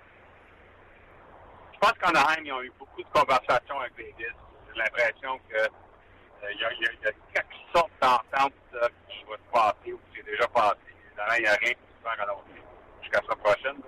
Je 1.75 1.79
pense 1.79 1.93
qu'Anaheim, 1.93 2.43
ils 2.45 2.53
ont 2.53 2.63
eu 2.63 2.73
beaucoup 2.79 3.03
de 3.03 3.09
conversations 3.13 3.79
avec 3.79 3.95
Vegas. 3.97 4.33
J'ai 4.73 4.79
l'impression 4.81 5.39
que 5.51 5.57
euh, 5.59 6.53
y, 6.55 6.65
a, 6.65 7.13
quelque 7.35 7.55
sorte 7.75 7.91
d'entente 8.01 8.55
là, 8.73 8.89
qui 9.09 9.25
va 9.29 9.37
se 9.37 9.53
passer 9.53 9.93
ou 9.93 10.01
qui 10.11 10.19
s'est 10.19 10.25
déjà 10.25 10.49
passé. 10.49 10.79
Évidemment, 11.07 11.35
il 11.37 11.43
n'y 11.43 11.49
a 11.49 11.55
rien 11.55 11.73
qui 11.73 11.75
se 11.75 12.09
fait 12.09 12.23
annoncer 12.23 12.63
jusqu'à 13.03 13.21
la 13.29 13.37
prochaine. 13.37 13.83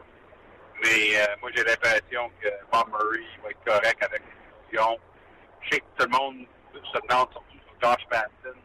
Mais 0.82 1.16
euh, 1.16 1.36
moi, 1.40 1.50
j'ai 1.54 1.64
l'impression 1.64 2.30
que 2.40 2.48
Bob 2.70 2.88
Murray 2.88 3.24
va 3.42 3.50
être 3.50 3.64
correct 3.64 4.02
avec 4.02 4.22
les. 4.72 4.78
Je 5.62 5.70
sais 5.70 5.80
que 5.80 6.02
tout 6.02 6.10
le 6.10 6.18
monde 6.18 6.46
se 6.72 6.98
demande 7.08 7.30
surtout 7.32 7.58
sur 7.66 7.80
Josh 7.80 8.04
Manson. 8.10 8.58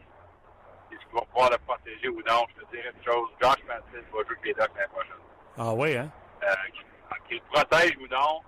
Qu'il 1.00 1.14
va 1.14 1.20
pouvoir 1.22 1.50
le 1.50 1.58
protéger 1.58 2.08
ou 2.08 2.20
non? 2.26 2.44
Je 2.56 2.62
te 2.64 2.70
dirais 2.70 2.92
une 2.96 3.04
chose. 3.04 3.28
Josh 3.42 3.62
Manson 3.66 4.04
va 4.12 4.22
jouer 4.24 4.36
les 4.44 4.54
Ducks 4.54 4.58
l'année 4.76 4.88
prochaine. 4.92 5.12
Ah 5.58 5.72
oui, 5.74 5.96
hein? 5.96 6.10
Euh, 6.42 7.16
qu'il 7.28 7.38
le 7.38 7.42
protège 7.52 7.96
ou 7.98 8.06
non, 8.08 8.40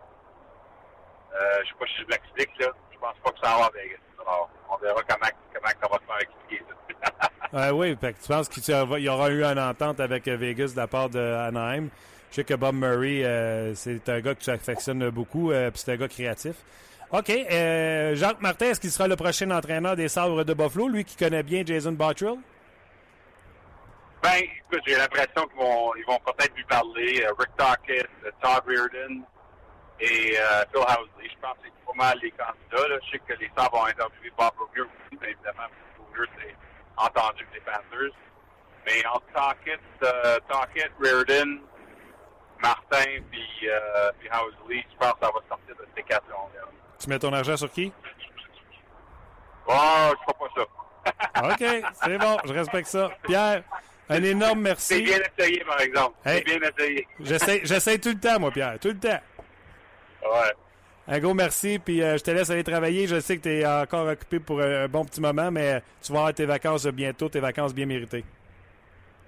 euh, 1.35 1.61
je 1.63 1.69
sais 1.69 1.75
pas 1.79 1.87
si 1.87 2.03
je 2.03 2.07
l'explique, 2.09 2.59
là. 2.61 2.69
Je 2.93 2.99
pense 2.99 3.17
pas 3.25 3.31
que 3.31 3.39
ça 3.43 3.57
va 3.57 3.65
à 3.67 3.71
Vegas. 3.71 3.97
Alors, 4.21 4.51
on 4.71 4.77
verra 4.77 5.01
comment, 5.09 5.27
comment 5.53 5.69
ça 5.81 5.89
va 5.89 5.99
se 5.99 6.05
faire 6.07 6.21
expliquer. 6.21 6.65
ça. 6.69 7.29
Ah 7.55 7.75
oui, 7.75 7.95
fait 8.01 8.15
que 8.15 8.23
tu 8.23 8.29
penses 8.29 8.49
qu'il 8.49 9.03
y 9.03 9.09
aura 9.11 9.29
eu 9.29 9.45
une 9.45 9.59
entente 9.59 10.01
avec 10.01 10.27
euh, 10.27 10.37
Vegas 10.37 10.73
de 10.73 10.77
la 10.79 10.87
part 10.87 11.11
de 11.11 11.19
Anaheim. 11.19 11.89
Je 12.31 12.37
sais 12.37 12.45
que 12.45 12.55
Bob 12.55 12.75
Murray, 12.75 13.27
euh, 13.27 13.75
c'est 13.75 14.09
un 14.09 14.21
gars 14.21 14.35
que 14.35 14.41
tu 14.41 14.49
affectionnes 14.49 15.11
beaucoup, 15.11 15.53
euh, 15.53 15.71
puis 15.71 15.83
c'est 15.85 15.93
un 15.93 15.97
gars 15.97 16.09
créatif. 16.09 16.55
OK. 17.13 17.29
euh, 17.29 18.15
Jacques 18.15 18.41
Martin, 18.41 18.67
est-ce 18.67 18.81
qu'il 18.81 18.91
sera 18.91 19.07
le 19.07 19.17
prochain 19.17 19.51
entraîneur 19.51 19.97
des 19.97 20.09
Sabres 20.09 20.45
de 20.45 20.55
Buffalo, 20.55 20.89
lui 20.89 21.05
qui 21.05 21.17
connaît 21.17 21.43
bien 21.43 21.63
Jason 21.65 21.93
Bottrill? 21.93 22.39
ben, 24.23 24.39
écoute, 24.39 24.81
j'ai 24.87 24.97
l'impression 24.97 25.47
qu'ils 25.49 25.59
vont, 25.59 25.95
ils 25.97 26.05
vont 26.07 26.19
peut-être 26.21 26.55
lui 26.55 26.65
parler. 26.65 27.23
Euh, 27.25 27.33
Rick 27.39 27.51
Tockett, 27.57 28.09
euh, 28.25 28.31
Todd 28.41 28.63
Reardon 28.67 29.21
et 30.01 30.39
euh, 30.39 30.65
Phil 30.73 30.81
Housley. 30.81 31.29
Je 31.29 31.39
pense 31.41 31.55
que 31.59 31.65
c'est 31.65 31.85
pas 31.85 31.93
mal 31.97 32.19
les 32.23 32.31
candidats. 32.31 32.89
Là. 32.89 32.99
Je 33.05 33.11
sais 33.11 33.19
que 33.19 33.35
les 33.41 33.51
Sabres 33.57 33.77
vont 33.77 33.85
interviewer 33.87 34.33
Bob 34.39 34.53
Bouger 34.57 34.83
aussi, 34.83 35.19
mais 35.21 35.33
évidemment, 35.33 35.69
Bouger, 35.99 36.31
c'est 36.39 36.55
entendu 36.97 37.47
des 37.53 37.61
Panthers. 37.61 38.15
Mais 38.87 39.05
entre 39.07 39.27
Tockett, 39.35 39.81
euh, 40.05 40.39
Reardon, 41.01 41.61
Martin 42.63 43.21
puis, 43.31 43.69
euh, 43.69 44.13
puis 44.21 44.29
Housley, 44.31 44.87
je 44.91 44.97
pense 44.97 45.15
que 45.15 45.27
ça 45.27 45.33
va 45.33 45.41
sortir 45.49 45.75
de 45.77 45.87
ces 45.97 46.03
quatre-là. 46.05 46.37
Tu 47.03 47.09
mets 47.09 47.19
ton 47.19 47.33
argent 47.33 47.57
sur 47.57 47.71
qui? 47.71 47.93
Oh, 49.67 49.73
je 50.11 50.33
crois 50.33 50.49
pas 50.49 50.55
ça. 50.55 51.45
OK, 51.53 51.85
c'est 52.05 52.19
bon, 52.19 52.37
je 52.45 52.53
respecte 52.53 52.89
ça. 52.89 53.11
Pierre, 53.25 53.65
un 54.09 54.23
énorme 54.23 54.59
C'est 54.77 55.01
merci. 55.01 55.03
bien 55.03 55.19
essayé, 55.37 55.65
par 55.65 55.81
exemple. 55.81 56.15
Hey. 56.25 56.45
C'est 56.47 56.59
bien 56.59 56.71
essayé. 56.71 57.09
J'essaie 57.65 57.99
tout 57.99 58.11
le 58.11 58.21
temps, 58.21 58.39
moi, 58.39 58.53
Pierre, 58.53 58.79
tout 58.79 58.89
le 58.89 58.99
temps. 58.99 59.21
Ouais. 60.23 60.53
Un 61.09 61.19
gros 61.19 61.35
merci, 61.35 61.81
puis 61.81 62.01
euh, 62.01 62.17
je 62.17 62.23
te 62.23 62.31
laisse 62.31 62.51
aller 62.51 62.63
travailler. 62.63 63.09
Je 63.09 63.19
sais 63.19 63.37
que 63.37 63.43
tu 63.43 63.53
es 63.53 63.67
encore 63.67 64.07
occupé 64.07 64.39
pour 64.39 64.61
un 64.61 64.87
bon 64.87 65.05
petit 65.05 65.21
moment, 65.21 65.51
mais 65.51 65.83
tu 66.01 66.13
vas 66.13 66.21
avoir 66.21 66.35
tes 66.35 66.47
vacances 66.47 66.87
bientôt, 66.87 67.29
tes 67.29 67.41
vacances 67.41 67.75
bien 67.75 67.87
méritées. 67.87 68.25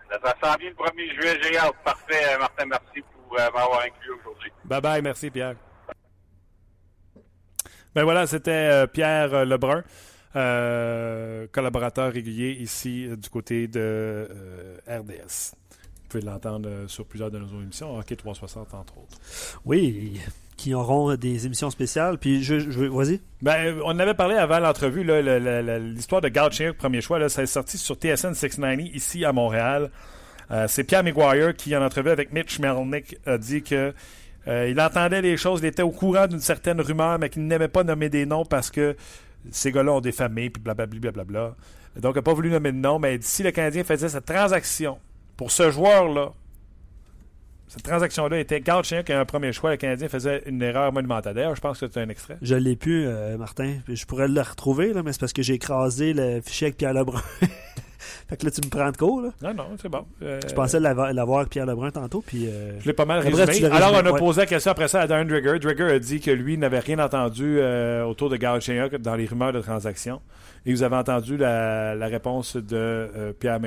Ça 0.08 0.18
sent 0.20 0.58
bien 0.60 0.70
le 0.70 0.76
1er 0.76 1.14
juillet, 1.14 1.38
j'ai 1.42 1.58
hâte. 1.58 1.74
Parfait, 1.82 2.38
Martin, 2.38 2.66
merci 2.66 3.02
pour 3.12 3.40
euh, 3.40 3.50
m'avoir 3.52 3.80
inclus 3.80 4.12
aujourd'hui. 4.20 4.52
Bye 4.64 4.80
bye, 4.80 5.02
merci 5.02 5.28
Pierre. 5.28 5.56
Ben 7.94 8.04
voilà, 8.04 8.26
c'était 8.26 8.50
euh, 8.50 8.86
Pierre 8.86 9.44
Lebrun, 9.44 9.82
collaborateur 11.52 12.12
régulier 12.12 12.50
ici 12.60 13.08
du 13.16 13.28
côté 13.28 13.68
de 13.68 14.28
RDS. 14.88 15.52
Vous 15.52 16.08
pouvez 16.08 16.24
l'entendre 16.24 16.68
sur 16.88 17.06
plusieurs 17.06 17.30
de 17.30 17.38
nos 17.38 17.48
émissions, 17.60 17.96
Hockey 17.98 18.16
360 18.16 18.74
entre 18.74 18.98
autres. 18.98 19.18
Oui, 19.64 20.20
qui 20.56 20.74
auront 20.74 21.14
des 21.14 21.46
émissions 21.46 21.70
spéciales. 21.70 22.18
Puis 22.18 22.42
je, 22.42 22.58
je 22.58 22.80
vas-y. 22.84 23.20
Ben, 23.42 23.76
on 23.84 23.98
avait 23.98 24.14
parlé 24.14 24.36
avant 24.36 24.58
l'entrevue, 24.58 25.04
l'histoire 25.94 26.20
de 26.20 26.28
Gauthier, 26.28 26.72
premier 26.72 27.00
choix, 27.00 27.18
là, 27.18 27.28
ça 27.28 27.42
est 27.42 27.46
sorti 27.46 27.78
sur 27.78 27.96
TSN 27.96 28.34
690 28.34 28.90
ici 28.94 29.24
à 29.24 29.32
Montréal. 29.32 29.90
Euh, 30.50 30.66
c'est 30.68 30.84
Pierre 30.84 31.02
McGuire 31.02 31.54
qui, 31.54 31.74
en 31.76 31.82
entrevue 31.82 32.10
avec 32.10 32.32
Mitch 32.32 32.58
Melnick, 32.58 33.16
a 33.26 33.38
dit 33.38 33.62
que 33.62 33.94
euh, 34.48 34.68
il 34.68 34.80
entendait 34.80 35.22
les 35.22 35.36
choses, 35.36 35.60
il 35.62 35.66
était 35.66 35.82
au 35.82 35.90
courant 35.90 36.26
d'une 36.26 36.40
certaine 36.40 36.80
rumeur, 36.80 37.18
mais 37.18 37.30
qu'il 37.30 37.46
n'aimait 37.46 37.68
pas 37.68 37.84
nommer 37.84 38.08
des 38.08 38.26
noms 38.26 38.44
parce 38.44 38.70
que 38.70 38.96
ces 39.50 39.72
gars-là 39.72 39.92
ont 39.92 40.00
des 40.00 40.12
familles, 40.12 40.50
puis 40.50 40.62
blablabla. 40.62 41.24
Bla, 41.24 41.56
Donc, 41.96 42.14
il 42.14 42.16
n'a 42.16 42.22
pas 42.22 42.34
voulu 42.34 42.50
nommer 42.50 42.72
de 42.72 42.78
nom, 42.78 42.98
mais 42.98 43.18
si 43.20 43.42
le 43.42 43.50
Canadien 43.50 43.84
faisait 43.84 44.08
cette 44.08 44.26
transaction 44.26 44.98
pour 45.36 45.50
ce 45.50 45.70
joueur-là, 45.70 46.32
cette 47.74 47.82
transaction-là 47.82 48.38
était 48.38 48.62
Chien 48.84 49.02
qui 49.02 49.12
a 49.12 49.18
un 49.18 49.24
premier 49.24 49.52
choix. 49.52 49.70
Le 49.70 49.76
Canadien 49.76 50.08
faisait 50.08 50.42
une 50.46 50.62
erreur 50.62 50.92
monumentale. 50.92 51.34
D'ailleurs, 51.34 51.56
je 51.56 51.60
pense 51.60 51.80
que 51.80 51.86
c'est 51.90 52.00
un 52.00 52.08
extrait. 52.08 52.36
Je 52.40 52.54
l'ai 52.54 52.76
pu, 52.76 53.04
euh, 53.04 53.36
Martin. 53.36 53.78
Je 53.88 54.04
pourrais 54.04 54.28
le 54.28 54.40
retrouver, 54.40 54.92
là, 54.92 55.02
mais 55.02 55.12
c'est 55.12 55.20
parce 55.20 55.32
que 55.32 55.42
j'ai 55.42 55.54
écrasé 55.54 56.12
le 56.12 56.40
fichier 56.40 56.66
avec 56.68 56.76
Pierre 56.76 56.94
Lebrun. 56.94 57.22
fait 58.28 58.36
que 58.36 58.44
là, 58.44 58.50
tu 58.50 58.60
me 58.64 58.70
prends 58.70 58.90
de 58.90 58.96
court. 58.96 59.22
Là. 59.22 59.30
Non, 59.42 59.54
non, 59.54 59.66
c'est 59.80 59.88
bon. 59.88 60.04
Euh, 60.22 60.40
je 60.46 60.54
pensais 60.54 60.80
l'avoir 60.80 61.48
Pierre 61.48 61.66
Lebrun 61.66 61.90
tantôt. 61.90 62.22
Puis, 62.26 62.46
euh, 62.46 62.78
Je 62.80 62.86
l'ai 62.86 62.92
pas 62.92 63.04
mal 63.04 63.20
résumé. 63.20 63.64
Alors, 63.66 63.92
on 63.92 64.06
a 64.06 64.12
posé 64.14 64.42
la 64.42 64.46
question 64.46 64.70
après 64.70 64.88
ça 64.88 65.02
à 65.02 65.06
Dan 65.06 65.26
Drigger. 65.26 65.58
Drigger 65.58 65.92
a 65.92 65.98
dit 65.98 66.20
que 66.20 66.30
lui 66.30 66.58
n'avait 66.58 66.80
rien 66.80 66.98
entendu 66.98 67.60
autour 68.06 68.30
de 68.30 68.38
Chien 68.60 68.88
dans 69.00 69.14
les 69.14 69.26
rumeurs 69.26 69.52
de 69.52 69.60
transaction. 69.60 70.20
Et 70.66 70.72
vous 70.72 70.82
avez 70.82 70.96
entendu 70.96 71.36
la, 71.36 71.94
réponse 72.06 72.56
de 72.56 73.34
Pierre, 73.38 73.60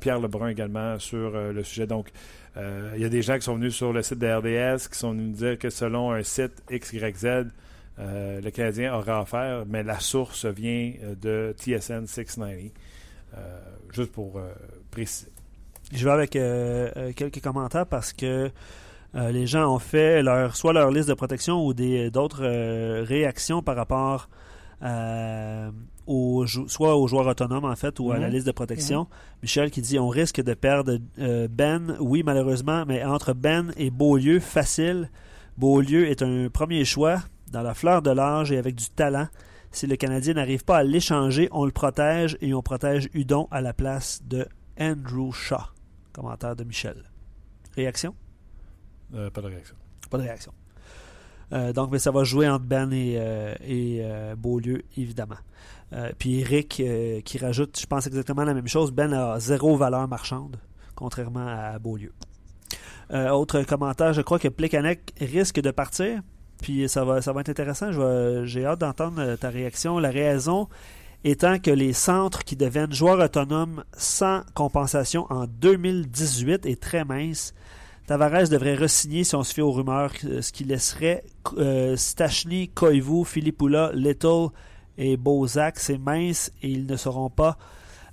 Pierre 0.00 0.20
Lebrun 0.20 0.48
également 0.48 0.98
sur 0.98 1.30
le 1.30 1.62
sujet. 1.62 1.86
Donc, 1.86 2.10
euh, 2.56 2.92
il 2.94 3.02
y 3.02 3.04
a 3.04 3.08
des 3.08 3.22
gens 3.22 3.34
qui 3.36 3.42
sont 3.42 3.56
venus 3.56 3.74
sur 3.74 3.92
le 3.92 4.02
site 4.02 4.18
de 4.18 4.26
RDS 4.26 4.88
qui 4.88 4.98
sont 4.98 5.10
venus 5.10 5.26
nous 5.26 5.48
dire 5.48 5.58
que 5.58 5.70
selon 5.70 6.12
un 6.12 6.22
site 6.22 6.62
XYZ, 6.70 7.46
euh, 7.98 8.40
le 8.40 8.50
Canadien 8.50 8.94
aura 8.94 9.20
affaire, 9.20 9.64
mais 9.66 9.82
la 9.82 9.98
source 9.98 10.46
vient 10.46 10.92
euh, 11.02 11.14
de 11.14 11.54
TSN 11.56 12.06
690. 12.06 12.72
Juste 13.92 14.12
pour 14.12 14.40
préciser. 14.90 15.30
Je 15.92 16.04
vais 16.04 16.10
avec 16.10 16.30
quelques 17.16 17.40
commentaires 17.40 17.86
parce 17.86 18.12
que 18.12 18.50
les 19.14 19.46
gens 19.46 19.72
ont 19.72 19.78
fait 19.78 20.22
leur, 20.22 20.56
soit 20.56 20.72
leur 20.72 20.90
liste 20.90 21.08
de 21.08 21.14
protection 21.14 21.64
ou 21.64 21.74
d'autres 21.74 23.02
réactions 23.02 23.62
par 23.62 23.76
rapport 23.76 24.28
à 24.80 25.70
soit 26.66 26.96
aux 26.96 27.08
joueurs 27.08 27.26
autonomes 27.26 27.64
en 27.64 27.76
fait 27.76 27.98
ou 28.00 28.12
à 28.12 28.18
la 28.18 28.28
liste 28.28 28.46
de 28.46 28.52
protection. 28.52 29.06
Michel 29.42 29.70
qui 29.70 29.80
dit 29.80 29.98
on 29.98 30.08
risque 30.08 30.42
de 30.42 30.54
perdre 30.54 30.98
euh, 31.18 31.48
Ben, 31.50 31.96
oui 32.00 32.22
malheureusement, 32.24 32.84
mais 32.86 33.04
entre 33.04 33.32
Ben 33.32 33.72
et 33.76 33.90
Beaulieu, 33.90 34.40
facile. 34.40 35.10
Beaulieu 35.56 36.08
est 36.08 36.22
un 36.22 36.48
premier 36.52 36.84
choix 36.84 37.20
dans 37.50 37.62
la 37.62 37.74
fleur 37.74 38.02
de 38.02 38.10
l'âge 38.10 38.52
et 38.52 38.58
avec 38.58 38.74
du 38.74 38.88
talent. 38.90 39.28
Si 39.74 39.86
le 39.86 39.96
Canadien 39.96 40.34
n'arrive 40.34 40.64
pas 40.64 40.78
à 40.78 40.82
l'échanger, 40.82 41.48
on 41.52 41.64
le 41.66 41.72
protège 41.72 42.38
et 42.40 42.54
on 42.54 42.62
protège 42.62 43.08
Udon 43.12 43.48
à 43.50 43.60
la 43.60 43.74
place 43.74 44.22
de 44.24 44.46
Andrew 44.78 45.32
Shaw. 45.32 45.72
Commentaire 46.12 46.56
de 46.56 46.64
Michel. 46.64 47.10
Réaction? 47.74 48.14
Euh, 49.14 49.30
Pas 49.30 49.42
de 49.42 49.48
réaction. 49.48 49.76
Pas 50.10 50.18
de 50.18 50.22
réaction. 50.22 50.52
Euh, 51.52 51.72
donc, 51.72 51.90
mais 51.90 51.98
ça 51.98 52.10
va 52.10 52.24
jouer 52.24 52.48
entre 52.48 52.64
Ben 52.64 52.92
et, 52.92 53.14
et 53.66 54.02
Beaulieu, 54.36 54.82
évidemment. 54.96 55.36
Euh, 55.92 56.10
puis 56.18 56.40
Eric 56.40 56.80
euh, 56.80 57.20
qui 57.20 57.38
rajoute, 57.38 57.78
je 57.78 57.86
pense 57.86 58.06
exactement 58.06 58.44
la 58.44 58.54
même 58.54 58.66
chose, 58.66 58.90
Ben 58.90 59.12
a 59.12 59.38
zéro 59.38 59.76
valeur 59.76 60.08
marchande, 60.08 60.56
contrairement 60.94 61.46
à 61.46 61.78
Beaulieu. 61.78 62.12
Euh, 63.12 63.28
autre 63.30 63.62
commentaire, 63.62 64.12
je 64.12 64.22
crois 64.22 64.38
que 64.38 64.48
Plekanec 64.48 65.12
risque 65.20 65.60
de 65.60 65.70
partir. 65.70 66.22
Puis 66.62 66.88
ça 66.88 67.04
va, 67.04 67.20
ça 67.20 67.32
va 67.32 67.40
être 67.40 67.48
intéressant. 67.48 67.90
J'ai 68.44 68.64
hâte 68.64 68.80
d'entendre 68.80 69.36
ta 69.36 69.50
réaction. 69.50 69.98
La 69.98 70.10
raison 70.10 70.68
étant 71.24 71.58
que 71.58 71.70
les 71.70 71.92
centres 71.92 72.44
qui 72.44 72.56
deviennent 72.56 72.92
joueurs 72.92 73.20
autonomes 73.20 73.84
sans 73.96 74.42
compensation 74.54 75.26
en 75.30 75.46
2018 75.46 76.66
est 76.66 76.80
très 76.80 77.04
mince. 77.04 77.54
Tavares 78.06 78.48
devrait 78.50 78.74
resigner 78.74 79.24
si 79.24 79.34
on 79.34 79.42
se 79.42 79.54
fie 79.54 79.62
aux 79.62 79.72
rumeurs, 79.72 80.12
ce 80.20 80.52
qui 80.52 80.64
laisserait 80.64 81.24
Stachny, 81.96 82.68
Koivu, 82.68 83.24
Philippula, 83.24 83.92
Little 83.94 84.48
et 84.98 85.16
Bozak, 85.16 85.78
c'est 85.78 85.98
mince 85.98 86.50
et 86.62 86.68
ils 86.68 86.86
ne 86.86 86.96
seront 86.96 87.30
pas. 87.30 87.56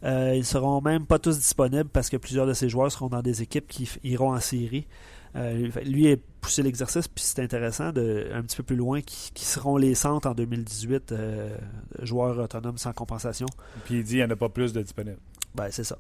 Euh, 0.03 0.33
ils 0.35 0.45
seront 0.45 0.81
même 0.81 1.05
pas 1.05 1.19
tous 1.19 1.37
disponibles 1.37 1.89
parce 1.89 2.09
que 2.09 2.17
plusieurs 2.17 2.47
de 2.47 2.53
ces 2.53 2.69
joueurs 2.69 2.91
seront 2.91 3.09
dans 3.09 3.21
des 3.21 3.41
équipes 3.41 3.67
qui 3.67 3.89
iront 4.03 4.33
en 4.33 4.39
série. 4.39 4.87
Euh, 5.35 5.69
lui 5.85 6.11
a 6.11 6.15
poussé 6.41 6.63
l'exercice, 6.63 7.07
puis 7.07 7.23
c'est 7.23 7.41
intéressant, 7.41 7.91
de, 7.91 8.29
un 8.33 8.41
petit 8.41 8.57
peu 8.57 8.63
plus 8.63 8.75
loin, 8.75 9.01
qui, 9.01 9.45
seront 9.45 9.77
les 9.77 9.95
centres 9.95 10.27
en 10.27 10.33
2018, 10.33 11.11
euh, 11.11 11.57
joueurs 12.01 12.37
autonomes 12.39 12.77
sans 12.77 12.93
compensation. 12.93 13.47
Puis 13.85 13.95
il 13.99 14.03
dit 14.03 14.09
qu'il 14.09 14.17
n'y 14.17 14.23
en 14.23 14.29
a 14.31 14.35
pas 14.35 14.49
plus 14.49 14.73
de 14.73 14.81
disponibles. 14.81 15.19
Ben, 15.55 15.69
c'est 15.71 15.83
ça. 15.83 15.97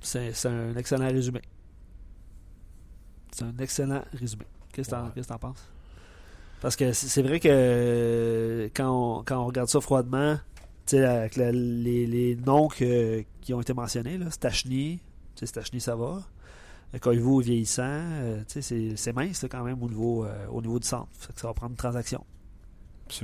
C'est 0.00 0.46
un 0.46 0.76
excellent 0.76 1.08
résumé. 1.08 1.42
C'est 3.32 3.44
un 3.44 3.56
excellent 3.58 4.02
résumé. 4.12 4.44
Qu'est-ce 4.72 4.90
que 4.90 5.20
tu 5.20 5.32
en 5.32 5.38
penses? 5.38 5.68
Parce 6.60 6.76
que 6.76 6.92
c'est 6.92 7.22
vrai 7.22 7.40
que 7.40 8.70
quand 8.74 9.24
on, 9.28 9.46
regarde 9.46 9.68
ça 9.68 9.80
froidement, 9.80 10.38
avec 10.92 11.36
les, 11.36 12.38
noms 12.46 12.68
qui 12.68 13.26
ont 13.52 13.60
été 13.60 13.74
mentionnés, 13.74 14.18
là, 14.18 14.30
Stachny, 14.30 15.00
Stachny 15.42 15.80
ça 15.80 15.96
va. 15.96 16.22
Koivu 17.00 17.42
vieillissant, 17.42 17.82
euh, 17.86 18.42
c'est 18.46 19.12
mince 19.14 19.46
quand 19.50 19.64
même 19.64 19.82
au 19.82 19.88
niveau, 19.88 20.24
euh, 20.24 20.46
au 20.50 20.60
niveau 20.60 20.78
du 20.78 20.86
centre. 20.86 21.08
Ça, 21.34 21.46
va 21.46 21.54
prendre 21.54 21.70
une 21.70 21.76
transaction 21.76 22.24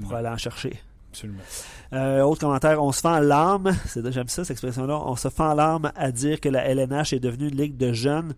pour 0.02 0.14
aller 0.14 0.28
en 0.28 0.38
chercher. 0.38 0.80
Absolument. 1.10 1.40
Euh, 1.92 2.22
autre 2.22 2.40
commentaire, 2.40 2.82
on 2.82 2.92
se 2.92 3.00
fend 3.00 3.18
l'arme, 3.18 3.72
j'aime 3.94 4.28
ça 4.28 4.44
cette 4.44 4.50
expression-là, 4.50 5.00
on 5.04 5.16
se 5.16 5.28
fend 5.28 5.54
l'arme 5.54 5.92
à 5.96 6.12
dire 6.12 6.40
que 6.40 6.48
la 6.48 6.64
LNH 6.64 7.12
est 7.12 7.20
devenue 7.20 7.48
une 7.48 7.56
ligue 7.56 7.76
de 7.76 7.92
jeunes. 7.92 8.34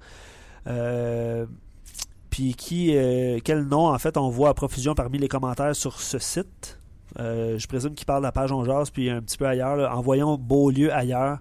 Puis 2.31 2.55
qui, 2.55 2.97
quel 3.45 3.65
nom 3.65 3.89
en 3.89 3.99
fait 3.99 4.17
on 4.17 4.31
voit 4.31 4.51
à 4.51 4.55
profusion 4.55 4.95
parmi 4.95 5.19
les 5.19 5.29
commentaires 5.29 5.75
sur 5.75 6.01
ce 6.01 6.19
site? 6.19 6.79
Je 7.17 7.67
présume 7.67 7.95
qu'il 7.95 8.07
parle 8.07 8.21
de 8.21 8.27
la 8.27 8.33
page 8.33 8.53
On 8.53 8.65
puis 8.93 9.11
un 9.11 9.21
petit 9.21 9.37
peu 9.37 9.47
ailleurs. 9.47 9.93
Envoyons 9.97 10.37
Beaulieu 10.39 10.93
ailleurs. 10.93 11.39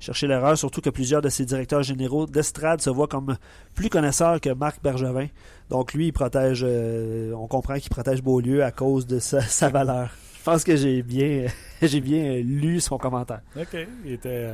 Chercher 0.00 0.26
l'erreur, 0.26 0.56
surtout 0.56 0.80
que 0.80 0.90
plusieurs 0.90 1.20
de 1.20 1.28
ses 1.28 1.44
directeurs 1.44 1.82
généraux 1.82 2.26
d'estrade 2.26 2.80
se 2.80 2.90
voient 2.90 3.06
comme 3.06 3.36
plus 3.74 3.90
connaisseurs 3.90 4.40
que 4.40 4.50
Marc 4.50 4.82
Bergevin. 4.82 5.26
Donc 5.68 5.92
lui, 5.92 6.06
il 6.06 6.12
protège, 6.12 6.64
euh, 6.66 7.32
on 7.34 7.46
comprend 7.46 7.78
qu'il 7.78 7.90
protège 7.90 8.22
Beaulieu 8.22 8.64
à 8.64 8.72
cause 8.72 9.06
de 9.06 9.18
sa, 9.18 9.68
valeur. 9.68 10.10
Je 10.38 10.42
pense 10.42 10.64
que 10.64 10.74
j'ai 10.74 11.02
bien, 11.02 11.46
j'ai 11.82 12.00
bien 12.00 12.36
lu 12.36 12.80
son 12.80 12.96
commentaire. 12.96 13.42
Ok, 13.54 13.76
il 14.04 14.12
était. 14.12 14.48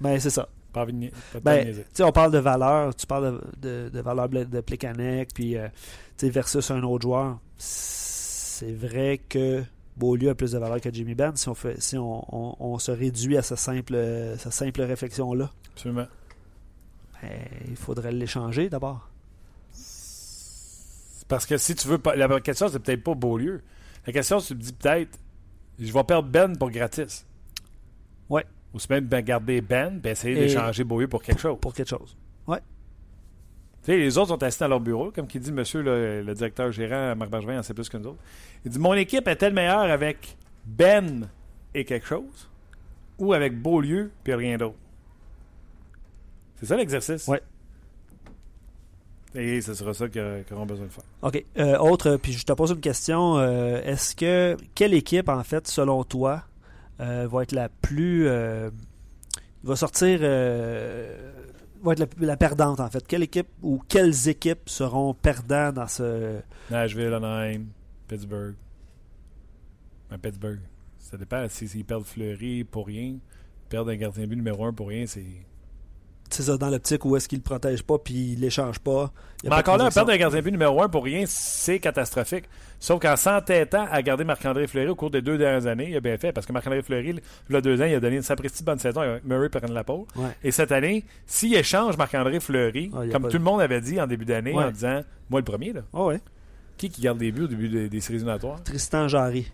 Ben 0.00 0.18
c'est 0.18 0.30
ça. 0.30 0.48
Ben, 1.42 1.74
on 2.00 2.12
parle 2.12 2.32
de 2.32 2.38
valeur, 2.38 2.94
tu 2.94 3.06
parles 3.06 3.40
de, 3.60 3.88
de, 3.88 4.00
valeur 4.00 4.28
de 4.28 4.60
Plekanec, 4.60 5.30
puis 5.34 5.56
euh, 5.56 5.68
versus 6.22 6.70
un 6.70 6.82
autre 6.82 7.02
joueur. 7.02 7.38
C'est 7.56 8.72
vrai 8.72 9.20
que 9.28 9.62
Beaulieu 9.98 10.30
a 10.30 10.34
plus 10.34 10.52
de 10.52 10.58
valeur 10.58 10.80
que 10.80 10.92
Jimmy 10.92 11.14
Ben 11.14 11.34
si 11.34 11.48
on, 11.48 11.54
fait, 11.54 11.80
si 11.80 11.96
on, 11.98 12.78
se 12.78 12.90
réduit 12.90 13.36
à 13.36 13.42
cette 13.42 13.58
simple, 13.58 13.96
simple 14.38 14.82
réflexion-là. 14.82 15.50
Absolument. 15.72 16.06
Ben, 17.20 17.40
il 17.68 17.76
faudrait 17.76 18.12
l'échanger 18.12 18.68
d'abord. 18.68 19.08
Parce 21.28 21.44
que 21.44 21.58
si 21.58 21.74
tu 21.74 21.88
veux 21.88 21.98
pas. 21.98 22.16
La 22.16 22.40
question, 22.40 22.68
c'est 22.68 22.78
peut-être 22.78 23.02
pas 23.02 23.14
Beaulieu. 23.14 23.62
La 24.06 24.12
question, 24.12 24.38
tu 24.40 24.48
te 24.48 24.62
dis 24.62 24.72
peut-être 24.72 25.18
je 25.78 25.92
vais 25.92 26.04
perdre 26.04 26.28
Ben 26.28 26.56
pour 26.56 26.70
gratis. 26.70 27.26
Ouais. 28.28 28.44
Ou 28.74 28.78
se 28.78 28.92
même 28.92 29.08
garder 29.08 29.60
Ben 29.60 30.00
et 30.04 30.08
essayer 30.08 30.34
d'échanger 30.34 30.84
Beaulieu 30.84 31.08
pour 31.08 31.22
quelque 31.22 31.40
chose. 31.40 31.58
Pour 31.60 31.74
quelque 31.74 31.88
chose. 31.88 32.16
Sais, 33.88 33.96
les 33.96 34.18
autres 34.18 34.28
sont 34.28 34.42
assis 34.42 34.60
dans 34.60 34.68
leur 34.68 34.80
bureau, 34.80 35.10
comme 35.10 35.26
qui 35.26 35.40
dit 35.40 35.50
monsieur 35.50 35.80
le, 35.80 36.34
directeur 36.34 36.70
gérant, 36.70 37.16
Marc 37.16 37.30
Bergevin, 37.30 37.58
en 37.58 37.62
sait 37.62 37.72
plus 37.72 37.88
que 37.88 37.96
nous 37.96 38.08
autres. 38.08 38.18
Il 38.62 38.70
dit 38.70 38.78
Mon 38.78 38.92
équipe 38.92 39.26
est-elle 39.26 39.54
meilleure 39.54 39.90
avec 39.90 40.36
Ben 40.66 41.26
et 41.74 41.86
quelque 41.86 42.06
chose 42.06 42.50
ou 43.18 43.32
avec 43.32 43.58
Beaulieu 43.58 44.10
puis 44.22 44.34
rien 44.34 44.58
d'autre 44.58 44.76
C'est 46.56 46.66
ça 46.66 46.76
l'exercice? 46.76 47.26
Ouais. 47.28 47.40
Et 49.34 49.62
ce 49.62 49.72
sera 49.72 49.94
ça 49.94 50.06
qu'ils 50.06 50.44
auront 50.52 50.66
besoin 50.66 50.84
de 50.84 50.92
faire. 50.92 51.04
OK. 51.22 51.42
Euh, 51.56 51.78
autre, 51.78 52.18
puis 52.18 52.34
je 52.34 52.44
te 52.44 52.52
pose 52.52 52.72
une 52.72 52.80
question. 52.80 53.38
euh, 53.38 53.80
Est-ce 53.84 54.14
que 54.14 54.58
quelle 54.74 54.92
équipe, 54.92 55.30
en 55.30 55.42
fait, 55.44 55.66
selon 55.66 56.04
toi, 56.04 56.42
euh, 57.00 57.26
va 57.26 57.42
être 57.42 57.52
la 57.52 57.70
plus. 57.70 58.28
va 59.64 59.76
sortir. 59.76 60.20
Va 61.82 61.92
être 61.92 62.00
la, 62.00 62.26
la 62.26 62.36
perdante, 62.36 62.80
en 62.80 62.88
fait? 62.88 63.06
Quelle 63.06 63.22
équipe 63.22 63.48
ou 63.62 63.82
quelles 63.88 64.28
équipes 64.28 64.68
seront 64.68 65.14
perdants 65.14 65.72
dans 65.72 65.86
ce. 65.86 66.40
Nashville, 66.70 67.12
Anaheim, 67.12 67.66
Pittsburgh. 68.06 68.54
Ben, 70.10 70.18
Pittsburgh. 70.18 70.60
Ça 70.98 71.16
dépend. 71.16 71.48
S'ils 71.48 71.68
si, 71.68 71.84
perdent 71.84 72.04
Fleury 72.04 72.64
pour 72.64 72.86
rien, 72.86 73.18
perdre 73.68 73.90
un 73.90 73.96
gardien 73.96 74.24
de 74.24 74.28
but 74.28 74.36
numéro 74.36 74.64
un 74.64 74.72
pour 74.72 74.88
rien, 74.88 75.06
c'est. 75.06 75.24
C'est 76.30 76.42
ça, 76.42 76.56
dans 76.56 76.68
l'optique 76.68 77.04
où 77.04 77.16
est-ce 77.16 77.28
qu'ils 77.28 77.38
le 77.38 77.42
protègent 77.42 77.82
pas 77.82 77.98
puis 77.98 78.36
pas. 78.36 78.40
Il 78.42 78.46
y 78.46 78.46
a 78.46 78.70
Mais 79.44 79.48
pas 79.50 79.58
encore 79.58 79.76
là, 79.78 79.90
perdre 79.90 80.12
un 80.12 80.16
gardien 80.16 80.40
de 80.40 80.44
but 80.44 80.50
numéro 80.50 80.82
un 80.82 80.88
pour 80.88 81.04
rien, 81.04 81.24
c'est 81.26 81.78
catastrophique. 81.78 82.44
Sauf 82.80 83.00
qu'en 83.00 83.16
s'entêtant 83.16 83.86
à 83.90 84.02
garder 84.02 84.24
Marc-André 84.24 84.66
Fleury 84.66 84.88
au 84.88 84.94
cours 84.94 85.10
des 85.10 85.22
deux 85.22 85.38
dernières 85.38 85.66
années, 85.66 85.88
il 85.90 85.96
a 85.96 86.00
bien 86.00 86.16
fait. 86.18 86.32
Parce 86.32 86.46
que 86.46 86.52
Marc-André 86.52 86.82
Fleury, 86.82 87.14
il 87.48 87.52
y 87.52 87.56
a 87.56 87.60
deux 87.60 87.80
ans, 87.80 87.84
il 87.86 87.94
a 87.94 88.00
donné 88.00 88.16
une 88.16 88.22
sapristi 88.22 88.62
bonne 88.62 88.78
saison 88.78 89.00
avec 89.00 89.24
Murray 89.24 89.48
prendre 89.48 89.72
la 89.72 89.84
pole. 89.84 90.04
Ouais. 90.16 90.28
Et 90.44 90.50
cette 90.50 90.70
année, 90.72 91.04
s'il 91.26 91.54
échange 91.54 91.96
Marc-André 91.96 92.40
Fleury, 92.40 92.90
Ah, 92.94 93.00
comme 93.12 93.22
pas 93.22 93.28
tout 93.28 93.32
de- 93.34 93.38
le 93.38 93.44
monde 93.44 93.60
avait 93.60 93.80
dit 93.80 94.00
en 94.00 94.06
début 94.06 94.24
d'année, 94.24 94.52
Ouais. 94.52 94.64
en 94.64 94.70
disant 94.70 95.00
Moi 95.30 95.40
le 95.40 95.44
premier, 95.44 95.72
là. 95.72 95.80
Ah 95.94 96.04
ouais. 96.04 96.20
Qui 96.76 96.90
qui 96.90 97.00
garde 97.02 97.18
des 97.18 97.32
buts 97.32 97.44
au 97.44 97.48
début 97.48 97.68
des, 97.68 97.88
des 97.88 98.00
séries 98.00 98.16
éliminatoires? 98.16 98.62
Tristan 98.62 99.08
Jarry, 99.08 99.50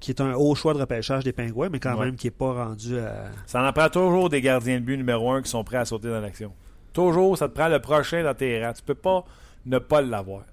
qui 0.00 0.10
est 0.10 0.20
un 0.20 0.32
haut 0.34 0.54
choix 0.54 0.72
de 0.74 0.78
repêchage 0.80 1.22
des 1.24 1.32
Pingouins, 1.32 1.68
mais 1.70 1.78
quand 1.78 1.96
Ouais. 1.98 2.06
même 2.06 2.16
qui 2.16 2.26
n'est 2.26 2.30
pas 2.32 2.52
rendu 2.64 2.98
à. 2.98 3.30
Ça 3.46 3.62
en 3.62 3.72
prend 3.72 3.88
toujours 3.88 4.28
des 4.30 4.40
gardiens 4.40 4.80
de 4.80 4.84
but 4.84 4.96
numéro 4.96 5.30
un 5.30 5.42
qui 5.42 5.50
sont 5.50 5.62
prêts 5.62 5.76
à 5.76 5.84
sauter 5.84 6.08
dans 6.08 6.20
l'action. 6.20 6.52
Toujours, 6.92 7.36
ça 7.38 7.48
te 7.48 7.54
prend 7.54 7.68
le 7.68 7.78
prochain 7.80 8.22
dans 8.24 8.34
tes 8.34 8.64
rangs. 8.64 8.72
Tu 8.72 8.82
peux 8.82 8.94
pas 8.94 9.24
ne 9.66 9.78
pas 9.78 10.00
l'avoir. 10.02 10.44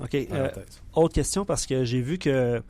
OK. 0.00 0.14
euh, 0.14 0.50
autre 0.94 1.14
question, 1.14 1.44
parce 1.46 1.64
que 1.66 1.84
j'ai 1.84 2.02
vu 2.02 2.18
que 2.18 2.60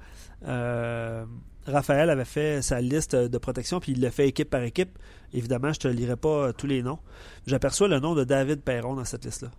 euh, 0.46 1.24
Raphaël 1.66 2.10
avait 2.10 2.24
fait 2.24 2.62
sa 2.62 2.80
liste 2.80 3.16
de 3.16 3.38
protection, 3.38 3.80
puis 3.80 3.92
il 3.92 4.00
l'a 4.00 4.10
fait 4.12 4.28
équipe 4.28 4.50
par 4.50 4.62
équipe. 4.62 4.96
Évidemment, 5.32 5.72
je 5.72 5.80
te 5.80 5.88
lirai 5.88 6.16
pas 6.16 6.28
euh, 6.48 6.52
tous 6.52 6.68
les 6.68 6.82
noms. 6.82 6.98
J'aperçois 7.46 7.88
le 7.88 7.98
nom 7.98 8.14
de 8.14 8.22
David 8.22 8.60
Perron 8.62 8.94
dans 8.94 9.04
cette 9.04 9.24
liste-là. 9.24 9.50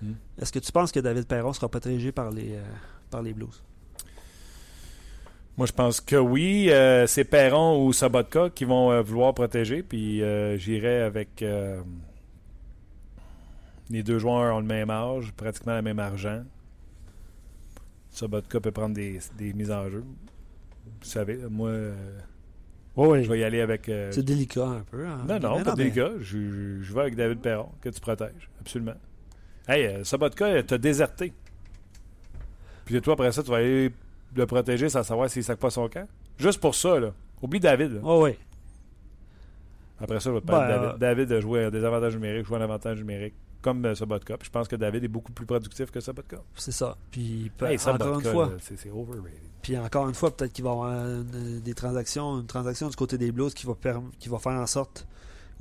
Hmm. 0.00 0.12
Est-ce 0.40 0.52
que 0.52 0.58
tu 0.60 0.70
penses 0.70 0.92
que 0.92 1.00
David 1.00 1.26
Perron 1.26 1.52
sera 1.52 1.68
protégé 1.68 2.12
par 2.12 2.30
les, 2.30 2.52
euh, 2.52 2.62
par 3.10 3.22
les 3.22 3.32
Blues? 3.34 3.62
Moi, 5.58 5.66
je 5.66 5.72
pense 5.72 6.00
que 6.00 6.16
oui. 6.16 6.70
Euh, 6.70 7.06
c'est 7.06 7.24
Perron 7.24 7.84
ou 7.84 7.92
Sabotka 7.92 8.50
qui 8.50 8.64
vont 8.64 8.90
euh, 8.90 9.02
vouloir 9.02 9.34
protéger. 9.34 9.82
Puis 9.82 10.22
euh, 10.22 10.56
j'irai 10.56 11.02
avec. 11.02 11.42
euh, 11.42 11.82
les 13.90 14.02
deux 14.02 14.18
joueurs 14.18 14.56
ont 14.56 14.60
le 14.60 14.66
même 14.66 14.88
âge, 14.90 15.32
pratiquement 15.36 15.74
le 15.76 15.82
même 15.82 15.98
argent. 15.98 16.42
Sabotka 18.10 18.60
peut 18.60 18.70
prendre 18.70 18.94
des, 18.94 19.18
des 19.36 19.52
mises 19.52 19.70
en 19.70 19.88
jeu. 19.90 20.04
Vous 20.84 21.06
savez, 21.08 21.36
moi, 21.50 21.68
euh, 21.68 21.94
Oui, 22.96 23.22
je 23.24 23.30
vais 23.30 23.40
y 23.40 23.44
aller 23.44 23.60
avec. 23.60 23.88
euh, 23.88 24.10
C'est 24.12 24.22
délicat 24.24 24.64
un 24.66 24.84
peu. 24.90 25.06
hein. 25.06 25.24
non, 25.28 25.38
non, 25.38 25.58
Mais 25.58 25.64
pas 25.64 25.74
gars. 25.90 26.10
Je, 26.20 26.24
je- 26.38 26.82
je 26.82 26.94
vais 26.94 27.00
avec 27.02 27.16
David 27.16 27.40
Perron, 27.40 27.68
que 27.80 27.88
tu 27.90 28.00
protèges. 28.00 28.48
Absolument. 28.60 28.94
Hey, 29.68 30.04
Sabotka 30.04 30.62
t'a 30.62 30.78
déserté. 30.78 31.32
Puis 32.84 33.00
toi, 33.00 33.12
après 33.14 33.30
ça, 33.32 33.42
tu 33.42 33.50
vas 33.50 33.58
aller 33.58 33.90
le 34.34 34.46
protéger 34.46 34.88
sans 34.88 35.02
savoir 35.02 35.28
s'il 35.30 35.44
sac 35.44 35.58
pas 35.58 35.70
son 35.70 35.88
camp. 35.88 36.06
Juste 36.38 36.60
pour 36.60 36.74
ça, 36.74 36.98
là. 37.00 37.12
Oublie 37.42 37.60
David. 37.60 37.94
là. 37.94 38.00
Oh, 38.04 38.24
oui. 38.24 38.36
Après 40.00 40.18
ça, 40.20 40.30
je 40.30 40.34
vais 40.34 40.40
te 40.40 40.46
Ben, 40.46 40.52
parler 40.52 40.74
de 40.74 40.78
euh, 40.78 40.96
David. 40.96 40.98
David 41.28 41.32
a 41.32 41.40
joué 41.40 41.64
à 41.64 41.70
des 41.70 41.84
avantages 41.84 42.14
numériques, 42.14 42.46
joué 42.46 42.56
un 42.58 42.62
avantage 42.62 42.98
numérique, 42.98 43.34
comme 43.60 43.84
euh, 43.84 43.94
Sabotka. 43.94 44.36
Puis 44.36 44.46
je 44.46 44.50
pense 44.50 44.66
que 44.68 44.76
David 44.76 45.04
est 45.04 45.08
beaucoup 45.08 45.32
plus 45.32 45.46
productif 45.46 45.90
que 45.90 46.00
Sabotka. 46.00 46.38
C'est 46.56 46.72
ça. 46.72 46.96
Puis 47.10 47.50
Hey, 47.60 47.76
encore 47.76 47.80
Sabotka, 47.80 48.28
une 48.28 48.32
fois, 48.34 48.50
c'est 48.60 48.90
overrated. 48.90 49.32
Puis 49.62 49.78
encore 49.78 50.08
une 50.08 50.14
fois, 50.14 50.34
peut-être 50.36 50.52
qu'il 50.52 50.64
va 50.64 50.70
y 50.70 50.72
avoir 50.72 50.90
une- 50.92 51.60
des 51.60 51.74
transactions, 51.74 52.40
une 52.40 52.46
transaction 52.46 52.88
du 52.88 52.96
côté 52.96 53.16
des 53.16 53.30
Blues 53.30 53.54
qui 53.54 53.64
va, 53.66 53.74
qui 54.18 54.28
va 54.28 54.38
faire 54.38 54.52
en 54.52 54.66
sorte 54.66 55.06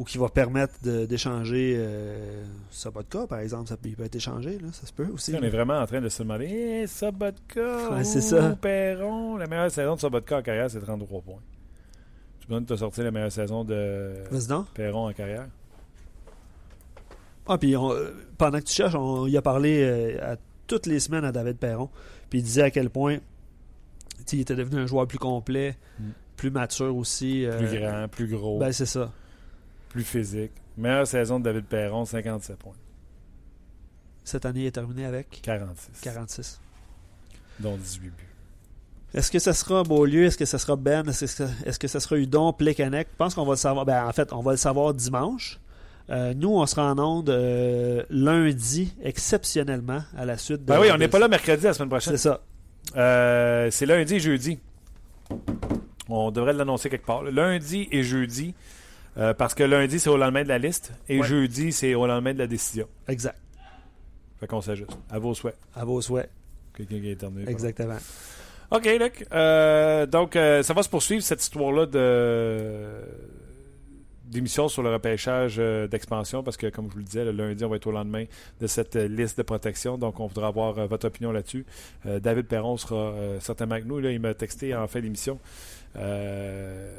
ou 0.02 0.04
qui 0.04 0.18
va 0.18 0.30
permettre 0.30 0.74
de- 0.82 1.06
d'échanger 1.06 1.76
euh, 1.78 2.44
Sabotka, 2.72 3.28
par 3.28 3.38
exemple. 3.40 3.70
Ça 3.70 3.78
peut, 3.78 3.88
il 3.90 3.96
peut 3.96 4.04
être 4.04 4.16
échangé, 4.16 4.58
là, 4.58 4.70
ça 4.72 4.88
se 4.88 4.92
peut 4.94 5.06
aussi. 5.14 5.32
On 5.36 5.44
est 5.44 5.50
vraiment 5.50 5.80
en 5.80 5.86
train 5.86 6.02
de 6.02 6.10
se 6.10 6.24
demander 6.24 6.46
hey, 6.46 6.88
Sabotka 6.88 7.90
Ouais, 7.92 8.04
c'est 8.04 8.18
ou 8.18 8.22
ça. 8.22 8.56
Perron. 8.60 9.38
La 9.38 9.46
meilleure 9.46 9.70
saison 9.70 9.94
de 9.96 10.00
Sabotka 10.00 10.40
en 10.40 10.42
carrière, 10.42 10.72
c'est 10.72 10.80
33 10.80 11.22
points. 11.22 11.36
Tu 12.40 12.48
peux 12.48 12.60
te 12.64 12.76
sortir 12.76 13.04
la 13.04 13.12
meilleure 13.12 13.32
saison 13.32 13.64
de. 13.64 14.12
Perron 14.74 15.08
en 15.10 15.14
carrière. 15.14 15.46
Ah, 17.48 17.58
puis 17.58 17.76
on- 17.78 17.92
euh, 17.94 18.12
pendant 18.38 18.60
que 18.60 18.64
tu 18.66 18.74
cherches, 18.74 18.96
on 18.96 19.28
y 19.28 19.38
a 19.38 19.42
parlé 19.42 19.84
euh, 19.84 20.34
à 20.34 20.38
toutes 20.68 20.86
les 20.88 21.00
semaines 21.00 21.26
à 21.26 21.32
David 21.32 21.58
Perron. 21.58 21.90
Puis 22.30 22.40
il 22.40 22.44
disait 22.44 22.64
à 22.64 22.72
quel 22.72 22.90
point 22.90 23.18
il 24.32 24.40
était 24.40 24.56
devenu 24.56 24.82
un 24.82 24.86
joueur 24.88 25.06
plus 25.08 25.18
complet, 25.20 25.76
Mm. 26.00 26.04
plus 26.38 26.50
mature 26.52 26.96
aussi. 26.96 27.46
euh, 27.46 27.58
Plus 27.58 27.80
grand, 27.80 28.08
plus 28.08 28.28
gros, 28.28 28.60
Ben, 28.60 28.72
c'est 28.72 28.86
ça. 28.86 29.12
Plus 29.92 30.04
physique. 30.04 30.52
Meilleure 30.78 31.08
saison 31.08 31.40
de 31.40 31.46
David 31.46 31.66
Perron, 31.66 32.06
57 32.06 32.58
points. 32.58 32.74
Cette 34.24 34.46
année, 34.46 34.62
il 34.62 34.66
est 34.68 34.72
terminé 34.72 35.06
avec? 35.06 35.42
46. 35.44 36.02
46. 36.02 36.62
Dont 37.60 37.76
18 37.76 38.10
buts. 38.10 38.32
Est-ce 39.14 39.30
que 39.30 39.40
ça 39.40 39.54
sera 39.54 39.84
Beaulieu? 39.84 40.26
Est-ce 40.26 40.38
que 40.38 40.46
ça 40.46 40.58
sera 40.58 40.78
Ben? 40.78 41.08
Est-ce 41.10 41.22
que 41.22 41.28
ça, 41.28 41.48
est-ce 41.66 41.78
que 41.78 41.88
ça 41.88 42.00
sera 42.00 42.18
Udon, 42.18 42.54
Plekanec? 42.54 43.08
Je 43.12 43.18
pense 43.18 43.36
qu'on 43.36 43.44
va 43.44 43.54
le 43.54 43.58
savoir. 43.58 43.86
Ben, 43.86 44.06
en 44.06 44.14
fait, 44.14 44.32
on 44.32 44.42
va 44.42 44.52
le 44.52 44.58
savoir 44.58 44.94
dimanche. 44.94 45.60
Euh, 46.10 46.34
nous, 46.34 46.50
on 46.50 46.66
sera 46.66 46.92
en 46.92 46.98
onde 46.98 47.30
euh, 47.30 48.04
lundi, 48.10 48.94
exceptionnellement, 49.04 50.02
à 50.18 50.26
la 50.26 50.38
suite 50.38 50.62
de. 50.62 50.66
Ben 50.66 50.80
oui, 50.80 50.88
on 50.94 50.98
n'est 50.98 51.10
pas 51.10 51.20
là 51.20 51.28
mercredi 51.28 51.64
la 51.66 51.74
semaine 51.74 51.90
prochaine. 51.90 52.16
C'est 52.16 52.30
ça. 52.30 52.42
Euh, 52.96 53.70
c'est 53.70 53.86
lundi 53.86 54.16
et 54.16 54.20
jeudi. 54.20 54.60
On 56.08 56.32
devrait 56.32 56.54
l'annoncer 56.54 56.90
quelque 56.90 57.06
part. 57.06 57.24
Lundi 57.24 57.88
et 57.92 58.04
jeudi. 58.04 58.54
Euh, 59.18 59.34
parce 59.34 59.54
que 59.54 59.64
lundi, 59.64 60.00
c'est 60.00 60.10
au 60.10 60.18
lendemain 60.18 60.44
de 60.44 60.48
la 60.50 60.58
liste. 60.58 60.94
Et 61.10 61.20
Ouais. 61.20 61.28
jeudi, 61.28 61.72
c'est 61.72 61.94
au 61.96 62.08
lendemain 62.08 62.34
de 62.34 62.40
la 62.40 62.48
décision. 62.48 62.88
Exact. 63.08 63.38
Fait 64.40 64.48
qu'on 64.48 64.62
s'ajuste. 64.62 64.98
À 65.10 65.20
vos 65.20 65.34
souhaits. 65.34 65.58
À 65.76 65.86
vos 65.86 66.02
souhaits. 66.02 66.30
Quelqu'un 66.76 67.00
qui 67.00 67.08
a 67.10 67.12
éternué. 67.12 67.44
Exactement. 67.50 67.98
OK, 68.72 68.86
Luc. 69.00 69.26
Euh, 69.34 70.06
donc, 70.06 70.36
euh, 70.36 70.64
ça 70.64 70.74
va 70.74 70.82
se 70.82 70.90
poursuivre, 70.90 71.22
cette 71.22 71.42
histoire-là 71.42 71.86
de 71.86 73.02
d'émission 74.26 74.70
sur 74.70 74.82
le 74.82 74.94
repêchage 74.94 75.58
d'expansion 75.58 76.42
parce 76.42 76.56
que, 76.56 76.68
comme 76.68 76.88
je 76.88 76.94
vous 76.94 77.00
le 77.00 77.04
disais, 77.04 77.26
le 77.26 77.32
lundi, 77.32 77.66
on 77.66 77.70
va 77.70 77.76
être 77.76 77.88
au 77.88 77.92
lendemain 77.92 78.24
de 78.62 78.68
cette 78.68 78.96
liste 78.96 79.38
de 79.38 79.44
protection. 79.44 79.98
Donc, 79.98 80.22
on 80.22 80.28
voudra 80.28 80.48
avoir 80.48 80.88
votre 80.88 81.08
opinion 81.08 81.34
là-dessus. 81.34 81.66
Euh, 82.06 82.22
David 82.22 82.46
Perron 82.48 82.78
sera 82.78 82.96
euh, 82.96 83.40
certainement 83.42 83.74
avec 83.76 83.86
nous. 83.86 84.00
Là, 84.00 84.12
il 84.12 84.22
m'a 84.22 84.34
texté 84.34 84.74
en 84.74 84.88
fin 84.88 85.02
d'émission. 85.02 85.38
Euh, 85.96 86.94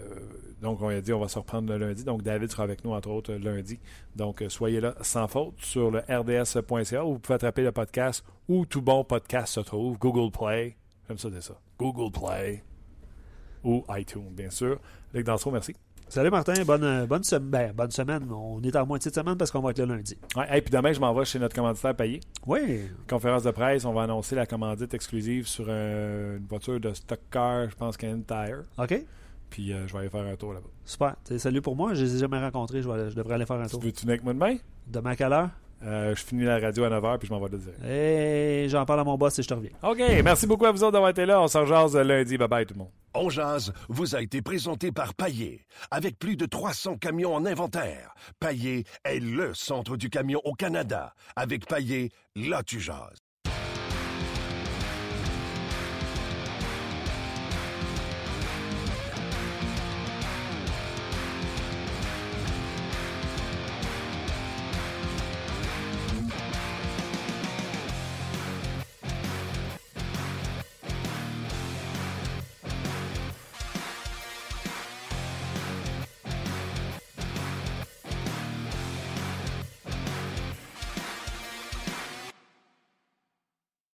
donc, 0.61 0.81
on 0.81 0.89
a 0.89 1.01
dit 1.01 1.13
on 1.13 1.21
va 1.21 1.29
se 1.29 1.39
reprendre 1.39 1.73
le 1.73 1.79
lundi. 1.79 2.05
Donc, 2.05 2.23
David 2.23 2.51
sera 2.51 2.63
avec 2.63 2.85
nous, 2.85 2.93
entre 2.93 3.11
autres, 3.11 3.33
lundi. 3.35 3.79
Donc, 4.15 4.43
euh, 4.43 4.49
soyez 4.49 4.81
là 4.81 4.95
sans 5.01 5.27
faute 5.27 5.55
sur 5.59 5.91
le 5.91 6.01
rds.ca 6.01 7.05
où 7.05 7.15
vous 7.15 7.19
pouvez 7.19 7.35
attraper 7.35 7.63
le 7.63 7.73
podcast 7.73 8.25
où 8.49 8.65
tout 8.67 8.83
bon 8.83 9.05
podcast 9.05 9.55
se 9.55 9.61
trouve. 9.61 9.99
Google 9.99 10.31
Play. 10.31 10.77
J'aime 11.09 11.19
ça 11.19 11.31
de 11.31 11.41
ça. 11.41 11.55
Google 11.79 12.13
Play 12.13 12.63
ou 13.65 13.85
iTunes, 13.91 14.31
bien 14.31 14.51
sûr. 14.51 14.79
Luc 15.13 15.27
merci. 15.27 15.75
Salut 16.13 16.29
Martin, 16.31 16.53
bonne, 16.67 16.85
euh, 16.85 17.07
bonne, 17.07 17.23
sem- 17.23 17.39
ben, 17.49 17.73
bonne 17.73 17.91
semaine. 17.91 18.31
On 18.31 18.61
est 18.61 18.77
en 18.77 18.85
moitié 18.85 19.11
de 19.11 19.15
semaine 19.15 19.35
parce 19.39 19.51
qu'on 19.51 19.61
va 19.61 19.71
être 19.71 19.79
le 19.79 19.87
lundi. 19.87 20.15
Ouais, 20.37 20.45
hey, 20.51 20.61
puis 20.61 20.71
demain, 20.71 20.93
je 20.93 21.01
m'en 21.01 21.15
vais 21.15 21.25
chez 21.25 21.39
notre 21.39 21.55
commanditaire 21.57 21.97
payé. 21.97 22.21
Oui. 22.47 22.83
Conférence 23.09 23.45
de 23.45 23.51
presse, 23.51 23.87
on 23.87 23.95
va 23.95 24.03
annoncer 24.03 24.35
la 24.35 24.45
commandite 24.45 24.93
exclusive 24.93 25.47
sur 25.47 25.65
euh, 25.69 26.37
une 26.37 26.45
voiture 26.45 26.79
de 26.79 26.93
stock 26.93 27.19
car, 27.31 27.71
je 27.71 27.75
pense 27.77 27.97
Canadian 27.97 28.25
Tire. 28.27 28.63
OK. 28.77 29.07
Puis 29.49 29.73
euh, 29.73 29.87
je 29.87 29.93
vais 29.95 30.01
aller 30.01 30.11
faire 30.11 30.27
un 30.27 30.37
tour 30.37 30.53
là-bas. 30.53 30.69
Super. 30.85 31.17
Salut 31.39 31.63
pour 31.63 31.77
moi. 31.77 31.95
Je 31.95 32.03
les 32.05 32.17
ai 32.17 32.19
jamais 32.19 32.39
rencontrés. 32.41 32.83
Je, 32.83 32.91
vais- 32.91 33.09
je 33.11 33.17
devrais 33.17 33.37
aller 33.37 33.47
faire 33.47 33.57
un 33.57 33.65
Tu 33.65 33.71
tour. 33.71 33.81
veux-tu 33.81 34.03
venir 34.03 34.13
avec 34.13 34.25
moi 34.25 34.35
demain? 34.35 34.57
Demain 34.87 35.11
à 35.13 35.17
quelle 35.17 35.33
heure? 35.33 35.49
Euh, 35.85 36.15
je 36.15 36.23
finis 36.23 36.45
la 36.45 36.59
radio 36.59 36.85
à 36.85 36.91
9h 36.91 37.19
puis 37.19 37.29
je 37.29 37.33
m'en 37.33 37.41
vais 37.41 37.51
le 37.51 37.59
dire. 37.59 37.73
Et 37.91 38.67
j'en 38.69 38.85
parle 38.85 39.01
à 39.01 39.05
mon 39.05 39.17
boss 39.17 39.39
et 39.39 39.43
je 39.43 39.49
te 39.49 39.55
reviens. 39.55 39.71
OK, 39.83 39.99
merci 40.23 40.47
beaucoup 40.47 40.67
à 40.67 40.71
vous 40.73 40.83
autres 40.83 40.93
d'avoir 40.93 41.11
été 41.11 41.27
là. 41.27 41.41
On 41.41 41.49
s'en 41.49 41.67
jase 41.67 41.97
lundi. 41.97 42.39
Bye 42.39 42.49
bye 42.49 42.67
tout 42.67 42.75
le 42.75 42.79
monde. 42.81 42.91
On 43.15 43.29
jase 43.29 43.73
vous 43.89 44.15
a 44.15 44.23
été 44.23 44.43
présenté 44.43 44.93
par 44.93 45.15
Paillé. 45.15 45.67
Avec 45.91 46.19
plus 46.19 46.37
de 46.37 46.47
300 46.47 46.97
camions 46.97 47.35
en 47.35 47.45
inventaire, 47.45 48.15
Paillé 48.41 48.85
est 49.05 49.21
le 49.21 49.55
centre 49.55 49.97
du 49.97 50.09
camion 50.09 50.41
au 50.45 50.55
Canada. 50.55 51.15
Avec 51.37 51.67
Paillé, 51.67 52.11
là 52.37 52.63
tu 52.63 52.81
jases. 52.81 53.22